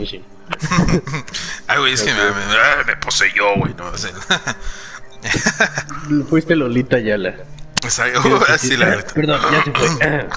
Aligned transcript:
Kenshin. 0.00 0.24
Ay, 1.68 1.78
güey, 1.78 1.92
es 1.92 2.02
que 2.02 2.12
me, 2.12 2.22
me, 2.22 2.30
ah, 2.30 2.82
me 2.86 2.96
poseyó, 2.96 3.54
güey. 3.56 3.74
No, 3.74 3.92
el- 3.92 4.00
Fuiste 6.24 6.56
Lolita 6.56 6.98
Yala. 6.98 7.34
Así 8.48 8.76
la 8.76 8.96
neta. 8.96 9.14
Perdón, 9.14 9.40
ya 9.52 9.62
se 9.64 9.72
fue. 9.72 10.28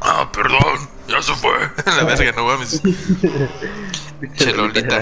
Ah, 0.00 0.30
perdón, 0.32 0.88
ya 1.08 1.22
se 1.22 1.34
fue. 1.34 1.52
La 1.86 2.04
verga, 2.04 2.32
no 2.32 2.46
mames. 2.46 2.80
Che, 4.36 4.52
Lolita. 4.52 5.00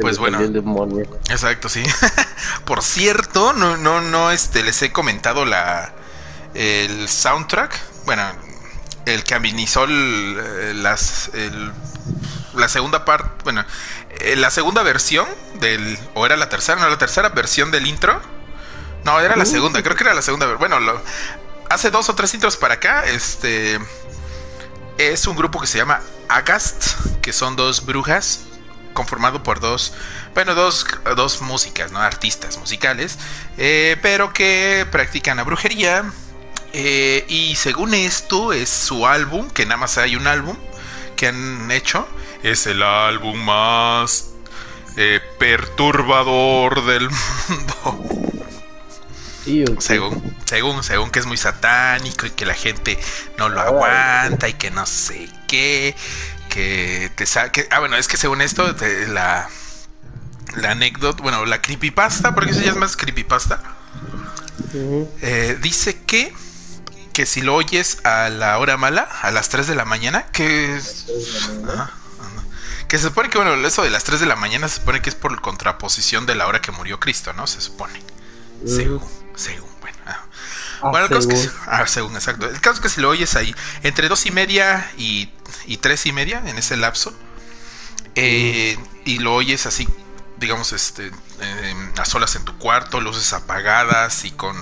Pues 0.00 0.18
bueno. 0.18 0.38
Exacto, 1.30 1.68
sí. 1.68 1.82
Por 2.64 2.82
cierto, 2.82 3.52
no, 3.52 3.76
no, 3.76 4.00
no, 4.00 4.30
este, 4.30 4.62
les 4.62 4.80
he 4.82 4.92
comentado 4.92 5.44
la 5.44 5.92
el 6.54 7.08
soundtrack. 7.08 7.78
Bueno, 8.04 8.22
el 9.06 9.24
que 9.24 9.34
amenizó 9.34 9.84
el, 9.84 10.38
eh, 10.40 10.72
las, 10.74 11.30
el- 11.34 11.72
la 12.54 12.68
segunda 12.68 13.04
parte, 13.04 13.30
bueno, 13.44 13.64
eh, 14.20 14.36
la 14.36 14.50
segunda 14.50 14.82
versión 14.82 15.26
del, 15.60 15.98
o 16.14 16.26
era 16.26 16.36
la 16.36 16.48
tercera, 16.48 16.80
no, 16.80 16.88
la 16.88 16.98
tercera 16.98 17.30
versión 17.30 17.70
del 17.70 17.86
intro. 17.86 18.20
No, 19.04 19.18
era 19.20 19.34
la 19.36 19.44
segunda, 19.46 19.82
creo 19.82 19.96
que 19.96 20.04
era 20.04 20.14
la 20.14 20.22
segunda. 20.22 20.46
Bueno, 20.54 20.78
lo- 20.78 21.02
hace 21.70 21.90
dos 21.90 22.08
o 22.08 22.14
tres 22.14 22.34
intros 22.34 22.56
para 22.56 22.74
acá, 22.74 23.04
este, 23.06 23.80
es 24.98 25.26
un 25.26 25.36
grupo 25.36 25.60
que 25.60 25.66
se 25.66 25.78
llama 25.78 26.00
Agast, 26.28 26.92
que 27.22 27.32
son 27.32 27.56
dos 27.56 27.84
brujas 27.86 28.40
conformado 28.92 29.42
por 29.42 29.58
dos, 29.58 29.94
bueno, 30.34 30.54
dos, 30.54 30.86
dos 31.16 31.40
músicas, 31.40 31.90
¿no? 31.92 31.98
Artistas 31.98 32.58
musicales, 32.58 33.18
eh, 33.56 33.96
pero 34.02 34.32
que 34.34 34.86
practican 34.92 35.38
la 35.38 35.44
brujería. 35.44 36.04
Eh, 36.72 37.24
y 37.28 37.54
según 37.56 37.94
esto, 37.94 38.52
es 38.52 38.68
su 38.68 39.06
álbum, 39.06 39.50
que 39.50 39.64
nada 39.66 39.76
más 39.78 39.98
hay 39.98 40.16
un 40.16 40.26
álbum 40.26 40.56
que 41.16 41.28
han 41.28 41.70
hecho. 41.70 42.08
Es 42.42 42.66
el 42.66 42.82
álbum 42.82 43.38
más 43.44 44.30
eh, 44.96 45.20
perturbador 45.38 46.84
del 46.86 47.10
mundo. 47.10 48.04
Según, 49.78 50.36
según, 50.44 50.82
según 50.84 51.10
que 51.10 51.18
es 51.18 51.26
muy 51.26 51.36
satánico 51.36 52.26
y 52.26 52.30
que 52.30 52.46
la 52.46 52.54
gente 52.54 52.98
no 53.38 53.48
lo 53.48 53.60
aguanta 53.60 54.48
y 54.48 54.54
que 54.54 54.70
no 54.70 54.86
sé 54.86 55.28
qué, 55.48 55.96
que 56.48 57.10
te 57.16 57.26
saque. 57.26 57.66
Ah, 57.70 57.80
bueno, 57.80 57.96
es 57.96 58.06
que 58.06 58.16
según 58.16 58.40
esto, 58.42 58.74
te- 58.76 59.08
la, 59.08 59.48
la 60.56 60.70
anécdota, 60.72 61.22
bueno, 61.22 61.44
la 61.46 61.60
creepypasta, 61.62 62.34
porque 62.34 62.52
eso 62.52 62.60
ya 62.62 62.70
es 62.70 62.76
más 62.76 62.96
creepypasta, 62.96 63.62
eh, 65.20 65.58
dice 65.60 66.02
que, 66.04 66.32
que 67.12 67.26
si 67.26 67.42
lo 67.42 67.54
oyes 67.54 67.98
a 68.04 68.28
la 68.30 68.58
hora 68.58 68.76
mala, 68.76 69.02
a 69.02 69.30
las 69.30 69.48
3 69.48 69.66
de 69.66 69.74
la 69.74 69.84
mañana, 69.84 70.26
que 70.32 70.76
es. 70.76 71.06
Que 72.88 72.98
se 72.98 73.04
supone 73.04 73.30
que, 73.30 73.38
bueno, 73.38 73.54
eso 73.66 73.82
de 73.82 73.90
las 73.90 74.04
3 74.04 74.20
de 74.20 74.26
la 74.26 74.36
mañana 74.36 74.68
se 74.68 74.76
supone 74.76 75.00
que 75.00 75.08
es 75.10 75.16
por 75.16 75.40
contraposición 75.40 76.26
de 76.26 76.34
la 76.34 76.46
hora 76.46 76.60
que 76.60 76.72
murió 76.72 77.00
Cristo, 77.00 77.32
¿no? 77.32 77.46
Se 77.46 77.60
supone. 77.60 78.02
Según, 78.66 79.02
según, 79.34 79.70
bueno. 79.80 79.96
Ah, 80.06 80.26
Bueno, 80.90 81.06
el 81.06 81.10
caso 81.12 81.20
es 81.20 81.26
que, 81.28 81.36
según. 81.36 81.52
si- 81.54 81.58
ah, 81.66 81.86
según, 81.86 82.14
exacto. 82.14 82.46
El 82.48 82.60
caso 82.60 82.76
es 82.76 82.80
que 82.80 82.88
si 82.90 83.00
lo 83.00 83.08
oyes 83.08 83.34
ahí, 83.36 83.54
entre 83.82 84.08
dos 84.08 84.26
y 84.26 84.30
media 84.30 84.90
y, 84.98 85.30
y 85.66 85.78
tres 85.78 86.04
y 86.06 86.12
media, 86.12 86.42
en 86.44 86.58
ese 86.58 86.76
lapso, 86.76 87.14
eh, 88.14 88.76
y 89.04 89.18
lo 89.20 89.34
oyes 89.34 89.64
así, 89.66 89.88
digamos, 90.36 90.72
este, 90.72 91.10
eh, 91.40 91.74
a 91.98 92.04
solas 92.04 92.34
en 92.36 92.44
tu 92.44 92.58
cuarto, 92.58 93.00
luces 93.00 93.32
apagadas 93.32 94.24
y 94.24 94.32
con 94.32 94.56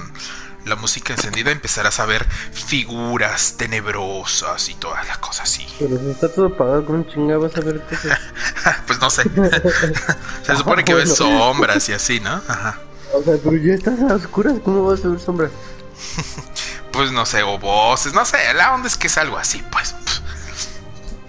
la 0.64 0.76
música 0.76 1.12
encendida, 1.14 1.50
empezarás 1.50 2.00
a 2.00 2.06
ver 2.06 2.26
figuras 2.52 3.54
tenebrosas 3.56 4.68
y 4.68 4.74
todas 4.74 5.06
las 5.06 5.18
cosas 5.18 5.42
así. 5.50 5.66
Pero 5.78 5.98
si 5.98 6.10
está 6.10 6.28
todo 6.32 6.46
apagado, 6.46 6.84
¿cómo 6.86 7.02
chingada 7.04 7.38
vas 7.38 7.56
a 7.56 7.60
ver 7.60 7.80
qué 7.88 7.96
pues 8.86 9.00
no 9.00 9.10
sé. 9.10 9.22
Se 10.46 10.56
supone 10.56 10.84
que 10.84 10.94
ves 10.94 11.14
sombras 11.16 11.88
y 11.88 11.92
así, 11.92 12.20
¿no? 12.20 12.40
Ajá. 12.48 12.78
O 13.14 13.22
sea, 13.22 13.34
pero 13.42 13.56
ya 13.56 13.74
estás 13.74 13.98
a 14.08 14.14
oscuras, 14.14 14.54
¿cómo 14.64 14.84
vas 14.84 15.04
a 15.04 15.08
ver 15.08 15.20
sombras? 15.20 15.50
Pues 16.92 17.12
no 17.12 17.24
sé, 17.24 17.44
o 17.44 17.56
voces, 17.56 18.12
no 18.14 18.24
sé, 18.24 18.38
la 18.54 18.74
onda 18.74 18.88
es 18.88 18.96
que 18.96 19.06
es 19.06 19.16
algo 19.16 19.38
así, 19.38 19.62
pues. 19.70 19.94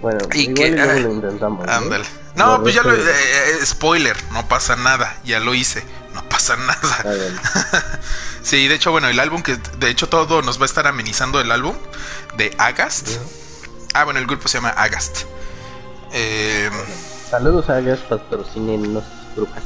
Bueno, 0.00 0.18
Y 0.34 0.40
igual 0.40 0.54
que- 0.56 0.66
y 0.66 0.70
luego 0.72 0.90
ah, 0.90 0.94
lo 0.98 1.12
intentamos. 1.12 1.66
¿no? 1.66 1.72
Ándale. 1.72 2.04
No, 2.34 2.56
Lo 2.58 2.62
pues 2.64 2.74
ya 2.74 2.82
lo. 2.82 2.92
eh, 2.92 2.98
eh, 3.06 3.64
spoiler, 3.66 4.16
no 4.32 4.48
pasa 4.48 4.74
nada. 4.74 5.16
Ya 5.24 5.38
lo 5.38 5.54
hice. 5.54 5.84
No 6.14 6.22
pasa 6.28 6.56
nada. 6.56 7.04
Sí, 8.42 8.66
de 8.66 8.74
hecho, 8.74 8.90
bueno, 8.90 9.08
el 9.08 9.20
álbum 9.20 9.40
que. 9.42 9.56
De 9.78 9.88
hecho, 9.88 10.08
todo 10.08 10.42
nos 10.42 10.58
va 10.58 10.64
a 10.64 10.66
estar 10.66 10.86
amenizando 10.88 11.40
el 11.40 11.52
álbum 11.52 11.76
de 12.36 12.52
Agast. 12.58 13.08
Ah, 13.94 14.02
bueno, 14.02 14.18
el 14.18 14.26
grupo 14.26 14.48
se 14.48 14.58
llama 14.58 14.70
Agast. 14.70 15.22
Eh, 16.12 16.68
Saludos 17.30 17.70
a 17.70 17.80
Gas 17.80 18.00
patrocinen 18.00 19.00
brujas. 19.36 19.62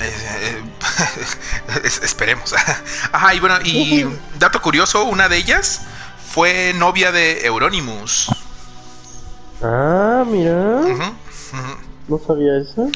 eh, 0.00 0.12
eh, 0.42 0.62
es- 1.84 2.02
esperemos. 2.02 2.54
Ajá, 3.12 3.34
y 3.34 3.40
bueno, 3.40 3.58
y 3.64 4.04
dato 4.38 4.60
curioso: 4.60 5.04
una 5.04 5.30
de 5.30 5.38
ellas 5.38 5.80
fue 6.30 6.74
novia 6.76 7.10
de 7.10 7.46
Euronymous. 7.46 8.28
Ah, 9.62 10.24
mira. 10.26 10.82
No 12.06 12.20
sabía 12.26 12.58
eso. 12.58 12.90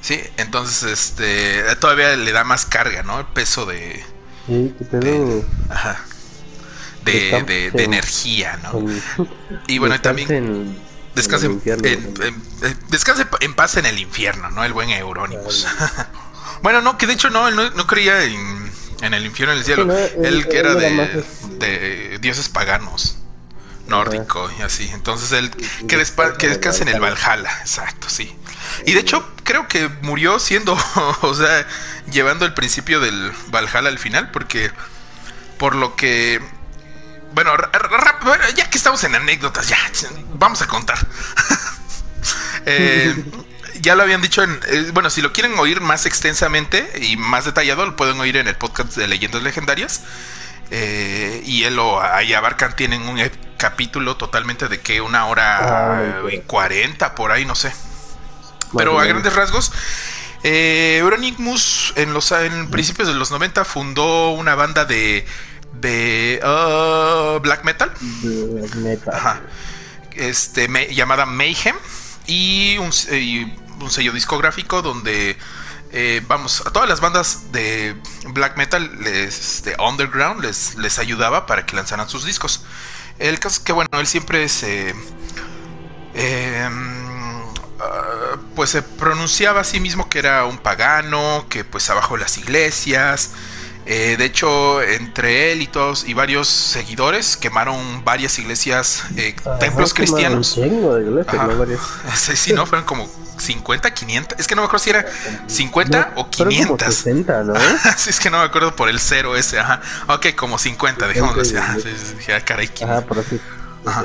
Sí, 0.00 0.20
entonces 0.38 0.82
este 0.90 1.62
todavía 1.76 2.16
le 2.16 2.32
da 2.32 2.44
más 2.44 2.64
carga, 2.66 3.02
¿no? 3.02 3.20
El 3.20 3.26
peso 3.26 3.66
de, 3.66 4.02
Sí, 4.46 4.74
qué 4.78 4.84
pedo. 4.86 5.44
ajá, 5.68 6.00
de, 7.04 7.24
Estamos 7.26 7.46
de, 7.46 7.70
de 7.70 7.84
en- 7.84 7.92
energía, 7.92 8.58
¿no? 8.62 8.78
En- 8.78 9.02
Y 9.66 9.78
bueno, 9.78 9.94
y 9.94 9.98
también 9.98 10.30
en- 10.32 10.76
eh, 11.62 12.74
descanse 12.88 13.26
en 13.40 13.54
paz 13.54 13.76
en 13.76 13.86
el 13.86 13.98
infierno, 13.98 14.50
¿no? 14.50 14.64
El 14.64 14.72
buen 14.72 14.90
Eurónimos. 14.90 15.66
bueno, 16.62 16.80
no, 16.80 16.96
que 16.96 17.06
de 17.06 17.12
hecho 17.14 17.28
no, 17.30 17.48
él 17.48 17.56
no, 17.56 17.68
no 17.70 17.86
creía 17.86 18.24
en, 18.24 18.72
en 19.02 19.14
el 19.14 19.26
infierno 19.26 19.52
en 19.52 19.58
el 19.58 19.64
cielo. 19.64 19.82
Sí, 19.82 19.88
no, 20.18 20.24
él, 20.24 20.48
que 20.48 20.58
era 20.58 20.74
de, 20.74 21.24
de 21.58 22.18
dioses 22.20 22.48
paganos. 22.48 23.16
Nórdico 23.86 24.48
y 24.56 24.62
así. 24.62 24.88
Entonces 24.94 25.32
él 25.32 25.50
que 25.88 25.96
descanse 25.96 26.82
en 26.82 26.88
el 26.88 27.00
Valhalla, 27.00 27.50
exacto, 27.60 28.08
sí. 28.08 28.32
Y 28.86 28.92
de 28.92 29.00
hecho, 29.00 29.28
creo 29.44 29.68
que 29.68 29.88
murió 30.02 30.38
siendo, 30.38 30.78
o 31.22 31.34
sea, 31.34 31.66
llevando 32.10 32.44
el 32.44 32.54
principio 32.54 33.00
del 33.00 33.32
Valhalla 33.48 33.88
al 33.88 33.98
final, 33.98 34.30
porque 34.30 34.70
por 35.58 35.74
lo 35.74 35.94
que. 35.94 36.40
Bueno, 37.32 37.52
ya 38.56 38.68
que 38.68 38.78
estamos 38.78 39.04
en 39.04 39.14
anécdotas, 39.14 39.68
ya, 39.68 39.78
vamos 40.34 40.62
a 40.62 40.66
contar. 40.66 40.98
Eh, 42.66 43.24
ya 43.80 43.94
lo 43.94 44.02
habían 44.02 44.20
dicho 44.20 44.42
en. 44.42 44.60
eh, 44.68 44.90
bueno, 44.92 45.08
si 45.08 45.22
lo 45.22 45.32
quieren 45.32 45.58
oír 45.58 45.80
más 45.80 46.04
extensamente 46.04 46.92
y 47.00 47.16
más 47.16 47.46
detallado, 47.46 47.86
lo 47.86 47.96
pueden 47.96 48.20
oír 48.20 48.36
en 48.36 48.46
el 48.46 48.54
podcast 48.56 48.94
de 48.96 49.08
Leyendas 49.08 49.42
Legendarias. 49.42 50.02
Eh, 50.70 51.42
y 51.46 51.64
él 51.64 51.78
o 51.78 52.02
ahí 52.02 52.34
abarcan, 52.34 52.76
tienen 52.76 53.02
un 53.02 53.18
capítulo 53.56 54.18
totalmente 54.18 54.68
de 54.68 54.80
que 54.80 55.00
una 55.00 55.24
hora 55.26 56.20
y 56.30 56.40
cuarenta 56.40 57.14
por 57.14 57.32
ahí, 57.32 57.46
no 57.46 57.54
sé. 57.54 57.72
Pero 58.76 58.98
a 59.00 59.04
grandes 59.04 59.32
rasgos, 59.34 59.72
eh, 60.42 60.98
Euronymous 61.00 61.92
en 61.96 62.12
los 62.14 62.30
en 62.32 62.70
principios 62.70 63.08
de 63.08 63.14
los 63.14 63.30
90 63.30 63.64
fundó 63.64 64.30
una 64.30 64.54
banda 64.54 64.84
de 64.84 65.26
de 65.74 66.40
ah, 66.42 67.38
black 67.42 67.64
metal, 67.64 67.92
De- 68.00 68.68
neta. 68.76 69.16
ajá, 69.16 69.40
este 70.12 70.68
me- 70.68 70.92
llamada 70.94 71.26
Mayhem 71.26 71.76
y 72.26 72.76
un, 72.78 72.90
y 73.16 73.44
un 73.80 73.90
sello 73.90 74.12
discográfico 74.12 74.82
donde 74.82 75.36
eh, 75.92 76.22
vamos 76.28 76.62
a 76.66 76.70
todas 76.72 76.88
las 76.88 77.00
bandas 77.00 77.50
de 77.52 77.96
black 78.28 78.56
metal 78.56 78.90
les, 79.02 79.62
de 79.64 79.74
underground 79.78 80.42
les 80.44 80.74
les 80.76 80.98
ayudaba 80.98 81.46
para 81.46 81.66
que 81.66 81.74
lanzaran 81.76 82.08
sus 82.08 82.24
discos. 82.24 82.62
El 83.18 83.38
caso 83.38 83.56
es 83.56 83.60
que 83.60 83.72
bueno 83.72 83.88
él 84.00 84.06
siempre 84.06 84.48
se 84.48 84.94
Em, 86.12 87.42
ah, 87.80 88.09
pues 88.54 88.70
se 88.70 88.82
pronunciaba 88.82 89.60
a 89.60 89.64
sí 89.64 89.80
mismo 89.80 90.08
que 90.08 90.18
era 90.18 90.44
un 90.44 90.58
pagano, 90.58 91.46
que 91.48 91.64
pues 91.64 91.88
abajo 91.90 92.16
las 92.16 92.38
iglesias. 92.38 93.30
Eh, 93.86 94.16
de 94.18 94.24
hecho, 94.26 94.82
entre 94.82 95.52
él 95.52 95.62
y 95.62 95.66
todos 95.66 96.04
y 96.06 96.14
varios 96.14 96.48
seguidores 96.48 97.36
quemaron 97.36 98.04
varias 98.04 98.38
iglesias, 98.38 99.04
eh, 99.16 99.34
Ajá, 99.44 99.58
templos 99.58 99.94
cristianos. 99.94 100.54
Sí, 102.14 102.36
sí, 102.36 102.52
no, 102.52 102.66
fueron 102.66 102.84
como 102.86 103.08
50, 103.38 103.92
500. 103.92 104.38
Es 104.38 104.46
que 104.46 104.54
no 104.54 104.62
me 104.62 104.66
acuerdo 104.66 104.84
si 104.84 104.90
era 104.90 105.06
50 105.46 106.12
No, 106.14 106.20
o 106.20 106.30
fueron 106.30 106.50
500. 106.52 106.68
Como 106.68 106.92
60, 106.92 107.42
¿no? 107.44 107.54
sí, 107.96 108.10
es 108.10 108.20
que 108.20 108.30
no 108.30 108.38
me 108.38 108.44
acuerdo 108.44 108.76
por 108.76 108.88
el 108.88 109.00
cero 109.00 109.34
ese, 109.36 109.58
ajá. 109.58 109.80
Ok, 110.08 110.34
como 110.36 110.58
50, 110.58 111.08
dejémoslo 111.08 111.42
así. 111.42 111.56
Ajá, 111.56 111.76
sí, 111.80 112.26
caray, 112.44 112.68
500. 112.68 112.82
Ajá, 112.82 113.06
pero 113.08 113.24
sí. 113.28 113.40
Ajá. 113.86 114.04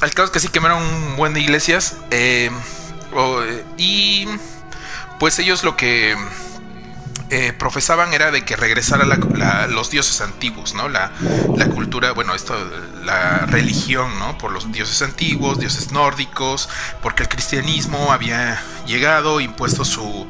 Al 0.00 0.10
caso 0.10 0.24
es 0.24 0.30
que 0.30 0.40
sí 0.40 0.48
quemaron 0.48 0.82
un 0.82 1.16
buen 1.16 1.34
de 1.34 1.40
iglesias. 1.40 1.98
eh, 2.10 2.50
Eh, 3.16 3.64
y 3.78 4.26
pues 5.18 5.38
ellos 5.38 5.64
lo 5.64 5.76
que 5.76 6.14
eh, 7.30 7.52
profesaban 7.52 8.12
era 8.12 8.30
de 8.30 8.44
que 8.44 8.54
regresara 8.54 9.04
la, 9.04 9.16
la, 9.16 9.66
los 9.66 9.90
dioses 9.90 10.20
antiguos, 10.20 10.74
¿no? 10.74 10.88
La, 10.88 11.10
la, 11.56 11.68
cultura, 11.68 12.12
bueno, 12.12 12.34
esto, 12.34 12.54
la 13.04 13.46
religión, 13.46 14.18
¿no? 14.20 14.38
Por 14.38 14.52
los 14.52 14.70
dioses 14.70 15.02
antiguos, 15.02 15.58
dioses 15.58 15.90
nórdicos, 15.90 16.68
porque 17.02 17.24
el 17.24 17.28
cristianismo 17.28 18.12
había 18.12 18.62
llegado, 18.86 19.40
impuesto 19.40 19.84
su, 19.84 20.26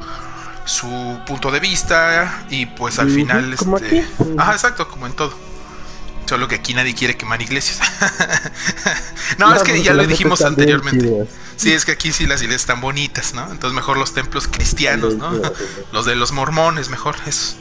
su 0.65 1.19
punto 1.27 1.51
de 1.51 1.59
vista 1.59 2.45
y 2.49 2.65
pues 2.65 2.97
al 2.97 3.11
final... 3.11 3.55
Como 3.57 3.77
este, 3.77 3.99
aquí. 3.99 4.33
Ajá, 4.37 4.53
exacto, 4.53 4.87
como 4.87 5.05
en 5.05 5.13
todo. 5.13 5.37
Solo 6.25 6.47
que 6.47 6.55
aquí 6.55 6.73
nadie 6.73 6.95
quiere 6.95 7.15
quemar 7.15 7.41
iglesias. 7.41 7.79
no, 9.37 9.53
es 9.53 9.61
que 9.61 9.83
ya 9.83 9.93
lo 9.93 10.05
dijimos 10.05 10.41
anteriormente. 10.41 11.27
Sí, 11.57 11.73
es 11.73 11.85
que 11.85 11.91
aquí 11.91 12.13
sí 12.13 12.27
las 12.27 12.41
iglesias 12.41 12.61
están 12.61 12.81
bonitas, 12.81 13.33
¿no? 13.33 13.51
Entonces 13.51 13.75
mejor 13.75 13.97
los 13.97 14.13
templos 14.13 14.47
cristianos, 14.47 15.15
¿no? 15.15 15.31
Los 15.91 16.05
de 16.05 16.15
los 16.15 16.31
mormones, 16.31 16.89
mejor 16.89 17.15
eso. 17.25 17.57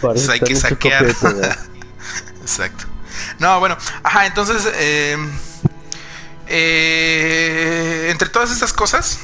Pues 0.00 0.28
hay 0.28 0.40
que 0.40 0.56
saquear. 0.56 1.06
Exacto. 2.42 2.84
No, 3.38 3.60
bueno, 3.60 3.78
ajá, 4.02 4.26
entonces, 4.26 4.68
eh, 4.74 5.16
eh, 6.48 8.08
entre 8.10 8.28
todas 8.28 8.50
estas 8.50 8.72
cosas, 8.72 9.18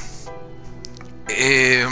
eh, 1.27 1.85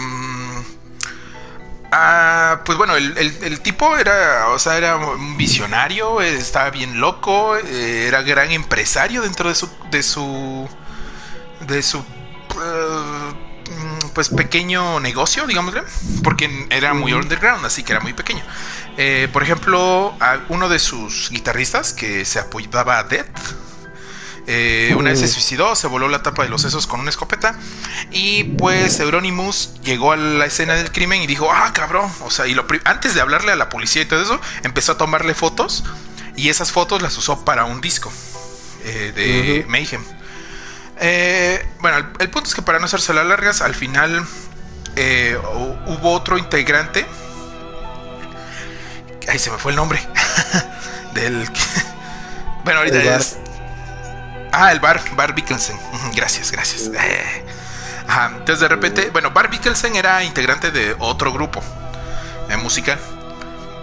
ah, 1.92 2.62
pues 2.66 2.78
bueno, 2.78 2.96
el, 2.96 3.18
el- 3.18 3.44
el 3.44 3.62
tipo 3.62 3.98
era, 3.98 4.48
o 4.50 4.60
sea, 4.60 4.78
era 4.78 4.96
un 4.98 5.38
visionario, 5.38 6.22
eh, 6.22 6.36
estaba 6.38 6.70
bien 6.70 7.00
loco, 7.00 7.58
eh, 7.58 8.06
era 8.08 8.22
gran 8.22 8.52
empresario 8.52 9.22
dentro 9.22 9.50
de 9.50 9.56
su, 9.56 9.70
de 9.92 10.04
su, 10.04 10.70
de 11.68 11.82
su, 11.84 12.00
eh, 12.00 13.34
pues 14.14 14.30
pequeño 14.30 15.00
negocio, 15.00 15.46
digámosle, 15.48 15.84
porque 16.24 16.68
era 16.70 16.94
muy 16.94 17.14
underground, 17.14 17.66
así 17.66 17.84
que 17.84 17.94
era 17.94 18.02
muy 18.02 18.14
pequeño. 18.14 18.44
Eh, 18.98 19.30
por 19.32 19.44
ejemplo, 19.44 20.14
a 20.20 20.40
uno 20.50 20.68
de 20.70 20.80
sus 20.80 21.30
guitarristas 21.30 21.94
que 21.94 22.26
se 22.26 22.40
apoyaba 22.40 23.00
a 23.00 23.04
Death. 23.04 23.28
Eh, 24.52 24.96
una 24.98 25.12
vez 25.12 25.20
se 25.20 25.28
suicidó, 25.28 25.76
se 25.76 25.86
voló 25.86 26.10
la 26.10 26.24
tapa 26.24 26.42
de 26.44 26.50
los 26.50 26.64
sesos 26.64 26.88
con 26.88 27.00
una 27.00 27.12
escopeta. 27.12 27.56
Y 28.10 28.44
pues 28.44 29.00
Euronymous 29.00 29.76
llegó 29.84 30.12
a 30.12 30.18
la 30.18 30.46
escena 30.46 30.74
del 30.74 30.92
crimen 30.92 31.22
y 31.22 31.28
dijo: 31.28 31.52
Ah, 31.52 31.72
cabrón. 31.74 32.12
O 32.22 32.32
sea, 32.32 32.48
y 32.48 32.56
lo 32.56 32.66
antes 32.86 33.14
de 33.14 33.22
hablarle 33.22 33.52
a 33.52 33.56
la 33.56 33.70
policía 33.70 34.02
y 34.02 34.06
todo 34.06 34.22
eso, 34.22 34.42
empezó 34.64 34.94
a 34.94 34.98
tomarle 34.98 35.36
fotos. 35.36 35.84
Y 36.36 36.50
esas 36.50 36.72
fotos 36.72 37.02
las 37.02 37.16
usó 37.18 37.46
para 37.46 37.66
un 37.66 37.80
disco 37.80 38.12
eh, 38.86 39.12
de 39.16 39.60
Ujú. 39.62 39.70
Mayhem. 39.70 40.04
Eh, 41.00 41.64
bueno, 41.80 41.98
el, 41.98 42.06
el 42.20 42.30
punto 42.30 42.50
es 42.50 42.56
que 42.56 42.62
para 42.62 42.80
no 42.80 42.86
hacerse 42.86 43.14
las 43.14 43.26
largas, 43.28 43.62
al 43.62 43.76
final 43.76 44.26
hu- 44.96 45.78
hubo 45.86 46.12
otro 46.14 46.38
integrante. 46.38 47.06
Ay, 49.28 49.38
se 49.38 49.52
me 49.52 49.58
fue 49.58 49.72
el 49.74 49.76
nombre. 49.76 50.00
Del. 51.14 51.48
bueno, 52.64 52.80
ahorita 52.80 53.18
es. 53.18 53.38
Ah, 54.62 54.74
el 54.74 54.82
Bar, 54.82 55.02
Bar 55.16 55.34
Bickelsen. 55.34 55.80
Gracias, 56.14 56.52
gracias. 56.52 56.92
Eh, 56.94 57.46
Ajá, 58.10 58.32
entonces 58.34 58.60
de 58.60 58.68
repente, 58.68 59.10
bueno, 59.10 59.32
Bar 59.32 59.50
Bickelsen 59.50 59.96
era 59.96 60.22
integrante 60.26 60.70
de 60.70 60.98
otro 61.00 61.32
grupo 61.32 61.64
eh, 62.50 62.58
musical. 62.58 63.00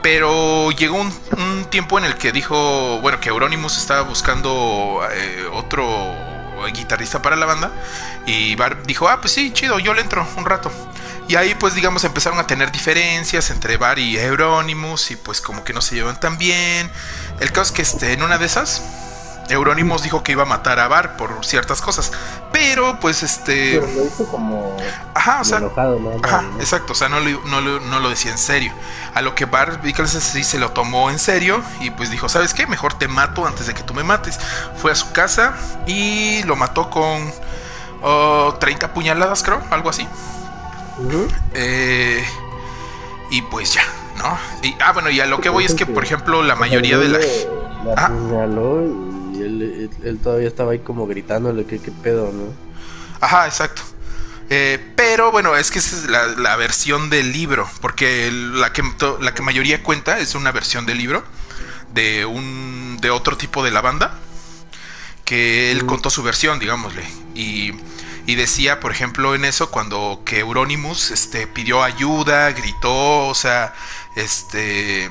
Pero 0.03 0.71
llegó 0.73 1.01
un, 1.01 1.11
un 1.39 1.65
tiempo 1.71 1.99
en 1.99 2.05
el 2.05 2.17
que 2.17 2.31
dijo, 2.31 3.01
bueno, 3.01 3.19
que 3.21 3.31
Euronymous 3.31 3.79
estaba 3.79 4.03
buscando 4.03 5.01
eh, 5.13 5.47
otro 5.55 6.15
guitarrista 6.75 7.23
para 7.23 7.37
la 7.37 7.47
banda. 7.47 7.71
Y 8.27 8.55
Bar 8.57 8.83
dijo, 8.83 9.09
ah, 9.09 9.19
pues 9.23 9.33
sí, 9.33 9.53
chido, 9.55 9.79
yo 9.79 9.95
le 9.95 10.03
entro 10.03 10.29
un 10.37 10.45
rato. 10.45 10.71
Y 11.27 11.37
ahí 11.37 11.55
pues 11.55 11.75
digamos 11.75 12.05
empezaron 12.05 12.39
a 12.39 12.47
tener 12.47 12.71
diferencias 12.71 13.49
entre 13.49 13.79
Bar 13.79 13.99
y 13.99 14.19
Euronymous 14.19 15.11
y 15.11 15.17
pues 15.17 15.41
como 15.41 15.65
que 15.65 15.73
no 15.73 15.81
se 15.81 15.95
llevan 15.95 16.21
tan 16.21 16.37
bien. 16.37 16.91
El 17.41 17.51
caso 17.51 17.63
es 17.63 17.73
que 17.73 17.83
este, 17.83 18.13
en 18.13 18.23
una 18.23 18.37
de 18.37 18.45
esas, 18.45 18.83
Euronymous 19.49 20.03
dijo 20.03 20.23
que 20.23 20.33
iba 20.33 20.43
a 20.43 20.47
matar 20.47 20.81
a 20.81 20.89
Bar 20.89 21.17
por 21.17 21.45
ciertas 21.45 21.81
cosas. 21.81 22.13
Pero 22.53 22.99
pues 23.01 23.23
este... 23.23 23.81
Pero 23.81 23.87
lo 23.93 24.07
hizo 24.07 24.27
como 24.27 24.77
Ajá, 25.15 25.41
o 25.41 25.45
sea, 25.45 25.59
enojado, 25.59 25.99
¿no? 25.99 26.11
Ajá, 26.23 26.43
No, 26.43 26.61
exacto, 26.61 26.93
o 26.93 26.97
sea, 26.97 27.09
no 27.09 27.21
lo, 27.21 27.41
no, 27.45 27.61
lo, 27.61 27.81
no 27.81 28.01
lo 28.01 28.11
decía 28.11 28.33
en 28.33 28.39
serio. 28.39 28.73
A 29.15 29.23
lo 29.23 29.35
que 29.35 29.47
Bickelsen 29.83 30.21
sí 30.21 30.45
se 30.45 30.59
lo 30.59 30.73
tomó 30.73 31.11
en 31.11 31.19
serio 31.19 31.63
y 31.81 31.91
pues 31.91 32.11
dijo, 32.11 32.29
¿sabes 32.29 32.55
qué? 32.55 32.67
Mejor 32.67 32.95
te 32.95 33.09
mato 33.09 33.47
antes 33.47 33.67
de 33.67 33.75
que 33.75 33.83
tú 33.83 33.95
me 33.95 34.03
mates. 34.03 34.39
Fue 34.77 34.93
a 34.93 34.95
su 34.95 35.13
casa 35.13 35.55
y 35.87 36.43
lo 36.45 36.57
mató 36.57 36.91
con 36.91 37.33
oh, 38.03 38.55
30 38.59 38.93
puñaladas, 38.93 39.43
creo, 39.43 39.61
algo 39.71 39.91
así. 39.91 40.07
Eh, 41.55 42.25
y 43.31 43.43
pues 43.43 43.75
ya, 43.75 43.83
¿no? 44.17 44.39
Y, 44.63 44.77
ah, 44.81 44.93
bueno, 44.93 45.11
y 45.11 45.21
a 45.21 45.27
lo 45.27 45.41
que 45.41 45.49
voy 45.49 45.65
es 45.65 45.75
que, 45.75 45.87
por 45.87 46.05
ejemplo, 46.05 46.43
la 46.43 46.57
mayoría 46.57 46.99
de 46.99 47.09
la... 47.09 47.19
La 47.19 47.95
Ah. 47.97 48.11
Él, 49.47 50.21
todavía 50.23 50.49
estaba 50.49 50.73
ahí 50.73 50.81
como 50.81 51.07
gritándole 51.07 51.67
que 51.67 51.81
qué 51.83 51.93
pedo, 51.93 52.33
¿no? 52.33 52.59
Ajá, 53.21 53.47
exacto. 53.47 53.83
Eh, 54.49 54.93
pero 54.97 55.33
bueno, 55.33 55.57
es 55.57 55.71
que 55.71 55.81
esa 55.81 55.97
es 55.97 56.05
la, 56.07 56.27
la 56.29 56.57
versión 56.57 57.11
del 57.11 57.33
libro, 57.33 57.69
porque 57.81 58.31
la 58.33 58.73
que, 58.73 58.83
la 59.21 59.35
que 59.35 59.43
mayoría 59.43 59.83
cuenta 59.83 60.19
es 60.21 60.35
una 60.35 60.53
versión 60.53 60.87
del 60.87 60.99
libro 60.99 61.25
de 61.89 62.27
un 62.27 62.99
de 63.01 63.11
otro 63.11 63.37
tipo 63.37 63.65
de 63.65 63.71
la 63.71 63.81
banda 63.81 64.21
que 65.25 65.73
él 65.73 65.85
Mm. 65.85 65.87
contó 65.87 66.11
su 66.11 66.23
versión, 66.23 66.59
digámosle, 66.59 67.03
y, 67.35 67.73
y 68.27 68.35
decía, 68.37 68.81
por 68.81 68.93
ejemplo, 68.93 69.35
en 69.35 69.45
eso 69.45 69.71
cuando 69.71 70.23
que 70.25 70.41
Euronymous 70.41 71.11
este 71.11 71.47
pidió 71.47 71.83
ayuda, 71.83 72.53
gritó, 72.53 73.27
o 73.29 73.35
sea, 73.35 73.75
este 74.15 75.11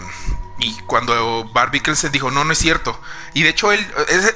y 0.57 0.73
cuando 0.85 1.43
Bart 1.53 1.71
Bickelsen 1.71 2.11
dijo, 2.11 2.31
no, 2.31 2.45
no 2.45 2.53
es 2.53 2.59
cierto. 2.59 2.99
Y 3.33 3.43
de 3.43 3.49
hecho, 3.49 3.73
él, 3.73 3.85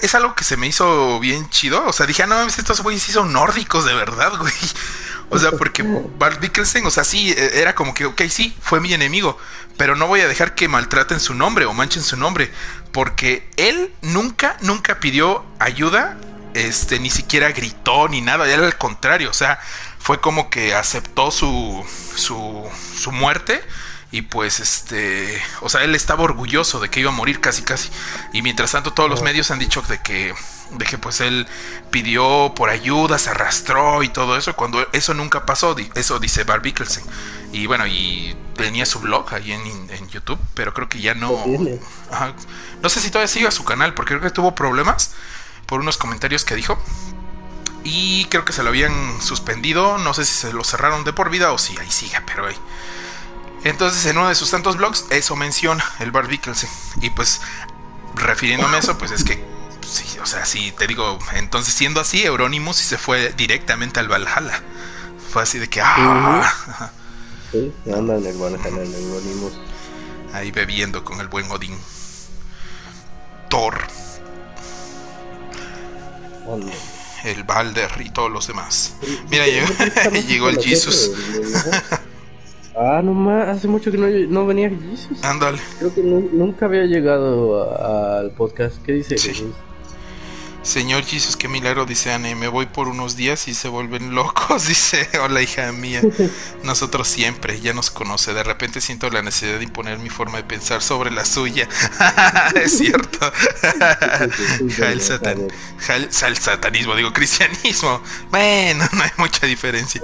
es, 0.02 0.16
algo 0.16 0.36
que 0.36 0.44
se 0.44 0.58
me 0.58 0.68
hizo 0.68 1.20
bien 1.20 1.50
chido. 1.50 1.86
O 1.86 1.94
sea, 1.94 2.06
dije, 2.06 2.24
ah, 2.24 2.28
no, 2.28 2.42
estos 2.42 2.82
güeyes 2.82 3.04
sí 3.04 3.14
son 3.14 3.32
nórdicos 3.32 3.86
de 3.86 3.94
verdad, 3.94 4.34
güey. 4.38 4.54
O 5.30 5.40
sea, 5.40 5.52
porque 5.52 5.84
Bart 6.18 6.42
Bickelsen, 6.42 6.86
o 6.86 6.92
sea, 6.92 7.04
sí, 7.04 7.32
eh, 7.32 7.62
era 7.62 7.76
como 7.76 7.94
que, 7.94 8.06
ok, 8.06 8.24
sí, 8.30 8.56
fue 8.62 8.82
mi 8.82 8.94
enemigo. 8.94 9.38
Pero 9.78 9.96
no 9.96 10.08
voy 10.08 10.22
a 10.22 10.28
dejar 10.28 10.56
que 10.56 10.68
maltraten 10.68 11.20
su 11.20 11.36
nombre 11.36 11.66
o 11.66 11.74
manchen 11.74 12.04
su 12.04 12.18
nombre. 12.18 12.52
Porque 12.92 13.48
él 13.56 13.94
nunca, 14.02 14.58
nunca 14.62 15.00
pidió 15.00 15.46
ayuda. 15.60 16.18
Este, 16.54 17.00
ni 17.00 17.12
siquiera 17.12 17.52
gritó 17.52 18.10
ni 18.10 18.22
nada. 18.22 18.52
Era 18.52 18.66
al 18.66 18.78
contrario. 18.78 19.30
O 19.30 19.34
sea, 19.34 19.60
fue 20.00 20.20
como 20.20 20.50
que 20.50 20.76
aceptó 20.76 21.32
su, 21.32 21.86
su, 22.16 22.68
su 22.98 23.12
muerte. 23.14 23.64
Y 24.12 24.24
pues 24.24 24.60
este, 24.60 25.42
o 25.62 25.70
sea, 25.70 25.84
él 25.84 25.94
estaba 25.94 26.24
orgulloso 26.24 26.80
de 26.80 26.90
que 26.90 27.00
iba 27.00 27.12
a 27.12 27.14
morir 27.14 27.42
casi 27.42 27.62
casi. 27.62 27.90
Y 28.34 28.42
mientras 28.42 28.72
tanto 28.72 28.94
todos 28.94 29.10
los 29.10 29.22
medios 29.22 29.52
han 29.52 29.60
dicho 29.60 29.82
de 29.84 30.02
que 30.02 30.34
de 30.72 30.86
que 30.86 30.98
pues 30.98 31.22
él 31.22 31.48
pidió 31.90 32.54
por 32.56 32.70
ayuda, 32.70 33.18
se 33.18 33.30
arrastró 33.30 34.04
y 34.04 34.10
todo 34.10 34.38
eso, 34.38 34.56
cuando 34.56 34.88
eso 34.94 35.14
nunca 35.14 35.46
pasó, 35.46 35.76
eso 35.96 36.20
dice 36.20 36.44
Bar 36.44 36.62
Bickelsen. 36.62 37.04
Y 37.52 37.66
bueno, 37.66 37.88
y 37.88 38.36
tenía 38.56 38.86
su 38.86 39.00
blog 39.00 39.34
ahí 39.34 39.52
en, 39.52 39.90
en 39.90 40.10
YouTube, 40.10 40.40
pero 40.54 40.74
creo 40.74 40.88
que 40.88 41.02
ya 41.02 41.16
no... 41.16 41.44
Ajá. 42.12 42.34
No 42.82 42.90
sé 42.90 43.02
si 43.02 43.10
todavía 43.10 43.28
sigue 43.28 43.50
su 43.52 43.64
canal, 43.64 43.94
porque 43.94 44.14
creo 44.14 44.22
que 44.22 44.30
tuvo 44.30 44.54
problemas 44.54 45.14
por 45.66 45.80
unos 45.80 45.98
comentarios 45.98 46.46
que 46.46 46.56
dijo. 46.56 46.82
Y 47.84 48.26
creo 48.26 48.46
que 48.46 48.54
se 48.54 48.62
lo 48.62 48.70
habían 48.70 49.22
suspendido, 49.22 49.98
no 49.98 50.14
sé 50.14 50.26
si 50.26 50.34
se 50.34 50.54
lo 50.54 50.64
cerraron 50.64 51.04
de 51.04 51.14
por 51.14 51.30
vida 51.30 51.52
o 51.52 51.58
si 51.58 51.78
ahí 51.78 51.90
sigue, 51.90 52.18
pero 52.26 52.46
ahí. 52.46 52.56
Entonces, 53.64 54.06
en 54.06 54.18
uno 54.18 54.30
de 54.30 54.36
sus 54.36 54.50
tantos 54.52 54.78
blogs, 54.78 55.06
eso 55.10 55.36
menciona 55.36 55.84
el 56.00 56.12
Bart 56.12 56.30
Bickelsen. 56.30 56.70
Y 57.02 57.10
pues, 57.10 57.42
refiriéndome 58.16 58.78
a 58.78 58.80
eso, 58.80 58.98
pues 58.98 59.12
es 59.12 59.24
que, 59.24 59.44
sí, 59.86 60.18
o 60.22 60.26
sea, 60.26 60.46
sí, 60.46 60.74
te 60.78 60.88
digo, 60.88 61.20
entonces 61.34 61.74
siendo 61.74 62.00
así, 62.00 62.24
Euronymous 62.24 62.78
sí 62.78 62.86
se 62.86 62.98
fue 62.98 63.34
directamente 63.34 64.00
al 64.00 64.08
Valhalla. 64.08 64.62
Fue 65.32 65.44
así 65.44 65.60
de 65.60 65.68
que, 65.70 65.82
ah, 65.82 66.92
Sí, 67.52 67.74
anda 67.94 68.16
en 68.16 68.26
el 68.26 68.38
Valhalla, 68.38 68.68
en 68.70 68.78
el 68.78 68.94
Euronymous. 68.96 69.54
ahí 70.34 70.52
bebiendo 70.52 71.04
con 71.04 71.20
el 71.20 71.28
buen 71.28 71.50
Odín. 71.52 71.78
Thor, 73.50 73.88
el 77.24 77.44
Balder 77.44 77.92
y 78.00 78.10
todos 78.12 78.32
los 78.32 78.48
demás. 78.48 78.94
Mira, 79.30 79.46
llegó, 79.48 79.68
llegó 80.28 80.50
el 80.50 80.60
Jesus. 80.60 81.12
Ah, 82.76 83.02
no 83.04 83.14
más, 83.14 83.50
hace 83.50 83.68
mucho 83.68 83.92
que 83.92 83.98
no, 83.98 84.08
no 84.08 84.46
venía 84.46 84.70
Jesus. 84.70 85.24
Ándale. 85.24 85.60
Creo 85.80 85.94
que 85.94 86.02
nu- 86.02 86.30
nunca 86.32 86.66
había 86.66 86.84
llegado 86.86 87.74
al 88.18 88.32
podcast. 88.32 88.78
¿Qué 88.86 88.94
dice 88.94 89.18
Sí. 89.18 89.52
Señor 90.62 91.04
Jesus, 91.04 91.38
qué 91.38 91.48
milagro, 91.48 91.86
dice 91.86 92.12
Anne. 92.12 92.36
Me 92.36 92.48
voy 92.50 92.66
por 92.68 92.90
unos 92.90 93.16
días 93.16 93.48
y 93.48 93.54
se 93.54 93.70
vuelven 93.70 94.14
locos, 94.14 94.68
dice. 94.68 95.08
Hola, 95.24 95.42
hija 95.42 95.72
mía. 95.72 96.02
Nosotros 96.64 97.08
siempre, 97.08 97.60
ya 97.62 97.74
nos 97.74 97.90
conoce. 97.90 98.34
De 98.34 98.44
repente 98.44 98.82
siento 98.82 99.10
la 99.10 99.22
necesidad 99.22 99.58
de 99.58 99.64
imponer 99.64 99.98
mi 100.00 100.10
forma 100.10 100.38
de 100.38 100.44
pensar 100.44 100.82
sobre 100.82 101.12
la 101.12 101.26
suya. 101.26 101.68
es 102.56 102.78
cierto. 102.78 103.32
el, 104.86 105.02
satan, 105.02 105.48
satanismo, 106.36 106.96
digo, 106.96 107.14
cristianismo. 107.14 108.02
Bueno, 108.30 108.86
no 108.92 109.02
hay 109.04 109.12
mucha 109.18 109.48
diferencia. 109.48 110.02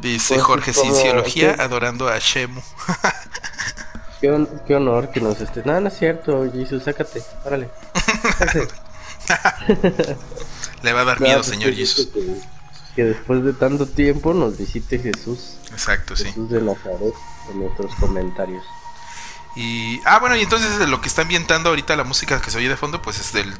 Dice 0.00 0.34
pues, 0.34 0.46
Jorge, 0.46 0.72
Cienciología 0.72 1.56
adorando 1.58 2.08
a 2.08 2.18
Shemu. 2.18 2.60
qué, 4.20 4.46
qué, 4.66 4.74
honor 4.74 5.10
que 5.10 5.20
nos 5.20 5.40
estés. 5.40 5.64
No, 5.64 5.80
no 5.80 5.88
es 5.88 5.98
cierto, 5.98 6.50
Jesus, 6.52 6.82
sácate. 6.84 7.22
Órale. 7.44 7.68
Le 10.82 10.92
va 10.92 11.00
a 11.00 11.04
dar 11.04 11.20
miedo, 11.20 11.38
pues, 11.38 11.48
señor 11.48 11.74
Jesús. 11.74 12.08
Que, 12.94 13.04
después 13.04 13.44
de 13.44 13.52
tanto 13.52 13.86
tiempo 13.86 14.34
nos 14.34 14.56
visite 14.56 14.98
Jesús. 14.98 15.58
Exacto, 15.70 16.14
Jesús 16.16 16.50
de 16.50 16.62
Nazaret 16.62 17.14
en 17.50 17.60
nuestros 17.60 17.94
comentarios. 17.96 18.64
Y, 19.54 20.00
ah, 20.04 20.18
bueno, 20.18 20.36
y 20.36 20.42
entonces 20.42 20.86
lo 20.86 21.00
que 21.00 21.08
está 21.08 21.22
ambientando 21.22 21.70
ahorita 21.70 21.96
la 21.96 22.04
música 22.04 22.40
que 22.42 22.50
se 22.50 22.58
oye 22.58 22.68
de 22.68 22.76
fondo, 22.76 23.00
pues 23.00 23.18
es 23.18 23.32
del, 23.32 23.54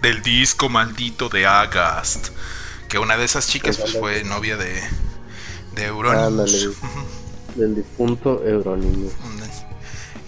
del 0.00 0.22
disco 0.22 0.70
maldito 0.70 1.28
de 1.28 1.46
Agast. 1.46 2.28
Que 2.88 2.98
una 2.98 3.16
de 3.16 3.24
esas 3.24 3.46
chicas 3.48 3.76
pues, 3.76 3.98
fue 3.98 4.24
novia 4.24 4.56
de, 4.56 4.82
de 5.74 5.86
Euronymous. 5.86 6.70
del 7.54 7.74
difunto 7.74 8.42
Euronymous. 8.44 9.12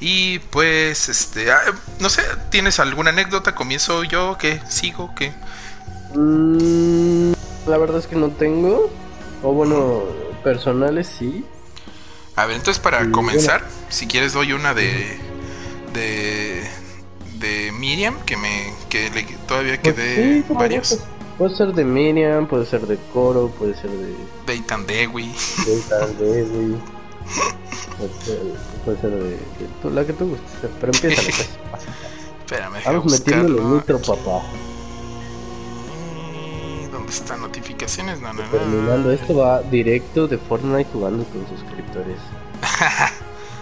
Y 0.01 0.41
pues, 0.51 1.09
este, 1.09 1.51
ah, 1.51 1.61
no 2.01 2.11
sé, 2.11 2.23
¿tienes 2.51 2.79
alguna 2.81 3.11
anécdota? 3.11 3.55
¿Comienzo 3.55 4.05
yo? 4.05 4.37
¿Qué? 4.39 4.61
¿Sigo? 4.69 5.15
¿Qué? 5.15 5.33
Mm, 6.15 7.33
la 7.67 7.79
verdad 7.79 7.99
es 7.99 8.07
que 8.07 8.17
no 8.17 8.29
tengo. 8.29 8.91
O 9.43 9.53
bueno, 9.53 10.03
personales 10.45 11.11
sí. 11.19 11.45
A 12.35 12.45
ver, 12.45 12.57
entonces 12.57 12.83
para 12.83 13.11
comenzar, 13.11 13.65
si 13.89 14.07
quieres 14.07 14.35
doy 14.35 14.53
una 14.53 14.75
de 14.75 15.19
de 15.95 16.63
de 17.39 17.73
Miriam 17.73 18.19
que 18.27 18.37
me 18.37 18.73
que 18.91 19.11
le, 19.11 19.23
todavía 19.47 19.81
pues 19.81 19.95
quedé 19.95 20.45
varios. 20.51 20.99
Puede 21.39 21.55
ser 21.55 21.75
de 21.75 21.85
Miriam, 21.85 22.47
puede 22.47 22.65
ser 22.65 22.87
de 22.87 22.97
Coro, 23.13 23.49
puede 23.49 23.75
ser 23.75 23.91
de 23.91 24.15
Deitan 24.47 24.87
Dewi. 24.87 25.35
Deitan 25.67 26.19
Dewi. 26.19 26.77
Puede 28.85 29.01
ser, 29.01 29.11
de, 29.11 29.91
la 29.91 30.05
que 30.07 30.13
tú 30.15 30.29
gustes, 30.29 30.71
pero 30.81 30.93
empieza 30.93 31.23
pues. 31.23 31.49
Espérame, 32.47 32.79
Vamos 32.85 33.13
metiéndole 33.13 33.61
nitro, 33.61 33.99
papá. 33.99 34.43
¿Dónde 36.93 37.13
están 37.13 37.41
notificaciones? 37.41 38.21
No, 38.21 38.33
no, 38.33 38.43
no. 38.43 38.51
Terminando, 38.51 39.13
esto 39.13 39.37
va 39.37 39.63
directo 39.63 40.29
de 40.29 40.39
Fortnite 40.39 40.89
jugando 40.93 41.25
con 41.25 41.47
suscriptores. 41.49 42.19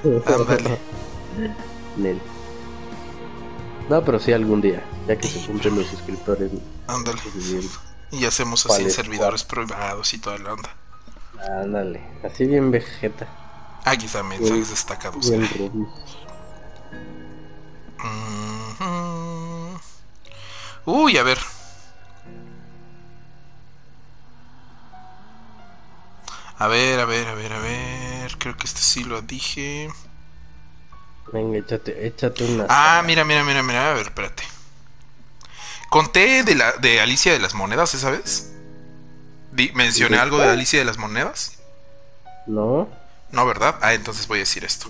Ándale. 0.27 0.79
Nel. 1.97 2.21
No, 3.89 4.05
pero 4.05 4.19
sí 4.19 4.33
algún 4.33 4.61
día, 4.61 4.83
ya 5.07 5.17
que 5.17 5.29
se 5.29 5.47
cumplen 5.47 5.77
los 5.77 5.87
suscriptores. 5.87 6.51
Ándale. 6.87 7.21
Y 8.11 8.25
hacemos 8.25 8.65
así 8.67 8.91
servidores 8.91 9.45
privados 9.45 10.15
y 10.15 10.19
toda 10.19 10.39
la 10.39 10.55
onda. 10.55 10.75
Ándale, 11.61 12.03
así 12.25 12.47
bien 12.47 12.71
vegeta. 12.71 13.27
Aquí 13.85 14.07
está 14.07 14.23
mensajes 14.23 14.71
destacados. 14.71 15.31
Uy, 20.87 21.19
a 21.19 21.23
ver. 21.23 21.39
A 26.59 26.69
ver, 26.69 27.01
a 27.01 27.05
ver, 27.05 27.29
a 27.29 27.35
ver, 27.35 27.53
a 27.53 27.59
ver. 27.59 28.39
Creo 28.39 28.57
que 28.57 28.67
este 28.67 28.81
sí 28.81 29.05
lo 29.05 29.21
dije. 29.21 29.91
Venga, 31.33 31.59
échate, 31.59 32.07
échate 32.07 32.45
una. 32.45 32.67
Ah, 32.69 33.03
mira, 33.05 33.25
mira, 33.25 33.43
mira, 33.45 33.63
mira. 33.63 33.91
A 33.91 33.95
ver, 33.95 34.07
espérate. 34.07 34.43
Conté 35.89 36.43
de, 36.43 36.55
la, 36.55 36.73
de 36.73 37.01
Alicia 37.01 37.33
de 37.33 37.39
las 37.39 37.55
Monedas 37.55 37.95
esa 37.95 38.11
vez. 38.11 38.53
¿Mencioné 39.75 40.19
algo 40.19 40.39
de 40.39 40.49
Alicia 40.49 40.79
de 40.79 40.85
las 40.85 40.99
Monedas? 40.99 41.59
No. 42.47 42.89
No, 43.31 43.47
¿verdad? 43.47 43.77
Ah, 43.81 43.95
entonces 43.95 44.27
voy 44.27 44.39
a 44.39 44.41
decir 44.41 44.65
esto. 44.65 44.89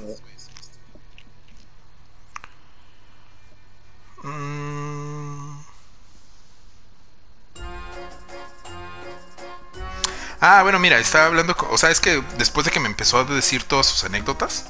Mm. 4.23 5.59
Ah, 10.41 10.63
bueno, 10.63 10.79
mira, 10.79 10.99
estaba 10.99 11.27
hablando, 11.27 11.57
o 11.71 11.79
sea, 11.79 11.91
es 11.91 12.01
que 12.01 12.23
después 12.37 12.67
de 12.67 12.71
que 12.71 12.81
me 12.81 12.89
empezó 12.89 13.19
a 13.19 13.25
decir 13.25 13.65
todas 13.65 13.87
sus 13.87 14.05
anécdotas, 14.05 14.67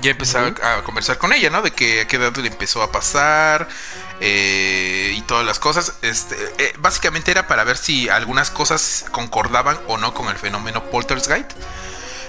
ya 0.00 0.10
empecé 0.10 0.38
a, 0.38 0.82
conversar 0.82 1.18
con 1.18 1.32
ella, 1.32 1.50
¿no? 1.50 1.62
De 1.62 1.72
que 1.72 2.02
a 2.02 2.08
qué 2.08 2.16
edad 2.16 2.34
le 2.36 2.48
empezó 2.48 2.82
a 2.82 2.90
pasar 2.90 3.68
eh, 4.20 5.12
y 5.14 5.22
todas 5.22 5.44
las 5.44 5.58
cosas. 5.58 5.94
Este, 6.02 6.36
eh, 6.58 6.72
básicamente 6.78 7.30
era 7.30 7.46
para 7.46 7.64
ver 7.64 7.76
si 7.76 8.08
algunas 8.08 8.50
cosas 8.50 9.04
concordaban 9.10 9.78
o 9.86 9.98
no 9.98 10.14
con 10.14 10.28
el 10.28 10.36
fenómeno 10.36 10.84
Poltergeist. 10.90 11.52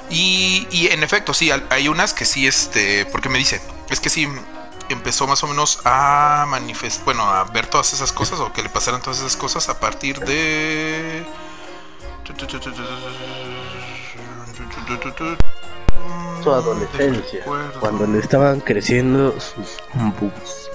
Y, 0.09 0.67
y 0.71 0.87
en 0.87 1.03
efecto, 1.03 1.33
sí, 1.33 1.51
hay 1.69 1.87
unas 1.87 2.13
que 2.13 2.25
sí, 2.25 2.45
este, 2.45 3.05
porque 3.05 3.29
me 3.29 3.37
dice, 3.37 3.61
es 3.89 4.01
que 4.01 4.09
sí, 4.09 4.27
empezó 4.89 5.27
más 5.27 5.43
o 5.43 5.47
menos 5.47 5.79
a 5.85 6.45
manifestar, 6.49 7.05
bueno, 7.05 7.23
a 7.23 7.45
ver 7.45 7.67
todas 7.67 7.93
esas 7.93 8.11
cosas 8.11 8.39
o 8.39 8.51
que 8.51 8.61
le 8.61 8.69
pasaran 8.69 9.01
todas 9.01 9.19
esas 9.19 9.37
cosas 9.37 9.69
a 9.69 9.79
partir 9.79 10.19
de... 10.19 11.25
Su 16.43 16.51
adolescencia, 16.51 17.45
cuando 17.79 18.07
le 18.07 18.19
estaban 18.19 18.61
creciendo 18.61 19.33
sus 19.39 19.77
boobs. 20.19 20.69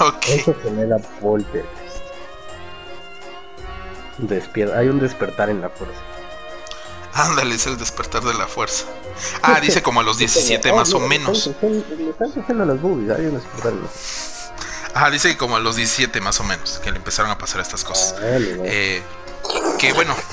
okay. 0.00 0.38
Eso 0.38 0.54
genera 0.62 0.98
poltergeist. 1.20 1.74
Despierta, 4.18 4.78
hay 4.78 4.88
un 4.88 5.00
despertar 5.00 5.50
en 5.50 5.60
la 5.60 5.70
fuerza. 5.70 6.00
Ándale, 7.14 7.54
es 7.54 7.66
el 7.66 7.78
despertar 7.78 8.22
de 8.22 8.34
la 8.34 8.46
fuerza. 8.46 8.86
Ah, 9.42 9.60
dice 9.60 9.82
como 9.82 10.00
a 10.00 10.02
los 10.02 10.18
17 10.18 10.72
más 10.72 10.92
o 10.94 11.00
menos. 11.00 11.50
Ah, 14.94 15.10
dice 15.10 15.30
que 15.30 15.36
como 15.36 15.56
a 15.56 15.60
los 15.60 15.76
17 15.76 16.20
más 16.20 16.40
o 16.40 16.44
menos, 16.44 16.80
que 16.82 16.90
le 16.90 16.98
empezaron 16.98 17.30
a 17.30 17.38
pasar 17.38 17.60
estas 17.60 17.82
cosas. 17.84 18.14
Ah, 18.18 18.38
eh, 18.64 19.02
que 19.78 19.92
bueno. 19.92 20.14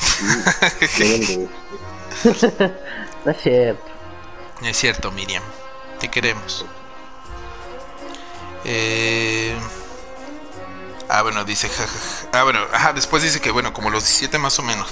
no 3.25 3.31
es 3.31 3.41
cierto. 3.41 3.85
Es 4.61 4.77
cierto, 4.77 5.11
Miriam. 5.11 5.43
Te 5.99 6.09
queremos. 6.09 6.65
Eh... 8.65 9.55
Ah, 11.09 11.23
bueno, 11.23 11.43
dice. 11.43 11.69
Ah, 12.31 12.43
bueno, 12.43 12.59
ajá, 12.71 12.93
después 12.93 13.21
dice 13.21 13.41
que, 13.41 13.51
bueno, 13.51 13.73
como 13.73 13.89
los 13.89 14.03
17 14.03 14.37
más 14.37 14.57
o 14.59 14.63
menos. 14.63 14.87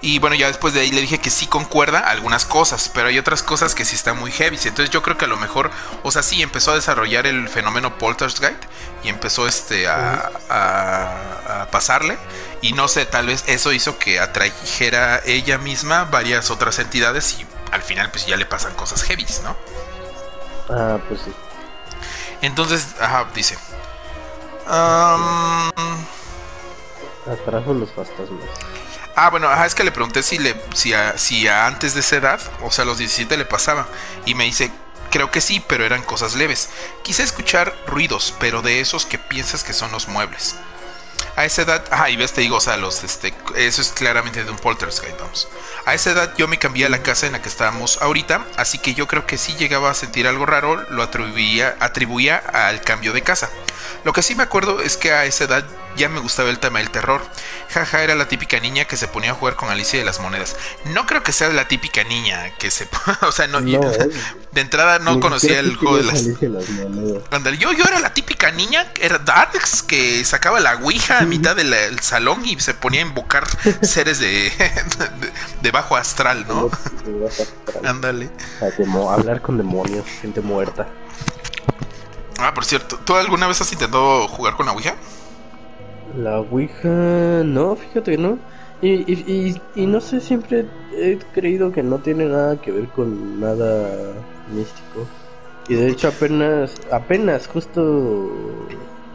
Y 0.00 0.20
bueno, 0.20 0.36
ya 0.36 0.46
después 0.46 0.74
de 0.74 0.80
ahí 0.80 0.92
le 0.92 1.00
dije 1.00 1.18
que 1.18 1.30
sí 1.30 1.48
concuerda 1.48 1.98
algunas 1.98 2.44
cosas, 2.44 2.88
pero 2.94 3.08
hay 3.08 3.18
otras 3.18 3.42
cosas 3.42 3.74
que 3.74 3.84
sí 3.84 3.96
están 3.96 4.16
muy 4.16 4.30
heavy. 4.30 4.56
Entonces 4.56 4.90
yo 4.90 5.02
creo 5.02 5.18
que 5.18 5.24
a 5.24 5.28
lo 5.28 5.36
mejor, 5.36 5.72
o 6.04 6.12
sea, 6.12 6.22
sí 6.22 6.40
empezó 6.40 6.70
a 6.70 6.76
desarrollar 6.76 7.26
el 7.26 7.48
fenómeno 7.48 7.98
Poltergeist 7.98 8.62
y 9.02 9.08
empezó 9.08 9.48
este 9.48 9.88
a, 9.88 10.30
a, 10.48 11.66
pasarle. 11.72 12.16
Y 12.60 12.72
no 12.72 12.88
sé, 12.88 13.06
tal 13.06 13.26
vez 13.26 13.44
eso 13.46 13.72
hizo 13.72 13.98
que 13.98 14.18
atrajera 14.18 15.20
ella 15.24 15.58
misma 15.58 16.04
varias 16.04 16.50
otras 16.50 16.78
entidades 16.78 17.38
y 17.38 17.46
al 17.70 17.82
final 17.82 18.10
pues 18.10 18.26
ya 18.26 18.36
le 18.36 18.46
pasan 18.46 18.74
cosas 18.74 19.02
heavy, 19.02 19.26
¿no? 19.44 19.56
Ah, 20.68 20.98
pues 21.08 21.20
sí. 21.24 21.32
Entonces, 22.42 22.86
ajá, 23.00 23.28
dice. 23.34 23.56
Um, 24.66 25.70
Atrajo 27.32 27.74
los 27.74 27.90
fantasmas. 27.92 28.42
Ah, 29.16 29.30
bueno, 29.30 29.52
es 29.64 29.74
que 29.74 29.82
le 29.82 29.90
pregunté 29.90 30.22
si, 30.22 30.38
le, 30.38 30.54
si, 30.74 30.92
si 31.16 31.48
antes 31.48 31.94
de 31.94 32.00
esa 32.00 32.16
edad, 32.16 32.40
o 32.62 32.70
sea, 32.70 32.82
a 32.82 32.86
los 32.86 32.98
17 32.98 33.36
le 33.36 33.44
pasaba. 33.44 33.88
Y 34.26 34.34
me 34.34 34.44
dice, 34.44 34.70
creo 35.10 35.30
que 35.30 35.40
sí, 35.40 35.62
pero 35.66 35.84
eran 35.84 36.02
cosas 36.02 36.36
leves. 36.36 36.68
Quise 37.02 37.22
escuchar 37.24 37.74
ruidos, 37.86 38.34
pero 38.38 38.62
de 38.62 38.80
esos 38.80 39.06
que 39.06 39.18
piensas 39.18 39.64
que 39.64 39.72
son 39.72 39.90
los 39.90 40.06
muebles. 40.08 40.54
A 41.38 41.44
esa 41.44 41.62
edad, 41.62 41.84
ah, 41.92 42.10
y 42.10 42.16
ves, 42.16 42.32
te 42.32 42.40
digo, 42.40 42.56
o 42.56 42.60
sea, 42.60 42.76
los, 42.76 43.04
este, 43.04 43.32
eso 43.54 43.80
es 43.80 43.90
claramente 43.90 44.42
de 44.42 44.50
un 44.50 44.56
poltergeist, 44.56 45.20
vamos. 45.20 45.46
A 45.86 45.94
esa 45.94 46.10
edad 46.10 46.34
yo 46.36 46.48
me 46.48 46.58
cambié 46.58 46.86
a 46.86 46.88
la 46.88 47.00
casa 47.00 47.26
en 47.26 47.32
la 47.32 47.40
que 47.40 47.48
estábamos 47.48 48.02
ahorita, 48.02 48.44
así 48.56 48.78
que 48.78 48.92
yo 48.92 49.06
creo 49.06 49.24
que 49.24 49.38
si 49.38 49.54
llegaba 49.54 49.88
a 49.88 49.94
sentir 49.94 50.26
algo 50.26 50.46
raro, 50.46 50.84
lo 50.90 51.00
atribuía, 51.00 51.76
atribuía 51.78 52.38
al 52.38 52.80
cambio 52.80 53.12
de 53.12 53.22
casa. 53.22 53.50
Lo 54.04 54.12
que 54.12 54.22
sí 54.22 54.34
me 54.34 54.42
acuerdo 54.42 54.82
es 54.82 54.96
que 54.96 55.12
a 55.12 55.26
esa 55.26 55.44
edad 55.44 55.64
ya 55.96 56.08
me 56.08 56.20
gustaba 56.20 56.50
el 56.50 56.58
tema 56.58 56.78
del 56.78 56.90
terror. 56.90 57.22
Jaja, 57.70 58.02
era 58.02 58.14
la 58.14 58.28
típica 58.28 58.60
niña 58.60 58.84
que 58.84 58.96
se 58.96 59.08
ponía 59.08 59.32
a 59.32 59.34
jugar 59.34 59.56
con 59.56 59.68
Alicia 59.68 59.98
de 59.98 60.04
las 60.04 60.20
Monedas. 60.20 60.56
No 60.86 61.06
creo 61.06 61.22
que 61.22 61.32
sea 61.32 61.48
la 61.48 61.66
típica 61.66 62.04
niña 62.04 62.54
que 62.58 62.70
se... 62.70 62.88
o 63.22 63.32
sea, 63.32 63.46
no, 63.48 63.60
No, 63.60 63.90
eh. 63.90 64.10
de 64.52 64.60
entrada 64.60 64.98
no 65.00 65.20
conocía 65.20 65.58
el 65.58 65.76
juego 65.76 65.96
de 65.98 66.04
las... 66.04 66.20
Alicia 66.20 66.48
Monedas. 66.48 67.58
Yo, 67.58 67.72
yo 67.72 67.84
era 67.84 67.98
la 67.98 68.14
típica 68.14 68.50
niña, 68.52 68.92
era 69.00 69.18
Darks, 69.18 69.82
que 69.82 70.24
sacaba 70.24 70.60
la 70.60 70.76
ouija 70.76 71.22
mitad 71.28 71.56
del 71.56 71.72
el 71.72 72.00
salón 72.00 72.44
y 72.44 72.58
se 72.60 72.74
ponía 72.74 73.02
a 73.02 73.06
invocar 73.06 73.44
seres 73.82 74.18
de, 74.18 74.28
de, 74.28 75.32
de 75.62 75.70
bajo 75.70 75.96
astral, 75.96 76.46
¿no? 76.48 76.68
Ándale. 77.84 78.30
Hablar 79.10 79.40
con 79.40 79.56
demonios, 79.56 80.06
gente 80.20 80.40
muerta. 80.40 80.88
Ah, 82.38 82.54
por 82.54 82.64
cierto, 82.64 82.98
¿tú 83.04 83.14
alguna 83.14 83.46
vez 83.48 83.60
has 83.60 83.72
intentado 83.72 84.28
jugar 84.28 84.54
con 84.54 84.66
la 84.66 84.72
ouija? 84.72 84.94
La 86.14 86.40
Ouija, 86.40 87.42
no, 87.44 87.76
fíjate 87.76 88.12
que 88.12 88.18
no. 88.18 88.38
Y, 88.80 88.90
y, 89.12 89.24
y, 89.26 89.82
y 89.82 89.86
no 89.86 90.00
sé, 90.00 90.20
siempre 90.20 90.70
he 90.92 91.18
creído 91.32 91.72
que 91.72 91.82
no 91.82 92.00
tiene 92.00 92.26
nada 92.26 92.60
que 92.60 92.72
ver 92.72 92.90
con 92.90 93.38
nada 93.40 94.14
místico. 94.46 95.06
Y 95.66 95.74
de 95.74 95.88
hecho 95.90 96.08
apenas, 96.08 96.74
apenas 96.90 97.46
justo 97.46 98.66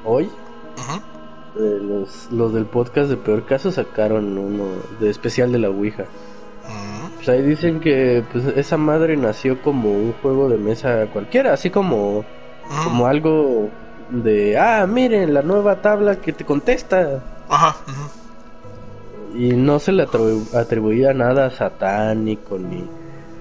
hoy, 0.03 0.29
Ujú. 0.77 1.12
Eh, 1.55 1.79
los, 1.81 2.29
los 2.31 2.53
del 2.53 2.65
podcast 2.65 3.09
de 3.09 3.17
Peor 3.17 3.45
Caso 3.45 3.71
sacaron 3.71 4.37
uno 4.37 4.65
de 4.99 5.09
especial 5.09 5.51
de 5.51 5.59
la 5.59 5.69
Ouija. 5.69 6.03
Mm, 6.03 7.15
Pues 7.15 7.29
ahí 7.29 7.41
dicen 7.41 7.79
que 7.79 8.23
pues, 8.31 8.45
esa 8.55 8.77
madre 8.77 9.17
nació 9.17 9.61
como 9.61 9.91
un 9.91 10.13
juego 10.21 10.49
de 10.49 10.57
mesa 10.57 11.07
cualquiera, 11.13 11.53
así 11.53 11.69
como, 11.69 12.21
mm. 12.69 12.83
como 12.85 13.07
algo 13.07 13.69
de, 14.09 14.57
ah, 14.57 14.85
miren, 14.87 15.33
la 15.33 15.41
nueva 15.41 15.81
tabla 15.81 16.17
que 16.17 16.33
te 16.33 16.45
contesta. 16.45 17.23
Ajá. 17.49 17.75
ujú. 17.87 19.37
Y 19.39 19.53
no 19.53 19.79
se 19.79 19.91
le 19.91 20.05
atribu- 20.07 20.53
atribuía 20.55 21.13
nada 21.13 21.49
satánico 21.49 22.57
ni, 22.59 22.87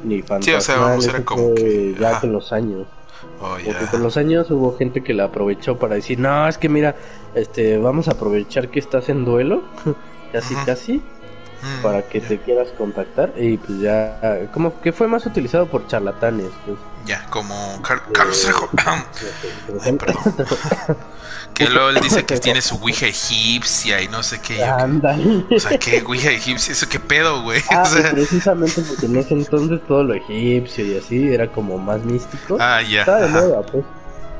ni 0.05 0.23
fantasmal. 0.23 0.99
o 0.99 1.01
sea, 1.03 1.11
era 1.17 1.25
como 1.25 1.43
fue 1.49 1.55
que- 1.55 1.97
ya 2.01 2.11
ajá. 2.13 2.21
con 2.21 2.33
los 2.33 2.53
años. 2.53 2.87
Oh, 3.41 3.57
Porque 3.65 3.87
con 3.91 4.03
los 4.03 4.17
años 4.17 4.51
hubo 4.51 4.77
gente 4.77 5.03
que 5.03 5.15
la 5.15 5.25
aprovechó 5.25 5.77
para 5.79 5.97
decir, 5.97 6.19
no, 6.19 6.49
es 6.49 6.59
que 6.59 6.69
mira, 6.69 6.95
este, 7.35 7.79
vamos 7.79 8.09
a 8.09 8.13
aprovechar 8.13 8.69
que 8.69 8.79
estás 8.81 9.09
en 9.09 9.25
duelo, 9.25 9.63
casi 10.33 10.55
Ujú. 10.55 10.67
casi, 10.67 11.03
Mm, 11.63 11.81
para 11.81 12.03
que 12.03 12.21
ya. 12.21 12.27
te 12.27 12.39
quieras 12.41 12.71
contactar. 12.77 13.35
Y 13.39 13.57
pues 13.57 13.79
ya, 13.79 14.49
como 14.53 14.81
que 14.81 14.91
fue 14.93 15.07
más 15.07 15.25
utilizado 15.27 15.67
por 15.67 15.87
charlatanes. 15.87 16.49
Pues. 16.67 16.77
Ya, 17.07 17.25
como 17.31 17.81
Car- 17.83 18.03
Carlos 18.13 18.43
Trejo. 18.43 18.69
Ay, 18.85 19.93
perdón. 19.93 20.17
Ándale. 20.27 20.49
que 21.55 21.69
luego 21.69 21.91
él 21.91 22.01
dice 22.03 22.25
que 22.25 22.41
tiene 22.41 22.61
su 22.63 22.75
ouija 22.79 23.07
egipcia 23.07 24.03
y 24.03 24.09
no 24.09 24.25
sé 24.25 24.41
qué. 24.41 24.65
Ándale. 24.65 25.45
O 25.55 25.61
sea, 25.61 25.79
¿qué 25.79 26.03
ouija 26.05 26.33
egipcia? 26.33 26.73
¿Eso 26.73 26.89
qué 26.89 26.99
pedo, 26.99 27.43
güey? 27.43 27.63
Ah, 27.71 27.83
O 27.83 27.87
sea, 27.87 28.11
y 28.11 28.13
precisamente 28.15 28.83
porque 28.83 29.07
en 29.07 29.17
ese 29.19 29.35
entonces 29.35 29.81
todo 29.87 30.03
lo 30.03 30.15
egipcio 30.15 30.85
y 30.85 30.97
así 30.99 31.33
era 31.33 31.47
como 31.47 31.79
más 31.79 32.03
místico. 32.05 32.57
ah, 32.59 32.83
ya. 32.83 33.01
Estaba 33.03 33.21
de 33.21 33.27
ajá. 33.27 33.41
moda, 33.41 33.63
pues. 33.63 33.85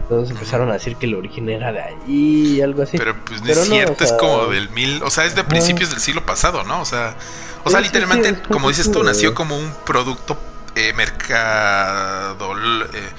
Entonces 0.03 0.31
empezaron 0.31 0.69
a 0.71 0.75
decir 0.75 0.97
que 0.97 1.07
el 1.07 1.15
origen 1.15 1.49
era 1.49 1.73
de 1.73 1.81
ahí 1.81 2.57
y 2.57 2.61
algo 2.61 2.83
así. 2.83 2.99
Pero 2.99 3.15
pues 3.25 3.41
no 3.41 3.47
Pero 3.47 3.63
es 3.63 3.69
no, 3.69 3.75
cierto, 3.75 3.93
o 3.93 4.07
sea- 4.07 4.07
es 4.07 4.13
como 4.21 4.47
del 4.47 4.69
mil, 4.71 5.03
o 5.03 5.11
sea, 5.11 5.25
es 5.25 5.35
de 5.35 5.45
principios 5.45 5.91
del 5.91 6.01
siglo 6.01 6.25
pasado, 6.27 6.65
¿no? 6.65 6.81
O 6.81 6.85
sea, 6.85 7.17
o 7.65 7.71
sea, 7.71 7.79
Sí, 7.81 7.87
literalmente, 7.87 8.31
sí, 8.31 8.37
como 8.51 8.69
dices 8.69 8.91
tú, 8.91 9.03
nació 9.03 9.35
como 9.35 9.57
un 9.57 9.73
producto 9.87 10.37
eh, 10.75 10.93
mercado. 10.95 12.53
eh, 12.93 13.11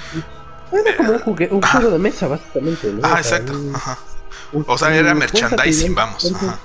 Era 0.72 0.98
como 0.98 1.12
un, 1.13 1.19
jugue- 1.19 1.50
un 1.52 1.63
Ajá. 1.63 1.78
juego 1.80 1.91
de 1.93 2.00
mesa, 2.00 2.28
básicamente. 2.28 2.91
¿no? 2.91 3.00
ah, 3.04 3.17
O 3.19 3.24
sea, 3.24 3.38
exacto. 3.38 3.54
un- 3.54 3.76
Ajá. 3.76 3.98
un- 4.54 4.65
O 4.67 4.78
sea, 4.78 4.96
era 4.96 5.12
un- 5.13 5.19
merchandising, 5.19 5.93
vamos. 5.96 6.32
Ajá. 6.34 6.60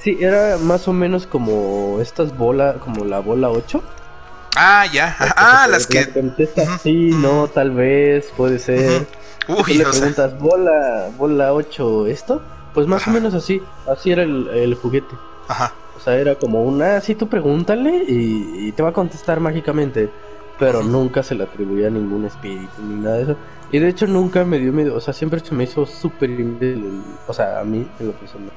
Sí, 0.00 0.16
era 0.20 0.58
más 0.58 0.88
o 0.88 0.92
menos 0.92 1.26
como 1.26 1.98
estas 2.00 2.36
bolas, 2.36 2.76
como 2.78 3.04
la 3.04 3.18
bola 3.20 3.50
8. 3.50 3.82
Ah, 4.56 4.86
ya. 4.92 5.16
Ah, 5.36 5.66
las 5.68 5.86
que. 5.86 6.08
contestas 6.12 6.70
sí, 6.82 7.10
no, 7.10 7.48
tal 7.48 7.70
vez, 7.72 8.32
puede 8.36 8.58
ser. 8.58 9.06
Tú 9.64 9.64
Uy, 9.66 9.74
le 9.74 9.84
sea. 9.84 9.90
preguntas, 9.90 10.38
bola, 10.38 11.10
bola 11.16 11.52
8, 11.54 12.06
¿esto? 12.06 12.42
Pues 12.74 12.86
más 12.86 13.02
Ajá. 13.02 13.10
o 13.10 13.14
menos 13.14 13.34
así. 13.34 13.62
Así 13.86 14.12
era 14.12 14.22
el, 14.22 14.48
el 14.48 14.74
juguete. 14.74 15.20
Ajá. 15.48 15.74
O 15.94 16.00
sea, 16.00 16.16
era 16.16 16.36
como 16.36 16.62
una, 16.62 17.00
sí, 17.00 17.14
tú 17.14 17.28
pregúntale 17.28 18.04
y, 18.08 18.68
y 18.68 18.72
te 18.72 18.82
va 18.82 18.90
a 18.90 18.92
contestar 18.92 19.40
mágicamente. 19.40 20.10
Pero 20.58 20.82
nunca 20.82 21.22
se 21.22 21.34
le 21.34 21.44
atribuía 21.44 21.88
a 21.88 21.90
ningún 21.90 22.24
espíritu 22.24 22.82
ni 22.82 22.96
nada 22.96 23.16
de 23.16 23.22
eso. 23.24 23.36
Y 23.72 23.78
de 23.78 23.88
hecho 23.88 24.06
nunca 24.06 24.44
me 24.44 24.58
dio 24.58 24.72
miedo. 24.72 24.94
O 24.94 25.00
sea, 25.00 25.12
siempre 25.14 25.40
se 25.40 25.54
me 25.54 25.64
hizo 25.64 25.86
súper 25.86 26.30
O 27.26 27.32
sea, 27.32 27.60
a 27.60 27.64
mí, 27.64 27.90
en 27.98 28.06
lo 28.06 28.12
personal. 28.12 28.52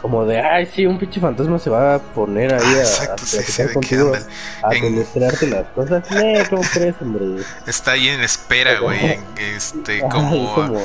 Como 0.00 0.24
de, 0.24 0.38
ay, 0.40 0.66
sí, 0.66 0.86
un 0.86 0.98
pinche 0.98 1.20
fantasma 1.20 1.58
se 1.58 1.70
va 1.70 1.96
a 1.96 1.98
poner 1.98 2.54
ahí 2.54 2.60
Ah, 2.76 2.78
a, 2.78 2.80
exacto, 2.82 3.22
a 3.24 3.26
sí, 3.26 3.36
sí, 3.38 3.62
platicar 3.62 3.66
de 3.66 3.68
que 3.68 3.74
contigo, 3.74 4.14
anda 4.14 4.26
a 4.62 4.74
en- 4.74 4.82
demostrarte 4.82 5.46
las 5.48 5.66
cosas. 5.68 6.10
No, 6.10 6.50
¿cómo 6.50 6.62
crees, 6.72 6.94
hombre? 7.00 7.44
Está 7.66 7.92
ahí 7.92 8.08
en 8.08 8.20
espera, 8.20 8.78
güey. 8.80 9.04
en- 9.04 9.24
Este, 9.36 10.00
como, 10.08 10.54
como- 10.54 10.80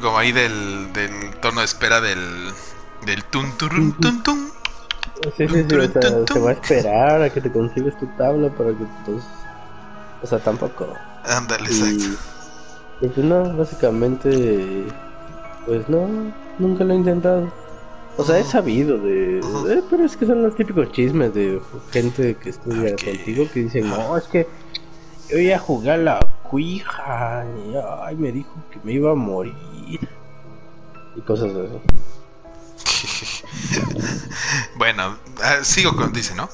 como 0.00 0.18
ahí 0.18 0.32
del, 0.32 0.92
del 0.92 1.34
tono 1.40 1.60
de 1.60 1.66
espera 1.66 2.00
del, 2.00 2.52
del 3.06 3.24
tun 3.24 3.50
turun 3.58 3.92
tun 4.00 4.22
tun. 4.22 4.48
Sí, 5.36 5.48
sí, 5.48 5.64
sí, 5.68 5.74
o 5.76 5.88
sea, 5.92 6.02
se 6.26 6.38
va 6.38 6.50
a 6.50 6.52
esperar 6.52 7.22
a 7.22 7.30
que 7.30 7.40
te 7.40 7.50
consigues 7.50 7.96
tu 7.98 8.06
tabla 8.18 8.48
para 8.50 8.70
que 8.70 8.84
pues, 9.06 9.24
o 10.22 10.26
sea, 10.26 10.38
tampoco. 10.38 10.94
Ándale, 11.24 11.64
exacto. 11.66 12.20
pues 13.00 13.16
no, 13.18 13.56
básicamente, 13.56 14.84
pues 15.66 15.88
no, 15.88 16.08
nunca 16.58 16.84
lo 16.84 16.92
he 16.92 16.96
intentado. 16.96 17.63
O 18.16 18.24
sea, 18.24 18.38
he 18.38 18.44
sabido 18.44 18.98
de, 18.98 19.40
eh, 19.40 19.82
pero 19.90 20.04
es 20.04 20.16
que 20.16 20.24
son 20.24 20.42
los 20.42 20.54
típicos 20.54 20.92
chismes 20.92 21.34
de 21.34 21.60
gente 21.90 22.36
que 22.36 22.50
estudia 22.50 22.94
contigo 22.96 23.48
que 23.52 23.60
dicen, 23.64 23.88
no, 23.88 24.16
es 24.16 24.24
que 24.24 24.46
yo 25.28 25.38
iba 25.38 25.56
a 25.56 25.58
jugar 25.58 25.98
la 25.98 26.20
cuija 26.44 27.44
y 27.66 27.74
ay, 28.02 28.14
me 28.16 28.30
dijo 28.30 28.54
que 28.70 28.78
me 28.84 28.92
iba 28.92 29.10
a 29.10 29.14
morir. 29.14 29.54
Y 31.16 31.20
cosas 31.22 31.50
así. 31.54 31.80
bueno, 34.76 35.16
ah, 35.42 35.58
sigo 35.62 35.96
con, 35.96 36.12
dice, 36.12 36.34
¿no? 36.34 36.48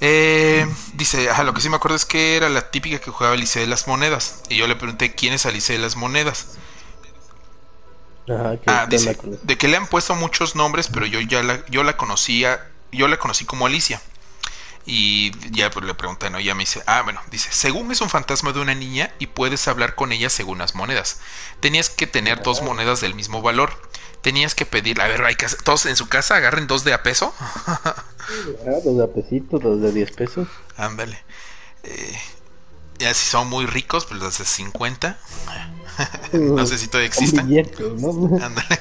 Eh, 0.00 0.66
dice, 0.94 1.30
ajá, 1.30 1.44
lo 1.44 1.54
que 1.54 1.60
sí 1.60 1.68
me 1.68 1.76
acuerdo 1.76 1.96
es 1.96 2.04
que 2.04 2.36
era 2.36 2.48
la 2.48 2.70
típica 2.70 2.98
que 2.98 3.10
jugaba 3.10 3.34
Alicia 3.34 3.60
de 3.60 3.66
las 3.66 3.88
Monedas. 3.88 4.42
Y 4.48 4.56
yo 4.56 4.66
le 4.66 4.76
pregunté 4.76 5.14
quién 5.14 5.32
es 5.32 5.46
Alicia 5.46 5.74
de 5.74 5.80
las 5.80 5.96
Monedas. 5.96 6.58
Ajá, 8.30 8.58
Ah, 8.66 8.86
dice, 8.86 9.16
de 9.42 9.58
que 9.58 9.68
le 9.68 9.76
han 9.76 9.86
puesto 9.86 10.14
muchos 10.14 10.54
nombres, 10.56 10.88
pero 10.92 11.06
yo 11.06 11.20
ya 11.20 11.42
la, 11.42 11.64
yo 11.66 11.82
la 11.82 11.96
conocía, 11.96 12.66
yo 12.92 13.08
la 13.08 13.18
conocí 13.18 13.44
como 13.44 13.66
Alicia. 13.66 14.00
Y 14.90 15.32
ya 15.50 15.70
pues, 15.70 15.84
le 15.84 15.92
pregunté, 15.94 16.30
¿no? 16.30 16.40
Ya 16.40 16.54
me 16.54 16.60
dice, 16.62 16.82
ah, 16.86 17.02
bueno, 17.02 17.20
dice, 17.30 17.50
según 17.52 17.92
es 17.92 18.00
un 18.00 18.08
fantasma 18.08 18.52
de 18.52 18.60
una 18.60 18.74
niña 18.74 19.12
y 19.18 19.26
puedes 19.26 19.68
hablar 19.68 19.94
con 19.94 20.12
ella 20.12 20.30
según 20.30 20.58
las 20.58 20.74
monedas. 20.74 21.20
Tenías 21.60 21.90
que 21.90 22.06
tener 22.06 22.42
dos 22.42 22.62
monedas 22.62 23.00
del 23.02 23.14
mismo 23.14 23.42
valor. 23.42 23.70
Tenías 24.22 24.54
que 24.54 24.64
pedir, 24.66 25.00
a 25.02 25.06
ver, 25.06 25.22
hay 25.24 25.34
que 25.36 25.44
hacer- 25.46 25.62
todos 25.62 25.84
en 25.86 25.94
su 25.96 26.08
casa 26.08 26.36
agarren 26.36 26.66
dos 26.66 26.84
de 26.84 26.94
a 26.94 27.02
peso. 27.02 27.34
Dos 28.84 28.96
de 28.96 29.04
a 29.04 29.06
pesito, 29.08 29.58
dos 29.58 29.80
de 29.80 29.92
10 29.92 30.10
pesos. 30.12 30.48
Ándale. 30.76 31.22
Eh, 31.82 32.18
ya 32.98 33.12
si 33.14 33.26
son 33.26 33.48
muy 33.48 33.66
ricos, 33.66 34.06
pues 34.06 34.20
los 34.20 34.38
de 34.38 34.44
50. 34.44 35.18
No 36.32 36.66
sé 36.66 36.78
si 36.78 36.88
todavía. 36.88 37.10
Ándale. 38.42 38.78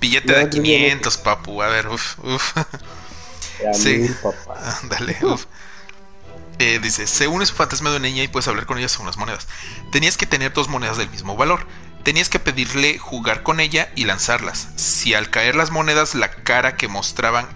Billete 0.00 0.32
No, 0.32 0.38
de 0.38 0.44
yo 0.44 0.50
ya 0.50 0.56
no- 0.58 0.62
500, 0.62 1.16
papu. 1.18 1.62
A 1.62 1.68
ver, 1.68 1.88
uff, 1.88 2.18
uff. 2.24 2.52
Sí. 3.74 4.10
Ándale, 4.82 5.16
uf. 5.22 5.46
Eh, 6.58 6.78
dice, 6.82 7.06
según 7.06 7.42
es 7.42 7.50
un 7.50 7.56
fantasma 7.56 7.90
de 7.90 7.96
una 7.96 8.08
niña 8.08 8.22
y 8.22 8.28
puedes 8.28 8.46
hablar 8.48 8.66
con 8.66 8.78
ella 8.78 8.88
según 8.88 9.06
las 9.06 9.16
monedas. 9.16 9.48
Tenías 9.90 10.16
que 10.16 10.26
tener 10.26 10.52
dos 10.52 10.68
monedas 10.68 10.96
del 10.96 11.10
mismo 11.10 11.36
valor. 11.36 11.66
Tenías 12.02 12.28
que 12.28 12.38
pedirle 12.40 12.98
jugar 12.98 13.42
con 13.42 13.60
ella 13.60 13.90
y 13.94 14.04
lanzarlas. 14.04 14.68
Si 14.76 15.14
al 15.14 15.30
caer 15.30 15.54
las 15.54 15.70
monedas 15.70 16.14
la 16.14 16.30
cara 16.30 16.76
que 16.76 16.88
mostraban 16.88 17.46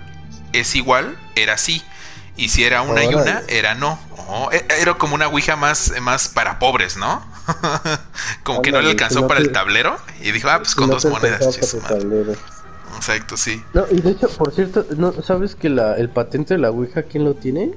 es 0.52 0.74
igual, 0.76 1.18
era 1.34 1.58
sí. 1.58 1.82
Y 2.36 2.48
si 2.50 2.64
era 2.64 2.82
una 2.82 3.02
y 3.04 3.08
una, 3.14 3.42
era 3.48 3.74
no. 3.74 3.98
Oh, 4.28 4.50
e- 4.52 4.64
era 4.80 4.94
como 4.94 5.14
una 5.14 5.26
ouija 5.28 5.56
más, 5.56 5.92
más 6.00 6.28
para 6.28 6.58
pobres, 6.58 6.96
¿no? 6.96 7.24
como 8.42 8.62
que 8.62 8.70
no 8.70 8.78
le 8.80 8.90
Ándale, 8.90 8.90
alcanzó 8.90 9.14
que 9.16 9.22
no 9.22 9.28
para 9.28 9.40
el 9.40 9.46
te- 9.48 9.52
tablero. 9.52 9.96
Y 10.20 10.32
dijo, 10.32 10.48
ah, 10.48 10.58
pues 10.58 10.74
con 10.74 10.88
no 10.88 10.94
dos 10.94 11.04
monedas. 11.06 11.48
chis. 11.58 11.76
Exacto, 12.96 13.36
sí. 13.36 13.62
No, 13.74 13.84
y 13.90 14.00
de 14.00 14.10
hecho, 14.12 14.28
por 14.30 14.52
cierto, 14.54 14.86
¿no 14.96 15.12
sabes 15.22 15.54
que 15.54 15.68
la, 15.68 15.96
el 15.96 16.08
patente 16.08 16.54
de 16.54 16.58
la 16.60 16.70
Ouija 16.70 17.02
quién 17.02 17.24
lo 17.24 17.34
tiene? 17.34 17.72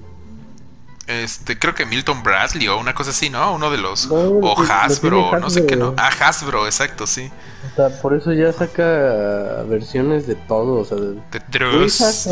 Este, 1.08 1.58
creo 1.58 1.74
que 1.74 1.86
Milton 1.88 2.22
Bradley 2.22 2.68
o 2.68 2.78
una 2.80 2.94
cosa 2.94 3.10
así, 3.10 3.30
¿no? 3.32 3.54
Uno 3.56 3.72
de 3.72 3.80
los. 3.80 4.08
No, 4.08 4.16
o 4.16 4.56
tiene- 4.56 4.72
Hasbro, 4.72 5.24
tiene 5.30 5.40
no 5.40 5.50
sé 5.50 5.66
qué, 5.66 5.76
¿no? 5.76 5.96
Hasbro. 5.98 6.04
Ah, 6.22 6.28
Hasbro, 6.28 6.66
exacto, 6.68 7.08
sí. 7.08 7.32
O 7.72 7.76
sea, 7.76 8.02
por 8.02 8.14
eso 8.14 8.32
ya 8.32 8.54
saca 8.54 9.64
versiones 9.68 10.28
de 10.28 10.36
todo, 10.36 10.76
o 10.82 10.86
sea, 10.86 10.98
de 10.98 11.14
De 11.16 11.66
Ouija 11.66 12.06
Trus. 12.22 12.28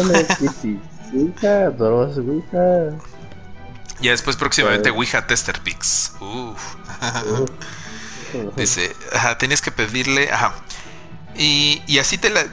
Ouija 1.14 1.70
Dross, 1.72 2.18
Ouija... 2.18 2.90
Ya 4.02 4.12
después 4.12 4.36
próximamente. 4.36 4.90
Ouija 4.90 5.28
Tester 5.28 5.60
Pix. 5.62 6.14
Uf. 6.20 6.60
Dice, 8.56 8.96
ajá, 9.14 9.38
tenías 9.38 9.62
que 9.62 9.72
pedirle, 9.72 10.32
ajá. 10.32 10.54
Y, 11.36 11.82
y 11.88 12.00
así 12.00 12.18
te 12.18 12.30
la... 12.30 12.46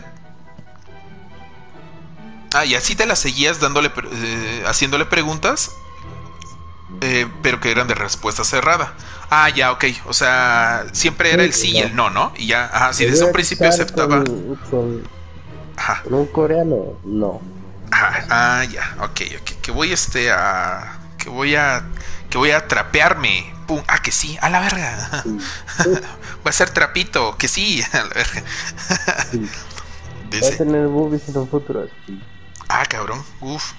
Ah, 2.54 2.64
y 2.64 2.76
así 2.76 2.94
te 2.94 3.06
la 3.06 3.16
seguías 3.16 3.58
dándole, 3.58 3.90
eh, 4.12 4.62
haciéndole 4.66 5.06
preguntas, 5.06 5.72
eh, 7.00 7.26
pero 7.42 7.58
que 7.60 7.72
eran 7.72 7.88
de 7.88 7.94
respuesta 7.94 8.44
cerrada. 8.44 8.94
Ah, 9.28 9.48
ya, 9.48 9.72
ok. 9.72 9.84
O 10.06 10.12
sea, 10.12 10.86
siempre 10.92 11.32
era 11.32 11.42
el 11.42 11.52
sí 11.52 11.72
y 11.72 11.78
el 11.78 11.96
no, 11.96 12.10
¿no? 12.10 12.32
Y 12.36 12.46
ya, 12.46 12.66
ajá, 12.72 12.92
si 12.92 13.04
desde 13.04 13.24
un 13.24 13.32
principio 13.32 13.68
aceptaba. 13.68 14.22
Con, 14.70 15.02
ajá. 15.76 16.02
con 16.04 16.14
un 16.14 16.26
coreano, 16.26 16.96
no. 17.04 17.40
Ajá, 17.90 18.26
ah, 18.30 18.64
ya, 18.64 18.96
ok, 19.00 19.20
ok. 19.40 19.60
Que 19.60 19.70
voy 19.72 19.92
este 19.92 20.30
a. 20.30 21.00
Que 21.24 21.30
voy 21.30 21.54
a. 21.54 21.82
Que 22.28 22.36
voy 22.36 22.50
a 22.50 22.68
trapearme. 22.68 23.50
Pum. 23.66 23.82
Ah, 23.88 24.02
que 24.02 24.12
sí, 24.12 24.36
a 24.42 24.50
la 24.50 24.60
verga. 24.60 25.24
voy 25.24 26.50
a 26.50 26.52
ser 26.52 26.68
trapito, 26.68 27.38
que 27.38 27.48
sí, 27.48 27.82
a 27.92 28.02
la 28.02 28.08
verga. 28.10 28.44
Voy 30.30 30.52
a 30.52 30.56
tener 30.56 30.88
boobies 30.88 31.28
en 31.28 31.36
un 31.38 31.48
futuro. 31.48 31.86
Ah, 32.68 32.84
cabrón, 32.88 33.22
uf. 33.40 33.72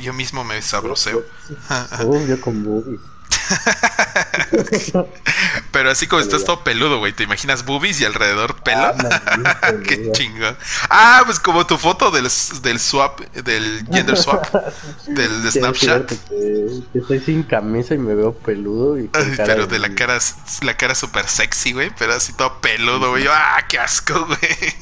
yo 0.00 0.12
mismo 0.12 0.44
me 0.44 0.62
sabroseo. 0.62 1.24
Uf, 1.50 2.28
yo 2.28 2.40
con 2.40 2.62
boobies. 2.62 3.00
Pero 5.72 5.90
así 5.90 6.06
como 6.06 6.22
estás 6.22 6.44
todo 6.44 6.62
peludo, 6.64 6.98
güey. 6.98 7.12
¿Te 7.12 7.24
imaginas 7.24 7.64
boobies 7.64 8.00
y 8.00 8.04
alrededor 8.04 8.62
pelo? 8.62 8.80
Ah, 8.80 9.72
Qué 9.86 10.10
chingón. 10.12 10.56
Ah, 10.88 11.22
pues 11.24 11.40
como 11.40 11.66
tu 11.66 11.78
foto 11.78 12.10
del, 12.10 12.28
del 12.62 12.78
swap, 12.78 13.20
del 13.32 13.86
gender 13.90 14.16
swap, 14.16 14.46
del 15.06 15.42
de 15.42 15.50
Snapchat. 15.50 16.12
Que, 16.28 16.68
estoy 16.94 17.20
sin 17.20 17.42
camisa 17.42 17.94
y 17.94 17.98
me 17.98 18.14
veo 18.14 18.34
peludo. 18.34 18.98
Y 18.98 19.10
pero 19.36 19.66
de, 19.66 19.78
la 19.78 19.94
cara, 19.94 20.18
la 20.62 20.76
cara 20.76 20.94
súper 20.94 21.28
sexy, 21.28 21.72
güey. 21.72 21.90
Pero 21.98 22.14
así 22.14 22.32
todo 22.32 22.60
peludo, 22.60 23.10
güey. 23.10 23.26
Ah, 23.28 23.64
qué 23.68 23.78
asco, 23.78 24.26
güey. 24.26 24.74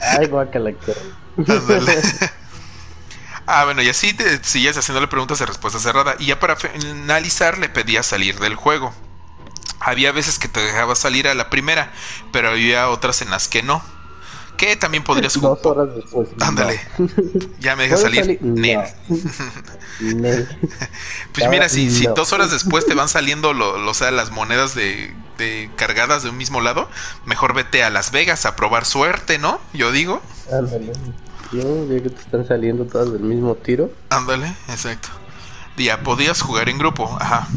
Ay, 0.00 0.26
guacala, 0.26 0.72
Ah, 3.46 3.64
bueno, 3.64 3.80
y 3.82 3.88
así 3.88 4.12
te 4.12 4.42
sigues 4.42 4.76
haciéndole 4.76 5.06
preguntas 5.06 5.38
de 5.38 5.46
respuesta 5.46 5.78
cerrada. 5.78 6.16
Y 6.18 6.26
ya 6.26 6.40
para 6.40 6.56
finalizar 6.56 7.58
le 7.58 7.68
pedía 7.68 8.02
salir 8.02 8.38
del 8.40 8.56
juego. 8.56 8.92
Había 9.78 10.10
veces 10.10 10.38
que 10.38 10.48
te 10.48 10.60
dejaba 10.60 10.96
salir 10.96 11.28
a 11.28 11.34
la 11.34 11.48
primera, 11.48 11.92
pero 12.32 12.50
había 12.50 12.88
otras 12.88 13.22
en 13.22 13.30
las 13.30 13.46
que 13.46 13.62
no. 13.62 13.82
Que 14.56 14.74
también 14.74 15.04
podrías 15.04 15.36
jugar. 15.36 15.58
Dos 15.62 15.66
horas 15.66 15.94
después. 15.94 16.28
Ándale. 16.40 16.80
Ya 17.60 17.76
me 17.76 17.84
deja 17.84 17.98
salir. 17.98 18.40
pues 21.32 21.50
mira, 21.50 21.68
si, 21.68 21.90
si 21.90 22.06
dos 22.06 22.32
horas 22.32 22.50
después 22.50 22.86
te 22.86 22.94
van 22.94 23.08
saliendo 23.08 23.52
lo, 23.52 23.94
sea, 23.94 24.10
las 24.10 24.30
monedas 24.30 24.74
de, 24.74 25.14
de, 25.36 25.70
cargadas 25.76 26.22
de 26.22 26.30
un 26.30 26.38
mismo 26.38 26.62
lado, 26.62 26.88
mejor 27.26 27.52
vete 27.54 27.84
a 27.84 27.90
Las 27.90 28.12
Vegas 28.12 28.46
a 28.46 28.56
probar 28.56 28.86
suerte, 28.86 29.38
¿no? 29.38 29.60
Yo 29.74 29.92
digo. 29.92 30.22
Ándale. 30.50 30.92
Yo, 31.52 31.86
ya 31.86 32.02
que 32.02 32.10
te 32.10 32.20
están 32.20 32.46
saliendo 32.46 32.84
todas 32.84 33.12
del 33.12 33.22
mismo 33.22 33.54
tiro. 33.54 33.90
Ándale, 34.10 34.46
exacto. 34.68 35.08
Ya 35.76 36.02
podías 36.02 36.40
jugar 36.40 36.68
en 36.68 36.78
grupo, 36.78 37.16
ajá. 37.20 37.48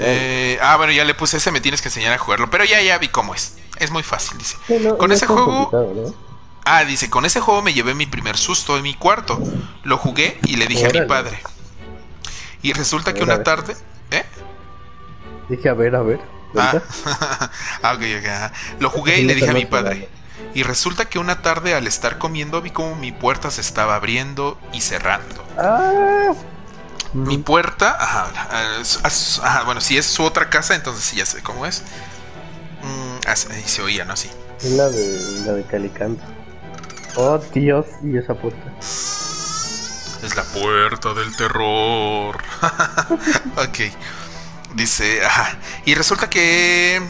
Eh, 0.00 0.58
ah, 0.62 0.76
bueno, 0.76 0.92
ya 0.92 1.04
le 1.04 1.14
puse 1.14 1.36
ese, 1.36 1.50
me 1.50 1.60
tienes 1.60 1.82
que 1.82 1.88
enseñar 1.88 2.12
a 2.12 2.18
jugarlo. 2.18 2.50
Pero 2.50 2.64
ya, 2.64 2.80
ya 2.80 2.98
vi 2.98 3.08
cómo 3.08 3.34
es. 3.34 3.56
Es 3.78 3.90
muy 3.90 4.02
fácil, 4.02 4.38
dice. 4.38 4.56
con 4.96 5.12
ese 5.12 5.26
juego. 5.26 6.14
Ah, 6.64 6.84
dice, 6.84 7.08
con 7.08 7.24
ese 7.24 7.40
juego 7.40 7.62
me 7.62 7.72
llevé 7.72 7.94
mi 7.94 8.06
primer 8.06 8.36
susto 8.36 8.76
en 8.76 8.82
mi 8.82 8.94
cuarto. 8.94 9.38
Lo 9.84 9.98
jugué 9.98 10.38
y 10.44 10.56
le 10.56 10.66
dije 10.66 10.86
a 10.86 10.90
mi 10.90 11.06
padre. 11.06 11.38
Y 12.62 12.72
resulta 12.72 13.14
que 13.14 13.22
una 13.22 13.42
tarde. 13.42 13.76
¿Eh? 14.10 14.24
Dije, 15.48 15.68
a 15.68 15.74
ver, 15.74 15.94
a 15.94 16.02
ver. 16.02 16.20
Ah, 16.56 16.80
ah 17.82 17.92
ok, 17.94 18.02
ok. 18.18 18.80
Lo 18.80 18.90
jugué 18.90 19.20
y 19.20 19.24
le 19.24 19.34
dije 19.34 19.50
a 19.50 19.54
mi 19.54 19.66
padre. 19.66 20.08
Y 20.54 20.62
resulta 20.62 21.04
que 21.04 21.18
una 21.18 21.42
tarde 21.42 21.74
al 21.74 21.86
estar 21.86 22.18
comiendo 22.18 22.62
vi 22.62 22.70
como 22.70 22.96
mi 22.96 23.12
puerta 23.12 23.50
se 23.50 23.60
estaba 23.60 23.94
abriendo 23.94 24.58
y 24.72 24.80
cerrando. 24.80 25.44
Ah. 25.58 26.32
Mi 27.12 27.38
puerta, 27.38 27.96
ajá, 27.98 29.62
bueno, 29.64 29.80
si 29.80 29.96
es 29.96 30.06
su 30.06 30.22
otra 30.22 30.50
casa, 30.50 30.74
entonces 30.74 31.04
sí 31.04 31.16
ya 31.16 31.26
sé 31.26 31.42
cómo 31.42 31.66
es. 31.66 31.82
Mm, 32.82 33.66
se 33.66 33.82
oía, 33.82 34.04
¿no? 34.04 34.16
Sí. 34.16 34.30
Es 34.60 34.72
la 34.72 34.88
de, 34.88 35.42
la 35.46 35.52
de 35.52 35.64
Calicanto. 35.64 36.22
Oh, 37.16 37.38
Dios, 37.54 37.86
y 38.02 38.18
esa 38.18 38.34
puerta. 38.34 38.72
Es 38.80 40.34
la 40.36 40.42
puerta 40.42 41.14
del 41.14 41.34
terror. 41.36 42.36
ok. 43.56 43.78
Dice, 44.74 45.24
ajá. 45.24 45.56
Y 45.84 45.94
resulta 45.94 46.28
que... 46.28 47.00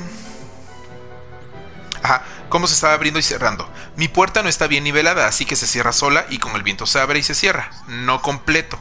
Ajá 2.03 2.23
cómo 2.49 2.67
se 2.67 2.75
estaba 2.75 2.95
abriendo 2.95 3.19
y 3.19 3.23
cerrando. 3.23 3.69
Mi 3.97 4.09
puerta 4.09 4.43
no 4.43 4.49
está 4.49 4.67
bien 4.67 4.85
nivelada, 4.85 5.27
así 5.27 5.45
que 5.45 5.57
se 5.57 5.67
cierra 5.67 5.93
sola 5.93 6.27
y 6.31 6.39
con 6.39 6.55
el 6.57 6.63
viento 6.63 6.87
se 6.87 7.01
abre 7.01 7.19
y 7.19 7.23
se 7.23 7.35
cierra. 7.35 7.71
No 7.89 8.23
completo. 8.23 8.79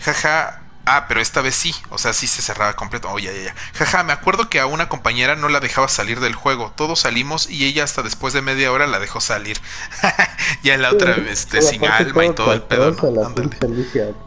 Jaja. 0.00 0.62
Ah, 0.86 1.04
pero 1.06 1.20
esta 1.20 1.42
vez 1.42 1.54
sí, 1.54 1.74
o 1.90 1.98
sea, 1.98 2.12
sí 2.14 2.26
se 2.26 2.42
cerraba 2.42 2.74
completo. 2.74 3.08
Oh, 3.10 3.18
ya, 3.18 3.30
ya, 3.30 3.42
ya. 3.42 3.54
Jaja, 3.74 4.02
me 4.02 4.12
acuerdo 4.12 4.48
que 4.48 4.58
a 4.58 4.66
una 4.66 4.88
compañera 4.88 5.36
no 5.36 5.48
la 5.48 5.60
dejaba 5.60 5.88
salir 5.88 6.20
del 6.20 6.34
juego. 6.34 6.72
Todos 6.74 7.00
salimos 7.00 7.48
y 7.48 7.66
ella 7.66 7.84
hasta 7.84 8.02
después 8.02 8.32
de 8.32 8.40
media 8.42 8.72
hora 8.72 8.86
la 8.86 8.98
dejó 8.98 9.20
salir. 9.20 9.58
ya 10.62 10.76
la 10.78 10.90
otra, 10.90 11.14
este, 11.28 11.62
sin 11.62 11.84
alma 11.84 12.24
y 12.24 12.34
todo 12.34 12.52
el 12.54 12.62
pedo. 12.62 12.96
Ándale. 13.24 13.50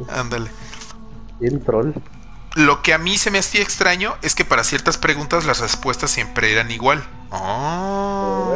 Ándale. 0.09 0.51
Bien 1.39 1.61
troll. 1.61 1.93
Lo 2.55 2.83
que 2.83 2.93
a 2.93 2.99
mí 2.99 3.17
se 3.17 3.31
me 3.31 3.39
hacía 3.39 3.61
extraño 3.61 4.15
es 4.21 4.35
que 4.35 4.45
para 4.45 4.63
ciertas 4.63 4.97
preguntas 4.97 5.45
las 5.45 5.59
respuestas 5.59 6.11
siempre 6.11 6.51
eran 6.51 6.69
igual. 6.69 7.03
Oh. 7.31 8.53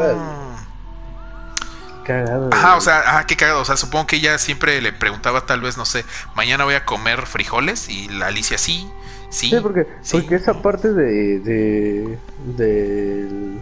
Cagado. 2.03 2.49
Ajá, 2.53 2.75
o 2.77 2.81
sea, 2.81 2.99
ajá, 2.99 3.25
qué 3.25 3.35
cagado. 3.35 3.61
O 3.61 3.65
sea, 3.65 3.75
supongo 3.75 4.05
que 4.05 4.17
ella 4.17 4.37
siempre 4.37 4.79
le 4.81 4.93
preguntaba, 4.93 5.45
tal 5.45 5.61
vez, 5.61 5.77
no 5.77 5.85
sé, 5.85 6.05
mañana 6.35 6.63
voy 6.63 6.75
a 6.75 6.85
comer 6.85 7.25
frijoles. 7.25 7.89
Y 7.89 8.07
la 8.09 8.27
Alicia 8.27 8.59
sí, 8.59 8.87
sí. 9.29 9.49
Sí, 9.49 9.57
porque, 9.61 9.87
porque 10.11 10.35
esa 10.35 10.61
parte 10.61 10.93
de, 10.93 11.39
de, 11.39 12.19
de. 12.55 13.59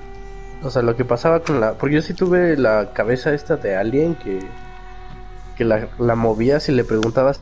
O 0.64 0.70
sea, 0.70 0.82
lo 0.82 0.98
que 0.98 1.06
pasaba 1.06 1.40
con 1.40 1.62
la. 1.62 1.74
Porque 1.76 1.96
yo 1.96 2.02
sí 2.02 2.14
tuve 2.14 2.58
la 2.58 2.92
cabeza 2.94 3.34
esta 3.34 3.56
de 3.56 3.78
alguien 3.78 4.16
que. 4.16 4.40
Que 5.56 5.64
la, 5.64 5.88
la 5.98 6.16
movías 6.16 6.68
y 6.68 6.74
le 6.74 6.84
preguntabas. 6.84 7.40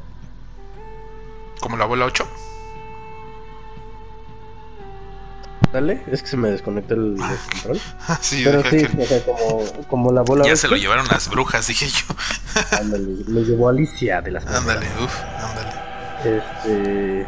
¿Como 1.59 1.75
la 1.75 1.85
abuela 1.85 2.05
8? 2.05 2.27
Dale, 5.73 6.03
es 6.11 6.21
que 6.21 6.27
se 6.27 6.37
me 6.37 6.51
desconectó 6.51 6.93
el, 6.93 7.17
control. 7.51 7.79
sí, 8.21 8.43
Pero 8.43 8.61
sí, 8.69 8.85
o 8.85 9.05
sea, 9.07 9.25
como, 9.25 9.63
como 9.87 10.11
la 10.11 10.21
bola. 10.21 10.45
Ya 10.45 10.55
se 10.55 10.67
lo 10.67 10.75
llevaron 10.75 11.07
las 11.07 11.27
brujas, 11.27 11.65
dije 11.65 11.87
yo. 11.87 12.05
ándale, 12.79 13.23
lo 13.27 13.41
llevó 13.41 13.69
Alicia 13.69 14.21
de 14.21 14.31
las 14.31 14.45
Ándale, 14.45 14.85
uff, 15.03 15.19
ándale. 15.39 16.37
Este. 16.37 17.27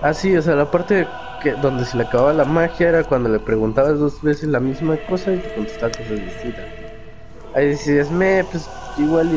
Ah, 0.00 0.14
sí, 0.14 0.34
o 0.34 0.40
sea, 0.40 0.54
la 0.54 0.70
parte 0.70 1.06
que, 1.42 1.52
donde 1.52 1.84
se 1.84 1.98
le 1.98 2.04
acababa 2.04 2.32
la 2.32 2.46
magia 2.46 2.88
era 2.88 3.04
cuando 3.04 3.28
le 3.28 3.38
preguntabas 3.38 3.98
dos 3.98 4.22
veces 4.22 4.48
la 4.48 4.58
misma 4.58 4.96
cosa 5.06 5.34
y 5.34 5.36
te 5.36 5.54
contestaba 5.54 5.92
cosas 5.92 6.08
distintas. 6.08 6.64
Ahí 7.54 7.68
decías, 7.68 8.10
me, 8.10 8.44
pues 8.44 8.66
igual 8.96 9.30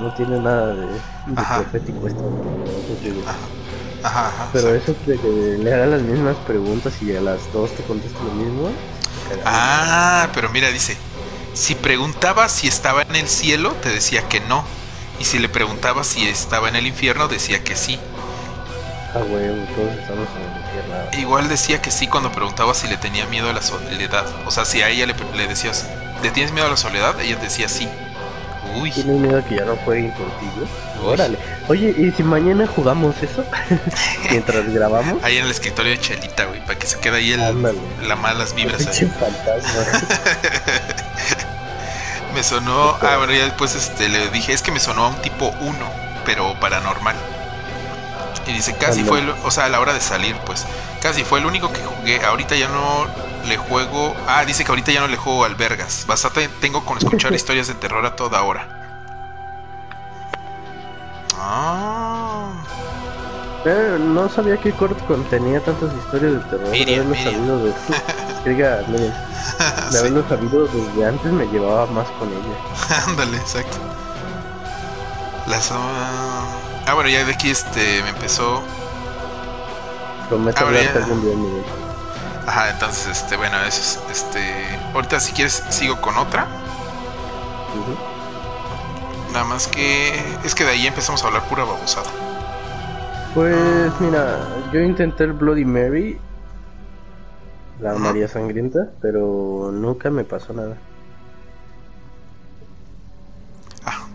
no 0.00 0.12
tiene 0.14 0.38
nada 0.38 0.74
de, 0.74 0.86
de 0.86 1.42
profético 1.56 2.08
esto. 2.08 2.20
¿no? 2.20 3.63
Ajá, 4.04 4.48
Pero 4.52 4.74
eso 4.74 4.94
de 5.06 5.20
que 5.20 5.58
le 5.58 5.74
hagan 5.74 5.90
las 5.90 6.02
mismas 6.02 6.38
preguntas 6.38 7.02
y 7.02 7.14
a 7.14 7.20
las 7.20 7.50
dos 7.52 7.74
te 7.76 7.84
conteste 7.84 8.24
lo 8.24 8.32
mismo. 8.32 8.80
Ah, 9.44 10.30
pero 10.34 10.48
mira, 10.50 10.70
dice, 10.70 10.98
si 11.52 11.74
preguntaba 11.74 12.48
si 12.48 12.68
estaba 12.68 13.02
en 13.02 13.16
el 13.16 13.28
cielo, 13.28 13.76
te 13.76 13.90
decía 13.90 14.28
que 14.28 14.40
no. 14.40 14.72
Y 15.18 15.24
si 15.24 15.38
le 15.38 15.48
preguntaba 15.48 16.04
si 16.04 16.26
estaba 16.28 16.68
en 16.68 16.76
el 16.76 16.86
infierno, 16.86 17.28
decía 17.28 17.62
que 17.64 17.76
sí. 17.76 18.00
Ah, 19.14 19.24
huevo, 19.24 19.66
todos 19.74 19.94
estamos 19.96 20.34
en 20.36 20.42
el 20.42 20.56
infierno. 20.58 21.10
Igual 21.12 21.48
decía 21.48 21.80
que 21.80 21.90
sí 21.90 22.08
cuando 22.08 22.32
preguntaba 22.32 22.74
si 22.74 22.88
le 22.88 22.98
tenía 22.98 23.26
miedo 23.26 23.48
a 23.48 23.52
la 23.52 23.62
soledad. 23.62 24.26
O 24.46 24.50
sea, 24.50 24.64
si 24.64 24.82
a 24.82 24.88
ella 24.90 25.06
le, 25.06 25.14
le 25.34 25.46
decías, 25.48 25.88
¿le 26.22 26.30
tienes 26.30 26.52
miedo 26.52 26.66
a 26.66 26.70
la 26.70 26.76
soledad? 26.76 27.18
Ella 27.20 27.36
decía 27.36 27.68
sí. 27.68 27.88
Uy. 28.80 28.90
¿Tienes 28.90 29.16
miedo 29.16 29.44
que 29.48 29.56
ya 29.56 29.64
no 29.64 29.76
jueguen 29.76 30.10
contigo? 30.10 30.66
Órale. 31.04 31.38
Oye, 31.68 31.94
¿y 31.96 32.10
si 32.12 32.22
mañana 32.22 32.66
jugamos 32.66 33.22
eso? 33.22 33.44
Mientras 34.30 34.72
grabamos. 34.72 35.22
Ahí 35.22 35.38
en 35.38 35.44
el 35.44 35.50
escritorio 35.50 35.92
de 35.92 36.00
Chelita, 36.00 36.44
güey, 36.46 36.60
para 36.60 36.78
que 36.78 36.86
se 36.86 36.98
quede 36.98 37.18
ahí 37.18 37.32
el, 37.32 37.40
la 38.06 38.16
malas 38.16 38.54
vibras. 38.54 38.86
Ahí. 38.86 39.10
me 42.34 42.42
sonó. 42.42 42.96
Ah, 43.00 43.16
bueno, 43.18 43.32
ya 43.32 43.44
después 43.44 43.74
este, 43.74 44.08
le 44.08 44.28
dije, 44.28 44.52
es 44.52 44.62
que 44.62 44.72
me 44.72 44.80
sonó 44.80 45.04
a 45.04 45.08
un 45.08 45.22
tipo 45.22 45.54
1, 45.60 45.78
pero 46.24 46.58
paranormal. 46.58 47.16
Y 48.46 48.52
dice, 48.52 48.74
casi 48.76 49.04
fue, 49.04 49.22
o 49.44 49.50
sea, 49.50 49.66
a 49.66 49.68
la 49.68 49.80
hora 49.80 49.94
de 49.94 50.00
salir, 50.00 50.36
pues, 50.44 50.66
casi 51.00 51.24
fue 51.24 51.38
el 51.38 51.46
único 51.46 51.72
que 51.72 51.80
jugué. 51.82 52.22
Ahorita 52.22 52.54
ya 52.56 52.68
no 52.68 53.06
le 53.46 53.56
juego. 53.56 54.14
Ah, 54.26 54.44
dice 54.44 54.64
que 54.64 54.70
ahorita 54.72 54.92
ya 54.92 55.00
no 55.00 55.08
le 55.08 55.16
juego 55.16 55.44
albergas. 55.44 56.04
Bastante 56.06 56.48
tengo 56.60 56.84
con 56.84 56.98
escuchar 56.98 57.32
historias 57.34 57.66
de 57.68 57.74
terror 57.74 58.04
a 58.06 58.16
toda 58.16 58.42
hora. 58.42 58.68
Ah. 61.36 62.48
Eh, 63.64 63.96
no 63.98 64.28
sabía 64.28 64.56
que 64.58 64.72
Kurt 64.72 64.98
contenía 65.06 65.60
tantas 65.60 65.90
historias 65.94 66.32
de 66.34 66.40
terror. 66.50 66.68
Miriam. 66.68 67.10
De... 67.10 67.74
Que 68.44 68.50
diga, 68.50 68.82
miren, 68.88 69.10
de 69.10 69.14
Sí. 69.90 69.96
haberlo 69.98 70.28
sabido 70.28 70.66
desde 70.66 71.06
antes 71.06 71.32
me 71.32 71.46
llevaba 71.46 71.86
más 71.86 72.06
con 72.18 72.28
ella. 72.28 73.04
Ándale, 73.08 73.36
exacto. 73.38 73.76
Las. 75.46 75.70
ah, 75.72 76.44
Ah, 76.86 76.92
bueno, 76.92 77.08
ya 77.08 77.24
de 77.24 77.32
aquí 77.32 77.48
este 77.50 78.02
me 78.02 78.10
empezó. 78.10 78.62
Prometo 80.28 80.58
Ahora 80.60 80.78
hablarte 80.80 80.98
ya. 80.98 81.04
algún 81.06 81.22
día, 81.24 81.34
Miguel. 81.34 81.64
Ajá, 82.46 82.70
entonces, 82.70 83.06
este, 83.08 83.36
bueno, 83.36 83.58
eso 83.62 83.80
es, 83.80 84.00
este. 84.10 84.78
Ahorita, 84.92 85.18
si 85.20 85.32
quieres, 85.32 85.64
sigo 85.70 86.00
con 86.00 86.16
otra. 86.18 86.46
Ujú. 87.72 87.98
Nada 89.32 89.44
más 89.44 89.66
que. 89.68 90.12
Es 90.44 90.54
que 90.54 90.64
de 90.64 90.70
ahí 90.72 90.86
empezamos 90.86 91.22
a 91.24 91.26
hablar 91.28 91.48
pura 91.48 91.64
babosada. 91.64 92.10
Pues 93.34 94.00
mira, 94.00 94.62
yo 94.72 94.80
intenté 94.80 95.24
el 95.24 95.32
Bloody 95.32 95.64
Mary, 95.64 96.20
la. 97.78 97.94
María 97.98 98.28
Sangrienta, 98.28 98.92
pero 99.00 99.70
nunca 99.72 100.10
me 100.10 100.24
pasó 100.24 100.52
nada. 100.52 100.82
Ah, 103.84 104.06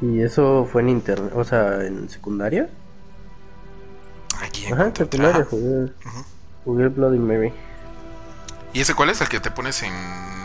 Y 0.00 0.22
eso 0.22 0.66
fue 0.70 0.82
en 0.82 0.90
internet, 0.90 1.32
o 1.34 1.44
sea, 1.44 1.84
en 1.84 2.08
secundaria. 2.08 2.70
aquí. 4.40 4.66
Ajá, 4.72 4.86
en 4.88 4.96
secundaria 4.96 5.42
ajá. 5.42 5.44
jugué, 5.44 5.92
jugué 6.04 6.24
el 6.66 6.88
Bloody 6.90 7.18
Mary. 7.18 7.52
¿Y 8.72 8.80
ese 8.80 8.94
cuál 8.94 9.10
es? 9.10 9.20
¿El 9.20 9.28
que 9.28 9.40
te 9.40 9.50
pones 9.50 9.82
en 9.82 9.92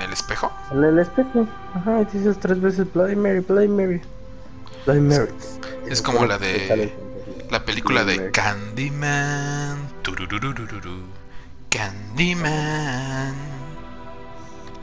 el 0.01 0.12
espejo? 0.12 0.51
En 0.71 0.84
el 0.84 0.99
espejo. 0.99 1.47
Ajá, 1.73 2.01
y 2.01 2.06
dices 2.17 2.38
tres 2.39 2.60
veces 2.60 2.91
Bloody 2.93 3.15
Mary, 3.15 3.39
Bloody 3.39 3.67
Mary. 3.67 4.01
Bloody 4.86 5.01
Mary. 5.01 5.32
Es 5.88 6.01
como 6.01 6.25
la 6.25 6.38
de-. 6.38 6.93
La 7.49 7.63
película 7.63 8.03
de 8.03 8.17
Bloody 8.17 8.91
Mary. 8.91 9.88
Candyman. 9.99 10.97
Candyman. 11.69 13.36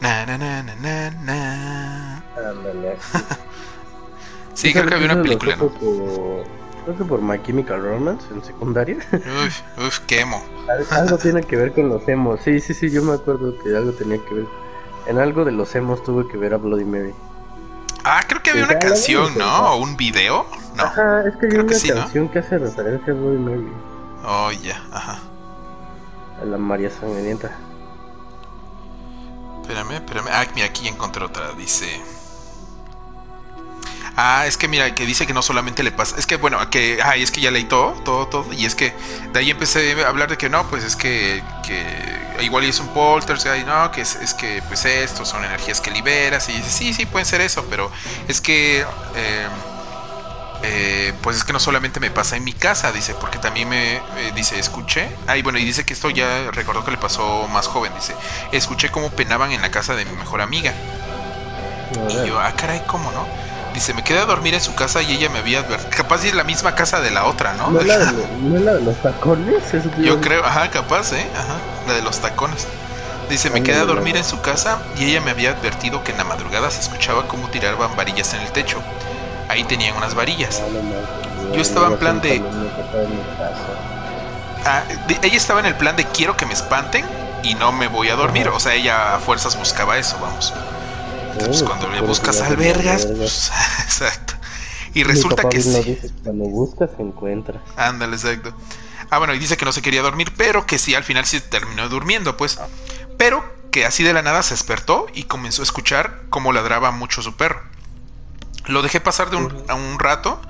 Na 0.01 0.27
na 0.27 0.39
na 0.39 0.63
na 0.63 0.75
na 0.81 1.11
na. 1.11 2.25
Sí, 4.55 4.73
creo 4.73 4.87
que 4.87 4.95
había 4.95 5.13
una 5.13 5.23
película, 5.23 5.57
¿no? 5.57 5.73
Creo 6.85 6.97
que 6.99 7.05
por 7.05 7.23
My 7.23 7.43
Chemical 7.43 7.83
Romance 7.83 8.27
en 8.33 8.45
secundaria. 8.45 8.97
Uf, 9.13 9.61
uf, 9.87 9.99
qué 10.01 10.21
emo. 10.21 10.43
Al- 10.69 10.87
algo 11.01 11.17
tiene 11.19 11.43
que 11.43 11.57
ver 11.57 11.73
con 11.73 11.89
los 11.89 12.07
emos. 12.09 12.41
Sí, 12.43 12.61
sí, 12.61 12.75
sí, 12.75 12.91
yo 12.91 13.03
me 13.03 13.15
acuerdo 13.15 13.57
que 13.63 13.75
algo 13.75 13.93
tenía 13.93 14.19
que 14.25 14.35
ver. 14.35 14.47
En 15.07 15.19
algo 15.19 15.45
de 15.45 15.53
los 15.53 15.75
emos 15.75 16.03
tuve 16.03 16.29
que 16.29 16.37
ver 16.37 16.53
a 16.55 16.59
Bloody 16.59 16.85
Mary. 16.85 17.15
Ah, 18.05 18.23
creo 18.27 18.43
que 18.43 18.51
había 18.51 18.65
una 18.65 18.79
canción, 18.79 19.37
¿no? 19.39 19.73
O 19.73 19.77
un 19.79 19.97
video. 19.97 20.47
No. 20.77 20.83
Ajá, 20.85 21.23
es 21.27 21.37
que 21.37 21.47
hay 21.47 21.53
una 21.55 21.67
que 21.67 21.75
sí, 21.75 21.89
¿no? 21.89 21.95
canción 21.97 22.29
que 22.29 22.39
hace 22.41 22.59
referencia 22.59 23.13
a 23.13 23.17
Bloody 23.17 23.39
Mary. 23.39 23.69
Oh, 24.27 24.51
ya, 24.53 24.83
ajá. 24.93 25.19
A 26.43 26.45
la 26.45 26.59
María 26.59 26.91
Sangrienta. 26.91 27.51
Espérame, 29.63 29.93
espérame. 29.93 30.29
Ah, 30.31 30.45
mira, 30.55 30.67
aquí 30.67 30.87
encontré 30.89 31.25
otra. 31.25 31.53
Dice. 31.53 31.87
Ah, 34.17 34.47
es 34.47 34.57
que 34.57 34.69
mira, 34.69 34.95
que 34.95 35.07
dice 35.07 35.27
que 35.27 35.35
no 35.35 35.43
solamente 35.43 35.83
le 35.83 35.91
pasa. 35.91 36.17
Es 36.19 36.27
que 36.27 36.37
bueno, 36.37 36.59
que. 36.71 37.01
Ay, 37.03 37.23
es 37.23 37.31
que 37.31 37.41
ya 37.41 37.51
leí 37.51 37.65
todo, 37.65 37.93
todo, 38.05 38.29
todo. 38.29 38.53
Y 38.53 38.65
es 38.65 38.75
que 38.75 38.95
de 39.33 39.41
ahí 39.41 39.51
empecé 39.51 40.05
a 40.05 40.09
hablar 40.09 40.29
de 40.31 40.37
que 40.37 40.49
no, 40.49 40.69
pues 40.69 40.85
es 40.85 40.97
que. 40.97 41.43
que 41.67 41.85
igual 42.43 42.65
es 42.65 42.79
un 42.81 42.89
poltergeist, 42.89 43.67
no, 43.67 43.91
que 43.91 44.03
es, 44.03 44.17
es 44.17 44.35
que 44.35 44.63
pues 44.69 44.85
esto 44.85 45.25
son 45.25 45.45
energías 45.45 45.81
que 45.81 45.91
liberas. 45.91 46.49
Y 46.49 46.53
dice, 46.53 46.71
sí, 46.71 46.95
sí, 46.95 47.07
pueden 47.07 47.27
ser 47.27 47.41
eso, 47.41 47.65
pero 47.69 47.91
es 48.29 48.41
que. 48.41 48.85
eh, 49.17 49.49
eh, 50.67 51.13
pues 51.21 51.37
es 51.37 51.45
que 51.45 51.53
no 51.53 51.61
solamente 51.61 52.01
me 52.01 52.11
pasa 52.11 52.37
en 52.37 52.45
mi 52.45 52.55
casa, 52.55 52.91
dice, 52.91 53.15
porque 53.15 53.39
también 53.39 53.69
me 53.69 53.97
eh, 53.97 54.33
dice, 54.35 54.59
escuché, 54.59 55.11
ay 55.27 55.43
bueno, 55.43 55.59
y 55.59 55.65
dice 55.65 55.85
que 55.85 55.93
esto 55.93 56.09
ya 56.09 56.51
recordó 56.53 56.83
que 56.87 56.91
le 56.91 56.97
pasó 56.97 57.47
más 57.49 57.67
joven, 57.67 57.93
dice, 57.95 58.15
escuché 58.51 58.91
cómo 58.91 59.11
penaban 59.11 59.53
en 59.53 59.61
la 59.61 59.71
casa 59.71 59.95
de 59.95 60.07
mi 60.07 60.13
mejor 60.17 60.41
amiga. 60.41 60.73
Y 62.09 62.27
yo, 62.27 62.41
ah, 62.41 62.55
caray, 62.57 62.83
¿cómo 62.87 63.13
no? 63.13 63.27
Dice, 63.75 63.93
me 63.93 64.05
quedé 64.05 64.21
a 64.21 64.25
dormir 64.25 64.55
en 64.55 64.61
su 64.63 64.75
casa 64.75 65.03
y 65.03 65.13
ella 65.13 65.29
me 65.31 65.41
había 65.41 65.59
advertido, 65.59 65.91
capaz 65.97 66.25
es 66.25 66.35
la 66.35 66.45
misma 66.45 66.75
casa 66.77 67.01
de 67.01 67.11
la 67.11 67.25
otra, 67.25 67.55
¿no? 67.55 67.71
¿No 67.71 67.81
es 67.81 67.87
la 67.87 67.99
de, 67.99 68.27
no 68.43 68.59
la 68.61 68.75
de 68.75 68.83
los 68.83 68.97
tacones? 69.03 69.75
Eso 69.75 69.91
Yo 70.01 70.21
creo, 70.21 70.45
ajá, 70.45 70.71
capaz, 70.71 71.13
¿eh? 71.13 71.27
Ajá, 71.35 71.57
la 71.89 71.95
de 71.95 72.03
los 72.03 72.21
tacones. 72.21 72.67
Dice, 73.29 73.51
me 73.51 73.63
quedé 73.63 73.79
a 73.79 73.85
dormir 73.85 74.17
en 74.17 74.25
su 74.25 74.41
casa 74.43 74.79
y 74.97 75.07
ella 75.07 75.21
me 75.21 75.31
había 75.33 75.51
advertido 75.51 76.05
que 76.05 76.13
en 76.13 76.19
la 76.19 76.25
madrugada 76.25 76.71
se 76.71 76.81
escuchaba 76.81 77.27
cómo 77.27 77.49
tiraban 77.49 77.97
varillas 77.97 78.33
en 78.35 78.43
el 78.43 78.53
techo. 78.53 78.79
Ahí 79.49 79.65
tenían 79.65 79.97
unas 79.97 80.15
varillas. 80.15 80.61
no, 80.61 81.55
Yo 81.55 81.61
estaba 81.63 81.89
en 81.89 81.97
plan 81.99 82.21
de-. 82.21 82.43
Ah, 84.67 84.83
de- 85.09 85.19
ella 85.27 85.37
estaba 85.37 85.61
en 85.61 85.67
el 85.67 85.75
plan 85.75 85.97
de 85.97 86.05
quiero 86.07 86.37
que 86.37 86.47
me 86.47 86.55
espanten 86.55 87.05
y 87.43 87.55
no 87.55 87.73
me 87.73 87.89
voy 87.89 88.09
a 88.09 88.17
dormir. 88.17 88.49
O 88.49 88.61
sea, 88.61 88.75
ella 88.75 89.17
a 89.17 89.19
fuerzas 89.21 89.57
buscaba 89.59 89.99
eso, 89.99 90.19
vamos. 90.21 90.53
Entonces, 91.39 91.63
Oh, 91.63 91.67
cuando 91.67 91.89
le 91.91 92.01
buscas 92.01 92.41
albergas, 92.41 93.07
pues, 93.07 93.51
exacto. 93.85 94.35
Y 94.95 94.99
Mi 94.99 95.05
resulta 95.05 95.49
que 95.49 95.61
sí. 95.61 95.83
dice, 95.83 96.11
cuando 96.23 96.45
buscas 96.45 96.91
encuentras. 96.99 97.63
Ándale, 97.77 98.15
exacto. 98.17 98.55
Ah, 99.11 99.19
bueno, 99.19 99.35
y 99.35 99.39
dice 99.39 99.57
que 99.57 99.65
no 99.65 99.73
se 99.73 99.83
quería 99.83 100.03
dormir, 100.03 100.33
pero 100.37 100.67
que 100.67 100.79
sí, 100.79 100.95
al 100.95 101.05
final 101.05 101.25
sí 101.27 101.41
terminó 101.41 101.89
durmiendo, 101.89 102.37
pues. 102.37 102.59
Pero 103.19 103.45
que 103.71 103.85
así 103.87 104.03
de 104.05 104.13
la 104.13 104.23
nada 104.23 104.43
se 104.43 104.55
despertó 104.55 105.07
y 105.15 105.25
comenzó 105.25 105.63
a 105.63 105.65
escuchar 105.65 106.23
cómo 106.31 106.53
ladraba 106.53 106.91
mucho 106.93 107.23
su 107.23 107.35
perro. 107.37 107.61
Lo 108.67 108.83
dejé 108.83 109.01
pasar 109.01 109.31
de 109.31 109.37
un, 109.37 109.65
a 109.69 109.75
un 109.75 109.99
rato. 109.99 110.41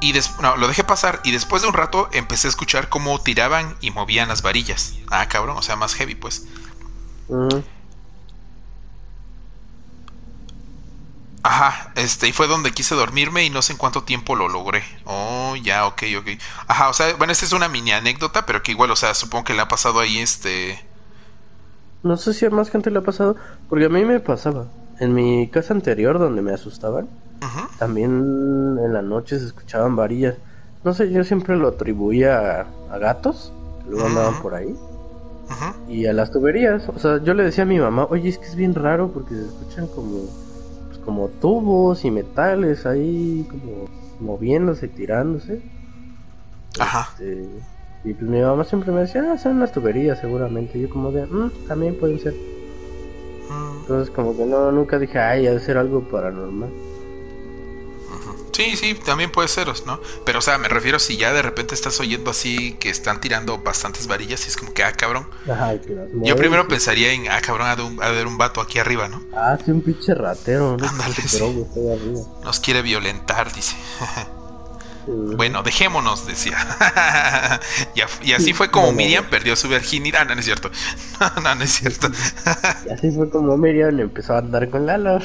Y 0.00 0.12
des- 0.12 0.30
no, 0.40 0.56
lo 0.56 0.68
dejé 0.68 0.84
pasar 0.84 1.20
y 1.24 1.32
después 1.32 1.62
de 1.62 1.68
un 1.68 1.74
rato 1.74 2.08
empecé 2.12 2.46
a 2.46 2.50
escuchar 2.50 2.88
cómo 2.88 3.20
tiraban 3.20 3.76
y 3.80 3.90
movían 3.90 4.28
las 4.28 4.42
varillas. 4.42 4.94
Ah, 5.10 5.26
cabrón, 5.26 5.56
o 5.56 5.62
sea, 5.62 5.74
más 5.74 5.94
heavy, 5.94 6.14
pues. 6.14 6.44
Mm, 7.28 7.48
Ajá, 11.50 11.92
este, 11.96 12.28
y 12.28 12.32
fue 12.32 12.46
donde 12.46 12.72
quise 12.72 12.94
dormirme 12.94 13.42
y 13.42 13.48
no 13.48 13.62
sé 13.62 13.72
en 13.72 13.78
cuánto 13.78 14.02
tiempo 14.02 14.36
lo 14.36 14.50
logré. 14.50 14.82
Oh, 15.06 15.56
ya, 15.56 15.86
ok, 15.86 16.02
ok. 16.18 16.28
Ajá, 16.66 16.90
o 16.90 16.92
sea, 16.92 17.14
bueno, 17.16 17.32
esta 17.32 17.46
es 17.46 17.54
una 17.54 17.70
mini 17.70 17.90
anécdota, 17.90 18.44
pero 18.44 18.62
que 18.62 18.72
igual, 18.72 18.90
o 18.90 18.96
sea, 18.96 19.14
supongo 19.14 19.44
que 19.44 19.54
le 19.54 19.62
ha 19.62 19.68
pasado 19.68 19.98
ahí, 19.98 20.18
este... 20.18 20.78
No 22.02 22.18
sé 22.18 22.34
si 22.34 22.44
a 22.44 22.50
más 22.50 22.68
gente 22.68 22.90
le 22.90 22.98
ha 22.98 23.02
pasado, 23.02 23.36
porque 23.70 23.86
a 23.86 23.88
mí 23.88 24.04
me 24.04 24.20
pasaba. 24.20 24.66
En 25.00 25.14
mi 25.14 25.48
casa 25.48 25.72
anterior, 25.72 26.18
donde 26.18 26.42
me 26.42 26.52
asustaban, 26.52 27.08
también 27.78 28.10
en 28.84 28.92
la 28.92 29.00
noche 29.00 29.38
se 29.38 29.46
escuchaban 29.46 29.96
varillas. 29.96 30.34
No 30.84 30.92
sé, 30.92 31.10
yo 31.10 31.24
siempre 31.24 31.56
lo 31.56 31.68
atribuía 31.68 32.60
a, 32.60 32.94
a 32.94 32.98
gatos, 32.98 33.54
que 33.82 33.88
luego 33.88 34.06
andaban 34.06 34.42
por 34.42 34.54
ahí, 34.54 34.76
ujú. 35.48 35.90
y 35.90 36.04
a 36.04 36.12
las 36.12 36.30
tuberías. 36.30 36.90
O 36.90 36.98
sea, 36.98 37.22
yo 37.22 37.32
le 37.32 37.44
decía 37.44 37.64
a 37.64 37.66
mi 37.66 37.78
mamá, 37.78 38.06
oye, 38.10 38.28
es 38.28 38.36
que 38.38 38.46
es 38.48 38.54
bien 38.54 38.74
raro 38.74 39.10
porque 39.12 39.34
se 39.34 39.46
escuchan 39.46 39.86
como, 39.88 40.28
como 41.08 41.28
tubos 41.28 42.04
y 42.04 42.10
metales 42.10 42.84
ahí, 42.84 43.46
como 43.50 43.86
moviéndose, 44.20 44.88
tirándose. 44.88 45.62
Ajá. 46.78 47.08
Este, 47.18 47.48
y 48.04 48.12
pues 48.12 48.30
mi 48.30 48.42
mamá 48.42 48.62
siempre 48.64 48.92
me 48.92 49.00
decía, 49.00 49.24
ah, 49.32 49.38
son 49.38 49.58
las 49.58 49.72
tuberías 49.72 50.18
seguramente. 50.18 50.76
Y 50.76 50.82
yo 50.82 50.90
como 50.90 51.10
de, 51.10 51.24
"Mm, 51.26 51.50
también 51.66 51.94
pueden 51.96 52.18
ser. 52.18 52.34
Mm, 53.48 53.78
Entonces 53.80 54.10
como 54.10 54.36
que 54.36 54.44
no, 54.44 54.70
nunca 54.70 54.98
dije, 54.98 55.18
ay, 55.18 55.46
ha 55.46 55.52
de 55.54 55.60
ser 55.60 55.78
algo 55.78 56.02
paranormal. 56.02 56.74
Sí, 58.52 58.76
sí, 58.76 58.94
también 58.94 59.30
puede 59.30 59.46
ser, 59.48 59.68
¿no? 59.86 60.00
Pero, 60.24 60.40
o 60.40 60.42
sea, 60.42 60.58
me 60.58 60.68
refiero 60.68 60.98
si 60.98 61.16
ya 61.16 61.32
de 61.32 61.42
repente 61.42 61.74
estás 61.74 62.00
oyendo 62.00 62.30
así 62.32 62.74
que 62.80 62.90
están 62.90 63.20
tirando 63.20 63.58
bastantes 63.58 64.06
varillas 64.08 64.44
y 64.46 64.48
es 64.48 64.56
como 64.56 64.72
que, 64.74 64.82
ah, 64.82 64.92
cabrón. 64.92 65.28
Yo 66.24 66.34
primero 66.36 66.66
pensaría 66.68 67.12
en, 67.12 67.28
ah, 67.30 67.40
cabrón, 67.40 67.68
ha 67.68 67.76
de, 67.76 67.82
un- 67.82 68.02
ha 68.02 68.06
de 68.06 68.12
haber 68.12 68.26
un 68.26 68.36
vato 68.38 68.60
aquí 68.60 68.78
arriba, 68.78 69.08
¿no? 69.08 69.22
Ah, 69.32 69.56
sí, 69.64 69.70
un 69.70 69.82
pinche 69.82 70.14
ratero, 70.14 70.76
¿no? 70.76 70.88
Ándale, 70.88 71.14
sí. 71.14 71.38
Nos 72.44 72.60
quiere 72.60 72.82
violentar, 72.82 73.52
dice. 73.52 73.76
Bueno, 75.10 75.62
dejémonos, 75.62 76.26
decía. 76.26 76.58
y, 78.22 78.32
así 78.32 78.52
fue 78.52 78.70
como 78.70 78.86
No, 78.86 78.92
no, 78.92 78.98
Miriam 78.98 79.24
no. 79.24 79.30
perdió 79.30 79.56
su 79.56 79.68
virginidad. 79.68 80.20
Ah, 80.20 80.24
no, 80.26 80.34
no 80.34 80.40
es 80.40 80.44
cierto. 80.44 80.70
no, 81.42 81.54
no 81.54 81.64
es 81.64 81.70
cierto. 81.70 82.08
Y 82.86 82.90
así 82.90 83.10
fue 83.10 83.30
como 83.30 83.56
Miriam 83.56 83.98
empezó 83.98 84.34
a 84.34 84.38
andar 84.38 84.68
con 84.68 84.86
Lalo. 84.86 85.18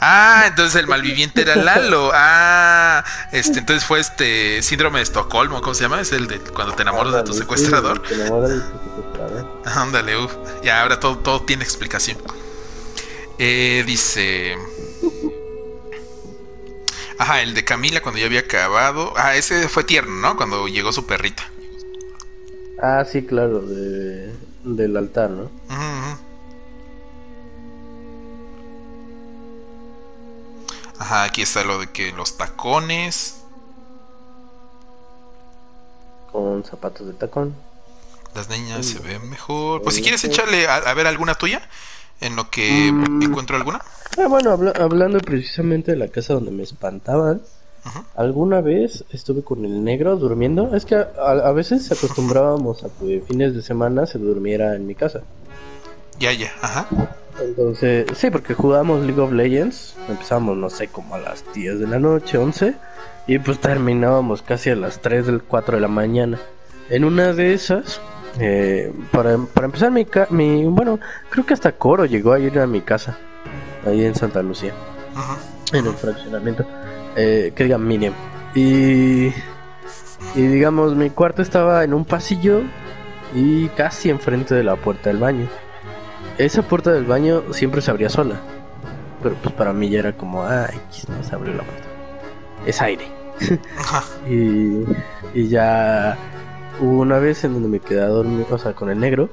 ah, 0.00 0.44
entonces 0.46 0.76
el 0.80 0.86
malviviente 0.86 1.42
era 1.42 1.56
Lalo. 1.56 2.10
Ah, 2.14 3.04
este, 3.32 3.58
entonces 3.58 3.84
fue 3.84 3.98
este 3.98 4.62
síndrome 4.62 4.98
de 4.98 5.04
Estocolmo, 5.04 5.60
¿cómo 5.62 5.74
se 5.74 5.82
llama? 5.82 6.00
Es 6.00 6.12
el 6.12 6.28
de 6.28 6.38
cuando 6.38 6.74
te 6.74 6.82
enamoras 6.82 7.14
de 7.14 7.22
tu 7.24 7.32
secuestrador. 7.32 8.02
sí, 8.06 8.14
te 8.14 8.20
enamoras 8.20 8.50
de 8.50 8.60
tu 8.60 8.78
secuestrador. 8.78 9.62
Ándale, 9.64 10.16
uf. 10.16 10.32
Ya 10.62 10.82
ahora 10.82 11.00
todo, 11.00 11.18
todo 11.18 11.42
tiene 11.42 11.64
explicación. 11.64 12.18
Eh, 13.38 13.82
dice. 13.86 14.56
Ajá, 17.18 17.42
el 17.42 17.54
de 17.54 17.64
Camila 17.64 18.00
cuando 18.00 18.20
ya 18.20 18.26
había 18.26 18.40
acabado. 18.40 19.12
Ah, 19.16 19.36
ese 19.36 19.68
fue 19.68 19.84
tierno, 19.84 20.14
¿no? 20.20 20.36
Cuando 20.36 20.68
llegó 20.68 20.92
su 20.92 21.04
perrita. 21.06 21.50
Ah, 22.80 23.04
sí, 23.04 23.24
claro, 23.26 23.60
de, 23.60 24.32
del 24.62 24.96
altar, 24.96 25.30
¿no? 25.30 25.42
Ujú. 25.44 26.28
Ajá, 30.98 31.24
aquí 31.24 31.42
está 31.42 31.64
lo 31.64 31.80
de 31.80 31.90
que 31.90 32.12
los 32.12 32.36
tacones. 32.36 33.40
Con 36.30 36.64
zapatos 36.64 37.06
de 37.06 37.14
tacón. 37.14 37.54
Las 38.34 38.48
niñas 38.48 38.86
se 38.86 38.98
ven 38.98 39.28
mejor. 39.28 39.82
Pues 39.82 39.96
si 39.96 40.02
quieres 40.02 40.22
echarle 40.24 40.68
a, 40.68 40.92
ver 40.94 41.06
alguna 41.06 41.34
tuya, 41.34 41.66
en 42.20 42.36
lo 42.36 42.50
que 42.50 42.90
Mm. 42.92 43.22
encuentro 43.22 43.56
alguna. 43.56 43.80
Ah, 44.18 44.26
bueno, 44.28 44.50
habla- 44.52 44.72
hablando 44.78 45.18
precisamente 45.20 45.92
de 45.92 45.96
la 45.98 46.08
casa 46.08 46.34
donde 46.34 46.50
me 46.50 46.62
espantaban, 46.64 47.40
alguna 48.16 48.60
vez 48.60 49.04
estuve 49.10 49.42
con 49.42 49.64
el 49.64 49.82
negro 49.84 50.16
durmiendo. 50.16 50.74
Es 50.74 50.84
que 50.84 50.96
a, 50.96 51.06
a 51.30 51.52
veces 51.52 51.90
acostumbrábamos 51.92 52.84
a 52.84 52.88
que 52.98 53.22
fines 53.26 53.54
de 53.54 53.62
semana 53.62 54.06
se 54.06 54.18
durmiera 54.18 54.74
en 54.74 54.86
mi 54.86 54.94
casa. 54.94 55.20
Ya, 56.18 56.32
ya, 56.32 56.50
ajá. 56.60 56.86
Entonces, 57.40 58.06
sí, 58.16 58.30
porque 58.30 58.54
jugábamos 58.54 59.04
League 59.06 59.20
of 59.20 59.30
Legends. 59.32 59.94
Empezamos, 60.08 60.56
no 60.56 60.68
sé, 60.70 60.88
como 60.88 61.14
a 61.14 61.18
las 61.18 61.44
10 61.54 61.78
de 61.78 61.86
la 61.86 62.00
noche, 62.00 62.36
11. 62.36 62.74
Y 63.28 63.38
pues 63.38 63.60
terminábamos 63.60 64.42
casi 64.42 64.70
a 64.70 64.74
las 64.76 65.00
3 65.00 65.26
del 65.26 65.42
4 65.42 65.76
de 65.76 65.80
la 65.82 65.88
mañana. 65.88 66.40
En 66.90 67.04
una 67.04 67.32
de 67.34 67.54
esas, 67.54 68.00
eh, 68.38 68.92
para, 69.12 69.36
para 69.38 69.66
empezar, 69.66 69.90
mi, 69.90 70.04
ca- 70.04 70.28
mi. 70.30 70.64
Bueno, 70.66 70.98
creo 71.30 71.44
que 71.46 71.54
hasta 71.54 71.72
Coro 71.72 72.04
llegó 72.04 72.32
a 72.32 72.38
ir 72.38 72.58
a 72.58 72.66
mi 72.66 72.80
casa. 72.80 73.16
Ahí 73.86 74.04
en 74.04 74.14
Santa 74.14 74.42
Lucía. 74.42 74.72
En 75.72 75.86
el 75.86 75.94
fraccionamiento. 75.94 76.64
Eh, 77.16 77.52
que 77.54 77.64
digan 77.64 77.86
Miriam. 77.86 78.14
Y. 78.54 79.26
Y 80.34 80.42
digamos, 80.42 80.94
mi 80.94 81.10
cuarto 81.10 81.42
estaba 81.42 81.84
en 81.84 81.94
un 81.94 82.04
pasillo. 82.04 82.62
Y 83.34 83.68
casi 83.68 84.08
enfrente 84.10 84.54
de 84.54 84.62
la 84.64 84.76
puerta 84.76 85.10
del 85.10 85.18
baño. 85.18 85.46
Esa 86.38 86.62
puerta 86.62 86.92
del 86.92 87.04
baño 87.04 87.42
siempre 87.52 87.80
se 87.82 87.90
abría 87.90 88.08
sola. 88.08 88.36
Pero 89.22 89.34
pues 89.42 89.52
para 89.54 89.72
mí 89.72 89.88
ya 89.90 89.98
era 89.98 90.12
como, 90.12 90.44
ay, 90.46 90.78
no 91.08 91.22
se 91.24 91.34
abrió 91.34 91.52
la 91.54 91.62
puerta. 91.62 91.84
Es 92.66 92.80
aire. 92.80 93.06
Y, 94.28 94.84
y 95.34 95.48
ya 95.48 96.16
hubo 96.80 97.00
una 97.00 97.18
vez 97.18 97.44
en 97.44 97.54
donde 97.54 97.68
me 97.68 97.80
quedé 97.80 98.02
a 98.02 98.08
dormir, 98.08 98.46
o 98.50 98.58
sea, 98.58 98.72
con 98.74 98.90
el 98.90 98.98
negro, 98.98 99.28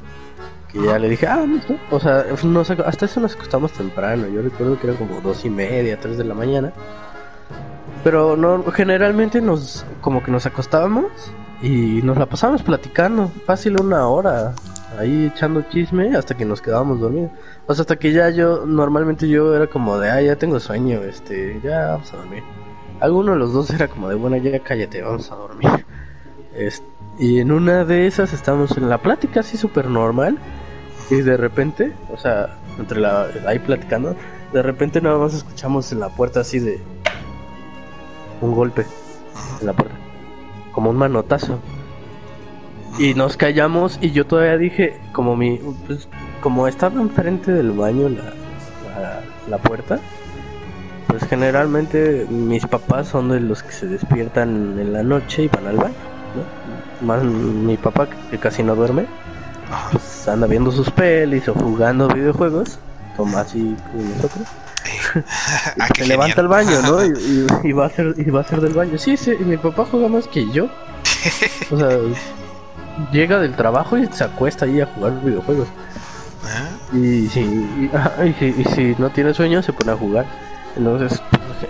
que 0.71 0.84
ya 0.84 0.99
le 0.99 1.10
dije, 1.10 1.27
ah, 1.27 1.45
no". 1.47 1.60
o 1.91 1.99
sea, 1.99 2.25
nos 2.43 2.69
hasta 2.69 3.05
eso 3.05 3.19
nos 3.19 3.36
acostamos 3.36 3.71
temprano. 3.71 4.27
Yo 4.27 4.41
recuerdo 4.41 4.79
que 4.79 4.88
era 4.88 4.97
como 4.97 5.21
dos 5.21 5.45
y 5.45 5.49
media, 5.49 5.99
tres 5.99 6.17
de 6.17 6.23
la 6.25 6.34
mañana. 6.34 6.73
Pero 8.03 8.38
no, 8.38 8.63
generalmente 8.71 9.41
nos, 9.41 9.86
como 10.01 10.21
que 10.21 10.31
nos 10.31 10.45
acostábamos 10.45 11.05
y 11.62 12.01
nos 12.03 12.17
la 12.17 12.27
pasábamos 12.27 12.62
platicando, 12.62 13.31
fácil 13.45 13.79
una 13.81 14.08
hora, 14.08 14.53
ahí 14.99 15.31
echando 15.34 15.63
chisme 15.63 16.15
hasta 16.15 16.36
que 16.38 16.45
nos 16.45 16.62
quedábamos 16.62 16.99
dormidos. 16.99 17.31
O 17.65 17.73
sea, 17.73 17.81
hasta 17.81 17.95
que 17.95 18.12
ya 18.12 18.29
yo, 18.29 18.65
normalmente 18.65 19.27
yo 19.27 19.55
era 19.55 19.67
como 19.67 19.97
de, 19.97 20.12
ah, 20.12 20.21
ya 20.21 20.36
tengo 20.36 20.60
sueño, 20.60 21.01
este, 21.01 21.60
ya 21.63 21.88
vamos 21.93 22.13
a 22.13 22.17
dormir. 22.17 22.43
Alguno 22.99 23.31
de 23.31 23.39
los 23.39 23.53
dos 23.53 23.69
era 23.71 23.88
como 23.88 24.08
de, 24.10 24.15
bueno, 24.15 24.38
ya 24.38 24.60
cállate, 24.60 25.01
vamos 25.01 25.31
a 25.31 25.36
dormir. 25.36 25.69
Es- 26.55 26.84
y 27.17 27.39
en 27.39 27.51
una 27.51 27.86
de 27.86 28.08
esas 28.08 28.34
estábamos 28.34 28.78
en 28.78 28.89
la 28.89 28.97
plática 28.97 29.39
así 29.41 29.58
súper 29.58 29.89
normal. 29.89 30.38
Y 31.10 31.21
de 31.21 31.38
repente, 31.38 31.93
o 32.12 32.17
sea, 32.17 32.58
entre 32.80 32.99
la, 32.99 33.28
ahí 33.45 33.60
platicando, 33.60 34.15
de 34.51 34.62
repente 34.62 35.01
nada 35.01 35.17
más 35.17 35.34
escuchamos 35.34 35.91
en 35.91 35.99
la 35.99 36.10
puerta 36.10 36.39
así 36.39 36.60
de 36.60 36.80
un 38.41 38.56
golpe 38.56 38.86
en 39.62 39.67
la 39.67 39.73
puerta, 39.73 39.95
como 40.71 40.89
un 40.89 40.97
manotazo. 40.97 41.60
Y 42.97 43.13
nos 43.13 43.38
callamos 43.38 43.99
y 44.01 44.12
yo 44.12 44.25
todavía 44.25 44.58
dije, 44.58 44.99
como 45.12 45.36
mi, 45.36 45.60
pues, 45.86 46.08
como 46.41 46.67
estaba 46.67 46.99
enfrente 47.01 47.51
del 47.51 47.71
baño 47.71 48.10
la, 48.10 48.34
la, 48.99 49.21
la 49.47 49.58
puerta, 49.58 49.99
pues 51.08 51.23
generalmente 51.28 52.25
mis 52.30 52.65
papás 52.65 53.10
son 53.10 53.30
de 53.30 53.41
los 53.41 53.63
que 53.63 53.71
se 53.71 53.88
despiertan 53.88 54.80
en 54.80 54.93
la 54.93 55.04
noche 55.04 55.43
y 55.43 55.47
van 55.49 55.67
al 55.67 55.75
baño, 55.78 55.93
¿no? 56.36 56.75
Más 57.01 57.23
mi 57.23 57.77
papá 57.77 58.08
que 58.31 58.38
casi 58.38 58.63
no 58.63 58.75
duerme, 58.75 59.05
pues 59.91 60.27
anda 60.27 60.47
viendo 60.47 60.71
sus 60.71 60.89
pelis 60.91 61.47
o 61.49 61.53
jugando 61.53 62.08
videojuegos, 62.08 62.79
como 63.17 63.38
así 63.38 63.75
nosotros. 63.93 64.47
Ah, 65.79 65.88
qué 65.93 66.03
se 66.03 66.10
levanta 66.10 66.41
al 66.41 66.47
baño, 66.47 66.79
¿no? 66.84 67.03
Y, 67.05 67.10
y- 67.10 67.47
y 67.69 67.71
va 67.71 67.88
a 67.88 67.89
ser 67.89 68.13
y 68.17 68.29
va 68.29 68.41
a 68.41 68.43
ser 68.43 68.62
del 68.62 68.73
baño. 68.73 68.97
Sí, 68.97 69.17
sí, 69.17 69.31
mi 69.39 69.58
papá 69.58 69.86
juega 69.89 70.08
más 70.08 70.27
que 70.27 70.49
yo. 70.51 70.67
O 71.71 71.77
sea, 71.77 71.89
llega 73.12 73.39
del 73.39 73.55
trabajo 73.55 73.97
y 73.97 74.08
se 74.08 74.23
acuesta 74.23 74.65
ahí 74.65 74.81
a 74.81 74.86
jugar 74.86 75.13
videojuegos. 75.23 75.67
Ah, 76.45 76.95
Y 76.95 77.27
si, 77.29 77.41
y, 77.41 78.63
si, 78.75 78.95
no 78.99 79.10
tiene 79.10 79.34
sueño, 79.34 79.63
se 79.63 79.73
pone 79.73 79.91
a 79.91 79.97
jugar. 79.97 80.25
Entonces, 80.77 81.19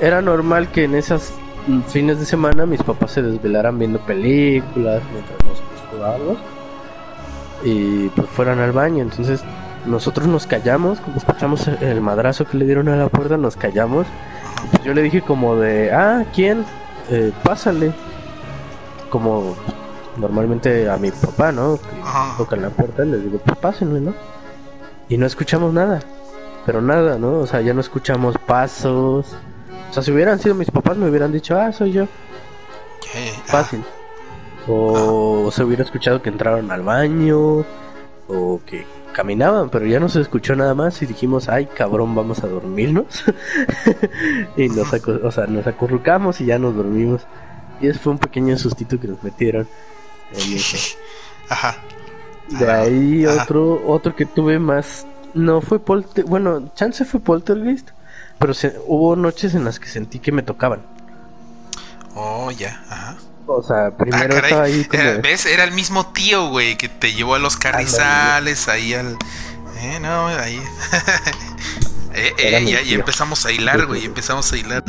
era 0.01 0.21
normal 0.21 0.69
que 0.71 0.83
en 0.83 0.95
esas 0.95 1.31
fines 1.87 2.19
de 2.19 2.25
semana 2.25 2.65
mis 2.65 2.81
papás 2.83 3.11
se 3.11 3.21
desvelaran 3.21 3.77
viendo 3.79 3.99
películas 3.99 5.01
mientras 5.11 5.39
nosotros 5.43 5.81
jugábamos 5.91 6.37
y 7.63 8.09
pues 8.09 8.27
fueran 8.29 8.59
al 8.59 8.71
baño. 8.71 9.01
Entonces, 9.03 9.43
nosotros 9.85 10.27
nos 10.27 10.45
callamos, 10.47 10.99
como 10.99 11.17
escuchamos 11.17 11.67
el- 11.67 12.01
madrazo 12.01 12.45
que 12.45 12.57
le 12.57 12.65
dieron 12.65 12.87
a 12.89 12.95
la 12.95 13.07
puerta, 13.09 13.37
nos 13.37 13.55
callamos. 13.55 14.05
Pues, 14.71 14.83
yo 14.83 14.93
le 14.93 15.01
dije 15.01 15.21
como 15.21 15.55
de, 15.55 15.91
ah, 15.93 16.23
¿quién? 16.33 16.65
Eh, 17.09 17.31
pásale. 17.43 17.91
Como 19.09 19.55
normalmente 20.17 20.89
a 20.89 20.97
mi 20.97 21.11
papá, 21.11 21.51
¿no? 21.51 21.77
Que 21.77 21.87
tocan 22.37 22.61
la 22.61 22.69
puerta, 22.69 23.03
les 23.05 23.23
digo, 23.23 23.39
pues 23.43 23.57
pásenle, 23.57 24.01
¿no? 24.01 24.13
Y 25.09 25.17
no 25.17 25.25
escuchamos 25.25 25.73
nada, 25.73 25.99
pero 26.65 26.81
nada, 26.81 27.17
¿no? 27.17 27.39
O 27.39 27.47
sea, 27.47 27.61
ya 27.61 27.73
no 27.73 27.81
escuchamos 27.81 28.35
pasos. 28.45 29.35
O 29.95 30.01
sea, 30.01 30.03
si 30.03 30.11
hubieran 30.11 30.39
sido 30.39 30.55
mis 30.55 30.69
papás 30.69 30.97
me 30.97 31.09
hubieran 31.09 31.31
dicho, 31.31 31.57
ah, 31.57 31.71
soy 31.71 31.93
yo, 31.93 32.09
ya, 33.13 33.21
ya. 33.21 33.43
fácil. 33.45 33.81
O 34.67 35.49
se 35.53 35.63
hubiera 35.63 35.83
escuchado 35.83 36.21
que 36.21 36.27
entraron 36.27 36.69
al 36.69 36.81
baño, 36.81 37.65
o 38.27 38.59
que 38.65 38.85
caminaban, 39.13 39.69
pero 39.69 39.85
ya 39.85 40.01
no 40.01 40.09
se 40.09 40.19
escuchó 40.19 40.53
nada 40.53 40.75
más 40.75 41.01
y 41.01 41.05
dijimos, 41.05 41.47
ay, 41.47 41.67
cabrón, 41.67 42.13
vamos 42.13 42.43
a 42.43 42.47
dormirnos. 42.47 43.23
y 44.57 44.67
nos, 44.67 44.91
o 44.91 45.31
sea, 45.31 45.47
nos 45.47 45.65
acurrucamos 45.65 46.41
y 46.41 46.47
ya 46.47 46.59
nos 46.59 46.75
dormimos. 46.75 47.21
Y 47.79 47.87
ese 47.87 47.97
fue 47.97 48.11
un 48.11 48.19
pequeño 48.19 48.57
sustito 48.57 48.99
que 48.99 49.07
nos 49.07 49.23
metieron. 49.23 49.65
en 50.33 50.53
eso. 50.57 50.97
Ajá. 51.47 51.77
De 52.49 52.69
Ah, 52.69 52.81
ahí 52.81 53.23
ajá. 53.23 53.43
otro 53.43 53.81
otro 53.87 54.13
que 54.13 54.25
tuve 54.25 54.59
más 54.59 55.07
no 55.33 55.61
fue 55.61 55.79
polter 55.79 56.25
bueno 56.25 56.69
chance 56.75 57.05
fue 57.05 57.21
poltergeist 57.21 57.91
pero 58.39 58.53
se- 58.53 58.77
hubo 58.85 59.15
noches 59.15 59.55
en 59.55 59.65
las 59.65 59.79
que 59.79 59.87
sentí 59.89 60.19
que 60.19 60.31
me 60.31 60.43
tocaban 60.43 60.81
Oh, 62.15 62.49
ya. 62.51 62.81
Ajá. 62.89 63.17
o 63.47 63.61
sea 63.61 63.87
Ah, 63.87 63.91
primero 63.97 64.35
estaba 64.37 64.63
ahí 64.63 64.85
como 64.85 65.03
Era- 65.03 65.17
¿Ves? 65.21 65.45
Era 65.45 65.63
el 65.65 65.71
mismo 65.71 66.07
tío, 66.13 66.49
güey, 66.49 66.77
que 66.77 66.87
te 66.89 67.13
llevó 67.13 67.35
a 67.35 67.39
los 67.39 67.57
carrizales, 67.57 68.67
ahí 68.69 68.93
al... 68.93 69.17
Eh, 69.81 69.99
no, 70.01 70.27
ahí... 70.27 70.61
Eh, 72.17 72.31
eh, 72.37 72.65
ya, 72.65 72.79
empezamos 72.95 73.45
a 73.45 73.51
hilar, 73.51 73.87
güey, 73.87 74.05
empezamos 74.05 74.49
a 74.53 74.55
hilar. 74.55 74.85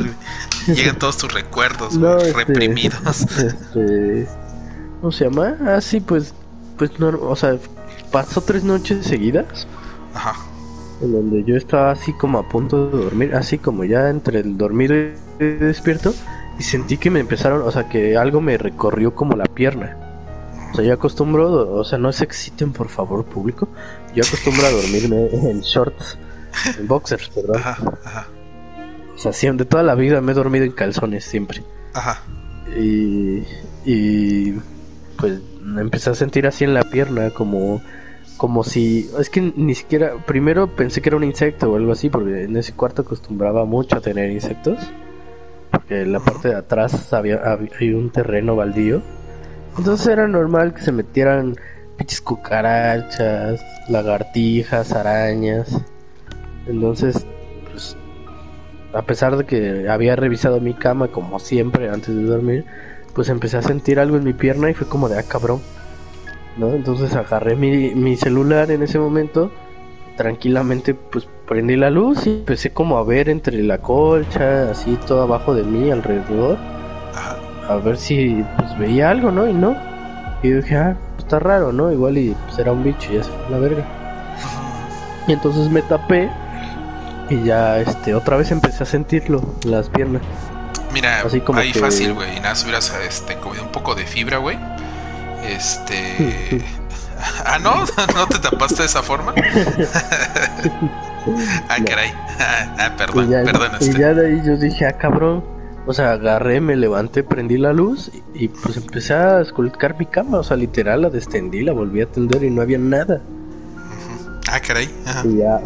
Llegan 0.65 0.97
todos 0.97 1.17
tus 1.17 1.33
recuerdos, 1.33 1.93
no 1.97 2.15
güey, 2.15 2.27
este, 2.29 2.33
reprimidos. 2.45 3.19
este 3.21 4.29
cómo 5.01 5.11
se 5.11 5.25
llama 5.25 5.57
ah 5.67 5.81
sí 5.81 5.99
pues 5.99 6.33
pues 6.77 6.97
no 6.99 7.09
o 7.09 7.35
sea 7.35 7.57
pasó 8.13 8.39
tres 8.41 8.63
noches 8.63 9.05
seguidas 9.05 9.67
Ajá. 10.15 10.35
En 11.01 11.11
donde 11.11 11.43
yo 11.43 11.55
estaba 11.55 11.91
así 11.91 12.13
como 12.13 12.39
a 12.39 12.47
punto 12.49 12.89
de 12.89 13.03
dormir, 13.03 13.35
así 13.35 13.57
como 13.57 13.83
ya 13.83 14.09
entre 14.09 14.39
el 14.39 14.57
dormido 14.57 14.95
y 14.95 15.13
el 15.39 15.59
despierto, 15.59 16.13
y 16.59 16.63
sentí 16.63 16.97
que 16.97 17.09
me 17.11 17.19
empezaron, 17.19 17.61
o 17.61 17.71
sea, 17.71 17.87
que 17.87 18.17
algo 18.17 18.41
me 18.41 18.57
recorrió 18.57 19.13
como 19.13 19.35
la 19.35 19.45
pierna. 19.45 19.97
O 20.71 20.75
sea, 20.75 20.83
yo 20.85 20.93
acostumbro, 20.93 21.73
o 21.75 21.83
sea, 21.83 21.97
no 21.97 22.11
se 22.11 22.23
exciten 22.23 22.73
por 22.73 22.89
favor 22.89 23.25
público, 23.25 23.67
yo 24.13 24.23
acostumbro 24.23 24.65
a 24.65 24.71
dormirme 24.71 25.27
en 25.49 25.61
shorts, 25.61 26.17
en 26.77 26.87
boxers, 26.87 27.29
perdón. 27.29 27.57
Ajá, 27.57 27.77
ajá, 28.03 28.27
O 29.15 29.17
sea, 29.17 29.33
siempre, 29.33 29.65
de 29.65 29.69
toda 29.69 29.83
la 29.83 29.95
vida 29.95 30.21
me 30.21 30.31
he 30.31 30.35
dormido 30.35 30.65
en 30.65 30.71
calzones, 30.71 31.23
siempre. 31.25 31.63
ajá. 31.93 32.21
Y, 32.75 33.43
y 33.85 34.51
pues 35.17 35.39
me 35.61 35.81
empecé 35.81 36.09
a 36.09 36.15
sentir 36.15 36.45
así 36.47 36.63
en 36.65 36.73
la 36.73 36.83
pierna, 36.83 37.29
como, 37.31 37.81
como 38.37 38.63
si, 38.63 39.09
es 39.19 39.29
que 39.29 39.41
ni 39.55 39.75
siquiera, 39.75 40.13
primero 40.25 40.67
pensé 40.67 41.01
que 41.01 41.09
era 41.09 41.17
un 41.17 41.23
insecto 41.23 41.71
o 41.71 41.75
algo 41.75 41.91
así, 41.91 42.09
porque 42.09 42.43
en 42.43 42.55
ese 42.55 42.73
cuarto 42.73 43.01
acostumbraba 43.01 43.65
mucho 43.65 43.97
a 43.97 44.01
tener 44.01 44.31
insectos, 44.31 44.79
porque 45.71 46.01
en 46.01 46.11
la 46.13 46.19
parte 46.19 46.49
de 46.49 46.55
atrás 46.55 47.11
había, 47.13 47.37
había 47.37 47.97
un 47.97 48.11
terreno 48.11 48.55
baldío, 48.55 49.01
entonces 49.77 50.07
era 50.07 50.27
normal 50.27 50.73
que 50.73 50.81
se 50.81 50.91
metieran 50.91 51.55
pinches 51.97 52.21
cucarachas, 52.21 53.59
lagartijas, 53.89 54.93
arañas, 54.93 55.81
entonces, 56.67 57.25
pues 57.71 57.97
a 58.93 59.01
pesar 59.03 59.37
de 59.37 59.45
que 59.45 59.89
había 59.89 60.15
revisado 60.15 60.59
mi 60.59 60.73
cama 60.73 61.07
como 61.07 61.39
siempre 61.39 61.89
antes 61.89 62.15
de 62.15 62.23
dormir, 62.23 62.65
pues 63.13 63.29
empecé 63.29 63.57
a 63.57 63.61
sentir 63.61 63.99
algo 63.99 64.17
en 64.17 64.23
mi 64.23 64.33
pierna 64.33 64.69
y 64.69 64.73
fue 64.73 64.87
como 64.87 65.09
de 65.09 65.17
ah 65.17 65.23
cabrón. 65.23 65.61
¿No? 66.57 66.69
Entonces 66.69 67.13
agarré 67.13 67.55
mi, 67.55 67.93
mi 67.93 68.15
celular 68.15 68.71
en 68.71 68.81
ese 68.81 68.97
momento, 68.97 69.51
tranquilamente 70.15 70.95
pues 70.95 71.27
prendí 71.47 71.75
la 71.75 71.89
luz 71.91 72.25
y 72.25 72.31
empecé 72.31 72.71
como 72.73 72.97
a 72.97 73.03
ver 73.03 73.29
entre 73.29 73.61
la 73.61 73.77
colcha, 73.77 74.71
así 74.71 74.97
todo 75.07 75.21
abajo 75.21 75.53
de 75.53 75.63
mí, 75.63 75.91
alrededor, 75.91 76.57
a 77.69 77.75
ver 77.75 77.97
si 77.97 78.43
pues 78.57 78.77
veía 78.79 79.11
algo, 79.11 79.31
¿no? 79.31 79.47
Y 79.47 79.53
no. 79.53 79.75
Y 80.41 80.49
dije, 80.51 80.77
ah, 80.77 80.97
pues, 81.15 81.25
está 81.25 81.39
raro, 81.39 81.71
¿no? 81.71 81.91
Igual 81.91 82.17
y 82.17 82.35
pues, 82.47 82.57
era 82.59 82.71
un 82.71 82.83
bicho 82.83 83.11
y 83.11 83.17
ya 83.17 83.23
se 83.23 83.29
fue 83.29 83.49
la 83.51 83.59
verga. 83.59 83.85
Y 85.27 85.33
entonces 85.33 85.69
me 85.69 85.81
tapé 85.83 86.29
y 87.29 87.43
ya 87.43 87.77
este 87.79 88.15
otra 88.15 88.37
vez 88.37 88.49
empecé 88.51 88.83
a 88.83 88.85
sentirlo, 88.85 89.41
las 89.65 89.89
piernas. 89.89 90.21
Mira, 90.93 91.21
Así 91.21 91.41
como 91.41 91.59
ahí 91.59 91.71
que- 91.71 91.79
fácil, 91.79 92.13
güey. 92.13 92.39
Nada, 92.39 92.55
si 92.55 92.63
hubieras 92.65 92.91
este, 93.07 93.35
comido 93.35 93.63
un 93.63 93.71
poco 93.71 93.93
de 93.93 94.05
fibra, 94.05 94.37
güey. 94.37 94.57
Este. 95.47 96.61
ah, 97.45 97.59
¿no? 97.59 97.75
¿No 98.15 98.27
te 98.27 98.39
tapaste 98.39 98.81
de 98.83 98.85
esa 98.85 99.01
forma? 99.01 99.33
ah, 101.69 101.77
caray. 101.85 102.11
ah, 102.39 102.91
perdón, 102.97 103.27
y 103.27 103.31
ya, 103.31 103.43
perdón. 103.43 103.71
y 103.79 103.85
Este. 103.85 103.99
ya 103.99 104.13
de 104.13 104.27
ahí 104.27 104.41
yo 104.45 104.57
dije, 104.57 104.85
ah, 104.85 104.97
cabrón. 104.97 105.43
O 105.89 105.93
sea, 105.93 106.11
agarré, 106.11 106.59
me 106.59 106.75
levanté, 106.75 107.23
prendí 107.23 107.57
la 107.57 107.71
luz 107.71 108.11
y, 108.13 108.43
y, 108.43 108.47
pues 108.49 108.75
empecé 108.75 109.13
a 109.13 109.39
esculcar 109.39 109.97
mi 109.97 110.05
cama. 110.05 110.39
O 110.39 110.43
sea, 110.43 110.57
literal, 110.57 111.03
la 111.03 111.09
destendí, 111.09 111.61
la 111.61 111.71
volví 111.71 112.01
a 112.01 112.07
tender 112.07 112.43
y 112.43 112.49
no 112.49 112.61
había 112.61 112.77
nada. 112.77 113.21
Ah, 114.51 114.59
caray. 114.59 114.89
Ajá. 115.05 115.25
Y 115.25 115.37
ya, 115.37 115.61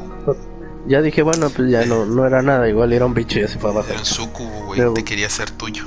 ya 0.88 1.02
dije, 1.02 1.24
bueno, 1.24 1.50
pues 1.50 1.72
ya 1.72 1.86
no, 1.86 2.06
no 2.06 2.26
era 2.28 2.44
nada. 2.44 2.70
Igual 2.70 2.94
era 2.94 3.08
un 3.08 3.16
bicho 3.16 3.40
y 3.40 3.42
ya 3.42 3.48
se 3.48 3.58
fue 3.58 3.72
a 3.72 3.74
bajar. 3.74 3.92
Era 3.92 4.00
un 4.00 4.06
sucubo, 4.06 4.66
güey. 4.68 4.94
Te 4.94 5.04
quería 5.04 5.30
ser 5.30 5.50
tuyo. 5.50 5.86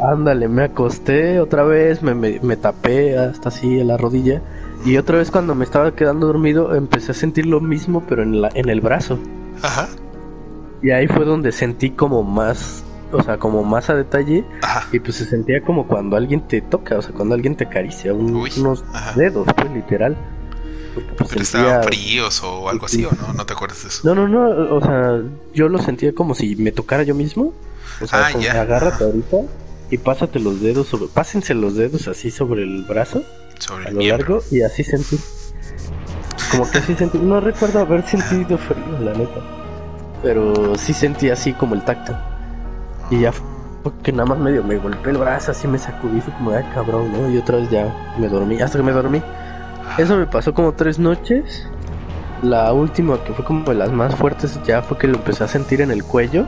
Ándale, 0.00 0.48
me 0.48 0.64
acosté 0.64 1.40
otra 1.40 1.64
vez, 1.64 2.02
me, 2.02 2.14
me, 2.14 2.40
me 2.42 2.56
tapé 2.56 3.18
hasta 3.18 3.48
así 3.48 3.80
en 3.80 3.88
la 3.88 3.96
rodilla. 3.96 4.42
Y 4.84 4.96
otra 4.98 5.18
vez 5.18 5.30
cuando 5.30 5.54
me 5.54 5.64
estaba 5.64 5.94
quedando 5.94 6.26
dormido 6.26 6.74
empecé 6.74 7.12
a 7.12 7.14
sentir 7.14 7.46
lo 7.46 7.60
mismo, 7.60 8.02
pero 8.08 8.22
en, 8.22 8.40
la, 8.42 8.50
en 8.54 8.68
el 8.68 8.80
brazo. 8.80 9.18
Ajá. 9.62 9.88
Y 10.82 10.90
ahí 10.90 11.06
fue 11.08 11.24
donde 11.24 11.52
sentí 11.52 11.90
como 11.90 12.22
más, 12.22 12.84
o 13.10 13.22
sea, 13.22 13.38
como 13.38 13.64
más 13.64 13.88
a 13.88 13.94
detalle. 13.94 14.44
Ajá. 14.62 14.86
Y 14.92 14.98
pues 15.00 15.16
se 15.16 15.24
sentía 15.24 15.62
como 15.62 15.86
cuando 15.86 16.16
alguien 16.16 16.42
te 16.46 16.60
toca, 16.60 16.98
o 16.98 17.02
sea, 17.02 17.14
cuando 17.14 17.34
alguien 17.34 17.56
te 17.56 17.64
acaricia, 17.64 18.12
un- 18.12 18.34
Uy, 18.36 18.50
unos 18.58 18.84
ajá. 18.92 19.18
dedos, 19.18 19.46
pues 19.56 19.70
literal. 19.72 20.16
Pues, 20.94 21.06
Pero 21.30 21.44
sentía- 21.44 21.60
estaban 21.62 21.82
fríos 21.84 22.42
o 22.44 22.68
algo 22.68 22.86
así, 22.86 23.04
¿o 23.04 23.10
no? 23.12 23.32
¿No 23.32 23.46
te 23.46 23.52
acuerdas 23.54 23.82
de 23.82 23.88
eso? 23.88 24.02
No, 24.04 24.14
no, 24.14 24.28
no, 24.28 24.76
o 24.76 24.80
sea, 24.80 25.20
yo 25.54 25.68
lo 25.68 25.78
sentía 25.78 26.14
como 26.14 26.34
si 26.34 26.54
me 26.56 26.70
tocara 26.70 27.02
yo 27.02 27.14
mismo. 27.14 27.52
O 28.00 28.06
sea, 28.06 28.26
Ah, 28.26 28.32
como 28.32 28.44
ya. 28.44 28.60
agárrate 28.60 29.02
ahorita 29.04 29.36
y 29.94 29.98
pásate 29.98 30.40
los 30.40 30.60
dedos 30.60 30.88
sobre, 30.88 31.06
pásense 31.06 31.54
los 31.54 31.76
dedos 31.76 32.08
así 32.08 32.30
sobre 32.30 32.64
el 32.64 32.82
brazo. 32.84 33.22
Sobre 33.58 33.86
a 33.86 33.90
lo 33.92 33.98
miembro. 33.98 34.34
largo 34.34 34.44
y 34.50 34.62
así 34.62 34.82
sentí. 34.82 35.18
Como 36.50 36.68
que 36.68 36.78
así 36.78 36.94
sentí. 36.94 37.18
No 37.18 37.40
recuerdo 37.40 37.78
haber 37.78 38.04
sentido 38.06 38.58
frío, 38.58 38.98
la 39.00 39.12
neta. 39.12 39.40
Pero 40.22 40.76
sí 40.76 40.92
sentí 40.92 41.30
así 41.30 41.52
como 41.52 41.74
el 41.76 41.84
tacto. 41.84 42.16
Y 43.10 43.20
ya 43.20 43.32
fue 43.32 43.92
que 44.02 44.10
nada 44.10 44.26
más 44.26 44.38
medio 44.38 44.64
me 44.64 44.76
golpeé 44.78 45.12
el 45.12 45.18
brazo, 45.18 45.52
así 45.52 45.68
me 45.68 45.78
sacudí, 45.78 46.20
fue 46.20 46.32
como, 46.34 46.50
ay 46.50 46.64
cabrón, 46.74 47.12
¿no? 47.12 47.30
Y 47.30 47.38
otra 47.38 47.58
vez 47.58 47.70
ya 47.70 48.14
me 48.18 48.28
dormí, 48.28 48.60
hasta 48.60 48.78
que 48.78 48.84
me 48.84 48.92
dormí. 48.92 49.22
Ah, 49.86 49.96
Eso 49.98 50.16
me 50.16 50.26
pasó 50.26 50.52
como 50.54 50.72
tres 50.72 50.98
noches. 50.98 51.68
La 52.42 52.72
última, 52.72 53.22
que 53.22 53.32
fue 53.32 53.44
como 53.44 53.64
de 53.64 53.74
las 53.76 53.92
más 53.92 54.16
fuertes, 54.16 54.58
ya 54.66 54.82
fue 54.82 54.98
que 54.98 55.06
lo 55.06 55.16
empecé 55.18 55.44
a 55.44 55.48
sentir 55.48 55.80
en 55.82 55.90
el 55.92 56.02
cuello. 56.02 56.46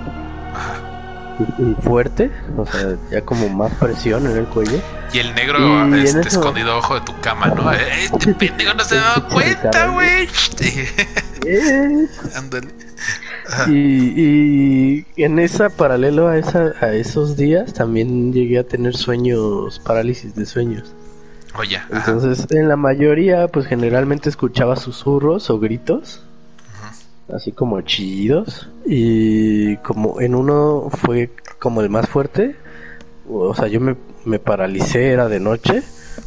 Fuerte, 1.82 2.30
o 2.56 2.64
sea, 2.66 2.96
ya 3.10 3.20
como 3.22 3.48
más 3.48 3.72
presión 3.74 4.26
en 4.26 4.36
el 4.36 4.44
cuello. 4.46 4.78
Y 5.12 5.18
el 5.18 5.34
negro 5.34 5.58
Y 5.96 6.00
este, 6.04 6.20
eso- 6.20 6.28
escondido 6.40 6.72
abajo 6.72 6.94
de 6.94 7.00
tu 7.02 7.18
cama, 7.20 7.46
¿no? 7.48 7.72
Eh, 7.72 7.78
Este 8.04 8.34
pendejo 8.38 8.74
no 8.74 8.84
se 8.84 8.96
daba 8.96 9.28
cuenta, 9.28 9.86
güey. 9.88 10.28
¡Eh! 11.46 12.06
Ándale. 12.34 12.68
Y, 13.68 15.00
y 15.16 15.22
en 15.22 15.38
esa 15.38 15.68
paralelo 15.70 16.26
a 16.28 16.36
esa 16.36 16.72
a 16.80 16.92
esos 16.94 17.36
días 17.36 17.72
también 17.74 18.32
llegué 18.32 18.58
a 18.58 18.64
tener 18.66 18.96
sueños 18.96 19.78
parálisis 19.84 20.34
de 20.34 20.46
sueños 20.46 20.92
Oye, 21.56 21.76
ajá. 21.76 21.90
entonces 21.96 22.46
en 22.50 22.68
la 22.68 22.74
mayoría 22.74 23.46
pues 23.46 23.66
generalmente 23.66 24.28
escuchaba 24.28 24.74
susurros 24.74 25.48
o 25.50 25.60
gritos 25.60 26.22
así 27.32 27.52
como 27.52 27.80
chillidos. 27.82 28.68
Y 28.84 29.76
como 29.78 30.20
en 30.20 30.34
uno 30.34 30.88
fue 30.90 31.30
como 31.58 31.80
el 31.80 31.90
más 31.90 32.08
fuerte 32.08 32.56
o 33.28 33.54
sea 33.54 33.68
yo 33.68 33.80
me, 33.80 33.96
me 34.24 34.38
paralicé 34.38 35.10
era 35.10 35.28
de 35.28 35.40
noche 35.40 35.82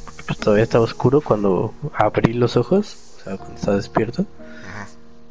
porque 0.06 0.24
pues 0.28 0.40
todavía 0.40 0.64
estaba 0.64 0.84
oscuro 0.84 1.22
cuando 1.22 1.74
abrí 1.94 2.34
los 2.34 2.58
ojos 2.58 2.98
o 3.18 3.24
sea 3.24 3.38
cuando 3.38 3.56
estaba 3.56 3.78
despierto. 3.78 4.26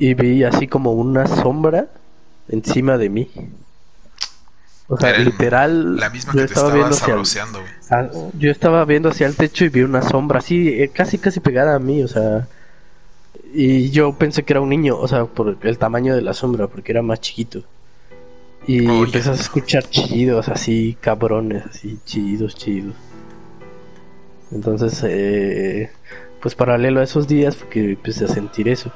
Y 0.00 0.14
vi 0.14 0.44
así 0.44 0.68
como 0.68 0.92
una 0.92 1.26
sombra 1.26 1.88
encima 2.48 2.98
de 2.98 3.08
mí. 3.08 3.30
O 4.86 4.96
sea, 4.96 5.10
Era 5.10 5.18
literal, 5.18 5.96
La 5.96 6.08
misma 6.08 6.32
yo 6.34 6.40
que 6.40 6.46
te 6.46 6.54
estaba 6.54 6.68
estaba 6.68 7.16
viendo 7.18 7.20
hacia 7.26 8.30
yo 8.38 8.50
estaba 8.50 8.84
viendo 8.84 9.08
hacia 9.08 9.26
el 9.26 9.34
techo 9.34 9.64
y 9.64 9.70
vi 9.70 9.82
una 9.82 10.02
sombra 10.02 10.38
así, 10.38 10.68
eh, 10.68 10.88
casi 10.88 11.18
casi 11.18 11.40
pegada 11.40 11.74
a 11.74 11.78
mí, 11.80 12.02
o 12.02 12.08
sea, 12.08 12.46
y 13.53 13.90
yo 13.90 14.12
pensé 14.12 14.42
que 14.42 14.53
era 14.53 14.61
un 14.61 14.68
niño, 14.68 14.99
o 14.99 15.09
sea, 15.09 15.24
por 15.24 15.57
el 15.61 15.78
tamaño 15.78 16.14
de 16.14 16.22
la 16.22 16.34
sombra, 16.34 16.66
porque 16.66 16.92
era 16.92 17.03
más 17.03 17.20
chiquito. 17.20 17.62
Y 18.66 18.86
Oye. 18.86 19.05
empecé 19.05 19.30
a 19.30 19.34
escuchar 19.34 19.84
chillidos 19.88 20.49
así, 20.49 20.96
cabrones, 21.01 21.64
así, 21.66 21.99
chillidos, 22.05 22.55
chillidos. 22.55 22.94
Entonces, 24.51 25.03
eh, 25.07 25.90
pues 26.40 26.55
paralelo 26.55 27.01
a 27.01 27.05
esos 27.05 27.26
días 27.28 27.57
fue 27.57 27.68
que 27.68 27.90
empecé 27.92 28.26
a 28.26 28.28
sentir 28.28 28.68
eso. 28.68 28.90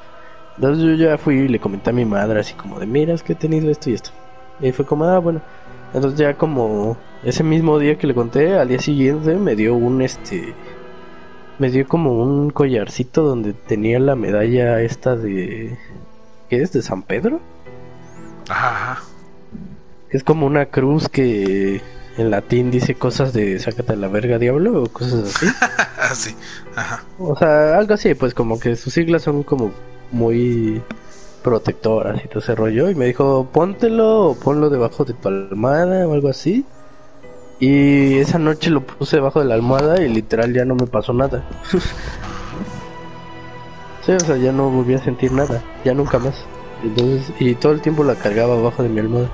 Entonces 0.55 0.83
yo 0.83 0.93
ya 0.93 1.17
fui 1.17 1.35
y 1.35 1.47
le 1.47 1.59
comenté 1.59 1.89
a 1.89 1.93
mi 1.93 2.05
madre 2.05 2.39
así 2.39 2.53
como 2.53 2.79
de, 2.79 2.85
mira, 2.85 3.13
es 3.13 3.23
que 3.23 3.33
he 3.33 3.35
tenido 3.35 3.71
esto 3.71 3.89
y 3.89 3.93
esto. 3.93 4.11
Y 4.59 4.71
fue 4.71 4.85
como, 4.85 5.05
ah, 5.05 5.19
bueno. 5.19 5.41
Entonces 5.93 6.19
ya 6.19 6.35
como 6.35 6.97
ese 7.23 7.43
mismo 7.43 7.79
día 7.79 7.97
que 7.97 8.07
le 8.07 8.13
conté, 8.13 8.57
al 8.57 8.67
día 8.67 8.79
siguiente 8.79 9.35
me 9.35 9.55
dio 9.55 9.75
un, 9.75 10.01
este, 10.01 10.53
me 11.59 11.69
dio 11.69 11.87
como 11.87 12.21
un 12.21 12.49
collarcito 12.49 13.23
donde 13.23 13.53
tenía 13.53 13.99
la 13.99 14.15
medalla 14.15 14.81
esta 14.81 15.15
de, 15.15 15.77
¿qué 16.49 16.61
es? 16.61 16.71
¿De 16.73 16.81
San 16.81 17.03
Pedro? 17.03 17.39
Ajá, 18.49 19.01
es 20.13 20.23
como 20.23 20.45
una 20.45 20.67
cruz 20.67 21.09
que 21.09 21.81
en 22.17 22.29
latín 22.29 22.69
dice 22.69 22.93
cosas 22.93 23.33
de 23.33 23.57
sácate 23.57 23.93
a 23.93 23.95
la 23.95 24.07
verga 24.07 24.37
diablo 24.37 24.83
o 24.83 24.87
cosas 24.87 25.35
así. 25.35 25.47
Sí. 26.13 26.35
Ajá. 26.75 27.03
O 27.17 27.35
sea, 27.35 27.77
algo 27.77 27.95
así, 27.95 28.13
pues 28.13 28.35
como 28.35 28.59
que 28.59 28.75
sus 28.75 28.93
siglas 28.93 29.23
son 29.23 29.41
como 29.41 29.71
muy 30.11 30.83
protectoras 31.41 32.23
y 32.23 32.27
todo 32.27 32.39
ese 32.39 32.53
rollo. 32.53 32.91
Y 32.91 32.95
me 32.95 33.05
dijo, 33.05 33.47
póntelo 33.51 34.29
o 34.29 34.35
ponlo 34.35 34.69
debajo 34.69 35.05
de 35.05 35.13
tu 35.13 35.27
almohada 35.29 36.07
o 36.07 36.13
algo 36.13 36.29
así. 36.29 36.65
Y 37.59 38.17
esa 38.17 38.39
noche 38.39 38.69
lo 38.69 38.81
puse 38.81 39.17
debajo 39.17 39.39
de 39.39 39.45
la 39.45 39.55
almohada 39.55 40.01
y 40.01 40.09
literal 40.09 40.53
ya 40.53 40.65
no 40.65 40.75
me 40.75 40.87
pasó 40.87 41.13
nada. 41.13 41.43
o 44.01 44.19
sea, 44.19 44.37
ya 44.37 44.51
no 44.51 44.69
volví 44.69 44.95
a 44.95 44.99
sentir 44.99 45.31
nada, 45.31 45.61
ya 45.85 45.93
nunca 45.93 46.19
más. 46.19 46.45
Entonces, 46.83 47.31
y 47.39 47.55
todo 47.55 47.71
el 47.71 47.81
tiempo 47.81 48.03
la 48.03 48.15
cargaba 48.15 48.55
abajo 48.55 48.83
de 48.83 48.89
mi 48.89 48.99
almohada. 48.99 49.29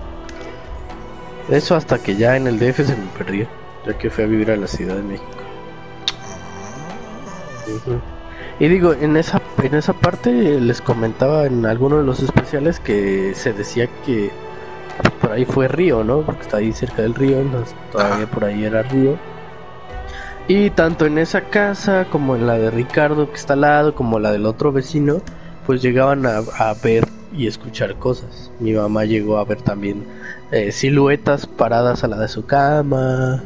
Eso 1.49 1.75
hasta 1.75 1.97
que 1.97 2.15
ya 2.15 2.37
en 2.37 2.45
el 2.45 2.59
DF 2.59 2.77
se 2.85 2.95
me 2.95 3.07
perdió, 3.17 3.47
ya 3.85 3.97
que 3.97 4.09
fui 4.11 4.23
a 4.23 4.27
vivir 4.27 4.51
a 4.51 4.55
la 4.55 4.67
Ciudad 4.67 4.95
de 4.95 5.01
México. 5.03 5.25
Y 8.59 8.67
digo, 8.67 8.93
en 8.93 9.17
esa, 9.17 9.41
en 9.63 9.73
esa 9.73 9.93
parte 9.93 10.31
les 10.31 10.81
comentaba 10.81 11.45
en 11.45 11.65
alguno 11.65 11.97
de 11.97 12.03
los 12.03 12.19
especiales 12.19 12.79
que 12.79 13.33
se 13.33 13.53
decía 13.53 13.87
que 14.05 14.31
por 15.29 15.37
ahí 15.37 15.45
fue 15.45 15.67
río, 15.67 16.03
¿no? 16.03 16.21
Porque 16.21 16.41
está 16.41 16.57
ahí 16.57 16.73
cerca 16.73 17.03
del 17.03 17.13
río, 17.13 17.39
entonces 17.39 17.75
todavía 17.91 18.23
Ajá. 18.23 18.31
por 18.33 18.45
ahí 18.45 18.63
era 18.65 18.81
río. 18.81 19.15
Y 20.47 20.71
tanto 20.71 21.05
en 21.05 21.19
esa 21.19 21.41
casa 21.41 22.07
como 22.09 22.35
en 22.35 22.47
la 22.47 22.57
de 22.57 22.71
Ricardo 22.71 23.29
que 23.29 23.35
está 23.35 23.53
al 23.53 23.61
lado, 23.61 23.93
como 23.93 24.17
la 24.17 24.31
del 24.31 24.47
otro 24.47 24.71
vecino, 24.71 25.21
pues 25.67 25.83
llegaban 25.83 26.25
a, 26.25 26.39
a 26.39 26.73
ver 26.83 27.07
y 27.31 27.45
escuchar 27.45 27.97
cosas. 27.97 28.49
Mi 28.59 28.73
mamá 28.73 29.05
llegó 29.05 29.37
a 29.37 29.43
ver 29.43 29.61
también 29.61 30.03
eh, 30.51 30.71
siluetas 30.71 31.45
paradas 31.45 32.03
a 32.03 32.07
la 32.07 32.17
de 32.17 32.27
su 32.27 32.47
cama. 32.47 33.43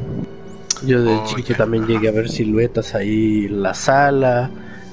Yo 0.86 1.02
de 1.02 1.12
Oh, 1.12 1.24
chiquito 1.26 1.52
también 1.54 1.86
llegué 1.86 2.08
a 2.08 2.12
ver 2.12 2.30
siluetas 2.30 2.94
ahí 2.94 3.44
en 3.44 3.62
la 3.62 3.74
sala. 3.74 4.48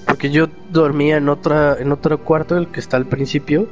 Porque 0.06 0.30
yo 0.30 0.48
dormía 0.70 1.16
en 1.16 1.30
otra, 1.30 1.78
en 1.80 1.94
otro 1.94 2.22
cuarto, 2.26 2.58
el 2.58 2.68
que 2.68 2.82
está 2.82 2.98
al 2.98 3.06
principio. 3.06 3.70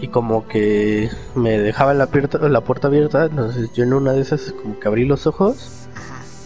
Y 0.00 0.08
como 0.08 0.46
que 0.46 1.10
me 1.34 1.58
dejaba 1.58 1.94
la, 1.94 2.06
puerta- 2.06 2.38
la 2.48 2.60
puerta 2.62 2.88
abierta. 2.88 3.24
Entonces 3.26 3.70
yo 3.74 3.84
en 3.84 3.92
una 3.94 4.12
de 4.12 4.20
esas 4.20 4.52
como 4.62 4.78
que 4.78 4.88
abrí 4.88 5.04
los 5.06 5.26
ojos. 5.26 5.88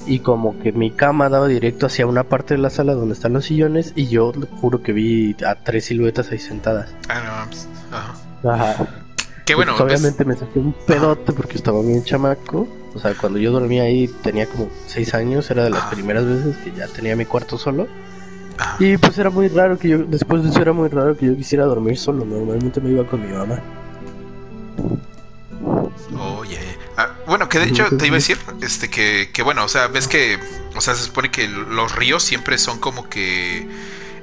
Y 0.06 0.20
como 0.20 0.58
que 0.60 0.72
mi 0.72 0.90
cama 0.90 1.28
daba 1.28 1.46
directo 1.46 1.86
hacia 1.86 2.06
una 2.06 2.24
parte 2.24 2.54
de 2.54 2.58
la 2.58 2.70
sala 2.70 2.94
donde 2.94 3.14
están 3.14 3.32
los 3.34 3.44
sillones. 3.44 3.92
Y 3.96 4.08
yo 4.08 4.32
juro 4.60 4.82
que 4.82 4.92
vi 4.92 5.36
a 5.46 5.56
tres 5.56 5.86
siluetas 5.86 6.30
ahí 6.30 6.38
sentadas. 6.38 6.94
Ah, 7.08 7.46
no. 7.92 7.96
Ajá. 7.96 8.14
Ajá. 8.72 8.86
Qué 9.44 9.54
bueno, 9.56 9.72
Pues, 9.76 9.82
pues, 9.84 10.00
obviamente 10.00 10.24
me 10.24 10.36
saqué 10.36 10.58
un 10.60 10.72
pedote 10.86 11.32
porque 11.32 11.56
estaba 11.56 11.82
bien 11.82 12.04
chamaco. 12.04 12.68
O 12.94 12.98
sea, 12.98 13.14
cuando 13.14 13.38
yo 13.38 13.50
dormía 13.52 13.82
ahí 13.82 14.08
tenía 14.22 14.46
como 14.46 14.68
seis 14.86 15.12
años, 15.14 15.50
era 15.50 15.64
de 15.64 15.70
las 15.70 15.82
Ah. 15.84 15.90
primeras 15.90 16.24
veces 16.24 16.56
que 16.58 16.72
ya 16.72 16.86
tenía 16.86 17.14
mi 17.16 17.24
cuarto 17.24 17.58
solo. 17.58 17.86
Y 18.78 18.96
pues 18.98 19.16
era 19.18 19.30
muy 19.30 19.48
raro 19.48 19.78
que 19.78 19.88
yo, 19.88 19.98
después 19.98 20.42
de 20.42 20.50
eso 20.50 20.60
era 20.60 20.72
muy 20.72 20.88
raro 20.88 21.16
que 21.16 21.26
yo 21.26 21.36
quisiera 21.36 21.64
dormir 21.64 21.98
solo. 21.98 22.24
Normalmente 22.24 22.80
me 22.80 22.90
iba 22.90 23.06
con 23.06 23.22
mi 23.26 23.32
mamá. 23.32 23.62
Oye. 26.18 26.58
Ah, 26.96 27.08
Bueno, 27.26 27.48
que 27.48 27.58
de 27.58 27.66
hecho 27.66 27.88
te 27.96 28.06
iba 28.06 28.16
a 28.16 28.18
decir, 28.18 28.38
este, 28.62 28.90
que, 28.90 29.30
que 29.32 29.42
bueno, 29.42 29.64
o 29.64 29.68
sea, 29.68 29.88
ves 29.88 30.08
que, 30.08 30.38
o 30.74 30.80
sea, 30.80 30.94
se 30.94 31.04
supone 31.04 31.30
que 31.30 31.48
los 31.48 31.94
ríos 31.94 32.22
siempre 32.22 32.58
son 32.58 32.78
como 32.80 33.08
que 33.08 33.68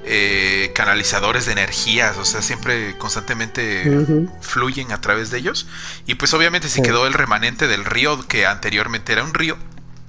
eh, 0.05 0.71
canalizadores 0.75 1.45
de 1.45 1.53
energías, 1.53 2.17
o 2.17 2.25
sea, 2.25 2.41
siempre 2.41 2.97
constantemente 2.97 3.99
fluyen 4.41 4.91
a 4.91 5.01
través 5.01 5.31
de 5.31 5.39
ellos. 5.39 5.67
Y 6.05 6.15
pues 6.15 6.33
obviamente 6.33 6.69
si 6.69 6.81
quedó 6.81 7.07
el 7.07 7.13
remanente 7.13 7.67
del 7.67 7.85
río 7.85 8.25
que 8.27 8.45
anteriormente 8.45 9.13
era 9.13 9.23
un 9.23 9.33
río, 9.33 9.57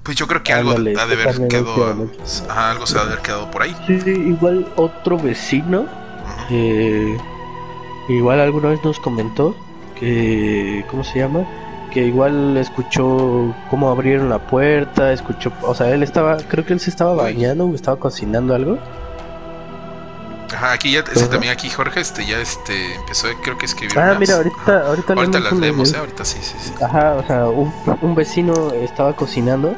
pues 0.08 0.16
yo 0.16 0.26
creo 0.26 0.42
que 0.42 0.54
algo 0.54 0.70
ha 0.70 0.74
de 0.78 0.98
haber 1.02 1.48
quedado, 1.48 2.08
algo 2.48 2.86
se 2.86 2.96
ha 2.96 3.02
de 3.02 3.08
haber 3.08 3.18
quedado 3.18 3.50
por 3.50 3.60
ahí. 3.60 3.76
Sí, 3.86 4.10
igual 4.10 4.66
otro 4.76 5.18
vecino, 5.18 5.84
eh, 6.48 7.14
igual 8.08 8.40
alguna 8.40 8.70
vez 8.70 8.82
nos 8.82 8.98
comentó 9.00 9.54
que, 10.00 10.82
¿cómo 10.90 11.04
se 11.04 11.18
llama? 11.18 11.46
Que 11.92 12.06
igual 12.06 12.56
escuchó 12.56 13.54
cómo 13.68 13.90
abrieron 13.90 14.30
la 14.30 14.38
puerta, 14.38 15.12
escuchó, 15.12 15.52
o 15.60 15.74
sea, 15.74 15.90
él 15.90 16.02
estaba, 16.02 16.38
creo 16.38 16.64
que 16.64 16.72
él 16.72 16.80
se 16.80 16.88
estaba 16.88 17.12
bañando 17.12 17.66
o 17.66 17.74
estaba 17.74 17.98
cocinando 17.98 18.54
algo 18.54 18.78
Ajá, 20.54 20.72
aquí 20.72 20.92
ya, 20.92 21.04
también 21.04 21.52
aquí 21.52 21.68
Jorge, 21.68 22.00
este, 22.00 22.24
ya 22.24 22.40
este, 22.40 22.94
empezó, 22.94 23.28
creo 23.42 23.58
que 23.58 23.66
escribió. 23.66 24.00
Ah, 24.00 24.16
mira, 24.18 24.36
ahorita, 24.36 24.86
ahorita, 24.88 25.12
ahorita 25.12 25.40
las 25.40 25.52
leemos, 25.52 25.92
¿eh? 25.92 25.98
ahorita 25.98 26.24
sí, 26.24 26.38
sí, 26.40 26.56
sí. 26.58 26.72
Ajá, 26.82 27.14
o 27.14 27.26
sea, 27.26 27.46
un, 27.46 28.14
vecino 28.14 28.72
estaba 28.72 29.14
cocinando, 29.14 29.74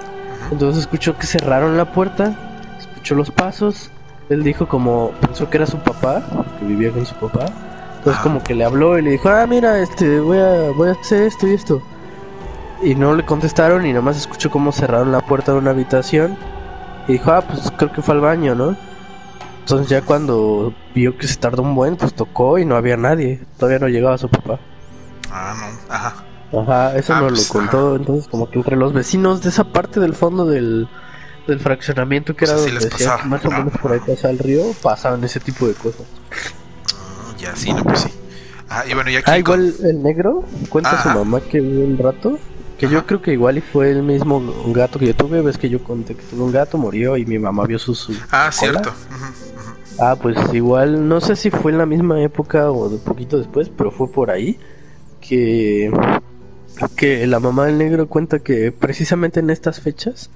entonces 0.51 0.83
escuchó 0.83 1.17
que 1.17 1.27
cerraron 1.27 1.77
la 1.77 1.93
puerta, 1.93 2.35
escuchó 2.79 3.15
los 3.15 3.31
pasos, 3.31 3.91
él 4.29 4.43
dijo 4.43 4.69
como, 4.69 5.13
pensó 5.21 5.49
que 5.51 5.59
era 5.59 5.67
su 5.67 5.79
papá, 5.79 6.23
que 6.59 6.65
vivía 6.65 6.91
con 6.91 7.05
su 7.05 7.15
papá, 7.15 7.47
entonces 7.99 8.23
como 8.23 8.43
que 8.43 8.55
le 8.55 8.65
habló 8.65 8.99
y 8.99 9.03
le 9.03 9.11
dijo, 9.13 9.29
ah, 9.29 9.47
mira, 9.47 9.79
este, 9.81 10.21
voy 10.21 10.39
a, 10.39 10.71
voy 10.71 10.89
a 10.89 10.93
hacer 10.93 11.23
esto 11.23 11.47
y 11.47 11.55
esto. 11.55 11.83
Y 12.83 12.95
no 12.95 13.15
le 13.15 13.25
contestaron 13.25 13.85
y 13.85 13.93
nomás 13.93 14.17
escuchó 14.17 14.51
cómo 14.51 14.73
cerraron 14.73 15.13
la 15.13 15.21
puerta 15.21 15.53
de 15.53 15.59
una 15.59 15.71
habitación 15.71 16.37
y 17.07 17.13
dijo, 17.13 17.31
ah, 17.31 17.43
pues 17.43 17.71
creo 17.77 17.93
que 17.93 18.03
fue 18.03 18.15
al 18.15 18.21
baño, 18.21 18.55
¿no? 18.55 18.77
Entonces 19.61 19.89
ya 19.89 20.03
cuando 20.03 20.73
vio 20.95 21.17
que 21.19 21.29
se 21.29 21.37
tardó 21.37 21.63
un 21.63 21.75
buen, 21.75 21.97
pues 21.97 22.15
tocó 22.15 22.59
y 22.59 22.65
no 22.65 22.77
había 22.77 22.97
nadie. 22.97 23.41
Todavía 23.59 23.79
no 23.79 23.89
llegaba 23.89 24.19
su 24.19 24.29
papá. 24.29 24.59
Ah, 25.31 25.55
no. 25.57 25.95
Ajá. 25.95 26.25
Ajá, 26.53 26.97
eso 26.97 27.15
ah, 27.15 27.21
nos 27.21 27.31
lo 27.31 27.37
pues, 27.37 27.49
contó. 27.49 27.97
Entonces 27.97 28.29
como 28.29 28.51
que 28.51 28.59
entre 28.59 28.77
los 28.77 28.93
vecinos 28.93 29.43
de 29.43 29.51
esa 29.51 29.65
parte 29.65 30.01
del 30.01 30.15
fondo 30.15 30.47
del, 30.47 30.89
del 31.47 31.61
fraccionamiento 31.61 32.35
que 32.35 32.45
era 32.45 32.55
donde 32.55 32.73
decía 32.73 33.19
más 33.25 33.45
o 33.45 33.51
menos 33.51 33.73
por 33.79 33.93
ahí 33.93 34.01
pasa 34.01 34.31
el 34.31 34.39
río, 34.39 34.63
pasaban 34.83 35.23
ese 35.25 35.41
tipo 35.41 35.67
de 35.67 35.75
cosas. 35.75 36.07
Ah, 36.95 37.35
ya, 37.39 37.55
sí, 37.55 37.73
no, 37.73 37.85
pues 37.85 38.01
sí. 38.01 38.11
Ah, 38.69 38.85
y 38.89 38.95
bueno, 38.95 39.11
ya 39.11 39.19
aquí 39.19 39.31
ah, 39.31 39.39
igual 39.39 39.75
el 39.83 40.03
negro 40.03 40.45
cuenta 40.69 41.03
su 41.03 41.09
mamá 41.09 41.41
que 41.41 41.61
vive 41.61 41.85
un 41.85 41.99
rato. 41.99 42.39
Que 42.79 42.89
yo 42.89 43.05
creo 43.05 43.21
que 43.21 43.35
igual 43.35 43.59
y 43.59 43.61
fue 43.61 43.91
el 43.91 44.03
mismo 44.03 44.43
gato 44.69 44.99
que 44.99 45.09
yo 45.09 45.15
tuve. 45.15 45.43
Ves 45.43 45.59
que 45.59 45.69
yo 45.69 45.85
conté 45.85 46.15
que 46.15 46.23
tuve 46.23 46.43
un 46.43 46.51
gato, 46.51 46.79
murió 46.79 47.19
y 47.19 47.27
mi 47.27 47.39
mamá 47.39 47.67
vio 47.67 47.79
su. 47.79 47.95
su 47.95 48.15
ah, 48.31 48.49
cierto. 48.51 48.91
Ah, 49.99 50.17
pues 50.17 50.39
igual, 50.55 51.07
no 51.07 51.21
sé 51.21 51.37
si 51.37 51.51
fue 51.51 51.73
en 51.73 51.79
la 51.79 51.85
misma 51.85 52.23
época 52.23 52.71
o 52.71 52.89
de 52.89 52.97
poquito 52.97 53.37
después, 53.37 53.69
pero 53.69 53.91
fue 53.91 54.11
por 54.11 54.31
ahí 54.31 54.59
que, 55.21 55.93
que 56.89 57.27
la 57.27 57.41
mamá 57.41 57.67
del 57.67 57.79
negro 57.79 58.09
cuenta 58.09 58.39
que 58.39 58.73
precisamente 58.73 59.41
en 59.41 59.51
estas 59.51 59.81
fechas 59.81 60.31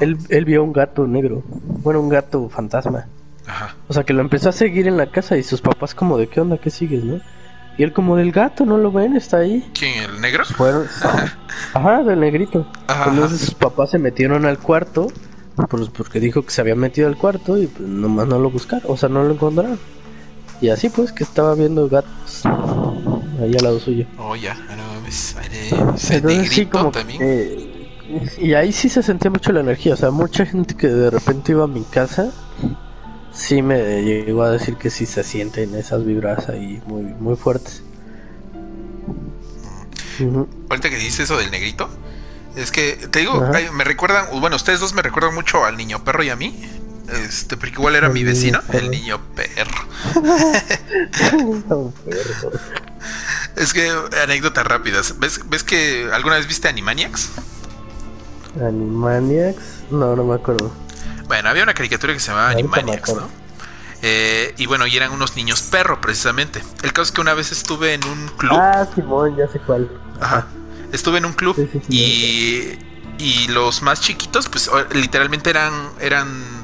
él, 0.00 0.18
él 0.28 0.44
vio 0.44 0.62
un 0.62 0.72
gato 0.72 1.06
negro, 1.06 1.42
bueno, 1.48 2.00
un 2.00 2.08
gato 2.08 2.48
fantasma. 2.48 3.06
Ajá. 3.46 3.76
O 3.88 3.92
sea, 3.92 4.04
que 4.04 4.12
lo 4.12 4.20
empezó 4.20 4.48
a 4.48 4.52
seguir 4.52 4.88
en 4.88 4.96
la 4.96 5.10
casa 5.10 5.36
y 5.36 5.42
sus 5.42 5.60
papás 5.60 5.94
como 5.94 6.18
de 6.18 6.26
qué 6.26 6.40
onda, 6.40 6.58
qué 6.58 6.70
sigues, 6.70 7.04
¿no? 7.04 7.20
Y 7.78 7.82
él 7.82 7.92
como 7.92 8.16
del 8.16 8.32
gato, 8.32 8.64
¿no 8.64 8.78
lo 8.78 8.90
ven? 8.90 9.16
Está 9.16 9.38
ahí. 9.38 9.70
¿Quién? 9.78 10.02
¿El 10.04 10.20
negro? 10.20 10.44
Fueron... 10.44 10.86
Ajá, 11.74 12.02
del 12.02 12.20
negrito. 12.20 12.66
Entonces 13.06 13.40
sus 13.40 13.54
papás 13.54 13.90
se 13.90 13.98
metieron 13.98 14.46
al 14.46 14.58
cuarto 14.58 15.08
pues 15.64 15.88
porque 15.88 16.20
dijo 16.20 16.42
que 16.42 16.50
se 16.50 16.60
había 16.60 16.74
metido 16.74 17.08
al 17.08 17.16
cuarto 17.16 17.56
y 17.56 17.66
pues 17.66 17.88
nomás 17.88 18.26
no 18.26 18.38
lo 18.38 18.50
buscaron, 18.50 18.90
o 18.90 18.96
sea, 18.96 19.08
no 19.08 19.24
lo 19.24 19.32
encontraron. 19.32 19.78
Y 20.60 20.68
así 20.70 20.88
pues 20.88 21.12
que 21.12 21.24
estaba 21.24 21.54
viendo 21.54 21.88
gatos 21.88 22.44
ahí 22.44 23.54
al 23.56 23.64
lado 23.64 23.80
suyo. 23.80 24.06
Oh, 24.18 24.34
ya, 24.36 24.56
Entonces 26.10 26.50
sí 26.50 26.66
como 26.66 26.90
también. 26.90 27.70
y 28.38 28.54
ahí 28.54 28.72
sí 28.72 28.88
se 28.88 29.02
sentía 29.02 29.30
mucho 29.30 29.52
la 29.52 29.60
energía, 29.60 29.94
o 29.94 29.96
sea, 29.96 30.10
mucha 30.10 30.46
gente 30.46 30.74
que 30.74 30.88
de 30.88 31.10
repente 31.10 31.52
iba 31.52 31.64
a 31.64 31.68
mi 31.68 31.82
casa 31.82 32.32
sí 33.36 33.62
me 33.62 34.02
llegó 34.02 34.42
a 34.42 34.50
decir 34.50 34.76
que 34.76 34.90
sí 34.90 35.06
se 35.06 35.22
sienten 35.22 35.74
esas 35.74 36.04
vibras 36.04 36.48
ahí 36.48 36.82
muy 36.86 37.02
muy 37.02 37.36
fuertes. 37.36 37.82
Mm. 40.18 40.42
Ahorita 40.70 40.88
que 40.88 40.96
dices 40.96 41.20
eso 41.20 41.36
del 41.36 41.50
negrito, 41.50 41.88
es 42.56 42.72
que, 42.72 42.96
te 43.10 43.20
digo, 43.20 43.42
me 43.74 43.84
recuerdan, 43.84 44.40
bueno, 44.40 44.56
ustedes 44.56 44.80
dos 44.80 44.94
me 44.94 45.02
recuerdan 45.02 45.34
mucho 45.34 45.64
al 45.64 45.76
niño 45.76 46.02
perro 46.02 46.22
y 46.22 46.30
a 46.30 46.36
mí. 46.36 46.58
Este, 47.08 47.56
porque 47.56 47.74
igual 47.74 47.94
era 47.94 48.08
mi 48.08 48.24
vecino, 48.24 48.60
el 48.72 48.90
niño 48.90 49.20
perro. 49.34 49.86
es 53.56 53.72
que, 53.72 53.92
anécdotas 54.22 54.66
rápidas. 54.66 55.18
¿Ves, 55.18 55.40
¿Ves 55.48 55.62
que 55.62 56.08
alguna 56.12 56.36
vez 56.36 56.48
viste 56.48 56.68
Animaniacs? 56.68 57.30
Animaniacs, 58.60 59.84
no, 59.90 60.16
no 60.16 60.24
me 60.24 60.34
acuerdo. 60.34 60.72
Bueno, 61.28 61.48
había 61.48 61.62
una 61.62 61.74
caricatura 61.74 62.12
que 62.12 62.20
se 62.20 62.28
llamaba 62.28 62.50
Animaniacs, 62.50 63.14
¿no? 63.14 63.28
Eh, 64.02 64.54
y 64.58 64.66
bueno, 64.66 64.86
y 64.86 64.96
eran 64.96 65.12
unos 65.12 65.36
niños 65.36 65.62
perro, 65.62 66.00
precisamente. 66.00 66.62
El 66.82 66.92
caso 66.92 67.04
es 67.04 67.12
que 67.12 67.20
una 67.20 67.34
vez 67.34 67.52
estuve 67.52 67.94
en 67.94 68.04
un 68.04 68.28
club. 68.36 68.58
Ah, 68.60 68.86
Simón, 68.94 69.36
ya 69.36 69.48
sé 69.48 69.58
cuál. 69.60 69.90
Ajá 70.20 70.46
estuve 70.92 71.18
en 71.18 71.26
un 71.26 71.32
club 71.32 71.56
y, 71.88 72.78
y 73.18 73.48
los 73.48 73.82
más 73.82 74.00
chiquitos, 74.00 74.48
pues 74.48 74.70
literalmente 74.92 75.50
eran, 75.50 75.72
eran, 76.00 76.55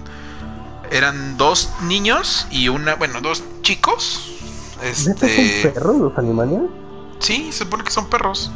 eran 0.93 1.36
dos 1.36 1.70
niños 1.82 2.47
y 2.51 2.68
una, 2.68 2.95
bueno, 2.95 3.20
dos 3.20 3.43
chicos. 3.62 4.28
Este... 4.82 5.62
¿Son 5.62 5.72
perros 5.72 5.97
los 5.97 6.18
Animaniacs? 6.18 6.70
Sí, 7.18 7.53
se 7.53 7.64
supone 7.64 7.84
que 7.84 7.90
son 7.90 8.07
perros. 8.09 8.51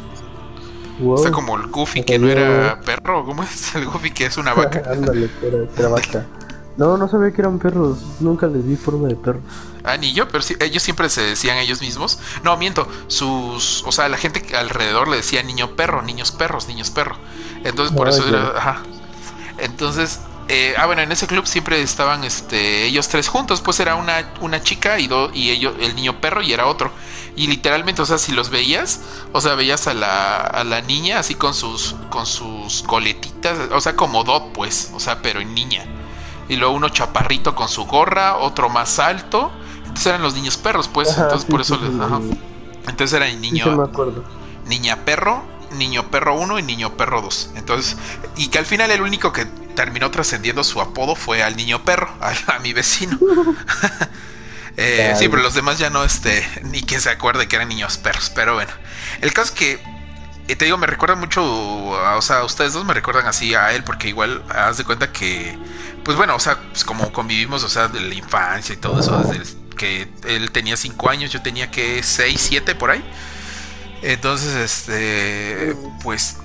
Sea, 1.17 1.31
como 1.31 1.57
el 1.57 1.67
Goofy 1.67 2.03
que 2.03 2.17
no 2.17 2.27
era 2.27 2.81
perro, 2.81 3.23
¿cómo 3.23 3.43
es 3.43 3.75
el 3.75 3.85
Goofy 3.85 4.11
que 4.11 4.25
es 4.25 4.37
una 4.37 4.53
vaca? 4.53 4.81
Ándale, 4.91 5.29
era 5.77 5.89
vaca. 5.89 6.25
No, 6.77 6.95
no 6.95 7.07
sabía 7.07 7.31
que 7.31 7.41
eran 7.41 7.57
perros. 7.59 7.99
Nunca 8.19 8.47
les 8.47 8.65
vi 8.65 8.75
forma 8.75 9.07
de 9.07 9.15
perro. 9.15 9.41
Ah, 9.83 9.97
ni 9.97 10.13
yo, 10.13 10.27
pero 10.27 10.43
sí, 10.43 10.55
ellos 10.59 10.83
siempre 10.83 11.09
se 11.09 11.21
decían 11.21 11.57
ellos 11.57 11.81
mismos. 11.81 12.19
No, 12.43 12.55
miento. 12.57 12.87
Sus. 13.07 13.83
O 13.85 13.91
sea, 13.91 14.09
la 14.09 14.17
gente 14.17 14.43
alrededor 14.55 15.07
le 15.07 15.17
decía 15.17 15.41
niño 15.41 15.75
perro, 15.75 16.03
niños 16.03 16.31
perros, 16.31 16.67
niños 16.67 16.91
perro. 16.91 17.15
Entonces, 17.63 17.95
por 17.95 18.09
eso 18.09 18.27
era. 18.27 18.57
Ajá. 18.57 18.83
Entonces. 19.57 20.19
Eh, 20.49 20.73
ah, 20.77 20.85
bueno, 20.85 21.01
en 21.01 21.11
ese 21.11 21.27
club 21.27 21.45
siempre 21.45 21.81
estaban 21.81 22.23
este, 22.23 22.85
ellos 22.85 23.09
tres 23.09 23.27
juntos, 23.27 23.61
pues 23.61 23.79
era 23.79 23.95
una, 23.95 24.31
una 24.39 24.61
chica 24.61 24.99
y, 24.99 25.07
do, 25.07 25.29
y 25.33 25.49
ellos, 25.49 25.75
el 25.79 25.95
niño 25.95 26.21
perro 26.21 26.41
y 26.41 26.53
era 26.53 26.67
otro. 26.67 26.91
Y 27.35 27.47
literalmente, 27.47 28.01
o 28.01 28.05
sea, 28.05 28.17
si 28.17 28.31
los 28.31 28.49
veías, 28.49 29.01
o 29.33 29.41
sea, 29.41 29.55
veías 29.55 29.87
a 29.87 29.93
la, 29.93 30.37
a 30.37 30.63
la 30.63 30.81
niña 30.81 31.19
así 31.19 31.35
con 31.35 31.53
sus, 31.53 31.95
con 32.09 32.25
sus 32.25 32.81
coletitas, 32.83 33.57
o 33.71 33.81
sea, 33.81 33.95
como 33.95 34.23
dot, 34.23 34.53
pues, 34.53 34.91
o 34.93 34.99
sea, 34.99 35.21
pero 35.21 35.41
en 35.41 35.53
niña 35.53 35.85
y 36.49 36.55
luego 36.55 36.73
uno 36.73 36.89
chaparrito 36.89 37.55
con 37.55 37.67
su 37.67 37.85
gorra, 37.85 38.37
otro 38.37 38.69
más 38.69 38.99
alto. 38.99 39.51
Entonces 39.79 40.07
eran 40.07 40.21
los 40.21 40.35
niños 40.35 40.57
perros, 40.57 40.87
pues. 40.87 41.09
entonces 41.17 41.45
por 41.49 41.61
eso 41.61 41.77
les. 41.77 41.91
Entonces 42.87 43.13
era 43.13 43.27
el 43.27 43.41
niño. 43.41 43.89
niña 44.67 45.03
perro, 45.03 45.43
niño 45.71 46.09
perro 46.09 46.39
1 46.39 46.59
y 46.59 46.63
niño 46.63 46.95
perro 46.95 47.21
2. 47.21 47.51
Entonces, 47.55 47.97
y 48.37 48.47
que 48.47 48.59
al 48.59 48.65
final 48.65 48.91
el 48.91 49.01
único 49.01 49.33
que 49.33 49.47
terminó 49.77 50.09
trascendiendo 50.09 50.63
su 50.63 50.81
apodo 50.81 51.15
fue 51.15 51.43
al 51.43 51.55
niño 51.55 51.85
perro, 51.85 52.11
a, 52.47 52.59
mi 52.59 52.73
vecino. 52.73 53.17
eh, 54.75 55.13
sí, 55.17 55.29
pero 55.29 55.43
los 55.43 55.53
demás 55.53 55.77
ya 55.77 55.91
no, 55.91 56.03
este, 56.03 56.45
ni 56.63 56.81
quien 56.81 56.99
se 56.99 57.11
acuerde 57.11 57.47
que 57.47 57.55
eran 57.55 57.69
niños 57.69 57.97
perros. 57.97 58.31
Pero 58.33 58.55
bueno, 58.55 58.71
el 59.21 59.31
caso 59.33 59.53
es 59.53 59.59
que 59.59 59.97
y 60.49 60.55
te 60.55 60.63
digo, 60.63 60.77
me 60.77 60.87
recuerda 60.87 61.15
mucho, 61.15 61.43
o 61.43 62.21
sea, 62.21 62.45
ustedes 62.45 62.71
dos 62.71 62.85
me 62.85 62.93
recuerdan 62.93 63.27
así 63.27 63.53
a 63.53 63.73
él, 63.73 63.83
porque 63.83 64.07
igual, 64.07 64.43
haz 64.47 64.77
de 64.77 64.85
cuenta 64.85 65.11
que, 65.11 65.59
pues 66.05 66.15
bueno, 66.15 66.35
o 66.37 66.39
sea, 66.39 66.57
pues 66.69 66.85
como 66.85 67.11
convivimos, 67.11 67.65
o 67.65 67.69
sea, 67.69 67.89
de 67.89 67.99
la 67.99 68.15
infancia 68.15 68.73
y 68.73 68.77
todo 68.77 69.01
eso, 69.01 69.21
desde 69.23 69.57
que 69.75 70.07
él 70.25 70.51
tenía 70.51 70.77
cinco 70.77 71.09
años, 71.09 71.33
yo 71.33 71.41
tenía 71.41 71.69
que 71.69 72.01
seis, 72.01 72.39
siete 72.39 72.75
por 72.75 72.91
ahí. 72.91 73.03
Entonces, 74.01 74.55
este, 74.55 75.75
pues, 76.01 76.37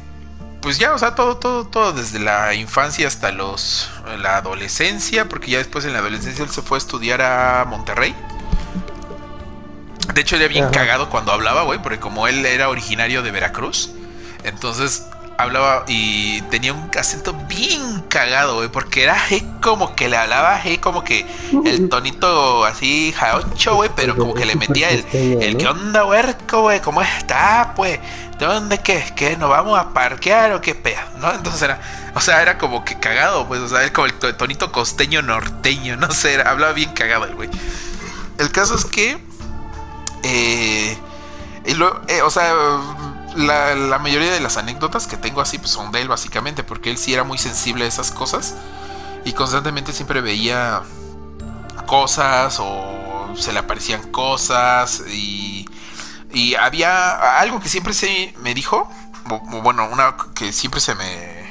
pues 0.63 0.79
ya, 0.79 0.95
o 0.95 0.99
sea, 0.99 1.15
todo, 1.17 1.37
todo, 1.37 1.67
todo, 1.67 1.93
desde 1.93 2.21
la 2.21 2.55
infancia 2.55 3.09
hasta 3.09 3.33
los, 3.33 3.91
la 4.19 4.37
adolescencia, 4.37 5.29
porque 5.29 5.51
ya 5.51 5.59
después 5.59 5.85
en 5.85 5.93
la 5.93 5.99
adolescencia 5.99 6.45
él 6.45 6.51
se 6.51 6.63
fue 6.63 6.77
a 6.77 6.79
estudiar 6.79 7.21
a 7.21 7.65
Monterrey. 7.69 8.15
De 10.15 10.21
hecho, 10.21 10.37
era 10.37 10.47
bien 10.47 10.69
cagado 10.71 11.11
cuando 11.11 11.33
hablaba, 11.33 11.63
güey, 11.63 11.83
porque 11.83 11.99
como 11.99 12.29
él 12.29 12.47
era 12.47 12.69
originario 12.69 13.23
de 13.23 13.33
Veracruz, 13.33 13.91
entonces 14.45 15.05
hablaba 15.39 15.85
y 15.89 16.41
tenía 16.43 16.73
un 16.73 16.91
acento 16.99 17.33
bien 17.49 18.03
cagado, 18.09 18.57
güey, 18.57 18.69
porque 18.69 19.05
era 19.05 19.17
como 19.61 19.95
que 19.95 20.09
le 20.09 20.17
hablaba 20.17 20.61
como 20.81 21.03
que 21.05 21.27
el 21.65 21.89
tonito 21.91 22.65
así 22.65 23.13
jaocho, 23.17 23.75
güey, 23.75 23.91
pero 23.95 24.17
como 24.17 24.35
que 24.35 24.45
le 24.45 24.57
metía 24.57 24.91
el, 24.91 25.05
el 25.13 25.57
¿qué 25.57 25.67
onda, 25.67 26.05
huerco, 26.05 26.63
güey? 26.63 26.81
¿Cómo 26.81 27.03
está, 27.03 27.73
pues? 27.75 27.99
¿De 28.39 28.47
dónde 28.47 28.79
qué? 28.79 29.05
¿Qué? 29.15 29.37
¿Nos 29.37 29.51
vamos 29.51 29.79
a 29.79 29.93
parquear 29.93 30.53
o 30.53 30.61
qué 30.61 30.75
pedo? 30.75 31.01
¿No? 31.19 31.33
Entonces 31.33 31.63
era, 31.63 31.81
o 32.15 32.21
sea, 32.21 32.43
era 32.43 32.59
como 32.59 32.85
que 32.85 32.99
cagado, 32.99 33.47
pues, 33.47 33.61
o 33.61 33.69
sea, 33.69 33.83
era 33.83 33.93
como 33.93 34.07
el 34.07 34.37
tonito 34.37 34.73
costeño 34.73 35.23
norteño, 35.23 35.97
no 35.99 36.11
sé, 36.11 36.41
hablaba 36.43 36.73
bien 36.73 36.93
cagado 36.93 37.25
el 37.25 37.35
güey. 37.35 37.51
El 38.39 38.51
caso 38.51 38.75
es 38.75 38.85
que, 38.85 39.19
eh, 40.23 40.99
eh 41.65 42.23
o 42.23 42.31
sea, 42.31 42.53
la, 43.37 43.99
mayoría 43.99 44.33
de 44.33 44.41
las 44.41 44.57
anécdotas 44.57 45.07
que 45.07 45.17
tengo 45.17 45.41
así 45.41 45.59
pues 45.59 45.71
son 45.71 45.93
de 45.93 46.01
él 46.01 46.09
básicamente, 46.09 46.65
porque 46.65 46.91
él 46.91 46.99
sí 46.99 47.15
era 47.15 47.25
muy 47.25 47.39
sensible 47.39 47.85
a 47.85 47.89
esas 47.89 48.11
cosas 48.11 48.55
y 49.25 49.33
constantemente 49.33 49.93
siempre 49.93 50.21
veía 50.21 50.83
cosas 51.87 52.59
o 52.61 53.35
se 53.37 53.53
le 53.53 53.59
aparecían 53.59 54.11
cosas 54.11 55.03
y, 55.09 55.67
y 56.33 56.55
había 56.55 57.39
algo 57.39 57.61
que 57.61 57.69
siempre 57.69 57.95
se 57.95 58.35
me 58.41 58.55
dijo, 58.55 58.89
bueno, 59.63 59.89
una 59.91 60.17
que 60.35 60.53
siempre 60.53 60.81
se 60.81 60.95
me... 60.95 61.43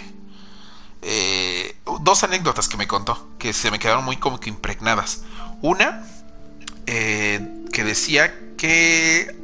Eh, 1.04 1.76
dos 2.02 2.24
anécdotas 2.24 2.68
que 2.68 2.78
me 2.78 2.88
contó, 2.88 3.28
que 3.40 3.54
se 3.54 3.72
me 3.72 3.80
quedaron 3.80 4.06
muy 4.06 4.18
como 4.18 4.40
que 4.40 4.50
impregnadas. 4.50 5.24
Una, 5.62 6.04
eh, 6.86 7.66
que 7.72 7.84
decía 7.84 8.34
que 8.58 9.36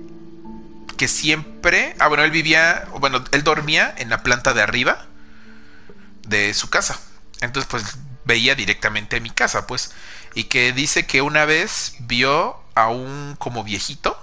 que 0.97 1.07
siempre, 1.07 1.95
ah 1.99 2.07
bueno, 2.07 2.23
él 2.23 2.31
vivía, 2.31 2.87
bueno, 2.99 3.23
él 3.31 3.43
dormía 3.43 3.93
en 3.97 4.09
la 4.09 4.23
planta 4.23 4.53
de 4.53 4.61
arriba 4.61 5.05
de 6.27 6.53
su 6.53 6.69
casa. 6.69 6.99
Entonces, 7.39 7.69
pues 7.69 7.97
veía 8.25 8.55
directamente 8.55 9.21
mi 9.21 9.29
casa, 9.29 9.67
pues, 9.67 9.91
y 10.33 10.45
que 10.45 10.73
dice 10.73 11.05
que 11.05 11.21
una 11.21 11.45
vez 11.45 11.95
vio 11.99 12.57
a 12.75 12.89
un 12.89 13.35
como 13.37 13.63
viejito, 13.63 14.19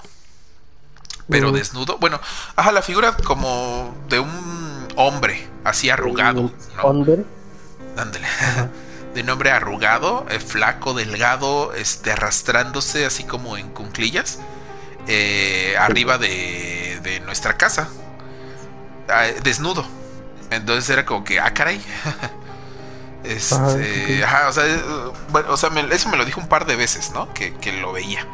pero 1.29 1.53
desnudo, 1.53 1.97
bueno, 1.99 2.21
ajá, 2.55 2.71
la 2.71 2.83
figura 2.83 3.17
como 3.17 3.97
de 4.11 4.19
un 4.19 4.89
hombre, 4.97 5.49
así 5.65 5.89
arrugado, 5.89 6.53
¿Hombre? 6.83 7.25
Dándole. 7.97 8.27
de 9.15 9.23
un 9.23 9.31
hombre 9.31 9.51
arrugado, 9.51 10.27
eh, 10.29 10.41
flaco, 10.41 10.93
delgado, 10.93 11.73
este, 11.73 12.13
arrastrándose 12.13 13.07
así 13.07 13.25
como 13.25 13.57
en 13.57 13.71
cunclillas 13.71 14.41
eh, 15.07 15.75
arriba 15.79 16.19
de, 16.19 16.64
de, 17.05 17.21
nuestra 17.21 17.57
casa, 17.57 17.89
ah, 19.09 19.27
desnudo. 19.43 19.85
Entonces 20.51 20.91
era 20.91 21.05
como 21.05 21.25
que, 21.25 21.39
ah, 21.39 21.53
caray. 21.55 21.81
este, 23.25 24.25
ajá, 24.25 24.49
o 24.49 24.53
sea, 24.53 24.65
bueno, 25.31 25.53
o 25.53 25.57
sea 25.57 25.71
eso 25.93 26.09
me 26.09 26.17
lo 26.17 26.25
dijo 26.25 26.41
un 26.41 26.49
par 26.49 26.67
de 26.67 26.77
veces, 26.77 27.13
¿no? 27.13 27.33
Que, 27.33 27.53
lo 27.81 27.93
veía. 27.93 28.27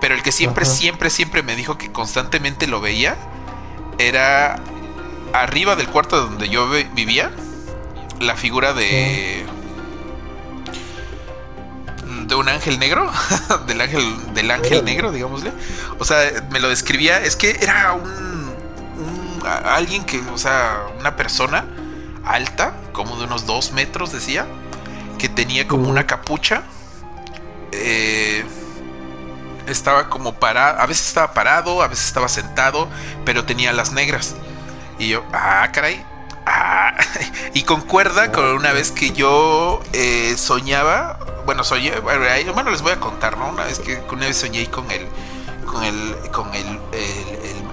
Pero 0.00 0.14
el 0.14 0.22
que 0.22 0.32
siempre, 0.32 0.64
siempre, 0.64 1.10
siempre 1.10 1.42
me 1.42 1.56
dijo 1.56 1.78
que 1.78 1.92
constantemente 1.92 2.66
lo 2.66 2.80
veía 2.80 3.16
era 3.98 4.58
arriba 5.32 5.76
del 5.76 5.88
cuarto 5.88 6.20
donde 6.20 6.48
yo 6.48 6.68
vivía, 6.68 7.30
la 8.20 8.36
figura 8.36 8.72
de 8.72 9.44
de 12.26 12.34
un 12.34 12.48
ángel 12.48 12.78
negro, 12.78 13.10
del 13.66 13.80
ángel, 13.80 14.34
del 14.34 14.50
ángel 14.50 14.84
negro, 14.84 15.12
digámosle. 15.12 15.52
O 15.98 16.04
sea, 16.04 16.18
me 16.50 16.60
lo 16.60 16.68
describía, 16.68 17.22
es 17.22 17.36
que 17.36 17.58
era 17.60 17.92
un, 17.92 18.54
alguien 19.64 20.04
que, 20.04 20.20
o 20.32 20.38
sea, 20.38 20.86
una 20.98 21.16
persona 21.16 21.64
alta, 22.24 22.74
como 22.92 23.16
de 23.16 23.24
unos 23.24 23.46
dos 23.46 23.72
metros, 23.72 24.12
decía, 24.12 24.46
que 25.18 25.28
tenía 25.28 25.66
como 25.68 25.88
una 25.88 26.06
capucha. 26.06 26.62
Eh, 27.72 28.44
estaba 29.66 30.08
como 30.08 30.34
parado, 30.34 30.80
a 30.80 30.86
veces 30.86 31.06
estaba 31.06 31.32
parado, 31.32 31.82
a 31.82 31.88
veces 31.88 32.06
estaba 32.06 32.28
sentado, 32.28 32.88
pero 33.24 33.44
tenía 33.44 33.72
las 33.72 33.92
negras. 33.92 34.34
Y 34.98 35.08
yo, 35.08 35.24
ah, 35.32 35.68
caray. 35.72 36.04
Ah, 36.46 36.94
y 37.54 37.62
concuerda 37.62 38.32
con 38.32 38.44
una 38.44 38.72
vez 38.72 38.90
que 38.90 39.12
yo 39.12 39.80
eh, 39.92 40.34
soñaba 40.36 41.18
bueno, 41.44 41.64
soñé, 41.64 41.98
bueno, 42.00 42.70
les 42.70 42.82
voy 42.82 42.92
a 42.92 43.00
contar, 43.00 43.36
¿no? 43.36 43.48
Una 43.48 43.64
vez 43.64 43.78
que 43.78 44.02
una 44.12 44.26
vez 44.26 44.36
soñé 44.36 44.66
con 44.66 44.90
el, 44.90 45.06
con 45.66 45.82
el, 45.82 46.14
con 46.30 46.54
el, 46.54 46.78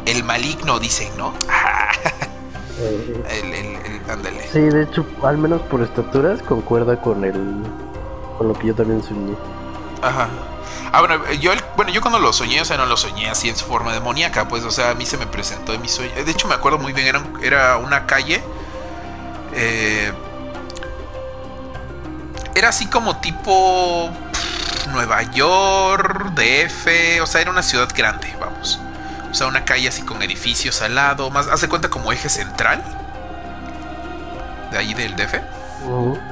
el, 0.06 0.24
maligno, 0.24 0.80
dicen, 0.80 1.10
¿no? 1.18 1.34
el, 2.80 3.54
el, 3.54 4.02
ándale. 4.10 4.48
Sí, 4.52 4.60
de 4.60 4.84
hecho, 4.84 5.06
al 5.24 5.38
menos 5.38 5.62
por 5.64 5.82
estaturas, 5.82 6.42
concuerda 6.42 7.00
con 7.00 7.24
el, 7.24 7.64
con 8.38 8.48
lo 8.48 8.54
que 8.56 8.68
yo 8.68 8.76
también 8.76 9.04
soñé. 9.04 9.36
Ajá. 10.02 10.28
Ah, 10.92 11.02
bueno, 11.02 11.32
yo, 11.34 11.52
bueno, 11.76 11.92
yo 11.92 12.02
cuando 12.02 12.20
lo 12.20 12.34
soñé, 12.34 12.62
o 12.62 12.66
sea, 12.66 12.78
no 12.78 12.88
lo 12.88 12.98
soñé 12.98 13.30
así 13.30 13.50
en 13.50 13.56
su 13.56 13.66
forma 13.66 13.94
demoníaca, 13.94 14.48
pues, 14.48 14.64
o 14.64 14.72
sea, 14.72 14.92
a 14.92 14.96
mí 14.96 15.06
se 15.06 15.18
me 15.18 15.28
presentó 15.28 15.74
en 15.74 15.82
mi 15.82 15.90
sueño. 15.90 16.12
De 16.16 16.32
hecho, 16.32 16.48
me 16.48 16.56
acuerdo 16.56 16.80
muy 16.80 16.94
bien, 16.94 17.08
era, 17.08 17.24
era 17.44 17.78
una 17.78 18.08
calle 18.08 18.42
eh, 19.62 20.14
era 22.56 22.70
así 22.70 22.88
como 22.88 23.18
tipo 23.18 24.10
Nueva 24.92 25.22
York, 25.34 26.32
DF, 26.34 27.22
o 27.22 27.28
sea, 27.28 27.42
era 27.42 27.52
una 27.52 27.62
ciudad 27.62 27.90
grande, 27.94 28.34
vamos. 28.40 28.80
O 29.30 29.34
sea, 29.34 29.48
una 29.48 29.66
calle 29.66 29.90
así 29.90 30.02
con 30.04 30.22
edificios 30.24 30.82
al 30.82 30.96
lado, 30.96 31.30
más, 31.30 31.48
hace 31.48 31.68
cuenta 31.68 31.90
como 31.90 32.12
eje 32.14 32.30
central. 32.30 32.82
De 34.72 34.78
ahí 34.78 34.94
del 34.94 35.16
DF. 35.16 35.36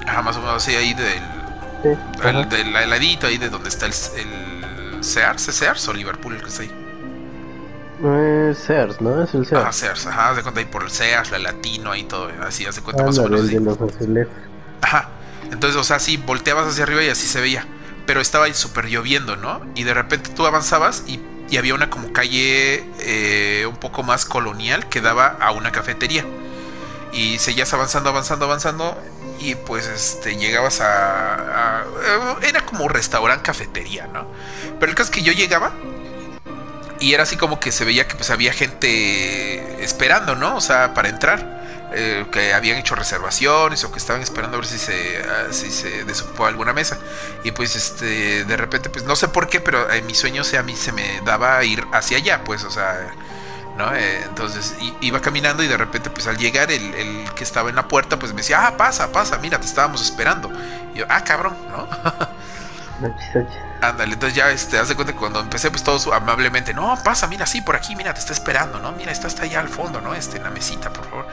Ajá, 0.08 0.22
más 0.22 0.38
o 0.38 0.40
menos 0.40 0.64
así 0.64 0.76
ahí 0.76 0.94
del. 0.94 2.50
del, 2.50 2.74
ladito 2.90 3.28
ahí 3.28 3.38
de 3.38 3.50
donde 3.50 3.68
está 3.68 3.88
el, 3.88 3.94
el 4.16 5.04
Sears, 5.04 5.50
¿es 5.50 5.56
Sears 5.56 5.88
o 5.90 5.94
Liverpool 5.94 6.36
el 6.36 6.42
que 6.42 6.48
está 6.48 6.64
ahí? 6.64 6.87
No 8.00 8.50
es 8.50 8.60
Sears, 8.60 9.02
¿no? 9.02 9.24
Es 9.24 9.34
el 9.34 9.46
Sears. 9.46 9.66
Ah, 9.66 9.72
Sears, 9.72 10.06
ajá, 10.06 10.30
hace 10.30 10.44
cuenta 10.44 10.60
ahí 10.60 10.68
por 10.68 10.84
el 10.84 10.92
Sears, 10.92 11.32
la 11.32 11.40
Latino, 11.40 11.92
ahí 11.92 12.04
todo, 12.04 12.30
así, 12.42 12.66
hace 12.66 12.82
cuenta 12.82 13.04
más 13.04 13.18
o 13.18 13.24
menos. 13.24 13.48
De 13.48 13.60
los 13.60 13.78
Ajá. 14.82 15.10
Entonces, 15.52 15.80
o 15.80 15.84
sea, 15.84 16.00
sí, 16.00 16.18
volteabas 16.18 16.68
hacia 16.68 16.84
arriba 16.84 17.04
y 17.04 17.10
así 17.10 17.26
se 17.28 17.42
veía. 17.42 17.66
Pero 18.06 18.22
estaba 18.22 18.52
súper 18.54 18.86
lloviendo, 18.86 19.36
¿no? 19.36 19.62
Y 19.76 19.84
de 19.84 19.94
repente 19.94 20.30
tú 20.36 20.46
avanzabas 20.46 21.04
y, 21.08 21.22
había 21.58 21.74
una 21.74 21.90
como 21.90 22.12
calle 22.12 22.84
eh, 23.00 23.66
un 23.68 23.78
poco 23.78 24.04
más 24.04 24.26
colonial 24.26 24.90
que 24.90 25.02
daba 25.02 25.38
a 25.40 25.52
una 25.52 25.72
cafetería. 25.72 26.26
Y 27.14 27.40
seguías 27.40 27.74
avanzando, 27.74 28.10
avanzando, 28.10 28.46
avanzando. 28.46 28.98
Y 29.40 29.56
pues 29.56 29.88
este, 29.88 30.36
llegabas 30.36 30.82
a, 30.82 31.84
Era 32.42 32.66
como 32.66 32.88
restaurante 32.90 33.44
cafetería, 33.44 34.08
¿no? 34.08 34.28
Pero 34.80 34.92
el 34.92 34.96
caso 34.96 35.12
es 35.12 35.16
que 35.16 35.24
yo 35.24 35.32
llegaba 35.32 35.72
y 37.00 37.14
era 37.14 37.24
así 37.24 37.38
como 37.38 37.60
que 37.60 37.72
se 37.72 37.86
veía 37.86 38.08
que 38.08 38.16
pues 38.16 38.30
había 38.30 38.54
gente 38.54 39.84
esperando, 39.84 40.36
¿no? 40.36 40.56
O 40.56 40.62
sea, 40.62 40.94
para 40.94 41.10
entrar. 41.10 41.58
Eh, 41.94 42.26
que 42.34 42.54
habían 42.54 42.78
hecho 42.78 42.96
reservaciones 42.96 43.82
o 43.86 43.92
que 43.94 43.98
estaban 43.98 44.22
esperando 44.22 44.58
a 44.58 44.60
ver 44.60 44.68
si 44.68 44.78
se, 44.78 45.24
ah, 45.24 45.48
si 45.52 45.72
se 45.72 46.04
desocupó 46.04 46.46
alguna 46.46 46.74
mesa. 46.74 46.98
Y 47.46 47.52
pues 47.52 47.78
este 47.78 48.44
de 48.44 48.58
repente, 48.58 48.90
pues 48.90 49.06
no 49.06 49.16
sé 49.16 49.30
por 49.30 49.48
qué, 49.48 49.62
pero 49.62 49.90
en 49.90 50.06
mis 50.06 50.18
sueños 50.18 50.54
a 50.54 50.64
mí 50.64 50.76
se 50.76 50.92
me 50.92 51.22
daba 51.24 51.64
ir 51.64 51.86
hacia 51.94 52.18
allá, 52.18 52.44
pues, 52.44 52.66
o 52.66 52.72
sea, 52.72 53.14
¿no? 53.78 53.96
Eh, 53.96 54.22
entonces 54.24 54.76
iba 55.00 55.22
caminando 55.22 55.64
y 55.64 55.68
de 55.68 55.78
repente, 55.78 56.10
pues 56.10 56.28
al 56.28 56.38
llegar 56.38 56.72
el, 56.72 56.94
el, 56.94 57.34
que 57.36 57.44
estaba 57.46 57.70
en 57.70 57.78
la 57.78 57.88
puerta, 57.88 58.20
pues 58.20 58.34
me 58.34 58.40
decía, 58.40 58.68
ah, 58.68 58.76
pasa, 58.76 59.12
pasa, 59.14 59.38
mira, 59.38 59.60
te 59.60 59.68
estábamos 59.68 60.02
esperando. 60.02 60.52
Y 60.94 61.00
yo, 61.00 61.06
ah, 61.08 61.24
cabrón, 61.24 61.56
¿no? 61.70 61.88
Ándale, 63.82 64.14
entonces 64.14 64.36
ya 64.36 64.50
este, 64.50 64.80
haz 64.80 64.90
de 64.90 64.96
cuenta 64.96 65.14
que 65.14 65.20
cuando 65.20 65.40
empecé, 65.40 65.70
pues 65.70 65.84
todos 65.84 66.08
amablemente, 66.08 66.74
no, 66.74 66.98
pasa, 67.04 67.28
mira, 67.28 67.46
sí, 67.46 67.62
por 67.62 67.76
aquí, 67.76 67.96
mira, 67.96 68.14
te 68.14 68.20
está 68.20 68.34
esperando, 68.34 68.80
¿no? 68.80 68.92
Mira, 68.94 69.12
está 69.12 69.28
hasta 69.28 69.44
allá 69.44 69.60
al 69.60 69.70
fondo, 69.70 70.02
¿no? 70.02 70.16
Este, 70.16 70.38
en 70.38 70.44
la 70.44 70.50
mesita, 70.50 70.92
por 70.92 71.06
favor. 71.06 71.28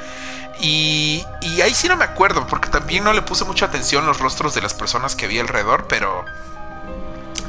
Y, 0.60 1.24
y 1.40 1.62
ahí 1.62 1.74
sí 1.74 1.88
no 1.88 1.96
me 1.96 2.04
acuerdo, 2.04 2.46
porque 2.46 2.68
también 2.68 3.02
no 3.04 3.12
le 3.12 3.22
puse 3.22 3.44
mucha 3.44 3.66
atención 3.66 4.06
los 4.06 4.20
rostros 4.20 4.54
de 4.54 4.60
las 4.60 4.74
personas 4.74 5.16
que 5.16 5.26
vi 5.26 5.38
alrededor, 5.38 5.86
pero. 5.88 6.24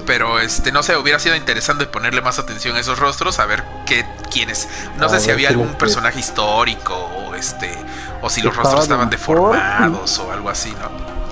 Pero 0.05 0.39
este, 0.39 0.72
no 0.72 0.84
sé, 0.84 0.95
hubiera 0.97 1.18
sido 1.18 1.36
interesante 1.36 1.88
ponerle 1.88 2.22
más 2.22 2.38
atención 2.38 2.76
a 2.76 2.80
esos 2.80 2.99
rostros, 2.99 3.39
a 3.39 3.45
ver 3.47 3.63
qué, 3.88 4.05
quiénes. 4.32 4.70
No 4.97 5.09
sé 5.09 5.20
si 5.20 5.32
había 5.32 5.49
algún 5.49 5.74
personaje 5.74 6.20
histórico, 6.20 6.93
o 6.93 7.34
este, 7.34 7.76
o 8.22 8.30
si 8.30 8.41
los 8.41 8.55
rostros 8.55 8.84
estaban 8.84 9.09
deformados 9.09 10.20
o 10.20 10.32
algo 10.32 10.49
así, 10.49 10.72
¿no? 10.80 11.24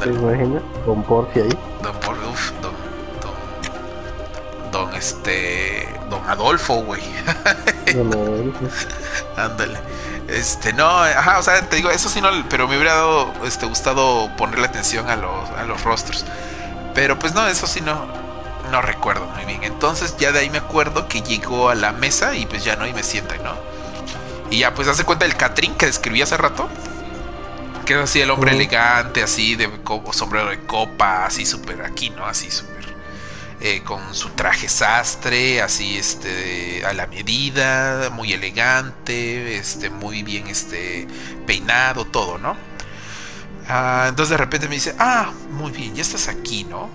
¿Te 0.00 0.08
imaginas? 0.08 0.62
Don 0.86 1.02
Porfi 1.02 1.40
ahí. 1.40 1.58
Don 1.82 1.94
Porfi, 2.00 2.24
uff, 2.26 2.52
don, 2.60 2.72
don, 3.20 4.72
don, 4.72 4.94
este, 4.94 5.88
don 6.08 6.24
Adolfo, 6.28 6.82
güey. 6.82 7.02
Ándale. 9.36 9.78
Este, 10.28 10.72
no, 10.72 10.88
ajá, 10.88 11.38
o 11.38 11.42
sea, 11.42 11.68
te 11.68 11.76
digo, 11.76 11.90
eso 11.90 12.08
sí 12.08 12.20
no, 12.20 12.30
pero 12.48 12.68
me 12.68 12.76
hubiera 12.76 12.94
dado, 12.94 13.32
este, 13.44 13.66
gustado 13.66 14.30
ponerle 14.36 14.66
atención 14.66 15.10
a 15.10 15.16
los, 15.16 15.50
a 15.50 15.64
los 15.64 15.82
rostros. 15.82 16.24
Pero 16.94 17.18
pues 17.18 17.34
no, 17.34 17.46
eso 17.48 17.66
sí 17.66 17.80
no, 17.80 18.06
no 18.70 18.82
recuerdo 18.82 19.26
muy 19.26 19.44
bien. 19.44 19.64
Entonces 19.64 20.16
ya 20.16 20.32
de 20.32 20.40
ahí 20.40 20.50
me 20.50 20.58
acuerdo 20.58 21.08
que 21.08 21.22
llegó 21.22 21.68
a 21.68 21.74
la 21.74 21.92
mesa 21.92 22.36
y 22.36 22.46
pues 22.46 22.64
ya 22.64 22.76
no, 22.76 22.86
y 22.86 22.92
me 22.92 23.02
sientan, 23.02 23.42
¿no? 23.42 23.54
Y 24.50 24.58
ya, 24.58 24.74
pues 24.74 24.86
hace 24.86 25.04
cuenta 25.04 25.24
el 25.24 25.34
Catrín 25.36 25.74
que 25.74 25.86
describí 25.86 26.22
hace 26.22 26.36
rato. 26.36 26.68
Que 27.84 27.94
es 27.94 27.98
así 28.00 28.20
el 28.20 28.30
hombre 28.30 28.52
elegante, 28.52 29.22
así 29.22 29.56
de 29.56 29.68
sombrero 30.12 30.50
de 30.50 30.60
copa, 30.60 31.26
así 31.26 31.44
súper 31.44 31.82
aquí, 31.82 32.10
¿no? 32.10 32.24
Así 32.26 32.50
súper. 32.50 32.82
Eh, 33.60 33.82
con 33.84 34.12
su 34.14 34.30
traje 34.30 34.68
sastre, 34.68 35.62
así 35.62 35.96
este 35.96 36.84
a 36.84 36.92
la 36.92 37.06
medida, 37.06 38.10
muy 38.10 38.32
elegante, 38.32 39.56
este 39.56 39.88
muy 39.88 40.24
bien 40.24 40.48
este 40.48 41.06
peinado, 41.46 42.04
todo, 42.04 42.38
¿no? 42.38 42.56
Ah, 43.68 44.06
entonces 44.08 44.30
de 44.30 44.36
repente 44.36 44.68
me 44.68 44.74
dice, 44.74 44.96
ah, 44.98 45.32
muy 45.50 45.70
bien, 45.70 45.94
ya 45.94 46.02
estás 46.02 46.26
aquí, 46.26 46.64
¿no? 46.64 46.90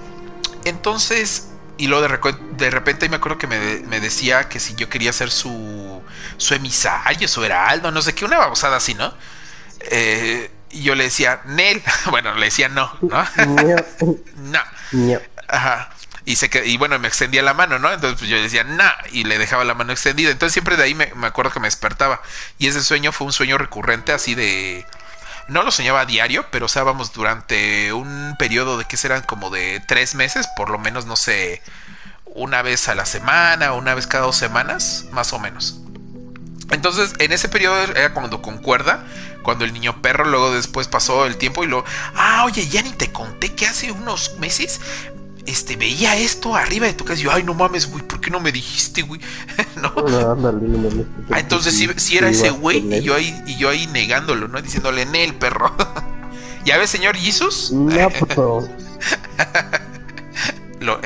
Entonces, 0.66 1.48
y 1.78 1.88
luego 1.88 2.06
de, 2.06 2.36
de 2.58 2.70
repente 2.70 3.08
me 3.08 3.16
acuerdo 3.16 3.38
que 3.38 3.48
me, 3.48 3.80
me, 3.88 4.02
decía 4.02 4.50
que 4.50 4.60
si 4.60 4.76
yo 4.76 4.90
quería 4.90 5.14
ser 5.14 5.32
su, 5.32 6.02
su 6.36 6.54
emisario, 6.54 7.28
su 7.30 7.44
heraldo, 7.46 7.92
no 7.92 8.02
sé 8.02 8.14
qué, 8.14 8.26
una 8.26 8.40
babosada 8.40 8.78
así, 8.78 8.94
¿no? 8.94 9.14
Eh, 9.90 10.52
y 10.72 10.84
yo 10.84 10.96
le 10.96 11.06
decía, 11.06 11.42
Nel, 11.46 11.82
bueno, 12.10 12.34
le 12.36 12.46
decía 12.46 12.70
no, 12.70 12.92
¿no? 13.02 13.26
no. 14.36 14.60
Ajá. 15.48 15.90
Y, 16.26 16.36
se, 16.36 16.50
y 16.66 16.76
bueno, 16.78 17.00
me 17.00 17.08
extendía 17.08 17.42
la 17.42 17.54
mano, 17.54 17.80
¿no? 17.80 17.92
Entonces 17.92 18.20
pues, 18.20 18.30
yo 18.30 18.42
decía, 18.42 18.66
nah, 18.66 18.92
y 19.12 19.24
le 19.24 19.38
dejaba 19.38 19.64
la 19.64 19.74
mano 19.74 19.94
extendida. 19.94 20.30
Entonces 20.30 20.54
siempre 20.54 20.76
de 20.76 20.84
ahí 20.84 20.94
me, 20.94 21.14
me 21.16 21.28
acuerdo 21.28 21.52
que 21.52 21.62
me 21.62 21.68
despertaba. 21.68 22.22
Y 22.58 22.68
ese 22.68 22.84
sueño 22.84 23.14
fue 23.14 23.28
un 23.28 23.34
sueño 23.34 23.58
recurrente 23.58 24.12
así 24.12 24.36
de 24.36 24.86
no 25.48 25.64
lo 25.64 25.72
soñaba 25.72 26.02
a 26.02 26.06
diario, 26.06 26.46
pero 26.52 26.66
o 26.66 26.70
sea, 26.70 26.84
vamos, 26.84 27.14
durante 27.14 27.94
un 27.94 28.36
periodo 28.38 28.78
de 28.78 28.86
que 28.86 28.98
serán 28.98 29.22
como 29.24 29.50
de 29.50 29.82
tres 29.88 30.16
meses, 30.16 30.48
por 30.56 30.70
lo 30.70 30.78
menos, 30.78 31.06
no 31.06 31.16
sé, 31.16 31.62
una 32.26 32.62
vez 32.62 32.90
a 32.90 32.96
la 32.96 33.06
semana, 33.06 33.74
una 33.74 33.96
vez 33.96 34.08
cada 34.08 34.26
dos 34.26 34.36
semanas, 34.36 35.06
más 35.12 35.34
o 35.34 35.40
menos. 35.40 35.80
Entonces, 36.70 37.14
en 37.20 37.32
ese 37.32 37.48
periodo 37.48 37.82
era 37.82 38.14
cuando 38.14 38.42
concuerda, 38.42 39.06
cuando 39.48 39.64
el 39.64 39.72
niño 39.72 40.02
perro, 40.02 40.26
luego 40.26 40.52
después 40.52 40.90
pasó 40.90 41.26
el 41.26 41.38
tiempo 41.38 41.64
y 41.64 41.68
lo, 41.68 41.86
ah, 42.16 42.44
oye, 42.46 42.68
ya 42.68 42.82
ni 42.82 42.92
te 42.92 43.14
conté 43.14 43.54
que 43.54 43.66
hace 43.66 43.94
unos 43.94 44.36
meses 44.40 44.82
este, 45.46 45.78
veía 45.78 46.18
esto 46.18 46.54
arriba 46.54 46.86
de 46.86 46.92
tu 46.92 47.06
casa 47.06 47.22
y 47.22 47.24
yo, 47.24 47.32
ay, 47.32 47.44
no 47.44 47.54
mames, 47.54 47.90
güey, 47.90 48.04
¿por 48.04 48.20
qué 48.20 48.30
no 48.30 48.42
me 48.42 48.52
dijiste, 48.52 49.04
güey? 49.04 49.22
¿No? 49.82 49.94
Ah, 51.32 51.40
entonces 51.40 51.82
si 51.96 52.18
era 52.18 52.28
ese 52.28 52.50
güey 52.50 52.80
y 52.94 53.02
yo 53.02 53.16
ahí, 53.16 53.42
y 53.48 53.56
yo 53.56 53.70
ahí 53.70 53.88
negándolo, 53.88 54.50
¿no? 54.50 54.62
Diciéndole, 54.62 55.04
en 55.04 55.16
el 55.16 55.34
perro. 55.34 55.74
¿Ya 56.66 56.78
ves, 56.78 56.90
señor 56.90 57.16
Jesus? 57.16 57.72
No, 57.72 58.10
Lo, 60.82 61.00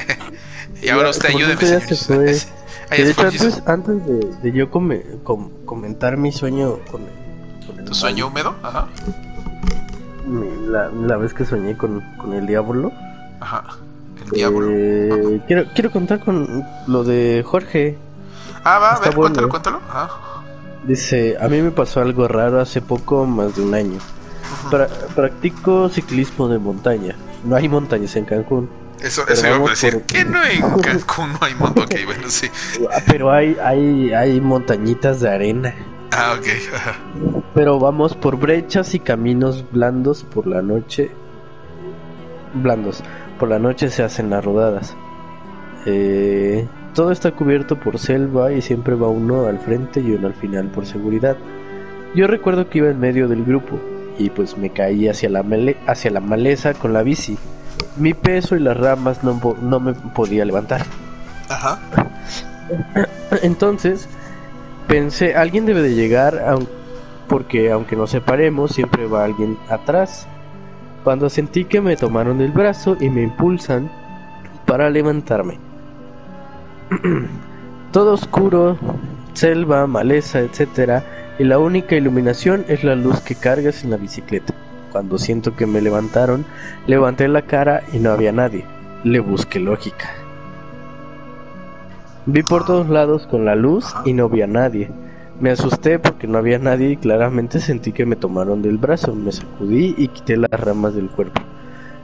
y 0.81 0.89
ahora 0.89 1.11
usted 1.11 1.29
ayúdeme, 1.29 1.61
señor 1.61 1.83
de 1.85 3.11
hecho, 3.11 3.21
antes, 3.21 3.61
antes 3.67 4.03
de, 4.07 4.19
de 4.41 4.51
yo 4.51 4.71
come, 4.71 5.03
comentar 5.63 6.17
mi 6.17 6.31
sueño 6.31 6.79
con 6.89 7.03
el, 7.03 7.09
con 7.11 7.21
el 7.21 7.30
¿Tu 7.85 7.93
sueño 7.93 8.27
húmedo? 8.27 8.55
Ajá. 8.63 8.87
La, 10.67 10.89
la 10.89 11.17
vez 11.17 11.33
que 11.33 11.45
soñé 11.45 11.75
con, 11.75 12.01
con 12.17 12.33
el 12.33 12.45
diablo. 12.47 12.91
Ajá. 13.39 13.63
Eh, 14.33 15.41
quiero, 15.47 15.65
quiero 15.73 15.91
contar 15.91 16.19
con 16.19 16.65
lo 16.87 17.03
de 17.03 17.43
Jorge. 17.45 17.97
Ah, 18.63 18.79
va, 18.79 18.93
a 18.93 18.99
ver, 18.99 19.15
cuéntalo, 19.15 19.49
cuéntalo. 19.49 19.79
Dice, 20.85 21.37
a 21.39 21.47
mí 21.47 21.61
me 21.61 21.71
pasó 21.71 22.01
algo 22.01 22.27
raro 22.27 22.59
hace 22.59 22.81
poco, 22.81 23.25
más 23.25 23.55
de 23.55 23.63
un 23.63 23.73
año. 23.73 23.99
practico 25.15 25.89
ciclismo 25.89 26.47
de 26.47 26.59
montaña. 26.59 27.15
No 27.43 27.55
hay 27.55 27.67
montañas 27.67 28.15
en 28.15 28.25
Cancún. 28.25 28.69
Eso, 28.99 29.27
eso 29.27 29.47
iba 29.47 29.55
a 29.65 29.69
decir, 29.69 30.03
que 30.03 30.23
no 30.23 30.43
en 30.43 30.61
Cancún 30.81 31.33
no 31.33 31.39
hay 31.41 31.55
montañas? 31.55 31.89
Ok, 31.91 32.05
bueno, 32.05 32.29
sí. 32.29 32.49
Pero 33.07 33.31
hay, 33.31 33.57
hay, 33.63 34.13
hay 34.13 34.39
montañitas 34.39 35.21
de 35.21 35.29
arena. 35.29 35.73
Ah, 36.11 36.35
ok. 36.37 37.40
Pero 37.53 37.79
vamos 37.79 38.15
por 38.15 38.37
brechas 38.37 38.95
y 38.95 38.99
caminos 38.99 39.65
blandos 39.71 40.23
por 40.23 40.47
la 40.47 40.61
noche. 40.61 41.11
Blandos 42.53 43.03
por 43.39 43.49
la 43.49 43.59
noche 43.59 43.89
se 43.89 44.03
hacen 44.03 44.29
las 44.29 44.43
rodadas. 44.45 44.95
Eh, 45.85 46.67
todo 46.93 47.11
está 47.11 47.31
cubierto 47.31 47.79
por 47.79 47.97
selva 47.97 48.51
y 48.51 48.61
siempre 48.61 48.95
va 48.95 49.07
uno 49.07 49.47
al 49.47 49.59
frente 49.59 49.99
y 49.99 50.11
uno 50.11 50.27
al 50.27 50.33
final 50.33 50.67
por 50.67 50.85
seguridad. 50.85 51.37
Yo 52.15 52.27
recuerdo 52.27 52.69
que 52.69 52.79
iba 52.79 52.89
en 52.89 52.99
medio 52.99 53.27
del 53.27 53.43
grupo 53.43 53.79
y 54.17 54.29
pues 54.29 54.57
me 54.57 54.69
caí 54.69 55.07
hacia 55.07 55.29
la, 55.29 55.43
hacia 55.87 56.11
la 56.11 56.19
maleza 56.19 56.73
con 56.73 56.93
la 56.93 57.03
bici. 57.03 57.37
Mi 57.97 58.13
peso 58.13 58.55
y 58.55 58.59
las 58.59 58.77
ramas 58.77 59.23
no, 59.23 59.39
no 59.61 59.79
me 59.79 59.93
podía 59.93 60.45
levantar. 60.45 60.83
Ajá. 61.49 61.79
Entonces 63.41 64.07
pensé, 64.87 65.35
alguien 65.35 65.65
debe 65.65 65.81
de 65.81 65.95
llegar 65.95 66.43
porque 67.31 67.71
aunque 67.71 67.95
nos 67.95 68.09
separemos 68.09 68.73
siempre 68.73 69.07
va 69.07 69.23
alguien 69.23 69.57
atrás 69.69 70.27
cuando 71.05 71.29
sentí 71.29 71.63
que 71.63 71.79
me 71.79 71.95
tomaron 71.95 72.39
del 72.39 72.51
brazo 72.51 72.97
y 72.99 73.09
me 73.09 73.23
impulsan 73.23 73.89
para 74.65 74.89
levantarme. 74.89 75.57
Todo 77.93 78.15
oscuro, 78.15 78.77
selva, 79.33 79.87
maleza, 79.87 80.41
etc. 80.41 81.03
Y 81.39 81.45
la 81.45 81.57
única 81.57 81.95
iluminación 81.95 82.65
es 82.67 82.83
la 82.83 82.95
luz 82.95 83.21
que 83.21 83.35
cargas 83.35 83.85
en 83.85 83.91
la 83.91 83.97
bicicleta. 83.97 84.53
Cuando 84.91 85.17
siento 85.17 85.55
que 85.55 85.65
me 85.65 85.79
levantaron, 85.79 86.43
levanté 86.85 87.29
la 87.29 87.43
cara 87.43 87.81
y 87.93 87.99
no 87.99 88.11
había 88.11 88.33
nadie. 88.33 88.65
Le 89.05 89.21
busqué 89.21 89.61
lógica. 89.61 90.09
Vi 92.25 92.43
por 92.43 92.65
todos 92.65 92.89
lados 92.89 93.25
con 93.25 93.45
la 93.45 93.55
luz 93.55 93.85
y 94.03 94.11
no 94.11 94.25
había 94.25 94.47
nadie. 94.47 94.91
Me 95.41 95.49
asusté 95.49 95.97
porque 95.97 96.27
no 96.27 96.37
había 96.37 96.59
nadie 96.59 96.91
y 96.91 96.97
claramente 96.97 97.59
sentí 97.59 97.91
que 97.91 98.05
me 98.05 98.15
tomaron 98.15 98.61
del 98.61 98.77
brazo. 98.77 99.15
Me 99.15 99.31
sacudí 99.31 99.95
y 99.97 100.07
quité 100.09 100.37
las 100.37 100.51
ramas 100.51 100.93
del 100.93 101.09
cuerpo. 101.09 101.41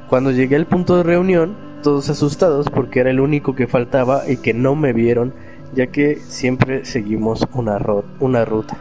Cuando 0.09 0.31
llegué 0.31 0.55
al 0.55 0.65
punto 0.65 0.97
de 0.97 1.03
reunión, 1.03 1.55
todos 1.83 2.09
asustados 2.09 2.67
porque 2.71 2.99
era 2.99 3.11
el 3.11 3.19
único 3.19 3.53
que 3.53 3.67
faltaba 3.67 4.23
y 4.27 4.37
que 4.37 4.55
no 4.55 4.75
me 4.75 4.91
vieron, 4.91 5.35
ya 5.75 5.85
que 5.85 6.15
siempre 6.15 6.83
seguimos 6.83 7.45
una, 7.53 7.77
una 8.19 8.43
ruta. 8.43 8.75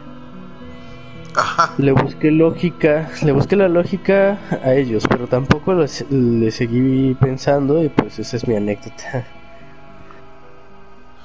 Le 1.77 1.91
busqué 1.91 2.31
lógica, 2.31 3.11
le 3.23 3.33
busqué 3.33 3.57
la 3.57 3.69
lógica 3.69 4.39
a 4.63 4.73
ellos, 4.73 5.05
pero 5.07 5.27
tampoco 5.27 5.75
le 5.75 6.49
seguí 6.49 7.13
pensando 7.13 7.83
y 7.83 7.89
pues 7.89 8.17
esa 8.17 8.35
es 8.35 8.47
mi 8.47 8.55
anécdota. 8.55 9.27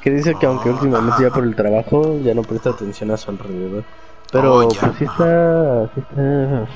Que 0.03 0.11
dice 0.11 0.35
que 0.35 0.47
aunque 0.47 0.69
últimamente 0.71 1.23
ya 1.23 1.31
por 1.31 1.45
el 1.45 1.55
trabajo 1.55 2.19
ya 2.23 2.35
no 2.35 2.43
presta 2.43 2.71
atención 2.71 3.11
a 3.13 3.17
su 3.17 3.31
alrededor. 3.31 3.85
Pero 4.33 4.59
oh, 4.59 4.69
pues 4.69 4.93
sí 4.99 5.05
está, 5.05 5.91
sí 5.95 6.01
está, 6.01 6.67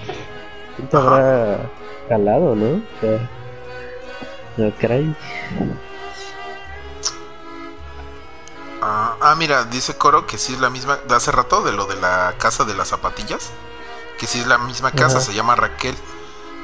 sí 0.76 0.82
te 0.90 0.96
habrá 0.96 1.70
calado, 2.08 2.54
¿no? 2.54 2.76
O 2.76 3.00
sea, 3.00 3.30
no 4.58 4.72
caray. 4.80 5.16
Ah, 8.82 9.16
ah, 9.20 9.34
mira, 9.34 9.64
dice 9.64 9.96
Coro 9.96 10.26
que 10.26 10.38
sí 10.38 10.52
es 10.52 10.60
la 10.60 10.70
misma 10.70 10.98
de 11.08 11.14
hace 11.14 11.32
rato 11.32 11.62
de 11.62 11.72
lo 11.72 11.86
de 11.86 11.96
la 11.96 12.34
casa 12.38 12.64
de 12.64 12.74
las 12.74 12.88
zapatillas. 12.88 13.50
Que 14.18 14.26
sí 14.26 14.38
es 14.38 14.46
la 14.46 14.58
misma 14.58 14.92
casa, 14.92 15.20
se 15.20 15.34
llama 15.34 15.56
Raquel. 15.56 15.94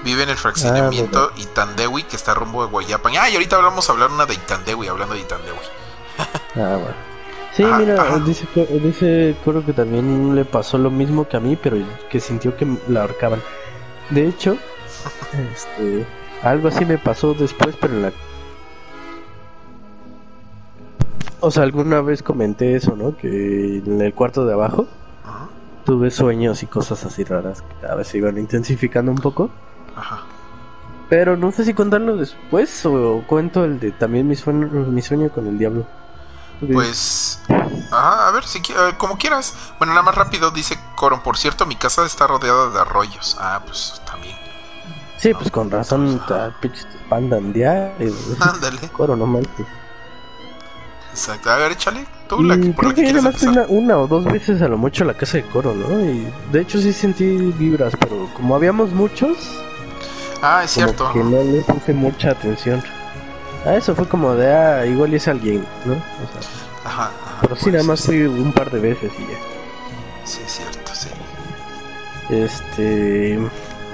Vive 0.05 0.23
en 0.23 0.31
el 0.31 0.37
fraccionamiento 0.37 1.31
ah, 1.33 1.41
Itandewi, 1.41 2.05
que 2.05 2.17
está 2.17 2.35
rumbo 2.35 2.65
de 2.65 2.71
Guayapan. 2.71 3.15
Ah, 3.19 3.29
y 3.29 3.35
ahorita 3.35 3.59
vamos 3.59 3.89
a 3.89 3.93
hablar 3.93 4.11
una 4.11 4.27
de 4.27 4.35
Itandewi, 4.35 4.89
hablando 4.89 5.15
de 5.15 5.21
Itandewi. 5.21 5.59
Ah, 6.55 6.77
bueno. 6.77 7.13
Sí, 7.53 7.65
mira, 7.65 8.19
dice, 8.25 8.47
dice 8.83 9.37
Coro 9.45 9.65
que 9.65 9.73
también 9.73 10.35
le 10.35 10.45
pasó 10.45 10.79
lo 10.79 10.91
mismo 10.91 11.29
que 11.29 11.37
a 11.37 11.41
mí, 11.41 11.57
pero 11.57 11.77
que 12.11 12.21
sintió 12.21 12.57
que 12.57 12.67
la 12.89 13.03
ahorcaban. 13.03 13.41
De 14.11 14.27
hecho, 14.27 14.57
este, 15.53 16.07
algo 16.43 16.69
así 16.69 16.85
me 16.85 16.99
pasó 16.99 17.35
después, 17.35 17.77
pero 17.81 17.95
en 17.95 18.03
la... 18.03 18.13
O 21.41 21.51
sea, 21.51 21.63
alguna 21.63 22.01
vez 22.01 22.23
comenté 22.23 22.77
eso, 22.77 22.97
¿no? 22.97 23.17
Que 23.17 23.79
en 23.79 24.01
el 24.01 24.15
cuarto 24.15 24.47
de 24.47 24.55
abajo 24.55 24.87
tuve 25.85 26.11
sueños 26.11 26.63
y 26.63 26.67
cosas 26.67 27.05
así 27.05 27.25
raras 27.25 27.63
que 27.63 27.87
a 27.87 27.95
veces 27.95 28.15
iban 28.15 28.39
intensificando 28.39 29.11
un 29.11 29.19
poco. 29.19 29.51
Ajá. 29.97 30.23
Pero 31.09 31.37
no 31.37 31.53
sé 31.53 31.65
si 31.65 31.75
contarlo 31.75 32.17
después 32.17 32.87
o 32.87 33.23
cuento 33.27 33.65
el 33.65 33.79
de 33.79 33.91
también 33.91 34.27
mi 34.27 34.37
sueño, 34.37 34.69
mi 34.69 35.03
sueño 35.03 35.29
con 35.31 35.47
el 35.47 35.59
diablo. 35.59 35.85
Pues, 36.71 37.41
a 37.91 38.31
ver, 38.33 38.45
si 38.45 38.61
como 38.99 39.19
quieras. 39.19 39.55
Bueno, 39.79 39.95
nada 39.95 40.05
más 40.05 40.15
rápido, 40.15 40.51
dice 40.51 40.79
Coron. 40.95 41.21
Por 41.21 41.37
cierto, 41.37 41.67
mi 41.67 41.77
casa 41.77 42.07
está 42.07 42.27
rodeada 42.27 42.71
de 42.71 42.81
arroyos. 42.81 43.37
Ah, 43.41 43.61
pues 43.65 44.01
también. 44.07 44.37
Sí, 45.19 45.33
pues 45.35 45.51
con 45.51 45.71
razón, 45.71 46.21
pues, 46.61 46.87
pandan. 47.09 47.55
Ándale. 48.41 48.89
Coro, 48.93 49.17
no 49.17 49.41
Exacto. 51.11 51.51
A 51.51 51.57
ver, 51.57 51.73
échale. 51.73 52.07
Tú, 52.29 52.43
la, 52.43 52.57
por 52.75 52.95
que 52.95 53.13
una, 53.13 53.67
una, 53.69 53.99
o 53.99 54.07
dos 54.07 54.25
veces 54.25 54.63
a 54.63 54.69
lo 54.69 54.79
mucho 54.79 55.05
la 55.05 55.15
casa 55.15 55.37
de 55.37 55.45
Coro, 55.45 55.75
¿no? 55.75 56.01
Y 56.01 56.33
de 56.51 56.63
hecho 56.63 56.81
sí 56.81 56.93
sentí 56.93 57.25
vibras, 57.53 57.93
pero 58.01 58.29
como 58.35 58.57
habíamos 58.57 58.91
muchos. 58.91 59.37
Ah, 60.41 60.63
es 60.65 60.71
cierto. 60.71 61.13
Que 61.13 61.23
no 61.23 61.43
le 61.43 61.61
puse 61.61 61.93
mucha 61.93 62.31
atención. 62.31 62.83
Ah, 63.65 63.77
eso 63.77 63.95
fue 63.95 64.09
como 64.09 64.35
de, 64.35 64.53
ah, 64.53 64.87
igual 64.87 65.15
es 65.15 65.29
alguien, 65.29 65.65
¿no? 65.85 65.93
O 65.93 65.97
sea, 65.97 66.51
ajá, 66.85 67.11
pero 67.41 67.55
sí, 67.55 67.71
nada 67.71 67.85
más 67.85 68.05
fui 68.05 68.23
un 68.23 68.53
par 68.53 68.71
de 68.71 68.81
veces 68.81 69.13
y 69.17 69.23
ya. 69.23 69.39
Sí, 70.25 70.41
es 70.45 70.53
cierto, 70.53 70.93
Este. 72.31 73.39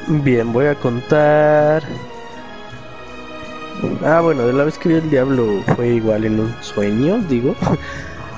Bien, 0.06 0.52
voy 0.52 0.66
a 0.66 0.74
contar. 0.74 1.82
Ah, 4.04 4.20
bueno, 4.20 4.46
de 4.46 4.54
la 4.54 4.64
vez 4.64 4.78
que 4.78 4.88
vi 4.88 4.94
el 4.96 5.10
diablo 5.10 5.62
fue 5.76 5.88
igual 5.88 6.24
en 6.24 6.40
un 6.40 6.54
sueño, 6.62 7.18
digo. 7.28 7.54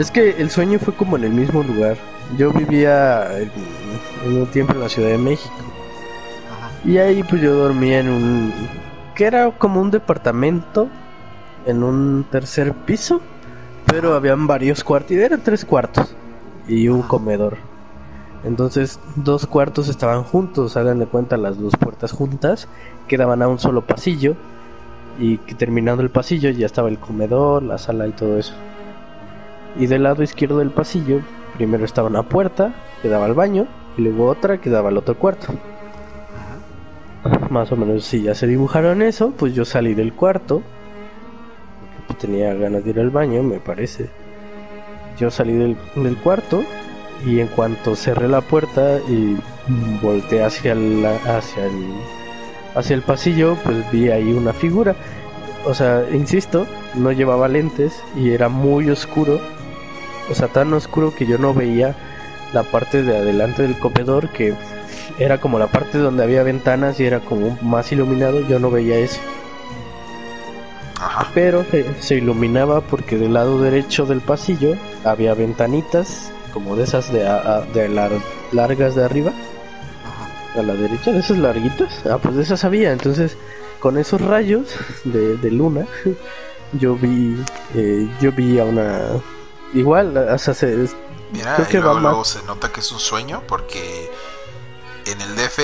Es 0.01 0.11
que 0.11 0.31
el 0.31 0.51
sueño 0.51 0.78
fue 0.78 0.95
como 0.95 1.18
en 1.18 1.24
el 1.24 1.33
mismo 1.33 1.62
lugar. 1.62 1.99
Yo 2.39 2.51
vivía 2.53 3.39
en, 3.39 3.51
en 4.24 4.41
un 4.41 4.47
tiempo 4.47 4.72
en 4.72 4.81
la 4.81 4.89
Ciudad 4.89 5.11
de 5.11 5.18
México. 5.18 5.55
Ajá. 6.51 6.70
Y 6.87 6.97
ahí 6.97 7.22
pues 7.22 7.43
yo 7.43 7.55
dormía 7.55 8.01
en 8.01 8.09
un... 8.09 8.55
que 9.14 9.26
era 9.26 9.51
como 9.51 9.78
un 9.78 9.91
departamento 9.91 10.89
en 11.66 11.82
un 11.82 12.24
tercer 12.30 12.72
piso. 12.74 13.20
Pero 13.86 14.14
habían 14.14 14.46
varios 14.46 14.84
cuartos, 14.84 15.12
y 15.12 15.20
eran 15.20 15.42
tres 15.42 15.64
cuartos 15.64 16.14
y 16.68 16.88
un 16.88 17.02
comedor. 17.02 17.56
Entonces 18.44 19.00
dos 19.16 19.46
cuartos 19.46 19.88
estaban 19.88 20.22
juntos, 20.22 20.76
hagan 20.76 20.98
de 20.98 21.06
cuenta 21.06 21.36
las 21.36 21.58
dos 21.58 21.74
puertas 21.76 22.12
juntas, 22.12 22.68
quedaban 23.08 23.42
a 23.42 23.48
un 23.48 23.58
solo 23.58 23.86
pasillo. 23.86 24.36
Y 25.18 25.38
que 25.38 25.54
terminando 25.54 26.02
el 26.02 26.11
pasillo 26.11 26.50
ya 26.50 26.66
estaba 26.66 26.88
el 26.88 26.98
comedor, 26.98 27.62
la 27.62 27.78
sala 27.78 28.06
y 28.06 28.12
todo 28.12 28.38
eso. 28.38 28.54
Y 29.78 29.86
del 29.86 30.04
lado 30.04 30.22
izquierdo 30.22 30.58
del 30.58 30.70
pasillo, 30.70 31.20
primero 31.56 31.84
estaba 31.84 32.08
una 32.08 32.22
puerta 32.22 32.72
que 33.02 33.08
daba 33.08 33.26
al 33.26 33.34
baño 33.34 33.66
y 33.98 34.02
luego 34.02 34.26
otra 34.26 34.58
que 34.61 34.70
daba 34.70 34.88
al 34.88 34.96
otro 34.96 35.18
cuarto. 35.18 35.48
Más 37.50 37.70
o 37.72 37.76
menos 37.76 38.04
si 38.04 38.22
ya 38.22 38.34
se 38.34 38.46
dibujaron 38.46 39.02
eso, 39.02 39.32
pues 39.36 39.54
yo 39.54 39.64
salí 39.64 39.94
del 39.94 40.14
cuarto. 40.14 40.62
Tenía 42.18 42.54
ganas 42.54 42.84
de 42.84 42.90
ir 42.90 43.00
al 43.00 43.11
baño, 43.11 43.42
me 43.42 43.61
parece. 43.61 44.08
Yo 45.18 45.30
salí 45.30 45.54
del, 45.54 45.76
del 45.96 46.16
cuarto 46.16 46.64
y 47.26 47.40
en 47.40 47.48
cuanto 47.48 47.94
cerré 47.94 48.28
la 48.28 48.40
puerta 48.40 48.98
y 49.08 49.36
volteé 50.02 50.42
hacia 50.42 50.74
la, 50.74 51.16
hacia 51.36 51.66
el 51.66 51.94
hacia 52.74 52.94
el 52.94 53.02
pasillo, 53.02 53.56
pues 53.64 53.90
vi 53.90 54.11
ahí 54.11 54.32
una 54.32 54.52
figura. 54.52 54.94
O 55.64 55.74
sea, 55.74 56.04
insisto, 56.12 56.66
no 56.94 57.12
llevaba 57.12 57.48
lentes 57.48 58.02
y 58.16 58.30
era 58.30 58.48
muy 58.48 58.90
oscuro. 58.90 59.40
O 60.30 60.34
sea, 60.34 60.48
tan 60.48 60.72
oscuro 60.72 61.14
que 61.14 61.26
yo 61.26 61.38
no 61.38 61.52
veía 61.52 61.94
la 62.52 62.62
parte 62.62 63.02
de 63.02 63.16
adelante 63.16 63.62
del 63.62 63.78
comedor, 63.78 64.28
que 64.30 64.54
era 65.18 65.38
como 65.40 65.58
la 65.58 65.66
parte 65.66 65.98
donde 65.98 66.22
había 66.22 66.42
ventanas 66.42 66.98
y 67.00 67.04
era 67.04 67.20
como 67.20 67.58
más 67.62 67.92
iluminado. 67.92 68.40
Yo 68.48 68.58
no 68.58 68.70
veía 68.70 68.96
eso. 68.98 69.20
Ajá. 71.11 71.30
Pero 71.34 71.64
se, 71.70 72.00
se 72.02 72.14
iluminaba 72.16 72.80
porque 72.82 73.16
del 73.18 73.34
lado 73.34 73.61
derecho 73.61 74.06
del 74.06 74.20
pasillo 74.20 74.76
había 75.04 75.34
ventanitas, 75.34 76.30
como 76.52 76.76
de 76.76 76.84
esas 76.84 77.12
de, 77.12 77.26
a- 77.26 77.62
de 77.74 77.88
lar- 77.88 78.22
largas 78.52 78.94
de 78.94 79.04
arriba 79.04 79.32
Ajá. 80.04 80.61
a 80.61 80.62
la 80.62 80.74
derecha, 80.74 81.11
de 81.11 81.18
esas 81.20 81.38
larguitas. 81.38 82.06
Ah, 82.06 82.18
pues 82.22 82.36
de 82.36 82.42
esas 82.42 82.62
había. 82.64 82.92
Entonces, 82.92 83.36
con 83.80 83.98
esos 83.98 84.20
rayos 84.20 84.68
de, 85.04 85.36
de 85.36 85.50
luna, 85.50 85.86
yo 86.72 86.94
vi, 86.94 87.36
eh, 87.74 88.08
yo 88.20 88.30
vi 88.32 88.58
a 88.61 88.64
una. 88.64 89.00
Igual, 89.74 90.16
o 90.16 90.38
sea, 90.38 90.54
se- 90.54 90.88
Mira, 91.32 91.54
Creo 91.56 91.66
y 91.68 91.70
que 91.70 91.78
va 91.78 91.84
luego, 91.92 92.00
luego 92.00 92.24
se 92.24 92.42
nota 92.44 92.70
que 92.72 92.80
es 92.80 92.90
un 92.92 92.98
sueño 92.98 93.42
porque 93.48 94.11
en 95.06 95.20
el 95.20 95.36
DF 95.36 95.58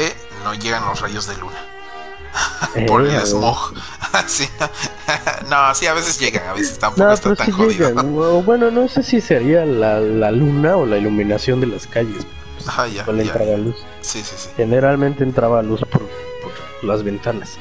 no 0.45 0.55
llegan 0.55 0.85
los 0.87 1.01
rayos 1.01 1.27
de 1.27 1.37
luna. 1.39 1.59
Por 2.87 3.07
el 3.07 3.21
smog. 3.27 3.73
sí. 4.27 4.49
no, 5.51 5.75
sí, 5.75 5.87
a 5.87 5.95
veces 5.95 6.19
llegan, 6.19 6.49
a 6.49 6.53
veces 6.53 6.79
tampoco 6.79 7.05
No, 7.05 7.13
está 7.13 7.35
tan 7.35 7.47
sí 7.47 7.53
jodido. 7.53 7.93
Bueno, 8.43 8.71
no 8.71 8.89
sé 8.89 9.03
si 9.03 9.21
sería 9.21 9.65
la, 9.65 10.01
la 10.01 10.31
luna 10.31 10.77
o 10.77 10.87
la 10.87 10.99
iluminación 10.99 11.61
de 11.61 11.69
las 11.69 11.87
calles. 11.87 12.27
Ya, 12.93 13.05
Cuando 13.05 13.23
ya. 13.23 13.33
entraba 13.33 13.57
luz. 13.57 13.77
Sí, 14.01 14.21
sí, 14.23 14.35
sí. 14.37 14.49
Generalmente 14.57 15.23
entraba 15.23 15.63
luz 15.63 15.81
por, 15.81 16.03
por 16.03 16.85
las 16.85 17.03
ventanas. 17.03 17.57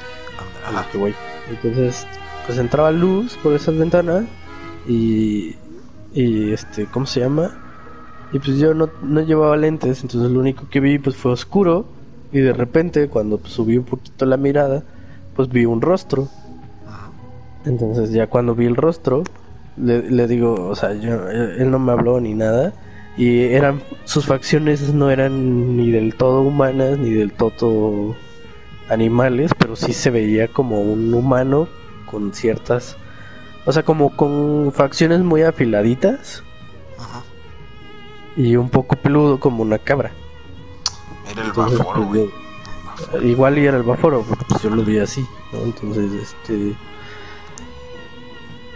Ajá. 0.66 0.86
que 0.92 0.98
voy. 0.98 1.16
Entonces, 1.50 2.08
pues 2.46 2.58
entraba 2.58 2.92
luz 2.92 3.38
por 3.44 3.54
esas 3.54 3.78
ventanas 3.78 4.24
y, 4.88 5.56
y 6.14 6.52
este, 6.54 6.88
¿cómo 6.88 7.06
se 7.06 7.20
llama? 7.20 7.52
Y 8.32 8.40
pues 8.40 8.58
yo 8.58 8.74
no, 8.74 8.90
no 9.04 9.22
llevaba 9.22 9.56
lentes, 9.56 10.02
entonces 10.02 10.32
lo 10.32 10.40
único 10.40 10.68
que 10.70 10.80
vi 10.80 10.98
pues 10.98 11.16
fue 11.16 11.32
oscuro 11.32 11.86
y 12.36 12.42
de 12.42 12.52
repente 12.52 13.08
cuando 13.08 13.40
subí 13.46 13.78
un 13.78 13.86
poquito 13.86 14.26
la 14.26 14.36
mirada, 14.36 14.84
pues 15.38 15.48
vi 15.48 15.64
un 15.64 15.80
rostro. 15.80 16.28
Entonces 17.66 18.12
ya 18.12 18.28
cuando 18.28 18.54
vi 18.54 18.66
el 18.66 18.76
rostro, 18.76 19.24
le, 19.78 20.12
le 20.12 20.28
digo, 20.28 20.54
o 20.54 20.76
sea, 20.76 20.94
yo, 20.96 21.30
él 21.30 21.72
no 21.72 21.80
me 21.80 21.94
habló 21.94 22.20
ni 22.20 22.34
nada. 22.34 22.74
Y 23.16 23.40
eran, 23.44 23.82
sus 24.04 24.26
facciones 24.26 24.94
no 24.94 25.12
eran 25.12 25.78
ni 25.78 25.92
del 25.92 26.16
todo 26.16 26.42
humanas 26.42 27.00
ni 27.00 27.12
del 27.12 27.32
todo 27.32 28.18
animales, 28.90 29.52
pero 29.58 29.78
sí 29.78 29.94
se 29.94 30.10
veía 30.10 30.50
como 30.50 30.82
un 30.82 31.14
humano 31.14 31.70
con 32.06 32.34
ciertas, 32.34 32.98
o 33.66 33.72
sea, 33.72 33.84
como 33.84 34.14
con 34.18 34.74
facciones 34.74 35.22
muy 35.22 35.44
afiladitas 35.44 36.44
Ajá. 37.00 37.24
y 38.36 38.58
un 38.58 38.70
poco 38.70 38.98
peludo 38.98 39.40
como 39.40 39.64
una 39.64 39.78
cabra. 39.80 40.12
Era 41.32 41.42
el 41.42 41.48
Entonces, 41.50 41.78
baforo, 41.80 42.04
güey. 42.06 42.30
igual 43.24 43.58
y 43.58 43.66
era 43.66 43.78
el 43.78 43.84
baforo, 43.84 44.22
porque 44.28 44.46
pues 44.48 44.62
yo 44.62 44.70
lo 44.70 44.84
vi 44.84 45.00
así, 45.00 45.26
¿no? 45.52 45.60
Entonces, 45.60 46.12
este... 46.22 46.76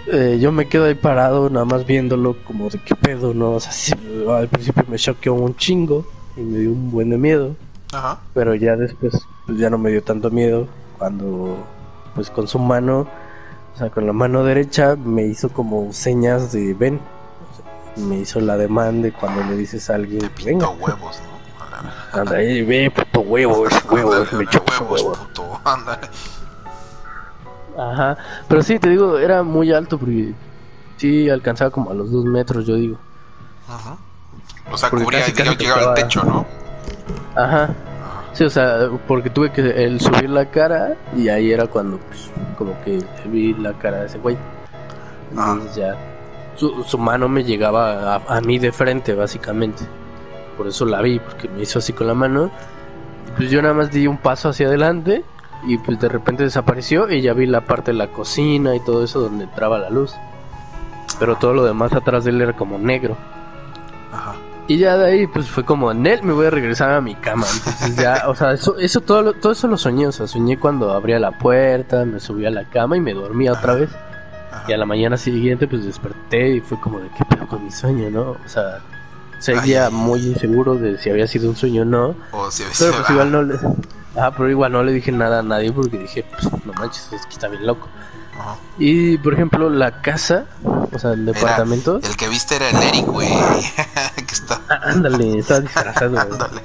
eh, 0.08 0.38
yo 0.40 0.52
me 0.52 0.68
quedo 0.68 0.86
ahí 0.86 0.96
parado, 0.96 1.50
nada 1.50 1.66
más 1.66 1.86
viéndolo 1.86 2.36
como 2.46 2.70
de 2.70 2.80
qué 2.80 2.96
pedo, 2.96 3.34
¿no? 3.34 3.52
O 3.52 3.60
sea, 3.60 3.72
sí, 3.72 3.94
al 4.30 4.48
principio 4.48 4.84
me 4.88 4.98
choqueó 4.98 5.34
un 5.36 5.56
chingo 5.56 6.06
y 6.36 6.42
me 6.42 6.60
dio 6.60 6.72
un 6.72 6.92
buen 6.92 7.10
de 7.12 7.18
miedo, 7.18 7.56
Ajá. 7.94 8.20
pero 8.34 8.56
ya 8.56 8.76
después 8.76 9.14
pues 9.46 9.58
ya 9.58 9.70
no 9.70 9.78
me 9.78 9.92
dio 9.92 10.02
tanto 10.04 10.30
miedo 10.32 10.68
cuando 10.98 11.58
pues 12.16 12.30
con 12.30 12.48
su 12.48 12.60
mano, 12.60 13.08
o 13.76 13.78
sea, 13.78 13.90
con 13.90 14.06
la 14.08 14.14
mano 14.14 14.44
derecha 14.44 14.96
me 14.96 15.26
hizo 15.26 15.50
como 15.50 15.94
señas 15.94 16.52
de 16.52 16.74
ven. 16.74 16.96
O 16.96 17.96
sea, 17.96 18.06
me 18.06 18.18
hizo 18.20 18.40
la 18.42 18.58
demanda 18.58 19.04
de 19.08 19.12
cuando 19.14 19.44
le 19.44 19.56
dices 19.58 19.90
a 19.90 19.96
alguien 19.96 20.20
Te 20.20 20.46
venga. 20.46 20.70
huevos, 20.70 21.22
¿no? 21.24 21.29
Anda 22.12 22.38
ahí, 22.38 22.64
ve, 22.64 22.92
puto 22.92 23.20
huevos, 23.28 23.70
huevos, 23.90 24.34
me 24.34 24.48
chocó 24.48 24.72
huevos, 24.72 25.02
huevos. 25.02 25.18
puto. 25.20 25.62
Ándale. 25.64 26.08
Ajá, 27.78 28.18
pero 28.48 28.62
sí, 28.62 28.78
te 28.80 28.90
digo, 28.90 29.18
era 29.18 29.42
muy 29.44 29.72
alto 29.72 29.98
porque 29.98 30.34
sí 30.98 31.30
alcanzaba 31.30 31.72
como 31.72 31.92
a 31.92 31.94
los 31.94 32.12
dos 32.12 32.26
metros, 32.26 32.66
yo 32.66 32.76
digo. 32.76 32.98
Ajá. 33.68 33.98
O 34.72 34.78
sea, 34.78 34.90
Porque 34.90 35.06
cubría, 35.06 35.20
casi, 35.22 35.32
llegaba, 35.32 35.56
casi 35.56 35.64
llegaba 35.66 35.90
al 35.90 35.94
techo, 35.96 36.24
¿no? 36.24 36.46
Ajá, 37.36 37.70
sí, 38.34 38.44
o 38.44 38.50
sea, 38.50 38.90
porque 39.08 39.30
tuve 39.30 39.52
que 39.52 39.62
el 39.62 40.00
subir 40.02 40.30
la 40.30 40.46
cara 40.50 40.96
y 41.16 41.30
ahí 41.30 41.52
era 41.52 41.68
cuando, 41.68 41.98
pues, 41.98 42.30
como 42.58 42.80
que 42.84 43.04
vi 43.26 43.54
la 43.54 43.74
cara 43.74 44.02
de 44.02 44.06
ese 44.08 44.18
güey. 44.18 44.38
Entonces 45.32 45.76
ya, 45.76 45.96
su, 46.56 46.84
su 46.84 46.98
mano 46.98 47.30
me 47.30 47.44
llegaba 47.44 48.16
a, 48.16 48.22
a 48.28 48.42
mí 48.42 48.60
de 48.60 48.72
frente, 48.72 49.14
básicamente. 49.16 49.84
Por 50.60 50.68
eso 50.68 50.86
la 50.86 51.02
vi, 51.02 51.20
porque 51.20 51.48
me 51.48 51.62
hizo 51.64 51.80
así 51.80 51.94
con 51.94 52.06
la 52.08 52.14
mano. 52.14 52.52
Pues 53.38 53.50
yo 53.50 53.62
nada 53.62 53.74
más 53.74 53.90
di 53.92 54.06
un 54.08 54.18
paso 54.18 54.50
hacia 54.50 54.68
adelante 54.68 55.24
y 55.66 55.78
pues 55.78 55.98
de 56.02 56.10
repente 56.10 56.44
desapareció 56.44 57.10
y 57.10 57.22
ya 57.22 57.32
vi 57.34 57.46
la 57.46 57.62
parte 57.62 57.92
de 57.92 57.98
la 57.98 58.08
cocina 58.08 58.76
y 58.76 58.82
todo 58.82 59.04
eso 59.06 59.22
donde 59.22 59.46
entraba 59.46 59.80
la 59.80 59.90
luz. 59.90 60.14
Pero 61.18 61.38
todo 61.38 61.54
lo 61.54 61.64
demás 61.64 61.94
atrás 61.94 62.26
de 62.26 62.32
él 62.32 62.42
era 62.42 62.54
como 62.54 62.78
negro. 62.78 63.16
Ajá. 64.12 64.34
Y 64.68 64.78
ya 64.78 64.98
de 64.98 65.10
ahí, 65.12 65.28
pues 65.28 65.50
fue 65.50 65.64
como, 65.66 65.94
Nel, 65.94 66.22
me 66.24 66.34
voy 66.34 66.46
a 66.48 66.50
regresar 66.50 66.92
a 66.92 67.02
mi 67.02 67.16
cama. 67.16 67.46
Entonces 67.56 67.96
ya, 67.96 68.24
o 68.28 68.36
sea, 68.36 68.52
eso, 68.52 68.78
eso 68.78 69.02
todo, 69.02 69.22
lo- 69.22 69.34
todo 69.34 69.54
eso 69.54 69.68
lo 69.68 69.78
soñé. 69.78 70.08
O 70.08 70.12
sea, 70.12 70.28
soñé 70.28 70.60
cuando 70.60 70.92
abría 70.92 71.20
la 71.20 71.32
puerta, 71.32 72.04
me 72.06 72.20
subí 72.20 72.46
a 72.46 72.52
la 72.52 72.66
cama 72.66 72.96
y 72.98 73.00
me 73.02 73.14
dormía 73.14 73.54
otra 73.54 73.74
vez. 73.76 73.90
Ajá. 74.52 74.66
Y 74.68 74.74
a 74.74 74.78
la 74.78 74.86
mañana 74.86 75.18
siguiente, 75.18 75.68
pues 75.68 75.86
desperté 75.86 76.50
y 76.56 76.60
fue 76.60 76.80
como 76.82 77.00
de, 77.00 77.08
¿qué 77.18 77.24
pedo 77.26 77.48
con 77.48 77.64
mi 77.64 77.72
sueño, 77.72 78.10
no? 78.12 78.22
O 78.32 78.38
sea, 78.48 78.80
seguía 79.40 79.88
Ay. 79.88 79.94
muy 79.94 80.20
inseguro 80.22 80.76
de 80.76 80.98
si 80.98 81.10
había 81.10 81.28
sido 81.28 81.50
un 81.50 81.56
sueño 81.56 81.82
o 81.82 81.86
no. 81.86 82.16
O 82.32 82.52
si 82.52 82.64
Pero 82.78 82.94
pues 82.98 83.10
igual 83.10 83.32
no 83.32 83.44
le... 83.44 83.60
Ah, 84.16 84.32
pero 84.36 84.50
igual 84.50 84.72
no 84.72 84.84
le 84.84 84.92
dije 84.92 85.12
nada 85.12 85.40
a 85.40 85.44
nadie 85.44 85.72
porque 85.72 85.98
dije, 85.98 86.26
pues 86.32 86.52
no 86.66 86.74
manches, 86.74 87.12
es 87.14 87.26
que 87.26 87.34
está 87.34 87.48
bien 87.48 87.66
loco. 87.66 87.88
Ajá. 88.40 88.56
Y 88.78 89.18
por 89.20 89.34
ejemplo, 89.34 89.70
la 89.70 90.02
casa, 90.02 90.46
o 90.64 90.98
sea, 90.98 91.12
el 91.12 91.26
departamento, 91.26 92.00
El 92.04 92.16
que 92.16 92.28
viste 92.28 92.56
era 92.56 92.70
el 92.70 92.78
Eric, 92.78 93.06
güey. 93.06 93.30
que 94.16 94.34
está. 94.34 94.62
ah, 94.70 94.80
ándale, 94.84 95.40
estaba 95.40 95.60
disfrazado. 95.62 96.20
Ándale. 96.20 96.62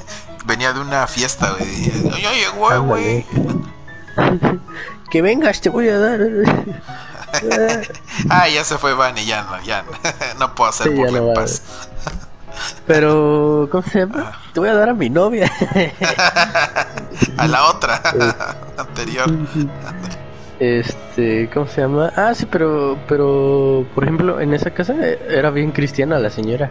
Venía 0.47 0.73
de 0.73 0.81
una 0.81 1.07
fiesta, 1.07 1.55
güey. 1.59 2.21
Ya 2.23 2.33
llegó, 2.33 2.83
güey. 2.83 3.27
Que 5.11 5.23
vengas, 5.23 5.61
te 5.61 5.69
voy 5.69 5.89
a 5.89 5.99
dar. 5.99 6.21
Ah, 8.31 8.49
ya 8.49 8.63
se 8.63 8.79
fue 8.79 8.95
Vani, 8.95 9.25
ya 9.27 9.43
no, 9.43 9.61
ya 9.63 9.83
no. 9.83 9.91
no 10.39 10.55
puedo 10.55 10.71
hacer 10.71 10.89
Sí, 10.89 10.95
burla 10.95 11.19
no 11.19 11.29
en 11.29 11.35
paz. 11.35 11.63
Pero, 12.87 13.69
¿cómo 13.71 13.83
se 13.83 14.01
llama? 14.01 14.33
Te 14.53 14.61
voy 14.61 14.69
a 14.69 14.75
dar 14.75 14.91
a 14.91 14.95
mi 14.95 15.11
novia. 15.11 15.51
A 17.39 17.47
la 17.47 17.67
otra 17.69 18.01
anterior. 18.79 19.31
Este, 20.61 21.51
¿cómo 21.53 21.67
se 21.67 21.81
llama? 21.81 22.13
Ah, 22.17 22.33
sí, 22.35 22.47
pero, 22.47 22.99
pero, 23.09 23.87
por 23.95 24.05
ejemplo, 24.05 24.41
en 24.41 24.55
esa 24.55 24.71
casa 24.71 24.95
eh, 25.01 25.19
era 25.29 25.51
bien 25.51 25.73
cristiana 25.73 26.19
la 26.19 26.31
señora. 26.31 26.71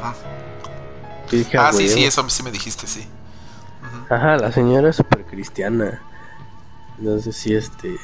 Ajá. 0.00 0.14
Dije, 1.30 1.58
Ah, 1.58 1.68
"Ah, 1.68 1.72
sí, 1.72 1.88
sí, 1.88 2.04
eso 2.04 2.28
sí 2.28 2.42
me 2.42 2.50
dijiste, 2.50 2.86
sí. 2.86 3.06
Ajá, 4.08 4.36
la 4.36 4.50
señora 4.52 4.90
es 4.90 4.96
súper 4.96 5.24
cristiana. 5.24 6.00
Entonces 6.98 7.36
sí, 7.36 7.54
este, 7.54 7.96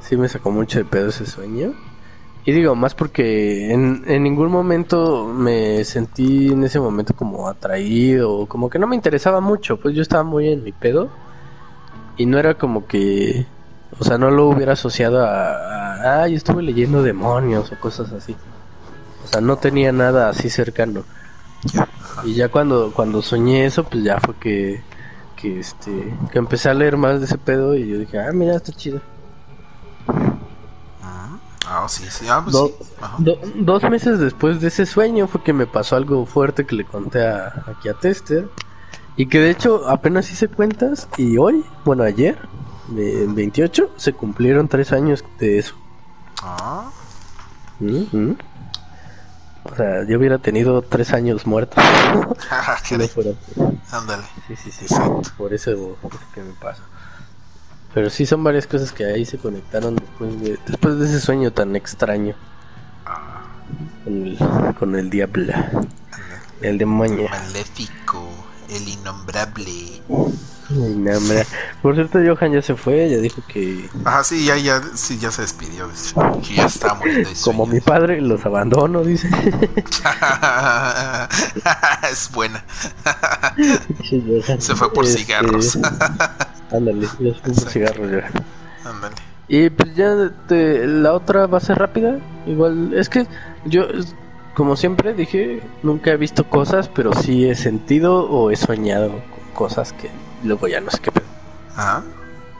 sí 0.00 0.16
me 0.16 0.28
sacó 0.28 0.50
mucho 0.50 0.78
de 0.78 0.84
pedo 0.84 1.08
ese 1.08 1.26
sueño. 1.26 1.72
Y 2.48 2.52
digo, 2.52 2.74
más 2.74 2.94
porque 2.94 3.74
en, 3.74 4.04
en 4.06 4.22
ningún 4.22 4.50
momento 4.50 5.26
me 5.26 5.84
sentí 5.84 6.48
en 6.50 6.64
ese 6.64 6.80
momento 6.80 7.14
como 7.14 7.46
atraído, 7.46 8.46
como 8.46 8.70
que 8.70 8.78
no 8.78 8.86
me 8.86 8.96
interesaba 8.96 9.42
mucho, 9.42 9.76
pues 9.76 9.94
yo 9.94 10.00
estaba 10.00 10.24
muy 10.24 10.48
en 10.48 10.64
mi 10.64 10.72
pedo. 10.72 11.10
Y 12.16 12.24
no 12.24 12.38
era 12.38 12.54
como 12.54 12.86
que, 12.86 13.44
o 13.98 14.02
sea, 14.02 14.16
no 14.16 14.30
lo 14.30 14.48
hubiera 14.48 14.72
asociado 14.72 15.22
a, 15.26 16.22
ah, 16.22 16.26
yo 16.26 16.36
estuve 16.36 16.62
leyendo 16.62 17.02
demonios 17.02 17.70
o 17.70 17.78
cosas 17.78 18.12
así. 18.12 18.34
O 19.26 19.26
sea, 19.26 19.42
no 19.42 19.56
tenía 19.56 19.92
nada 19.92 20.30
así 20.30 20.48
cercano. 20.48 21.04
Y 22.24 22.32
ya 22.32 22.48
cuando, 22.48 22.94
cuando 22.94 23.20
soñé 23.20 23.66
eso, 23.66 23.84
pues 23.84 24.02
ya 24.02 24.20
fue 24.20 24.34
que, 24.36 24.80
que 25.36 25.60
este, 25.60 26.14
que 26.32 26.38
empecé 26.38 26.70
a 26.70 26.74
leer 26.74 26.96
más 26.96 27.20
de 27.20 27.26
ese 27.26 27.36
pedo 27.36 27.76
y 27.76 27.86
yo 27.86 27.98
dije, 27.98 28.18
ah, 28.18 28.32
mira, 28.32 28.56
está 28.56 28.72
chido. 28.72 29.02
Ah, 31.70 31.86
sí, 31.88 32.04
sí. 32.10 32.26
Ah, 32.28 32.40
pues 32.42 32.52
Do- 32.54 32.68
sí. 32.68 32.74
Ajá. 33.00 33.16
do- 33.18 33.38
dos 33.56 33.82
meses 33.84 34.18
después 34.18 34.60
de 34.60 34.68
ese 34.68 34.86
sueño 34.86 35.26
fue 35.28 35.42
que 35.42 35.52
me 35.52 35.66
pasó 35.66 35.96
algo 35.96 36.24
fuerte 36.24 36.64
que 36.66 36.74
le 36.76 36.84
conté 36.84 37.26
a, 37.26 37.64
aquí 37.66 37.88
a 37.88 37.94
Tester. 37.94 38.48
Y 39.16 39.26
que 39.26 39.38
de 39.40 39.50
hecho 39.50 39.88
apenas 39.88 40.30
hice 40.30 40.48
cuentas 40.48 41.08
y 41.16 41.36
hoy, 41.38 41.64
bueno 41.84 42.04
ayer, 42.04 42.38
en 42.96 43.34
28, 43.34 43.90
se 43.96 44.12
cumplieron 44.12 44.68
tres 44.68 44.92
años 44.92 45.24
de 45.40 45.58
eso. 45.58 45.74
Ah. 46.42 46.88
O 49.64 49.74
sea, 49.76 50.04
yo 50.06 50.18
hubiera 50.18 50.38
tenido 50.38 50.82
tres 50.82 51.12
años 51.12 51.46
muerto. 51.46 51.80
fuera 53.12 53.30
Ándale. 53.90 54.22
Sí, 54.46 54.56
sí, 54.56 54.70
sí. 54.70 54.84
Exacto. 54.84 55.22
Por 55.36 55.52
eso 55.52 55.72
es 55.72 56.18
que 56.34 56.42
me 56.42 56.52
pasa. 56.54 56.82
Pero 57.94 58.10
sí 58.10 58.26
son 58.26 58.44
varias 58.44 58.66
cosas 58.66 58.92
que 58.92 59.04
ahí 59.04 59.24
se 59.24 59.38
conectaron 59.38 59.96
después 59.96 60.40
de, 60.40 60.58
después 60.66 60.98
de 60.98 61.06
ese 61.06 61.20
sueño 61.20 61.52
tan 61.52 61.74
extraño 61.74 62.34
con 64.04 64.26
el, 64.26 64.38
con 64.78 64.96
el 64.96 65.10
diablo, 65.10 65.52
el 66.60 66.78
demonio. 66.78 67.28
maléfico, 67.28 68.28
el 68.68 68.88
innombrable. 68.88 70.02
Hombre. 70.70 71.46
Por 71.80 71.94
cierto, 71.94 72.18
Johan 72.18 72.52
ya 72.52 72.60
se 72.60 72.76
fue, 72.76 73.08
ya 73.08 73.16
dijo 73.16 73.40
que 73.48 73.88
Ajá, 74.04 74.22
sí, 74.22 74.44
ya, 74.44 74.58
ya, 74.58 74.82
sí, 74.94 75.18
ya 75.18 75.30
se 75.30 75.40
despidió. 75.40 75.88
dice, 75.88 76.14
Que 76.46 76.56
ya 76.56 76.66
está 76.66 76.94
como 77.42 77.64
mi 77.64 77.80
padre 77.80 78.20
los 78.20 78.44
abandono, 78.44 79.02
dice. 79.02 79.30
es 82.12 82.30
buena. 82.32 82.62
Se 84.58 84.74
fue 84.76 84.92
por 84.92 85.06
Este, 85.06 85.20
cigarros. 85.20 85.78
Ándale, 86.72 87.06
cigarros 87.68 88.10
ya. 88.10 88.30
Ándale. 88.88 89.14
Y 89.48 89.70
pues 89.70 89.94
ya 89.96 90.30
te- 90.46 90.86
la 90.86 91.14
otra 91.14 91.46
va 91.46 91.58
a 91.58 91.60
ser 91.60 91.78
rápida. 91.78 92.18
Igual, 92.46 92.92
es 92.94 93.08
que 93.08 93.26
yo, 93.64 93.86
como 94.54 94.76
siempre 94.76 95.14
dije, 95.14 95.62
nunca 95.82 96.10
he 96.10 96.16
visto 96.16 96.44
cosas, 96.48 96.88
pero 96.88 97.12
sí 97.14 97.48
he 97.48 97.54
sentido 97.54 98.28
o 98.30 98.50
he 98.50 98.56
soñado 98.56 99.08
con 99.10 99.54
cosas 99.54 99.92
que 99.94 100.10
luego 100.44 100.68
ya 100.68 100.80
no 100.80 100.90
sé 100.90 100.98
qué 101.00 101.10
pedo. 101.12 101.24
Ajá. 101.74 102.02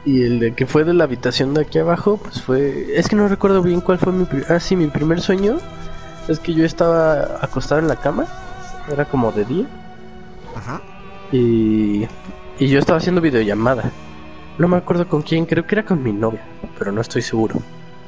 Y 0.05 0.23
el 0.23 0.39
de 0.39 0.53
que 0.55 0.65
fue 0.65 0.83
de 0.83 0.93
la 0.93 1.03
habitación 1.03 1.53
de 1.53 1.61
aquí 1.61 1.77
abajo, 1.77 2.17
pues 2.17 2.41
fue... 2.41 2.87
Es 2.97 3.07
que 3.07 3.15
no 3.15 3.27
recuerdo 3.27 3.61
bien 3.61 3.81
cuál 3.81 3.99
fue 3.99 4.11
mi... 4.13 4.23
pri- 4.25 4.45
Ah, 4.49 4.59
sí, 4.59 4.75
mi 4.75 4.87
primer 4.87 5.21
sueño. 5.21 5.57
Es 6.27 6.39
que 6.39 6.53
yo 6.53 6.65
estaba 6.65 7.37
acostado 7.43 7.81
en 7.81 7.87
la 7.87 7.97
cama. 7.97 8.25
Era 8.91 9.05
como 9.05 9.31
de 9.31 9.45
día. 9.45 9.65
Ajá. 10.55 10.81
Y, 11.31 12.07
y 12.59 12.67
yo 12.67 12.79
estaba 12.79 12.97
haciendo 12.97 13.21
videollamada. 13.21 13.91
No 14.57 14.67
me 14.67 14.77
acuerdo 14.77 15.07
con 15.07 15.21
quién, 15.21 15.45
creo 15.45 15.65
que 15.65 15.75
era 15.75 15.85
con 15.85 16.03
mi 16.03 16.11
novia, 16.11 16.41
pero 16.77 16.91
no 16.91 17.01
estoy 17.01 17.21
seguro. 17.21 17.55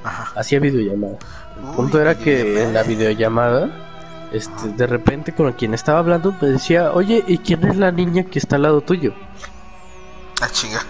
Ajá. 0.04 0.40
Hacía 0.40 0.60
videollamada. 0.60 1.18
El 1.58 1.70
Uy, 1.70 1.76
punto 1.76 2.02
era 2.02 2.16
que 2.18 2.64
en 2.64 2.74
la 2.74 2.84
videollamada, 2.84 3.70
este, 4.34 4.70
de 4.70 4.88
repente 4.88 5.32
con 5.34 5.52
quien 5.54 5.74
estaba 5.74 6.00
hablando 6.00 6.36
me 6.42 6.50
decía, 6.50 6.92
oye, 6.92 7.24
¿y 7.26 7.38
quién 7.38 7.64
es 7.66 7.78
la 7.78 7.92
niña 7.92 8.24
que 8.26 8.40
está 8.40 8.58
al 8.58 8.64
lado 8.64 8.82
tuyo? 8.82 9.14
Ah, 10.42 10.50
chinga. 10.52 10.82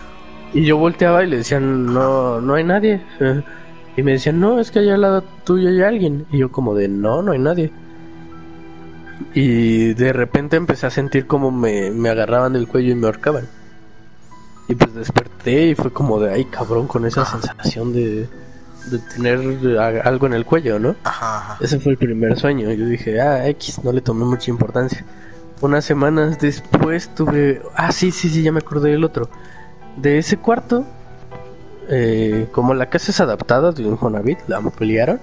Y 0.53 0.65
yo 0.65 0.77
volteaba 0.77 1.23
y 1.23 1.27
le 1.27 1.37
decían, 1.37 1.85
no, 1.93 2.41
no 2.41 2.55
hay 2.55 2.63
nadie. 2.63 3.01
Y 3.97 4.03
me 4.03 4.13
decían, 4.13 4.39
no, 4.39 4.57
es 4.57 4.71
que 4.71 4.79
allá 4.79 4.95
al 4.95 5.01
lado 5.01 5.23
tuyo 5.43 5.67
hay 5.67 5.81
alguien. 5.81 6.25
Y 6.31 6.37
yo 6.37 6.49
como 6.49 6.75
de, 6.75 6.87
no, 6.87 7.21
no 7.21 7.33
hay 7.33 7.39
nadie. 7.39 7.73
Y 9.33 9.93
de 9.93 10.13
repente 10.13 10.57
empecé 10.57 10.87
a 10.87 10.89
sentir 10.89 11.27
como 11.27 11.51
me, 11.51 11.91
me 11.91 12.09
agarraban 12.09 12.53
del 12.53 12.67
cuello 12.67 12.91
y 12.91 12.95
me 12.95 13.07
ahorcaban. 13.07 13.47
Y 14.67 14.75
pues 14.75 14.93
desperté 14.93 15.67
y 15.67 15.75
fue 15.75 15.91
como 15.91 16.19
de, 16.19 16.33
ay 16.33 16.45
cabrón, 16.45 16.87
con 16.87 17.05
esa 17.05 17.25
sensación 17.25 17.93
de, 17.93 18.29
de 18.85 18.99
tener 18.99 19.77
algo 20.03 20.27
en 20.27 20.33
el 20.33 20.45
cuello, 20.45 20.79
¿no? 20.79 20.95
Ajá, 21.03 21.37
ajá. 21.37 21.57
Ese 21.61 21.79
fue 21.79 21.93
el 21.93 21.97
primer 21.97 22.37
sueño. 22.37 22.71
Yo 22.71 22.85
dije, 22.85 23.19
ah, 23.19 23.47
X, 23.49 23.83
no 23.83 23.91
le 23.91 24.01
tomé 24.01 24.25
mucha 24.25 24.49
importancia. 24.49 25.05
Unas 25.61 25.85
semanas 25.85 26.39
después 26.39 27.13
tuve. 27.13 27.61
Ah, 27.75 27.91
sí, 27.91 28.11
sí, 28.11 28.29
sí, 28.29 28.41
ya 28.41 28.51
me 28.51 28.59
acordé 28.59 28.91
del 28.91 29.03
otro. 29.03 29.29
De 29.97 30.17
ese 30.17 30.37
cuarto, 30.37 30.85
eh, 31.89 32.47
como 32.51 32.73
la 32.73 32.89
casa 32.89 33.11
es 33.11 33.19
adaptada 33.19 33.71
de 33.71 33.83
un 33.83 33.91
Infonavit, 33.91 34.39
la 34.47 34.57
ampliaron. 34.57 35.19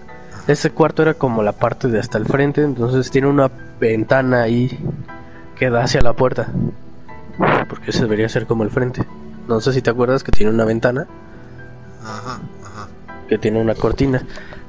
Ese 0.48 0.70
cuarto 0.70 1.02
era 1.02 1.14
como 1.14 1.42
la 1.42 1.52
parte 1.52 1.88
de 1.88 2.00
hasta 2.00 2.18
el 2.18 2.24
frente, 2.26 2.62
entonces 2.62 3.10
tiene 3.10 3.28
una 3.28 3.50
ventana 3.78 4.42
ahí 4.42 4.76
que 5.56 5.70
da 5.70 5.84
hacia 5.84 6.00
la 6.00 6.14
puerta. 6.14 6.48
Porque 7.68 7.90
ese 7.90 8.00
debería 8.02 8.28
ser 8.28 8.46
como 8.46 8.64
el 8.64 8.70
frente. 8.70 9.06
No 9.46 9.60
sé 9.60 9.72
si 9.72 9.82
te 9.82 9.90
acuerdas 9.90 10.24
que 10.24 10.32
tiene 10.32 10.50
una 10.50 10.64
ventana, 10.64 11.06
Ajá, 12.02 12.40
ajá. 12.64 12.88
que 13.28 13.38
tiene 13.38 13.60
una 13.60 13.74
cortina. 13.74 14.22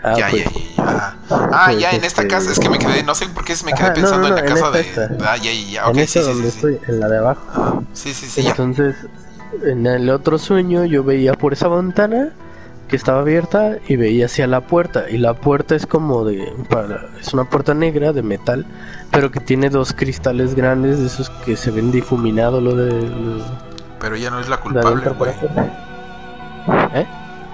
Ah, 0.03 0.15
ya, 0.17 0.29
pues, 0.29 0.43
ya, 0.45 0.51
ya, 0.51 0.61
ya. 0.77 1.15
Ah, 1.29 1.63
pues, 1.67 1.79
ya, 1.79 1.91
en 1.91 2.03
esta 2.03 2.21
este- 2.21 2.27
casa. 2.27 2.51
Es 2.51 2.59
que 2.59 2.69
me 2.69 2.77
quedé, 2.77 3.03
no 3.03 3.15
sé 3.15 3.27
por 3.29 3.43
qué 3.45 3.53
me 3.65 3.73
quedé 3.73 3.85
Ajá, 3.85 3.93
pensando 3.93 4.27
no, 4.27 4.27
en 4.27 4.35
la 4.35 4.41
no, 4.41 4.47
en 4.47 4.53
casa 4.53 4.71
de. 4.71 4.79
esta. 4.81 5.09
Ah, 5.21 5.37
ya, 5.37 5.51
ya, 5.51 5.69
ya. 5.71 5.87
Ok, 5.89 5.97
en 5.97 6.07
sí, 6.07 6.19
donde 6.19 6.43
sí, 6.43 6.51
sí. 6.51 6.55
estoy, 6.57 6.79
en 6.87 6.99
la 6.99 7.07
de 7.09 7.17
abajo. 7.17 7.41
Ah, 7.53 7.79
sí, 7.93 8.13
sí, 8.13 8.25
sí. 8.27 8.45
Entonces, 8.47 8.95
en 9.63 9.85
el 9.87 10.09
otro 10.09 10.37
sueño 10.37 10.83
yo 10.85 11.03
veía 11.03 11.33
por 11.33 11.53
esa 11.53 11.67
ventana 11.69 12.29
que 12.89 12.97
estaba 12.97 13.21
abierta 13.21 13.77
y 13.87 13.95
veía 13.95 14.25
hacia 14.25 14.45
la 14.47 14.61
puerta. 14.61 15.09
Y 15.09 15.17
la 15.17 15.33
puerta 15.35 15.75
es 15.75 15.85
como 15.85 16.25
de. 16.25 16.51
para- 16.69 17.05
es 17.21 17.33
una 17.33 17.45
puerta 17.45 17.73
negra 17.73 18.11
de 18.11 18.21
metal, 18.23 18.65
pero 19.11 19.31
que 19.31 19.39
tiene 19.39 19.69
dos 19.69 19.93
cristales 19.93 20.55
grandes 20.55 20.99
de 20.99 21.07
esos 21.07 21.29
que 21.29 21.55
se 21.55 21.71
ven 21.71 21.91
difuminado 21.91 22.59
lo 22.59 22.75
de. 22.75 22.91
lo 22.91 23.43
Pero 24.01 24.15
ella 24.15 24.29
no 24.31 24.39
es 24.41 24.49
la 24.49 24.57
culpable, 24.57 25.09
güey. 25.11 25.31
¿Eh? 26.93 27.07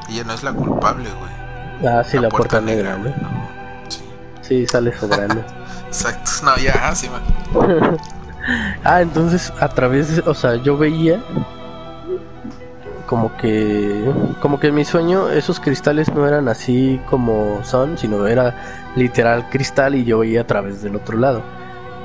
Ella 0.09 0.23
no 0.25 0.33
es 0.33 0.43
la 0.43 0.53
culpable, 0.53 1.09
güey. 1.19 1.93
Ah, 1.93 2.03
sí, 2.03 2.17
la, 2.17 2.29
puerta, 2.29 2.61
negra, 2.61 2.97
¿no? 2.97 3.03
No, 3.09 3.45
Sí, 3.89 4.01
Sí, 4.41 4.65
sale 4.67 4.97
sobrando. 4.97 5.43
exacto. 5.87 6.31
No, 6.43 6.55
ya, 6.57 6.93
sí, 6.95 7.09
man. 7.09 7.97
Ah, 8.83 9.01
entonces 9.01 9.51
a 9.59 9.67
través, 9.69 10.17
de- 10.17 10.29
o 10.29 10.35
sea, 10.35 10.55
yo 10.57 10.77
veía 10.77 11.19
como 13.05 13.35
que, 13.37 14.11
como 14.39 14.59
que 14.59 14.67
en 14.67 14.75
mi 14.75 14.85
sueño 14.85 15.29
esos 15.29 15.59
cristales 15.59 16.13
no 16.13 16.27
eran 16.27 16.47
así 16.47 16.99
como 17.09 17.63
son, 17.63 17.97
sino 17.97 18.27
era 18.27 18.55
literal 18.95 19.49
cristal 19.49 19.95
y 19.95 20.05
yo 20.05 20.19
veía 20.19 20.41
a 20.41 20.47
través 20.47 20.81
del 20.81 20.95
otro 20.95 21.17
lado. 21.17 21.41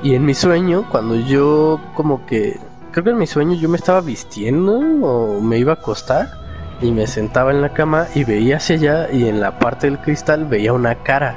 Y 0.03 0.15
en 0.15 0.25
mi 0.25 0.33
sueño, 0.33 0.85
cuando 0.89 1.15
yo 1.15 1.79
como 1.95 2.25
que, 2.25 2.59
creo 2.91 3.03
que 3.03 3.09
en 3.11 3.17
mi 3.17 3.27
sueño 3.27 3.55
yo 3.55 3.69
me 3.69 3.77
estaba 3.77 4.01
vistiendo 4.01 4.79
o 4.79 5.41
me 5.41 5.57
iba 5.57 5.73
a 5.73 5.75
acostar 5.75 6.29
y 6.81 6.91
me 6.91 7.05
sentaba 7.07 7.51
en 7.51 7.61
la 7.61 7.69
cama 7.69 8.07
y 8.15 8.23
veía 8.23 8.57
hacia 8.57 8.75
allá 8.75 9.11
y 9.11 9.27
en 9.27 9.39
la 9.39 9.59
parte 9.59 9.87
del 9.87 9.99
cristal 9.99 10.45
veía 10.45 10.73
una 10.73 10.95
cara. 10.95 11.35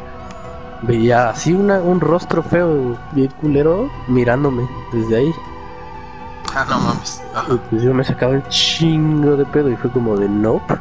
Veía 0.82 1.30
así 1.30 1.52
una, 1.52 1.80
un 1.80 2.00
rostro 2.00 2.42
feo, 2.42 2.98
bien 3.12 3.30
culero, 3.40 3.90
mirándome 4.08 4.66
desde 4.92 5.16
ahí. 5.16 5.30
Ah, 6.56 6.64
no 6.68 6.78
mames. 6.78 7.20
Y 7.50 7.56
pues 7.70 7.82
yo 7.82 7.92
me 7.92 8.04
sacaba 8.04 8.32
un 8.34 8.42
chingo 8.48 9.36
de 9.36 9.44
pedo 9.46 9.70
y 9.70 9.76
fue 9.76 9.90
como 9.90 10.16
de 10.16 10.28
nope. 10.28 10.74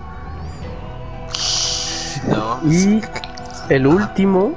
No. 2.28 2.60
Y 2.72 3.02
el 3.70 3.88
último, 3.88 4.54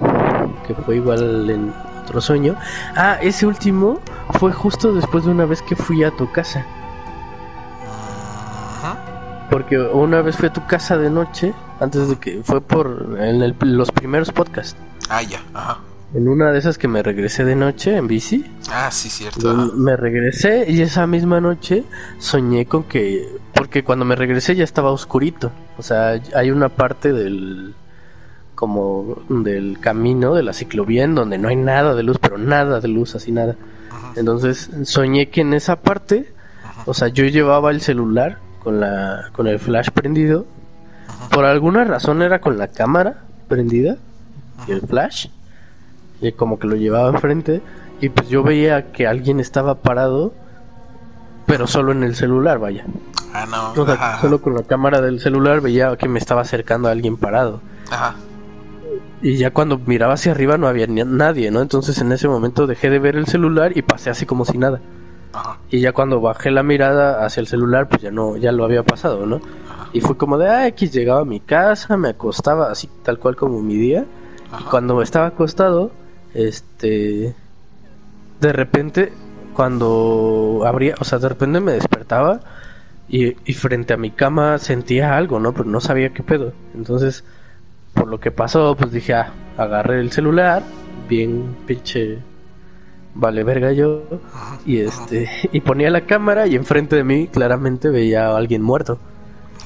que 0.66 0.74
fue 0.74 0.96
igual 0.96 1.48
en 1.50 1.72
otro 2.02 2.20
sueño. 2.20 2.54
Ah, 2.96 3.16
ese 3.20 3.46
último 3.46 3.98
fue 4.38 4.52
justo 4.52 4.92
después 4.92 5.24
de 5.24 5.30
una 5.30 5.46
vez 5.46 5.62
que 5.62 5.74
fui 5.74 6.04
a 6.04 6.10
tu 6.10 6.30
casa. 6.30 6.64
Ajá. 8.82 8.96
Porque 9.50 9.78
una 9.78 10.20
vez 10.22 10.36
fui 10.36 10.48
a 10.48 10.52
tu 10.52 10.64
casa 10.66 10.96
de 10.98 11.08
noche, 11.10 11.54
antes 11.80 12.08
de 12.08 12.16
que 12.16 12.42
fue 12.44 12.60
por 12.60 13.16
en 13.18 13.42
el- 13.42 13.56
los 13.60 13.90
primeros 13.90 14.30
podcasts. 14.32 14.76
Ah, 15.08 15.22
ya, 15.22 15.40
ajá. 15.54 15.78
En 16.14 16.28
una 16.28 16.52
de 16.52 16.58
esas 16.58 16.78
que 16.78 16.88
me 16.88 17.02
regresé 17.02 17.44
de 17.44 17.56
noche 17.56 17.96
en 17.96 18.06
bici. 18.06 18.44
Ah, 18.70 18.90
sí, 18.90 19.10
cierto. 19.10 19.54
Me 19.74 19.96
regresé 19.96 20.70
y 20.70 20.80
esa 20.80 21.06
misma 21.06 21.40
noche 21.40 21.84
soñé 22.18 22.66
con 22.66 22.84
que... 22.84 23.28
Porque 23.52 23.82
cuando 23.82 24.04
me 24.04 24.14
regresé 24.14 24.54
ya 24.54 24.64
estaba 24.64 24.90
oscurito. 24.92 25.50
O 25.78 25.82
sea, 25.82 26.20
hay 26.34 26.50
una 26.50 26.68
parte 26.68 27.12
del... 27.12 27.74
como 28.54 29.22
del 29.28 29.78
camino 29.80 30.34
de 30.34 30.44
la 30.44 30.52
ciclovía 30.52 31.04
en 31.04 31.14
donde 31.14 31.38
no 31.38 31.48
hay 31.48 31.56
nada 31.56 31.94
de 31.94 32.02
luz, 32.04 32.18
pero 32.20 32.38
nada 32.38 32.80
de 32.80 32.88
luz, 32.88 33.14
así 33.16 33.32
nada. 33.32 33.56
Ajá. 33.90 34.12
Entonces 34.16 34.70
soñé 34.84 35.28
que 35.28 35.40
en 35.40 35.54
esa 35.54 35.76
parte 35.76 36.32
O 36.86 36.94
sea, 36.94 37.08
yo 37.08 37.24
llevaba 37.24 37.72
el 37.72 37.80
celular 37.80 38.38
con 38.62 38.80
la 38.80 39.30
con 39.32 39.48
el 39.48 39.58
flash 39.58 39.90
prendido. 39.90 40.46
Por 41.30 41.44
alguna 41.44 41.84
razón 41.84 42.22
era 42.22 42.40
con 42.40 42.58
la 42.58 42.68
cámara 42.68 43.24
prendida 43.48 43.96
y 44.68 44.72
el 44.72 44.80
flash. 44.82 45.28
Y 46.20 46.32
como 46.32 46.58
que 46.58 46.66
lo 46.66 46.76
llevaba 46.76 47.10
enfrente 47.10 47.60
y 48.00 48.08
pues 48.08 48.28
yo 48.28 48.42
veía 48.42 48.92
que 48.92 49.06
alguien 49.06 49.40
estaba 49.40 49.76
parado, 49.76 50.32
pero 51.46 51.66
solo 51.66 51.92
en 51.92 52.02
el 52.02 52.14
celular, 52.16 52.58
vaya. 52.58 52.84
Ah, 53.32 53.46
no. 53.48 53.82
O 53.82 53.86
sea, 53.86 54.18
solo 54.20 54.40
con 54.40 54.54
la 54.54 54.62
cámara 54.62 55.00
del 55.00 55.20
celular 55.20 55.60
veía 55.60 55.94
que 55.96 56.08
me 56.08 56.18
estaba 56.18 56.40
acercando 56.42 56.88
a 56.88 56.92
alguien 56.92 57.16
parado. 57.16 57.60
Ajá. 57.90 58.14
Y 59.22 59.36
ya 59.36 59.50
cuando 59.50 59.78
miraba 59.78 60.14
hacia 60.14 60.32
arriba 60.32 60.56
no 60.58 60.68
había 60.68 60.86
ni- 60.86 61.04
nadie, 61.04 61.50
¿no? 61.50 61.60
Entonces 61.60 61.98
en 61.98 62.12
ese 62.12 62.28
momento 62.28 62.66
dejé 62.66 62.90
de 62.90 62.98
ver 62.98 63.16
el 63.16 63.26
celular 63.26 63.76
y 63.76 63.82
pasé 63.82 64.10
así 64.10 64.26
como 64.26 64.44
si 64.44 64.56
nada. 64.58 64.80
Ajá. 65.32 65.58
Y 65.70 65.80
ya 65.80 65.92
cuando 65.92 66.20
bajé 66.20 66.50
la 66.50 66.62
mirada 66.62 67.24
hacia 67.24 67.40
el 67.40 67.46
celular, 67.46 67.88
pues 67.88 68.02
ya 68.02 68.10
no, 68.10 68.36
ya 68.36 68.52
lo 68.52 68.64
había 68.64 68.82
pasado, 68.82 69.26
¿no? 69.26 69.40
Y 69.92 70.00
fue 70.00 70.16
como 70.16 70.38
de, 70.38 70.48
ah, 70.48 70.66
X, 70.68 70.92
llegaba 70.92 71.20
a 71.20 71.24
mi 71.24 71.40
casa, 71.40 71.96
me 71.96 72.08
acostaba 72.10 72.70
así 72.70 72.88
tal 73.02 73.18
cual 73.18 73.36
como 73.36 73.60
mi 73.62 73.74
día. 73.76 74.04
Y 74.60 74.64
cuando 74.64 75.00
estaba 75.02 75.26
acostado, 75.26 75.90
este, 76.36 77.34
de 78.40 78.52
repente, 78.52 79.12
cuando 79.54 80.62
abría, 80.66 80.94
o 81.00 81.04
sea, 81.04 81.18
de 81.18 81.28
repente 81.28 81.60
me 81.60 81.72
despertaba 81.72 82.40
y, 83.08 83.36
y 83.44 83.54
frente 83.54 83.94
a 83.94 83.96
mi 83.96 84.10
cama 84.10 84.58
sentía 84.58 85.16
algo, 85.16 85.40
¿no? 85.40 85.52
Pero 85.52 85.64
no 85.64 85.80
sabía 85.80 86.12
qué 86.12 86.22
pedo. 86.22 86.52
Entonces, 86.74 87.24
por 87.94 88.08
lo 88.08 88.20
que 88.20 88.30
pasó, 88.30 88.76
pues 88.76 88.92
dije, 88.92 89.14
ah, 89.14 89.32
agarré 89.56 90.00
el 90.00 90.12
celular, 90.12 90.62
bien 91.08 91.56
pinche, 91.66 92.18
vale 93.14 93.42
verga 93.42 93.72
yo, 93.72 94.02
y 94.66 94.80
este, 94.80 95.30
y 95.52 95.60
ponía 95.60 95.90
la 95.90 96.02
cámara 96.02 96.46
y 96.46 96.54
enfrente 96.54 96.96
de 96.96 97.04
mí 97.04 97.28
claramente 97.28 97.88
veía 97.88 98.26
a 98.26 98.36
alguien 98.36 98.62
muerto. 98.62 98.98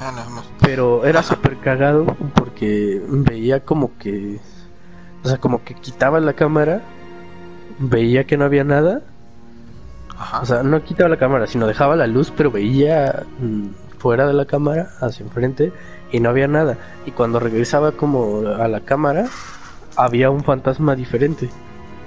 Ah. 0.00 0.14
Pero 0.60 1.04
era 1.04 1.22
súper 1.22 1.58
cagado 1.58 2.06
porque 2.34 3.02
veía 3.08 3.60
como 3.60 3.98
que. 3.98 4.38
O 5.24 5.28
sea, 5.28 5.38
como 5.38 5.62
que 5.64 5.74
quitaba 5.74 6.20
la 6.20 6.32
cámara, 6.32 6.82
veía 7.78 8.24
que 8.24 8.36
no 8.36 8.44
había 8.44 8.64
nada. 8.64 9.02
Ajá. 10.16 10.40
O 10.40 10.46
sea, 10.46 10.62
no 10.62 10.82
quitaba 10.82 11.08
la 11.08 11.16
cámara, 11.18 11.46
sino 11.46 11.66
dejaba 11.66 11.96
la 11.96 12.06
luz, 12.06 12.32
pero 12.36 12.50
veía 12.50 13.24
mm, 13.38 13.68
fuera 13.98 14.26
de 14.26 14.34
la 14.34 14.44
cámara, 14.44 14.90
hacia 15.00 15.24
enfrente, 15.24 15.72
y 16.12 16.20
no 16.20 16.30
había 16.30 16.48
nada. 16.48 16.76
Y 17.06 17.10
cuando 17.12 17.40
regresaba 17.40 17.92
como 17.92 18.46
a 18.46 18.68
la 18.68 18.80
cámara, 18.80 19.26
había 19.96 20.30
un 20.30 20.42
fantasma 20.44 20.94
diferente. 20.94 21.50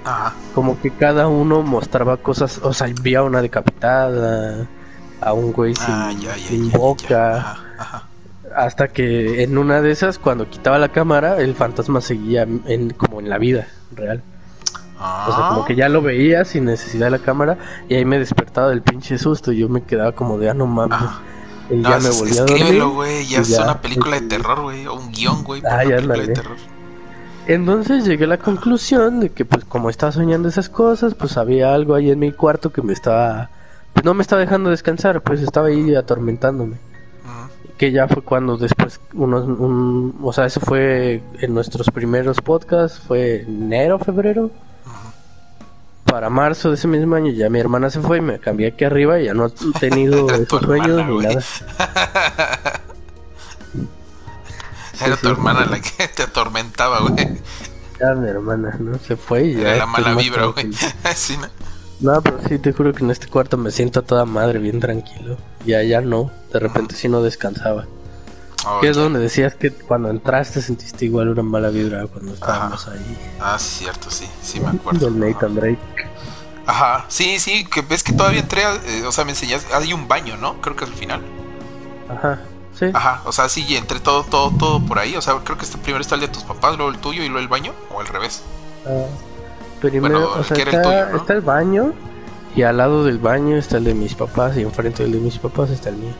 Ajá. 0.04 0.34
Como 0.54 0.80
que 0.80 0.90
cada 0.90 1.28
uno 1.28 1.62
mostraba 1.62 2.16
cosas, 2.18 2.60
o 2.62 2.72
sea, 2.72 2.88
había 2.88 3.22
una 3.22 3.40
decapitada, 3.40 4.66
a 5.20 5.32
un 5.32 5.52
güey 5.52 5.74
sin, 5.74 5.94
Ah, 5.94 6.12
ya, 6.12 6.36
ya, 6.36 6.46
sin 6.46 6.70
ya, 6.70 6.78
boca. 6.78 7.56
Ajá. 7.78 8.08
Hasta 8.56 8.88
que 8.88 9.42
en 9.42 9.58
una 9.58 9.80
de 9.80 9.90
esas, 9.90 10.18
cuando 10.18 10.48
quitaba 10.48 10.78
la 10.78 10.90
cámara, 10.90 11.38
el 11.38 11.54
fantasma 11.54 12.00
seguía 12.00 12.42
en, 12.42 12.90
como 12.90 13.20
en 13.20 13.28
la 13.28 13.38
vida 13.38 13.66
real. 13.94 14.22
O 14.96 15.32
sea, 15.32 15.48
como 15.48 15.62
Ah. 15.62 15.64
que 15.66 15.74
ya 15.74 15.88
lo 15.88 16.02
veía 16.02 16.44
sin 16.44 16.66
necesidad 16.66 17.06
de 17.06 17.10
la 17.10 17.18
cámara 17.18 17.58
y 17.88 17.94
ahí 17.96 18.04
me 18.04 18.18
despertaba 18.18 18.68
del 18.68 18.80
pinche 18.82 19.18
susto 19.18 19.50
y 19.52 19.58
yo 19.58 19.68
me 19.68 19.82
quedaba 19.82 20.12
como 20.12 20.38
de, 20.38 20.50
ah, 20.50 20.54
no 20.54 20.66
mames. 20.66 20.98
Ah. 21.00 21.20
Y 21.70 21.76
No, 21.76 21.90
ya 21.90 21.98
me 21.98 22.08
es- 22.10 22.18
volví 22.20 22.38
a 22.38 22.42
dormir. 22.44 22.84
güey. 22.84 23.26
Ya 23.26 23.40
es 23.40 23.48
ya, 23.48 23.64
una 23.64 23.80
película 23.80 24.20
de 24.20 24.26
terror, 24.28 24.62
güey. 24.62 24.86
O 24.86 24.94
un 24.94 25.10
guion, 25.10 25.42
güey. 25.42 25.62
Ah, 25.68 25.80
una 25.84 25.96
película 25.96 26.14
de 26.18 26.28
terror. 26.28 26.56
Entonces 27.46 28.04
llegué 28.06 28.24
a 28.24 28.28
la 28.28 28.38
conclusión 28.38 29.20
de 29.20 29.30
que 29.30 29.44
pues 29.44 29.64
como 29.64 29.90
estaba 29.90 30.12
soñando 30.12 30.48
esas 30.48 30.68
cosas, 30.70 31.14
pues 31.14 31.36
había 31.36 31.74
algo 31.74 31.94
ahí 31.94 32.10
en 32.10 32.18
mi 32.18 32.32
cuarto 32.32 32.72
que 32.72 32.80
me 32.82 32.92
estaba... 32.92 33.50
Pues 33.92 34.04
no 34.04 34.14
me 34.14 34.22
estaba 34.22 34.40
dejando 34.40 34.70
descansar, 34.70 35.20
pues 35.22 35.40
estaba 35.40 35.68
ahí 35.68 35.94
atormentándome. 35.94 36.76
Ujú. 37.24 37.50
Que 37.78 37.90
ya 37.92 38.06
fue 38.08 38.22
cuando 38.22 38.56
después 38.56 39.00
unos 39.14 39.44
un, 39.46 40.16
o 40.22 40.32
sea 40.32 40.46
eso 40.46 40.60
fue 40.60 41.22
en 41.40 41.54
nuestros 41.54 41.90
primeros 41.90 42.40
podcasts 42.40 43.00
fue 43.06 43.42
enero 43.42 43.98
febrero 43.98 44.50
para 46.04 46.30
marzo 46.30 46.68
de 46.68 46.76
ese 46.76 46.86
mismo 46.86 47.16
año 47.16 47.32
ya 47.32 47.48
mi 47.50 47.58
hermana 47.58 47.90
se 47.90 48.00
fue 48.00 48.18
y 48.18 48.20
me 48.20 48.38
cambié 48.38 48.68
aquí 48.68 48.84
arriba 48.84 49.18
y 49.20 49.24
ya 49.24 49.34
no 49.34 49.46
he 49.46 49.50
tenido 49.80 50.28
esos 50.30 50.62
sueños 50.62 51.00
hermana, 51.00 51.08
ni 51.10 51.18
nada 51.34 51.40
Era 55.00 55.16
Sí, 55.16 55.22
tu 55.22 55.26
sí. 55.26 55.32
hermana 55.32 55.66
la 55.66 55.80
que 55.80 56.06
te 56.08 56.22
atormentaba, 56.22 57.00
güey. 57.00 57.40
ya 58.00 58.14
mi 58.14 58.28
hermana 58.28 58.76
no 58.78 58.96
se 58.98 59.16
fue 59.16 59.44
y 59.46 59.54
ya 59.54 59.70
Era 59.70 59.76
la 59.78 59.86
mala 59.86 60.14
vibra, 60.14 60.46
güey. 60.46 60.70
Sí, 61.16 61.36
¿no? 61.36 61.48
No 62.04 62.20
pero 62.22 62.38
sí 62.48 62.58
te 62.58 62.72
juro 62.72 62.92
que 62.92 63.02
en 63.04 63.10
este 63.10 63.26
cuarto 63.28 63.56
me 63.56 63.70
siento 63.70 64.00
a 64.00 64.02
toda 64.02 64.24
madre 64.24 64.58
bien 64.58 64.78
tranquilo 64.80 65.36
ya 65.66 65.82
ya 65.82 66.00
no 66.00 66.30
de 66.52 66.58
repente 66.60 66.94
sí 66.94 67.08
no 67.08 67.22
descansaba 67.22 67.86
Oh, 68.66 68.80
que 68.80 68.88
es 68.88 68.96
donde 68.96 69.18
decías 69.18 69.54
que 69.54 69.70
cuando 69.70 70.08
entraste 70.08 70.62
sentiste 70.62 71.04
igual 71.04 71.28
una 71.28 71.42
mala 71.42 71.68
vibra 71.68 72.06
cuando 72.06 72.32
estábamos 72.32 72.88
ahí 72.88 73.18
Ah, 73.38 73.58
sí, 73.58 73.80
cierto, 73.84 74.10
sí. 74.10 74.26
Sí, 74.42 74.58
me 74.58 74.68
acuerdo. 74.68 75.10
del 75.10 75.20
Nathan 75.20 75.54
Drake 75.54 75.78
Ajá. 76.64 77.04
Sí, 77.08 77.38
sí, 77.40 77.66
que 77.66 77.82
ves 77.82 78.02
que 78.02 78.14
todavía 78.14 78.40
entré. 78.40 78.62
eh, 78.62 79.02
o 79.06 79.12
sea, 79.12 79.26
me 79.26 79.32
enseñaste. 79.32 79.74
Hay 79.74 79.92
un 79.92 80.08
baño, 80.08 80.38
¿no? 80.38 80.62
Creo 80.62 80.74
que 80.76 80.86
al 80.86 80.94
final. 80.94 81.20
Ajá, 82.08 82.40
sí. 82.78 82.86
Ajá. 82.94 83.20
O 83.26 83.32
sea, 83.32 83.50
sí, 83.50 83.66
y 83.68 83.76
entré 83.76 84.00
todo, 84.00 84.24
todo, 84.24 84.50
todo 84.56 84.80
por 84.86 84.98
ahí. 84.98 85.14
O 85.14 85.20
sea, 85.20 85.34
creo 85.44 85.58
que 85.58 85.66
este 85.66 85.76
primero 85.76 86.00
está 86.00 86.14
el 86.14 86.22
de 86.22 86.28
tus 86.28 86.42
papás, 86.42 86.78
luego 86.78 86.90
el 86.90 86.96
tuyo 86.98 87.22
y 87.22 87.26
luego 87.28 87.40
el 87.40 87.48
baño. 87.48 87.72
O 87.94 88.00
al 88.00 88.06
revés. 88.06 88.40
Ah, 88.86 89.04
primero, 89.90 90.20
Bueno, 90.20 90.40
o 90.40 90.44
sea, 90.44 90.56
está, 90.56 90.82
tuyo, 90.82 91.06
¿no? 91.10 91.16
está 91.16 91.32
el 91.34 91.40
baño 91.40 91.92
y 92.56 92.62
al 92.62 92.76
lado 92.76 93.04
del 93.04 93.18
baño 93.18 93.56
está 93.56 93.78
el 93.78 93.84
de 93.84 93.94
mis 93.94 94.14
papás 94.14 94.56
y 94.56 94.62
enfrente 94.62 95.02
del 95.02 95.12
de 95.12 95.18
mis 95.18 95.38
papás 95.38 95.70
está 95.70 95.90
el 95.90 95.96
mío. 95.96 96.14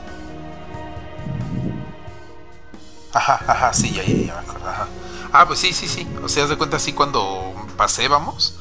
Ajá, 3.13 3.41
ajá, 3.47 3.73
sí, 3.73 3.93
ya, 3.93 4.03
ya, 4.03 4.27
ya 4.27 4.35
me 4.35 4.41
acuerdo. 4.41 4.69
Ajá. 4.69 4.89
Ah, 5.33 5.47
pues 5.47 5.61
sí, 5.61 5.73
sí, 5.73 5.87
sí. 5.87 6.07
O 6.23 6.29
sea, 6.29 6.47
de 6.47 6.57
cuenta 6.57 6.77
así 6.77 6.93
cuando 6.93 7.55
pasé, 7.77 8.09
vamos, 8.09 8.57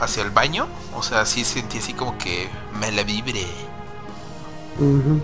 hacia 0.00 0.22
el 0.22 0.30
baño. 0.30 0.66
O 0.96 1.02
sea, 1.02 1.26
sí 1.26 1.44
sentí 1.44 1.78
así 1.78 1.92
como 1.94 2.16
que 2.18 2.48
me 2.78 2.92
la 2.92 3.02
vibre. 3.02 3.44
Ujú. 4.78 5.20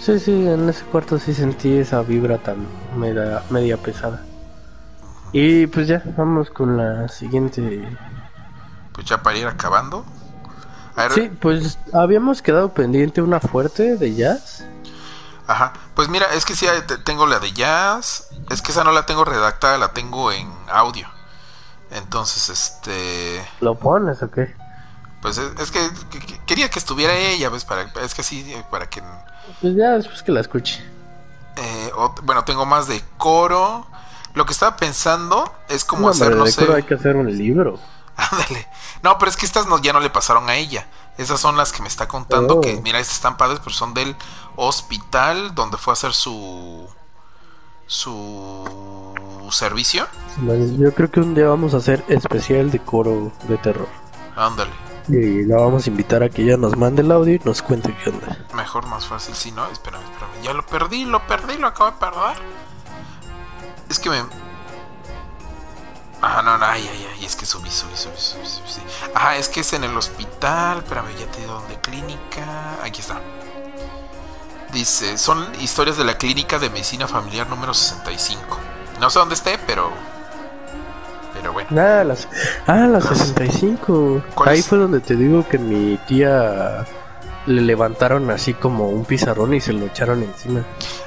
Sí, 0.00 0.20
sí, 0.20 0.46
en 0.46 0.68
ese 0.68 0.84
cuarto 0.84 1.18
sí 1.18 1.34
sentí 1.34 1.72
esa 1.78 2.02
vibra 2.02 2.38
tan 2.38 2.66
media, 2.96 3.42
media 3.50 3.76
pesada. 3.76 4.24
Y 5.32 5.66
pues 5.66 5.88
ya, 5.88 6.02
vamos 6.16 6.50
con 6.50 6.76
la 6.76 7.08
siguiente. 7.08 7.86
Pues 8.92 9.06
ya 9.06 9.22
para 9.22 9.36
ir 9.36 9.46
acabando. 9.46 10.04
Ver, 10.96 11.12
Sí, 11.12 11.30
pues 11.40 11.78
habíamos 11.92 12.40
quedado 12.40 12.72
pendiente 12.72 13.20
una 13.20 13.40
fuerte 13.40 13.96
de 13.96 14.14
jazz. 14.14 14.64
Ajá. 15.46 15.74
Pues 15.94 16.08
mira, 16.08 16.26
es 16.34 16.44
que 16.46 16.54
sí 16.54 16.66
te- 16.86 16.98
tengo 16.98 17.26
la 17.26 17.38
de 17.38 17.52
jazz. 17.52 18.28
Es 18.50 18.62
que 18.62 18.72
esa 18.72 18.82
no 18.84 18.92
la 18.92 19.04
tengo 19.06 19.24
redactada, 19.24 19.76
la 19.78 19.92
tengo 19.92 20.32
en 20.32 20.50
audio. 20.68 21.06
Entonces, 21.90 22.48
este. 22.48 23.46
¿Lo 23.60 23.74
pones 23.78 24.22
o 24.22 24.30
qué? 24.30 24.56
Pues 25.22 25.38
es, 25.38 25.52
es 25.60 25.70
que, 25.70 25.80
que- 26.10 26.18
que 26.20 26.38
quería 26.46 26.68
que 26.70 26.78
estuviera 26.78 27.14
ella, 27.14 27.48
¿ves? 27.50 27.64
Para, 27.64 27.82
es 28.02 28.14
que 28.14 28.22
sí, 28.22 28.50
eh, 28.52 28.64
para 28.70 28.86
que. 28.88 29.02
Pues 29.60 29.74
ya 29.76 29.90
después 29.92 30.22
que 30.22 30.32
la 30.32 30.40
escuche. 30.40 30.82
eh, 31.56 31.90
bueno, 32.22 32.44
tengo 32.44 32.64
más 32.66 32.88
de 32.88 33.02
coro. 33.18 33.86
Lo 34.36 34.44
que 34.44 34.52
estaba 34.52 34.76
pensando 34.76 35.50
es 35.68 35.84
como 35.86 36.02
No, 36.02 36.08
hacer, 36.10 36.36
no 36.36 36.46
sé. 36.46 36.70
hay 36.72 36.82
que 36.82 36.94
hacer 36.94 37.16
un 37.16 37.34
libro. 37.36 37.80
Ándale. 38.16 38.68
No, 39.02 39.16
pero 39.18 39.30
es 39.30 39.36
que 39.36 39.46
estas 39.46 39.66
no, 39.66 39.80
ya 39.80 39.94
no 39.94 40.00
le 40.00 40.10
pasaron 40.10 40.48
a 40.50 40.56
ella. 40.56 40.86
Esas 41.16 41.40
son 41.40 41.56
las 41.56 41.72
que 41.72 41.80
me 41.80 41.88
está 41.88 42.06
contando. 42.06 42.56
Oh. 42.56 42.60
Que 42.60 42.76
mira, 42.82 43.00
estas 43.00 43.16
están 43.16 43.38
padres, 43.38 43.60
pero 43.60 43.74
son 43.74 43.94
del 43.94 44.14
hospital 44.56 45.54
donde 45.54 45.78
fue 45.78 45.92
a 45.92 45.94
hacer 45.94 46.12
su. 46.12 46.86
su 47.86 49.48
servicio. 49.50 50.06
Yo 50.78 50.92
creo 50.92 51.10
que 51.10 51.20
un 51.20 51.34
día 51.34 51.48
vamos 51.48 51.72
a 51.72 51.78
hacer 51.78 52.04
especial 52.08 52.70
de 52.70 52.78
coro 52.80 53.32
de 53.48 53.56
terror. 53.56 53.88
Ándale. 54.36 54.72
Y 55.08 55.44
la 55.44 55.56
vamos 55.56 55.86
a 55.86 55.90
invitar 55.90 56.22
a 56.22 56.28
que 56.28 56.42
ella 56.42 56.56
nos 56.58 56.76
mande 56.76 57.00
el 57.02 57.12
audio 57.12 57.34
y 57.36 57.40
nos 57.44 57.62
cuente 57.62 57.96
qué 58.02 58.10
onda. 58.10 58.36
Mejor, 58.54 58.86
más 58.86 59.06
fácil. 59.06 59.34
Si 59.34 59.52
no, 59.52 59.64
espérame, 59.70 60.02
espérame. 60.02 60.42
Ya 60.42 60.52
lo 60.52 60.66
perdí, 60.66 61.04
lo 61.06 61.26
perdí, 61.26 61.56
lo 61.56 61.68
acabo 61.68 61.92
de 61.92 61.96
perder. 61.98 62.65
Es 63.88 63.98
que 63.98 64.10
me. 64.10 64.22
Ajá, 66.22 66.42
no, 66.42 66.56
no, 66.58 66.64
ay, 66.64 66.88
ay, 66.90 67.06
ay, 67.14 67.24
es 67.24 67.36
que 67.36 67.44
subí, 67.46 67.70
subí, 67.70 67.94
subí, 67.94 68.16
subí, 68.16 68.46
subí. 68.46 68.82
Ajá, 69.14 69.36
es 69.36 69.48
que 69.48 69.60
es 69.60 69.72
en 69.74 69.84
el 69.84 69.96
hospital. 69.96 70.78
Espérame, 70.78 71.14
ya 71.18 71.26
te 71.30 71.40
digo 71.40 71.52
dónde 71.52 71.78
clínica. 71.80 72.42
Aquí 72.82 73.00
está. 73.00 73.20
Dice, 74.72 75.16
son 75.18 75.46
historias 75.60 75.96
de 75.96 76.04
la 76.04 76.16
clínica 76.18 76.58
de 76.58 76.70
medicina 76.70 77.06
familiar 77.06 77.48
número 77.48 77.72
65. 77.74 78.58
No 79.00 79.10
sé 79.10 79.18
dónde 79.18 79.34
esté, 79.34 79.58
pero. 79.66 79.90
Pero 81.34 81.52
bueno. 81.52 81.68
Ah, 81.72 82.02
las, 82.02 82.26
ah, 82.66 82.86
las 82.90 83.04
Las- 83.04 83.18
65. 83.18 84.22
¿Cuál 84.34 84.48
Ahí 84.48 84.60
es? 84.60 84.66
fue 84.66 84.78
donde 84.78 85.00
te 85.00 85.14
digo 85.16 85.46
que 85.46 85.58
mi 85.58 85.98
tía 86.08 86.86
le 87.46 87.62
levantaron 87.62 88.30
así 88.30 88.54
como 88.54 88.88
un 88.88 89.04
pizarrón 89.04 89.54
y 89.54 89.60
se 89.60 89.72
lo 89.72 89.86
echaron 89.86 90.22
encima. 90.22 90.64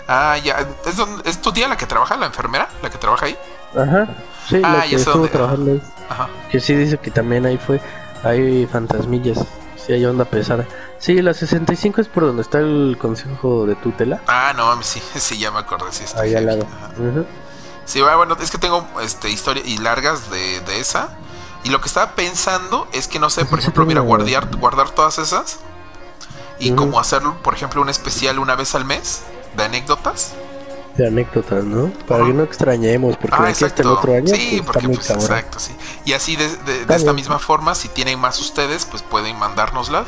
Ah, 0.07 0.37
ya. 0.37 0.65
¿Es, 0.85 0.95
donde- 0.97 1.29
¿Es 1.29 1.41
tu 1.41 1.51
tía 1.51 1.67
la 1.67 1.77
que 1.77 1.85
trabaja, 1.85 2.15
la 2.17 2.27
enfermera? 2.27 2.67
¿La 2.81 2.89
que 2.89 2.97
trabaja 2.97 3.25
ahí? 3.27 3.37
Ajá. 3.77 4.07
Sí, 4.47 4.61
Ah, 4.63 4.77
la 4.77 4.83
que 4.87 4.95
estuvo 4.95 5.13
dónde. 5.15 5.29
trabajando 5.29 5.71
ahí. 5.73 5.81
Ajá. 6.09 6.29
Que 6.51 6.59
sí 6.59 6.73
dice 6.75 6.97
que 6.97 7.11
también 7.11 7.45
ahí 7.45 7.57
fue. 7.57 7.79
Hay 8.23 8.65
fantasmillas. 8.67 9.39
Sí, 9.75 9.93
hay 9.93 10.05
onda 10.05 10.25
pesada. 10.25 10.65
Sí, 10.97 11.21
la 11.21 11.33
65 11.33 12.01
es 12.01 12.07
por 12.07 12.23
donde 12.23 12.41
está 12.41 12.57
el 12.59 12.97
consejo 12.99 13.65
de 13.65 13.75
tutela. 13.75 14.21
Ah, 14.27 14.53
no, 14.55 14.81
sí, 14.81 15.01
sí, 15.15 15.37
ya 15.37 15.51
me 15.51 15.59
acordé. 15.59 15.85
Sí, 15.91 16.03
está 16.03 16.21
Ahí 16.21 16.35
al 16.35 16.45
lado. 16.45 16.65
Ajá. 16.65 16.91
Ujú. 16.97 17.25
Sí, 17.85 18.01
bueno, 18.01 18.17
bueno, 18.17 18.37
es 18.41 18.51
que 18.51 18.57
tengo 18.57 18.85
este 19.01 19.29
historia 19.29 19.63
y 19.65 19.77
largas 19.77 20.29
de, 20.31 20.59
de 20.61 20.79
esa. 20.79 21.09
Y 21.63 21.69
lo 21.69 21.81
que 21.81 21.87
estaba 21.87 22.11
pensando 22.11 22.87
es 22.93 23.07
que 23.07 23.19
no 23.19 23.29
sé, 23.29 23.45
por 23.45 23.59
ejemplo, 23.59 23.85
mira, 23.85 23.99
guardar, 24.01 24.47
guardar 24.57 24.91
todas 24.91 25.17
esas 25.17 25.59
y 26.59 26.71
Ujú. 26.71 26.75
como 26.83 26.99
hacer, 26.99 27.21
por 27.43 27.53
ejemplo, 27.53 27.81
un 27.81 27.89
especial 27.89 28.39
una 28.39 28.55
vez 28.55 28.75
al 28.75 28.85
mes 28.85 29.21
de 29.55 29.63
anécdotas. 29.63 30.33
De 30.97 31.07
anécdotas, 31.07 31.63
¿no? 31.63 31.91
Para 32.07 32.25
que 32.25 32.33
no 32.33 32.43
extrañemos, 32.43 33.15
porque 33.17 33.35
Ah, 33.39 33.45
de 33.45 33.51
aquí 33.51 33.63
hasta 33.63 33.81
el 33.83 33.87
otro 33.87 34.13
año 34.13 34.27
sí, 34.27 34.33
pues, 34.35 34.53
está 34.59 34.65
porque 34.73 34.87
muy 34.87 34.95
pues 34.97 35.09
exacto, 35.11 35.59
sí. 35.59 35.73
Y 36.03 36.13
así 36.13 36.35
de, 36.35 36.47
de- 36.49 36.73
de 36.73 36.81
Está 36.81 36.95
esta 36.97 37.13
misma 37.13 37.39
forma, 37.39 37.73
si 37.75 37.87
tienen 37.87 38.19
más 38.19 38.39
ustedes, 38.41 38.85
pues 38.85 39.01
pueden 39.03 39.37
mandárnosla. 39.39 40.03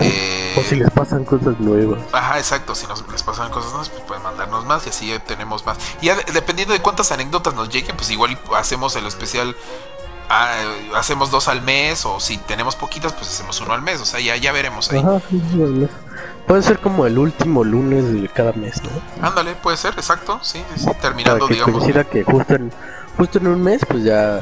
Eh, 0.00 0.54
O 0.58 0.62
si 0.68 0.74
les 0.74 0.90
pasan 0.90 1.24
cosas 1.24 1.58
nuevas. 1.60 2.00
Ajá, 2.12 2.38
exacto. 2.38 2.74
Si 2.74 2.84
nos 2.88 3.04
les 3.12 3.22
pasan 3.22 3.48
cosas 3.50 3.72
más, 3.74 3.88
pues 3.88 4.02
pueden 4.02 4.24
mandarnos 4.24 4.66
más 4.66 4.84
y 4.86 4.90
así 4.90 5.14
tenemos 5.24 5.64
más. 5.64 5.78
Y 6.02 6.06
ya 6.06 6.16
de- 6.16 6.24
dependiendo 6.32 6.74
de 6.74 6.80
cuántas 6.82 7.12
anécdotas 7.12 7.54
nos 7.54 7.68
lleguen, 7.68 7.96
pues 7.96 8.10
igual 8.10 8.36
hacemos 8.56 8.96
el 8.96 9.06
especial. 9.06 9.56
Ah, 10.28 10.54
hacemos 10.96 11.30
dos 11.30 11.48
al 11.48 11.62
mes 11.62 12.04
o 12.06 12.20
si 12.20 12.38
tenemos 12.38 12.76
poquitas, 12.76 13.12
pues 13.12 13.28
hacemos 13.28 13.60
uno 13.60 13.74
al 13.74 13.82
mes. 13.82 14.00
O 14.00 14.04
sea, 14.04 14.20
ya, 14.20 14.36
ya 14.36 14.52
veremos 14.52 14.90
ahí. 14.92 14.98
Ajá, 15.00 15.20
sí, 15.28 15.42
sí, 15.50 15.56
sí. 15.56 15.88
Puede 16.46 16.62
ser 16.62 16.78
como 16.78 17.06
el 17.06 17.18
último 17.18 17.62
lunes 17.62 18.10
de 18.10 18.28
cada 18.28 18.52
mes, 18.52 18.80
¿no? 18.82 19.26
Ándale, 19.26 19.54
puede 19.54 19.76
ser, 19.76 19.92
exacto. 19.94 20.38
Sí, 20.42 20.64
sí, 20.76 20.86
Para 20.86 20.98
terminando, 20.98 21.46
que 21.46 21.54
digamos. 21.54 21.74
coincida 21.78 22.04
que 22.04 22.24
justo 22.24 22.54
en, 22.54 22.72
justo 23.16 23.38
en 23.38 23.46
un 23.48 23.62
mes, 23.62 23.82
pues 23.86 24.02
ya 24.04 24.40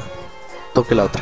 toque 0.73 0.95
la 0.95 1.03
otra. 1.03 1.21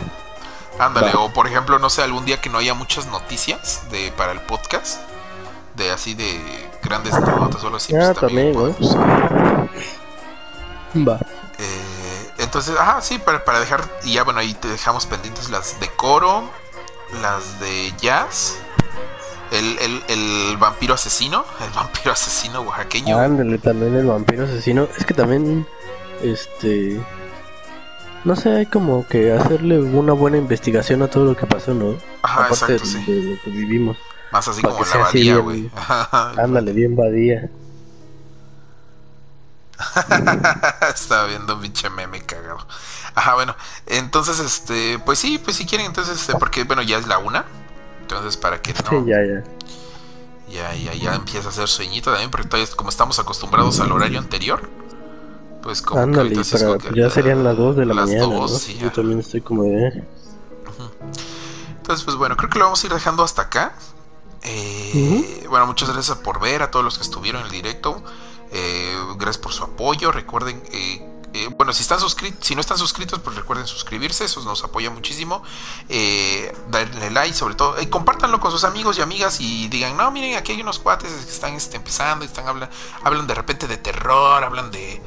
Ándale, 0.78 1.12
o 1.18 1.32
por 1.32 1.48
ejemplo, 1.48 1.80
no 1.80 1.90
sé, 1.90 2.04
algún 2.04 2.26
día 2.26 2.40
que 2.42 2.50
no 2.50 2.58
haya 2.58 2.74
muchas 2.74 3.08
noticias 3.08 3.84
de 3.92 4.12
para 4.12 4.34
el 4.34 4.42
podcast, 4.42 5.00
de 5.76 5.90
así 5.90 6.14
de 6.14 6.40
grandes 6.84 7.14
anécdotas 7.14 7.64
o 7.64 7.66
algo 7.68 7.78
así. 7.78 7.96
Ah, 7.96 8.12
pues 8.14 8.20
también 8.20 8.54
también, 8.54 8.76
Va. 11.08 11.20
Eh, 11.58 11.95
entonces, 12.46 12.76
ajá, 12.80 13.02
sí, 13.02 13.18
para, 13.20 13.44
para 13.44 13.60
dejar, 13.60 13.84
y 14.04 14.14
ya 14.14 14.24
bueno, 14.24 14.40
ahí 14.40 14.54
te 14.54 14.68
dejamos 14.70 15.06
pendientes 15.06 15.50
las 15.50 15.80
de 15.80 15.90
coro, 15.90 16.50
las 17.22 17.60
de 17.60 17.92
jazz, 18.00 18.56
el, 19.52 19.78
el, 19.80 20.04
el 20.08 20.58
vampiro 20.58 20.94
asesino, 20.94 21.46
el 21.66 21.70
vampiro 21.72 22.12
asesino 22.12 22.62
oaxaqueño. 22.62 23.20
Ándale, 23.20 23.58
también 23.58 23.96
el 23.96 24.06
vampiro 24.06 24.46
asesino. 24.46 24.88
Es 24.98 25.06
que 25.06 25.14
también, 25.14 25.68
este. 26.24 27.00
No 28.24 28.36
sé, 28.36 28.50
hay 28.56 28.66
como 28.66 29.06
que 29.08 29.32
hacerle 29.34 29.80
una 29.80 30.14
buena 30.14 30.38
investigación 30.38 31.04
a 31.04 31.08
todo 31.08 31.26
lo 31.26 31.36
que 31.38 31.46
pasó, 31.46 31.76
¿no? 31.76 31.96
ajá, 32.24 32.46
Aparte 32.46 32.74
exacto, 32.74 32.98
de, 33.00 33.06
sí. 33.06 33.12
de 33.12 33.22
lo 33.36 33.42
que 33.44 33.50
vivimos. 33.52 33.98
Más 34.32 34.48
así 34.48 34.64
para 34.64 34.74
como 34.74 34.84
que 34.84 34.98
la 34.98 35.06
sea 35.12 35.22
bien- 35.22 35.42
güey. 35.42 35.70
Ándale, 36.38 36.72
bien 36.74 36.96
vadía. 36.96 37.50
Estaba 40.94 41.26
viendo 41.28 41.56
un 41.56 41.62
pinche 41.62 41.90
meme 41.90 42.22
cagado. 42.22 42.66
Ajá, 43.14 43.36
bueno, 43.36 43.56
entonces, 43.86 44.40
este, 44.40 45.00
pues 45.00 45.20
sí, 45.20 45.38
pues 45.38 45.58
si 45.58 45.66
quieren, 45.66 45.88
entonces, 45.88 46.20
este, 46.20 46.34
porque, 46.36 46.64
bueno, 46.64 46.82
ya 46.82 46.98
es 46.98 47.08
la 47.08 47.18
una. 47.18 47.46
Entonces, 48.02 48.38
para 48.38 48.62
que 48.62 48.74
no. 48.74 48.90
Sí, 48.90 48.96
ya, 49.08 49.18
ya. 49.26 49.44
Ya, 50.48 50.76
ya, 50.76 50.94
ya 50.94 51.16
empieza 51.16 51.48
a 51.48 51.52
hacer 51.52 51.68
sueñito 51.68 52.12
también, 52.12 52.30
porque 52.30 52.48
todavía 52.48 52.74
como 52.76 52.90
estamos 52.90 53.18
acostumbrados 53.20 53.80
al 53.80 53.92
horario 53.92 54.20
anterior, 54.20 54.70
pues 55.64 55.82
como 55.82 56.12
que 56.12 56.20
ahorita 56.20 56.42
para, 56.52 56.78
que, 56.78 57.00
ya 57.00 57.10
serían 57.10 57.44
las 57.44 57.58
2 57.58 57.76
de 57.76 57.86
la 57.88 57.96
las 57.96 58.06
mañana, 58.08 58.26
dos, 58.26 58.52
¿no? 58.52 58.60
sí, 58.60 58.78
Yo 58.78 58.88
ya. 58.88 58.92
también 58.94 59.20
estoy 59.20 59.42
como 59.42 59.64
de... 59.64 60.04
Entonces, 61.78 62.04
pues 62.06 62.16
bueno, 62.16 62.38
creo 62.38 62.50
que 62.50 62.60
lo 62.60 62.66
vamos 62.66 62.84
a 62.84 62.88
ir 62.88 62.94
dejando 62.94 63.24
hasta 63.24 63.44
acá. 63.44 63.74
Eh, 64.44 65.46
Bueno, 65.50 65.66
muchas 65.66 65.90
gracias 65.92 66.18
por 66.20 66.40
ver 66.40 66.62
a 66.62 66.70
todos 66.70 66.86
los 66.86 66.98
que 66.98 67.04
estuvieron 67.04 67.42
en 67.42 67.48
el 67.48 67.52
directo. 67.52 68.04
Eh, 68.52 68.96
gracias 69.18 69.38
por 69.38 69.54
su 69.54 69.64
apoyo. 69.64 70.12
Recuerden, 70.12 70.62
eh, 70.72 71.02
eh, 71.34 71.50
bueno, 71.58 71.74
si 71.74 71.82
están 71.82 72.00
suscritos, 72.00 72.46
si 72.46 72.56
no 72.56 72.62
están 72.62 72.78
suscritos, 72.78 73.20
pues 73.20 73.36
recuerden 73.36 73.68
suscribirse, 73.68 74.26
eso 74.26 74.42
nos 74.44 74.64
apoya 74.64 74.90
muchísimo. 74.90 75.44
Darle 76.70 77.12
like, 77.12 77.34
sobre 77.34 77.56
todo, 77.56 77.76
compártanlo 77.90 78.40
con 78.40 78.52
sus 78.52 78.64
amigos 78.64 78.98
y 78.98 79.02
amigas 79.02 79.42
y 79.42 79.68
digan, 79.68 79.98
no, 79.98 80.12
miren, 80.12 80.38
aquí 80.38 80.54
hay 80.54 80.62
unos 80.62 80.80
cuates 80.80 81.12
que 81.12 81.32
están 81.32 81.54
este, 81.54 81.78
empezando, 81.78 82.24
están 82.24 82.48
hablan, 82.48 82.70
hablan 83.04 83.28
de 83.28 83.34
repente 83.34 83.68
de 83.68 83.78
terror, 83.78 84.44
hablan 84.44 84.72
de, 84.72 85.02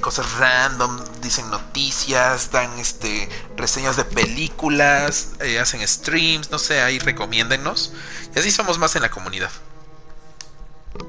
cosas 0.00 0.38
random, 0.38 0.98
dicen 1.22 1.48
noticias, 1.50 2.50
dan 2.50 2.76
este 2.78 3.28
reseñas 3.56 3.96
de 3.96 4.04
películas, 4.04 5.32
hacen 5.60 5.86
streams, 5.86 6.50
no 6.50 6.58
sé, 6.58 6.80
ahí 6.80 6.98
recomiéndennos. 6.98 7.92
Y 8.34 8.38
así 8.38 8.50
somos 8.50 8.78
más 8.78 8.96
en 8.96 9.02
la 9.02 9.10
comunidad. 9.10 9.50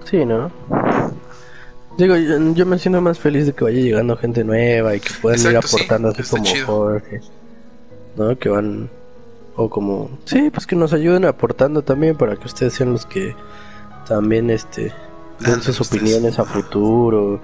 Sí, 0.09 0.25
¿no? 0.25 0.51
Digo, 1.97 2.15
yo, 2.17 2.37
yo 2.53 2.65
me 2.65 2.77
siento 2.79 2.99
más 3.01 3.19
feliz 3.19 3.45
de 3.45 3.53
que 3.53 3.63
vaya 3.63 3.79
llegando 3.79 4.17
gente 4.17 4.43
nueva 4.43 4.95
y 4.95 4.99
que 4.99 5.13
puedan 5.21 5.39
ir 5.39 5.47
sí, 5.47 5.55
aportando 5.55 6.09
así 6.09 6.23
como 6.23 6.43
chido. 6.43 6.65
Jorge, 6.65 7.21
¿no? 8.17 8.37
Que 8.37 8.49
van... 8.49 8.89
O 9.55 9.69
como... 9.69 10.09
Sí, 10.25 10.49
pues 10.49 10.67
que 10.67 10.75
nos 10.75 10.91
ayuden 10.91 11.23
aportando 11.25 11.81
también 11.81 12.17
para 12.17 12.35
que 12.35 12.45
ustedes 12.45 12.73
sean 12.73 12.91
los 12.91 13.05
que 13.05 13.33
también, 14.07 14.49
este... 14.49 14.93
Den 15.39 15.61
sus 15.61 15.79
ustedes. 15.79 16.01
opiniones 16.01 16.39
a 16.39 16.43
futuro. 16.45 17.41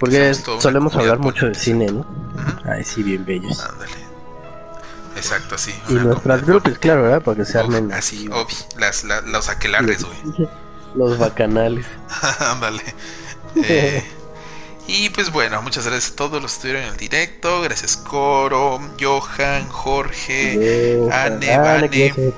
Porque 0.00 0.34
solemos 0.34 0.94
hablar 0.96 1.18
mucho 1.18 1.46
de 1.46 1.54
cine, 1.54 1.86
¿no? 1.86 2.00
Ujú, 2.00 2.70
Ay, 2.70 2.84
sí, 2.84 3.02
bien 3.02 3.24
bellos. 3.24 3.62
Ándale. 3.64 3.92
Exacto, 5.16 5.56
sí. 5.58 5.72
Y 5.88 5.94
nuestras 5.94 6.44
grupos, 6.46 6.78
claro, 6.78 7.02
¿verdad? 7.02 7.22
Para 7.22 7.38
que 7.38 7.44
se 7.46 7.58
armen 7.58 7.90
Así, 7.92 8.28
obvi, 8.28 8.54
las, 8.78 9.04
la- 9.04 9.20
los 9.22 9.48
aquelarres, 9.48 10.04
güey. 10.04 10.48
los 10.94 11.18
bacanales. 11.18 11.86
Ándale. 12.40 12.82
Eh, 13.64 14.04
y 14.86 15.10
pues 15.10 15.30
bueno, 15.30 15.60
muchas 15.60 15.86
gracias 15.86 16.12
a 16.12 16.16
todos 16.16 16.40
los 16.40 16.52
que 16.52 16.56
estuvieron 16.56 16.82
en 16.84 16.88
el 16.90 16.96
directo. 16.96 17.60
Gracias 17.60 17.96
Coro, 17.96 18.80
Johan, 18.98 19.68
Jorge. 19.68 20.98
Ane, 21.12 21.58
Vane. 21.58 21.90
que. 21.90 22.32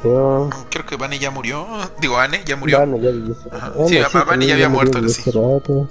Creo 0.71 0.87
que 0.87 0.97
Vane 0.97 1.19
ya 1.19 1.31
murió. 1.31 1.67
Digo, 2.01 2.19
Ane 2.19 2.43
ya 2.45 2.57
murió. 2.57 2.81
Vane, 2.81 3.01
ya 3.01 3.11
Ajá. 3.57 3.73
Sí, 3.87 3.99
Vane, 3.99 4.09
Vane 4.13 4.27
también 4.27 4.49
ya 4.49 4.55
había 4.55 4.69
muerto, 4.69 5.01
desde 5.01 5.23
sí. 5.23 5.31
hace 5.31 5.39
rato. 5.39 5.89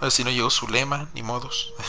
A 0.00 0.04
ver 0.04 0.10
si 0.10 0.24
no 0.24 0.30
llegó 0.30 0.50
su 0.50 0.68
lema, 0.68 1.08
ni 1.14 1.22
modos. 1.22 1.74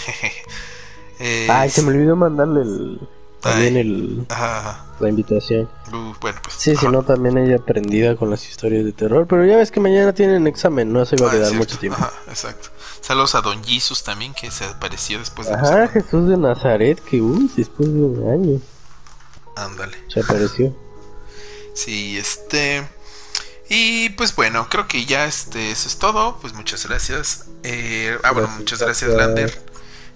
Eh, 1.23 1.45
Ay, 1.51 1.69
se 1.69 1.83
me 1.83 1.89
olvidó 1.89 2.15
mandarle 2.15 2.61
el, 2.61 2.99
también 3.41 3.75
Ay. 3.75 3.81
el, 3.81 4.25
ajá, 4.29 4.59
ajá. 4.59 4.85
la 4.99 5.09
invitación. 5.09 5.67
Uh, 5.91 6.13
bueno, 6.21 6.39
pues. 6.43 6.55
Sí, 6.57 6.75
si 6.75 6.87
no, 6.87 7.03
también 7.03 7.37
ella 7.37 7.57
aprendida 7.57 8.15
con 8.15 8.29
las 8.29 8.47
historias 8.47 8.85
de 8.85 8.93
terror. 8.93 9.27
Pero 9.27 9.45
ya 9.45 9.57
ves 9.57 9.71
que 9.71 9.79
mañana 9.79 10.13
tienen 10.13 10.47
examen, 10.47 10.93
no 10.93 11.05
se 11.05 11.15
va 11.17 11.27
a 11.27 11.29
Ah, 11.29 11.33
quedar 11.33 11.47
cierto. 11.47 11.57
mucho 11.65 11.77
tiempo. 11.79 11.97
Ajá, 11.99 12.13
exacto. 12.29 12.69
Saludos 13.01 13.33
a 13.35 13.41
Don 13.41 13.63
Jesus 13.63 14.03
también, 14.03 14.33
que 14.33 14.49
se 14.51 14.63
apareció 14.63 15.17
después 15.19 15.47
de 15.47 15.55
Ajá, 15.55 15.87
Jesús 15.87 16.29
de 16.29 16.37
Nazaret, 16.37 16.99
que 17.03 17.19
uy, 17.19 17.51
después 17.57 17.91
de 17.91 17.99
un 17.99 18.29
año 18.31 18.61
Ándale. 19.55 19.97
se 20.07 20.19
apareció. 20.21 20.75
Sí, 21.73 22.17
este. 22.17 22.87
Y 23.69 24.09
pues 24.11 24.35
bueno, 24.35 24.67
creo 24.69 24.87
que 24.87 25.05
ya 25.05 25.25
este, 25.25 25.71
eso 25.71 25.87
es 25.87 25.97
todo. 25.97 26.37
Pues 26.41 26.53
muchas 26.53 26.85
gracias. 26.87 27.45
Eh, 27.63 28.17
ah, 28.23 28.31
bueno, 28.31 28.49
muchas 28.57 28.79
gracias. 28.79 29.11
Lander. 29.11 29.61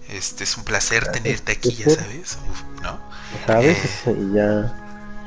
Este 0.09 0.43
es 0.43 0.55
un 0.57 0.63
placer 0.63 1.11
tenerte 1.11 1.53
aquí, 1.53 1.71
ya 1.73 1.89
sabes. 1.89 2.37
Uf, 2.51 2.81
¿No? 2.83 2.99
¿Sabes? 3.47 4.07
Eh. 4.07 4.15
Y 4.17 4.35
ya 4.35 4.73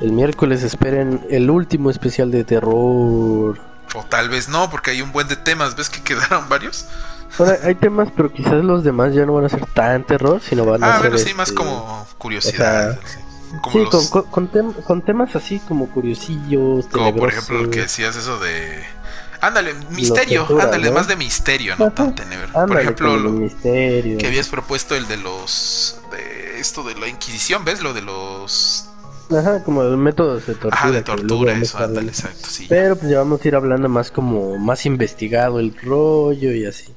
el 0.01 0.13
miércoles 0.13 0.63
esperen 0.63 1.27
el 1.31 1.51
último 1.51 1.91
especial 1.91 2.31
de 2.31 2.45
terror. 2.45 3.59
O 3.95 4.05
tal 4.09 4.29
vez 4.29 4.49
no, 4.49 4.71
porque 4.71 4.91
hay 4.93 5.03
un 5.03 5.13
buen 5.13 5.29
de 5.29 5.37
temas. 5.37 5.75
¿Ves 5.77 5.89
que 5.91 6.03
quedaron 6.03 6.49
varios? 6.49 6.87
Ahora, 7.39 7.59
hay 7.65 7.75
temas, 7.75 8.09
pero 8.17 8.33
quizás 8.33 8.65
los 8.65 8.85
demás 8.85 9.15
ya 9.15 9.27
no 9.27 9.35
van 9.35 9.45
a 9.45 9.49
ser 9.49 9.65
tan 9.67 10.05
terror, 10.05 10.41
sino 10.41 10.65
van 10.65 10.83
a 10.83 10.89
Ah, 10.89 10.93
ser. 11.01 11.11
bueno, 11.11 11.19
sí, 11.19 11.35
más 11.35 11.49
este, 11.49 11.57
como 11.59 12.07
curiosidad. 12.19 12.99
sí. 13.05 13.19
Como, 13.63 13.73
Sí, 13.73 13.79
los- 13.91 14.09
con, 14.11 14.23
con, 14.25 14.49
con 14.49 14.53
tem- 14.53 14.83
con 14.83 15.03
temas 15.03 15.35
así 15.35 15.59
como 15.61 15.89
curiosillos, 15.89 16.87
como 16.93 17.15
por 17.17 17.31
ejemplo 17.31 17.63
lo 17.63 17.71
que 17.71 17.81
decías 17.81 18.15
eso 18.17 18.39
de. 18.39 18.83
Ándale, 19.41 19.73
misterio, 19.91 20.47
ándale, 20.61 20.89
¿no? 20.89 20.95
más 20.97 21.07
de 21.09 21.17
misterio, 21.17 21.75
no 21.79 21.91
tan 21.93 22.15
tenebroso. 22.15 22.53
Por 22.67 22.81
ejemplo, 22.81 23.17
lo- 23.17 23.31
misterio. 23.31 24.19
que 24.19 24.27
habías 24.27 24.49
propuesto 24.49 24.97
el 24.97 25.07
de 25.09 25.17
los 25.17 25.99
de 26.11 26.38
esto 26.59 26.83
de 26.83 26.95
la 26.95 27.09
inquisición 27.09 27.65
ves 27.65 27.83
lo 27.83 27.93
de 27.95 28.03
los 28.03 28.89
Ajá, 29.31 29.63
como 29.63 29.83
los 29.83 29.99
métodos 29.99 30.47
de 30.47 30.55
tortura. 30.55 30.77
ajá 30.77 30.91
de 30.91 31.03
tortura 31.03 31.53
eso 31.53 31.79
ándale 31.79 32.09
exacto 32.09 32.49
sí 32.49 32.67
Pero 32.69 32.97
pues 32.97 33.11
ya 33.11 33.19
vamos 33.19 33.45
a 33.45 33.49
ir 33.49 33.55
hablando 33.57 33.89
más 33.89 34.11
como 34.11 34.57
más 34.59 34.87
investigado 34.87 35.61
el 35.61 35.77
rollo 35.83 36.53
y 36.53 36.65
así. 36.65 36.95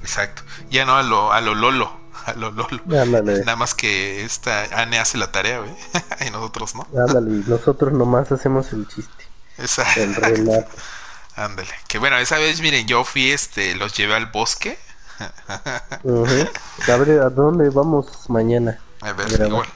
exacto 0.00 0.42
ya 0.70 0.84
no 0.84 0.96
a 0.96 1.02
lo 1.02 1.32
a 1.32 1.40
lo 1.40 1.54
lolo 1.54 1.90
a 2.26 2.34
lo 2.34 2.50
lolo 2.52 2.80
Ándale, 2.86 3.40
nada 3.40 3.56
más 3.56 3.74
que 3.74 4.24
esta 4.24 4.64
Anne 4.80 4.98
hace 5.00 5.18
la 5.18 5.32
tarea 5.32 5.58
güey 5.58 5.72
y 6.26 6.30
nosotros 6.30 6.74
no 6.76 6.86
ándale, 6.96 7.42
nosotros 7.48 7.92
nomás 7.92 8.30
hacemos 8.30 8.72
el 8.72 8.86
chiste, 8.86 9.24
esa 9.58 9.82
el 9.94 10.14
relato. 10.14 10.70
ándale 11.36 11.70
que 11.88 11.98
bueno 11.98 12.16
esa 12.18 12.36
vez 12.38 12.60
miren 12.60 12.86
yo 12.86 13.02
fui 13.04 13.30
este 13.32 13.74
los 13.74 13.96
llevé 13.96 14.14
al 14.14 14.26
bosque. 14.26 14.78
A 15.98 16.96
ver, 16.96 17.20
¿a 17.20 17.30
dónde 17.30 17.70
vamos 17.70 18.06
mañana? 18.28 18.78
A 19.02 19.12
ver, 19.12 19.46
igual. 19.46 19.68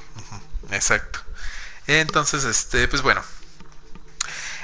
Exacto. 0.70 1.20
Entonces, 1.86 2.44
este, 2.44 2.88
pues 2.88 3.02
bueno. 3.02 3.22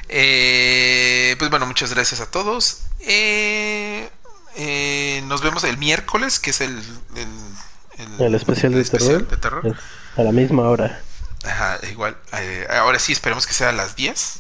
Eh, 0.09 1.37
pues 1.39 1.51
bueno, 1.51 1.67
muchas 1.67 1.93
gracias 1.93 2.21
a 2.21 2.31
todos. 2.31 2.83
Eh, 3.01 4.09
eh, 4.57 5.23
nos 5.27 5.43
vemos 5.43 5.65
el 5.65 5.79
miércoles, 5.79 6.39
que 6.39 6.51
es 6.51 6.61
el, 6.61 6.83
el, 7.17 8.25
el, 8.27 8.35
especial, 8.35 8.73
de, 8.75 9.37
terror, 9.37 9.77
A 10.17 10.23
la 10.23 10.33
misma 10.33 10.69
hora. 10.69 11.01
Ajá, 11.45 11.79
igual. 11.91 12.17
Eh, 12.39 12.67
ahora 12.71 12.99
sí, 12.99 13.13
esperemos 13.13 13.47
que 13.47 13.55
sea 13.55 13.71
a 13.71 13.73
las 13.73 13.97
10. 13.97 14.39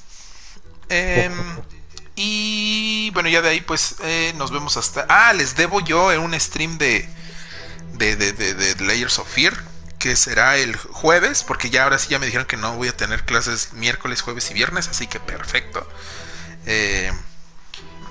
Em, 0.88 1.32
y 2.14 3.10
bueno, 3.14 3.28
ya 3.28 3.40
de 3.40 3.48
ahí 3.48 3.60
pues 3.62 3.96
eh, 4.02 4.34
nos 4.36 4.50
vemos 4.50 4.76
hasta... 4.76 5.06
Ah, 5.08 5.32
les 5.32 5.56
debo 5.56 5.80
yo 5.80 6.12
en 6.12 6.20
un 6.20 6.38
stream 6.38 6.76
de, 6.78 7.08
de, 7.94 8.16
de, 8.16 8.32
de, 8.32 8.84
Layers 8.84 9.18
of 9.18 9.28
Fear, 9.28 9.54
que 10.02 10.16
será 10.16 10.56
el 10.56 10.74
jueves, 10.76 11.44
porque 11.44 11.70
ya 11.70 11.84
ahora 11.84 11.96
sí 11.96 12.08
ya 12.08 12.18
me 12.18 12.26
dijeron 12.26 12.48
que 12.48 12.56
no 12.56 12.74
voy 12.74 12.88
a 12.88 12.96
tener 12.96 13.24
clases 13.24 13.72
miércoles, 13.74 14.20
jueves 14.20 14.50
y 14.50 14.54
viernes, 14.54 14.88
así 14.88 15.06
que 15.06 15.20
perfecto. 15.20 15.88
Eh, 16.66 17.12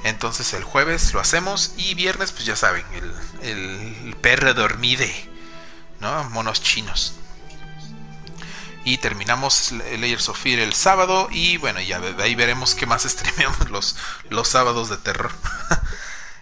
entonces 0.06 0.54
el 0.54 0.64
jueves 0.64 1.14
lo 1.14 1.20
hacemos 1.20 1.74
y 1.76 1.94
viernes 1.96 2.32
pues 2.32 2.46
ya 2.46 2.56
saben, 2.56 2.86
el, 2.94 4.06
el 4.06 4.16
perro 4.22 4.54
dormide, 4.54 5.14
¿no? 6.00 6.24
Monos 6.30 6.62
chinos 6.62 7.16
y 8.84 8.98
terminamos 8.98 9.72
Layers 9.72 10.30
of 10.30 10.40
Fear 10.40 10.60
el 10.60 10.74
sábado 10.74 11.28
y 11.30 11.58
bueno, 11.58 11.82
ya 11.82 12.00
de 12.00 12.24
ahí 12.24 12.36
veremos 12.36 12.74
qué 12.74 12.86
más 12.86 13.04
streameamos 13.08 13.70
los, 13.70 13.98
los 14.30 14.48
sábados 14.48 14.90
de 14.90 14.98
terror. 14.98 15.32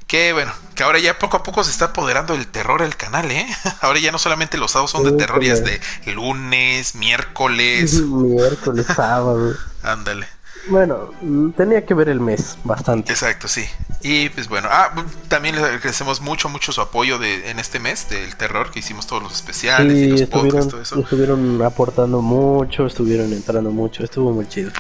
Que 0.10 0.34
bueno, 0.34 0.52
que 0.74 0.82
ahora 0.82 0.98
ya 0.98 1.20
poco 1.20 1.38
a 1.38 1.44
poco 1.44 1.64
se 1.64 1.70
está 1.70 1.86
apoderando 1.86 2.34
el 2.34 2.48
terror 2.48 2.82
el 2.82 2.98
canal, 2.98 3.30
¿eh? 3.30 3.46
Ahora 3.82 4.00
ya 4.00 4.12
no 4.12 4.18
solamente 4.18 4.58
los 4.58 4.72
sábados 4.72 4.90
son 4.90 5.04
de 5.04 5.12
terror, 5.12 5.42
ya 5.42 5.54
es 5.54 5.64
de 5.64 5.80
lunes, 6.14 6.96
miércoles. 6.96 8.02
miércoles, 8.02 8.88
sábado. 8.96 9.54
Ándale. 9.84 10.26
Bueno, 10.68 11.12
tenía 11.56 11.86
que 11.86 11.94
ver 11.94 12.10
el 12.10 12.20
mes 12.20 12.58
bastante. 12.64 13.12
Exacto, 13.12 13.48
sí. 13.48 13.66
Y 14.02 14.30
pues 14.30 14.50
bueno, 14.50 14.68
ah, 14.72 15.06
también 15.28 15.56
le 15.56 15.62
agradecemos 15.62 16.22
mucho, 16.22 16.50
mucho 16.50 16.72
su 16.72 16.82
apoyo 16.82 17.20
de, 17.20 17.52
en 17.52 17.60
este 17.60 17.80
mes 17.80 18.10
del 18.10 18.36
terror 18.36 18.72
que 18.72 18.80
hicimos 18.80 19.06
todos 19.06 19.22
los 19.22 19.34
especiales 19.34 19.96
y 19.96 20.08
los 20.08 20.24
podcasts, 20.24 20.72
todo 20.72 20.82
eso. 20.82 21.00
Estuvieron 21.00 21.62
aportando 21.62 22.22
mucho, 22.22 22.88
estuvieron 22.88 23.32
entrando 23.32 23.70
mucho, 23.70 24.04
estuvo 24.04 24.32
muy 24.32 24.48
chido. 24.48 24.72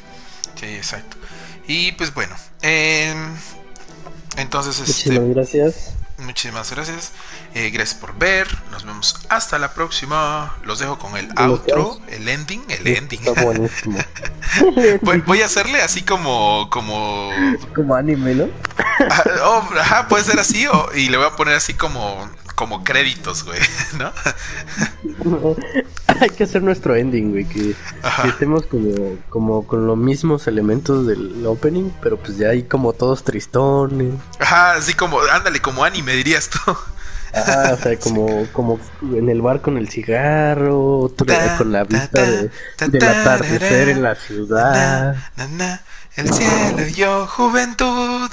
Sí, 0.55 0.65
exacto. 0.65 1.17
Y 1.67 1.91
pues 1.93 2.13
bueno, 2.13 2.35
eh, 2.61 3.13
entonces... 4.37 4.79
Muchísimas 4.79 5.19
este, 5.19 5.33
gracias. 5.33 5.93
Muchísimas 6.19 6.71
gracias. 6.71 7.11
Eh, 7.53 7.69
gracias 7.69 7.99
por 7.99 8.17
ver. 8.17 8.47
Nos 8.71 8.83
vemos 8.83 9.15
hasta 9.29 9.57
la 9.57 9.73
próxima. 9.73 10.55
Los 10.63 10.79
dejo 10.79 10.99
con 10.99 11.15
el 11.15 11.29
outro, 11.37 11.99
el 12.09 12.27
ending, 12.27 12.61
el 12.69 12.87
ending. 12.87 13.21
Está 13.25 13.43
buenísimo. 13.43 13.97
voy, 15.25 15.41
a 15.41 15.45
hacerle 15.45 15.81
así 15.81 16.01
como 16.01 16.69
como 16.69 17.31
como 17.73 17.95
anime, 17.95 18.35
¿no? 18.35 18.49
Ah, 18.77 19.23
oh, 19.45 19.69
ajá, 19.79 20.07
puede 20.07 20.23
ser 20.23 20.39
así 20.39 20.67
y 20.95 21.09
le 21.09 21.17
voy 21.17 21.27
a 21.27 21.35
poner 21.35 21.55
así 21.55 21.73
como 21.73 22.29
como 22.59 22.83
créditos, 22.83 23.45
güey, 23.45 23.61
¿no? 23.97 24.11
Hay 26.07 26.29
que 26.29 26.43
hacer 26.43 26.61
nuestro 26.61 26.93
ending, 26.93 27.31
güey, 27.31 27.45
que, 27.45 27.73
estemos 28.27 28.65
como, 28.65 29.15
como 29.29 29.65
con 29.65 29.87
los 29.87 29.97
mismos 29.97 30.45
elementos 30.45 31.07
del 31.07 31.45
opening, 31.47 31.89
pero 32.01 32.17
pues 32.17 32.37
ya 32.37 32.49
hay 32.49 32.63
como 32.63 32.91
todos 32.91 33.23
tristones. 33.23 34.13
Ajá, 34.39 34.73
así 34.73 34.93
como, 34.93 35.21
ándale, 35.21 35.61
como 35.61 35.85
anime 35.85 36.15
dirías 36.15 36.49
tú. 36.49 36.59
Ajá, 37.33 37.75
o 37.75 37.77
sea, 37.77 37.97
como, 38.03 38.45
como 38.51 38.77
en 39.03 39.29
el 39.29 39.41
bar 39.41 39.61
con 39.61 39.77
el 39.77 39.87
cigarro, 39.87 40.99
otro 40.99 41.27
con 41.57 41.71
la 41.71 41.85
vista 41.85 42.21
de, 42.25 42.51
del 42.89 43.03
atardecer 43.05 43.87
en 43.87 44.03
la 44.03 44.15
ciudad. 44.15 45.15
El 46.17 46.33
cielo 46.33 46.85
y 46.85 46.91
yo, 46.91 47.25
juventud, 47.25 48.29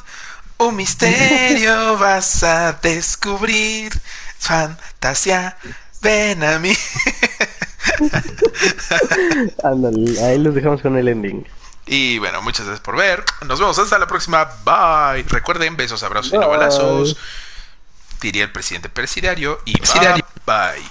un 0.59 0.77
misterio 0.77 1.99
vas 1.99 2.43
a 2.43 2.73
descubrir. 2.75 3.93
Fantasía, 4.39 5.57
ven 6.01 6.45
a 6.45 6.59
mí. 6.59 6.73
Ándale, 9.63 10.25
ahí 10.25 10.39
los 10.39 10.55
dejamos 10.55 10.81
con 10.83 10.97
el 10.97 11.09
ending. 11.09 11.47
Y 11.87 12.19
bueno, 12.19 12.43
muchas 12.43 12.67
gracias 12.67 12.85
por 12.85 12.97
ver. 12.97 13.25
Nos 13.47 13.61
vemos 13.61 13.79
hasta 13.79 13.99
la 13.99 14.07
próxima. 14.07 14.45
Bye. 14.65 15.25
Recuerden, 15.29 15.77
besos, 15.77 16.03
abrazos 16.03 16.33
y 16.33 16.39
no 16.39 16.49
balazos. 16.49 17.17
Diría 18.21 18.45
el 18.45 18.53
presidente 18.53 18.89
presidiario. 18.89 19.61
Y 19.65 19.75
bye. 19.81 20.25
bye. 20.45 20.85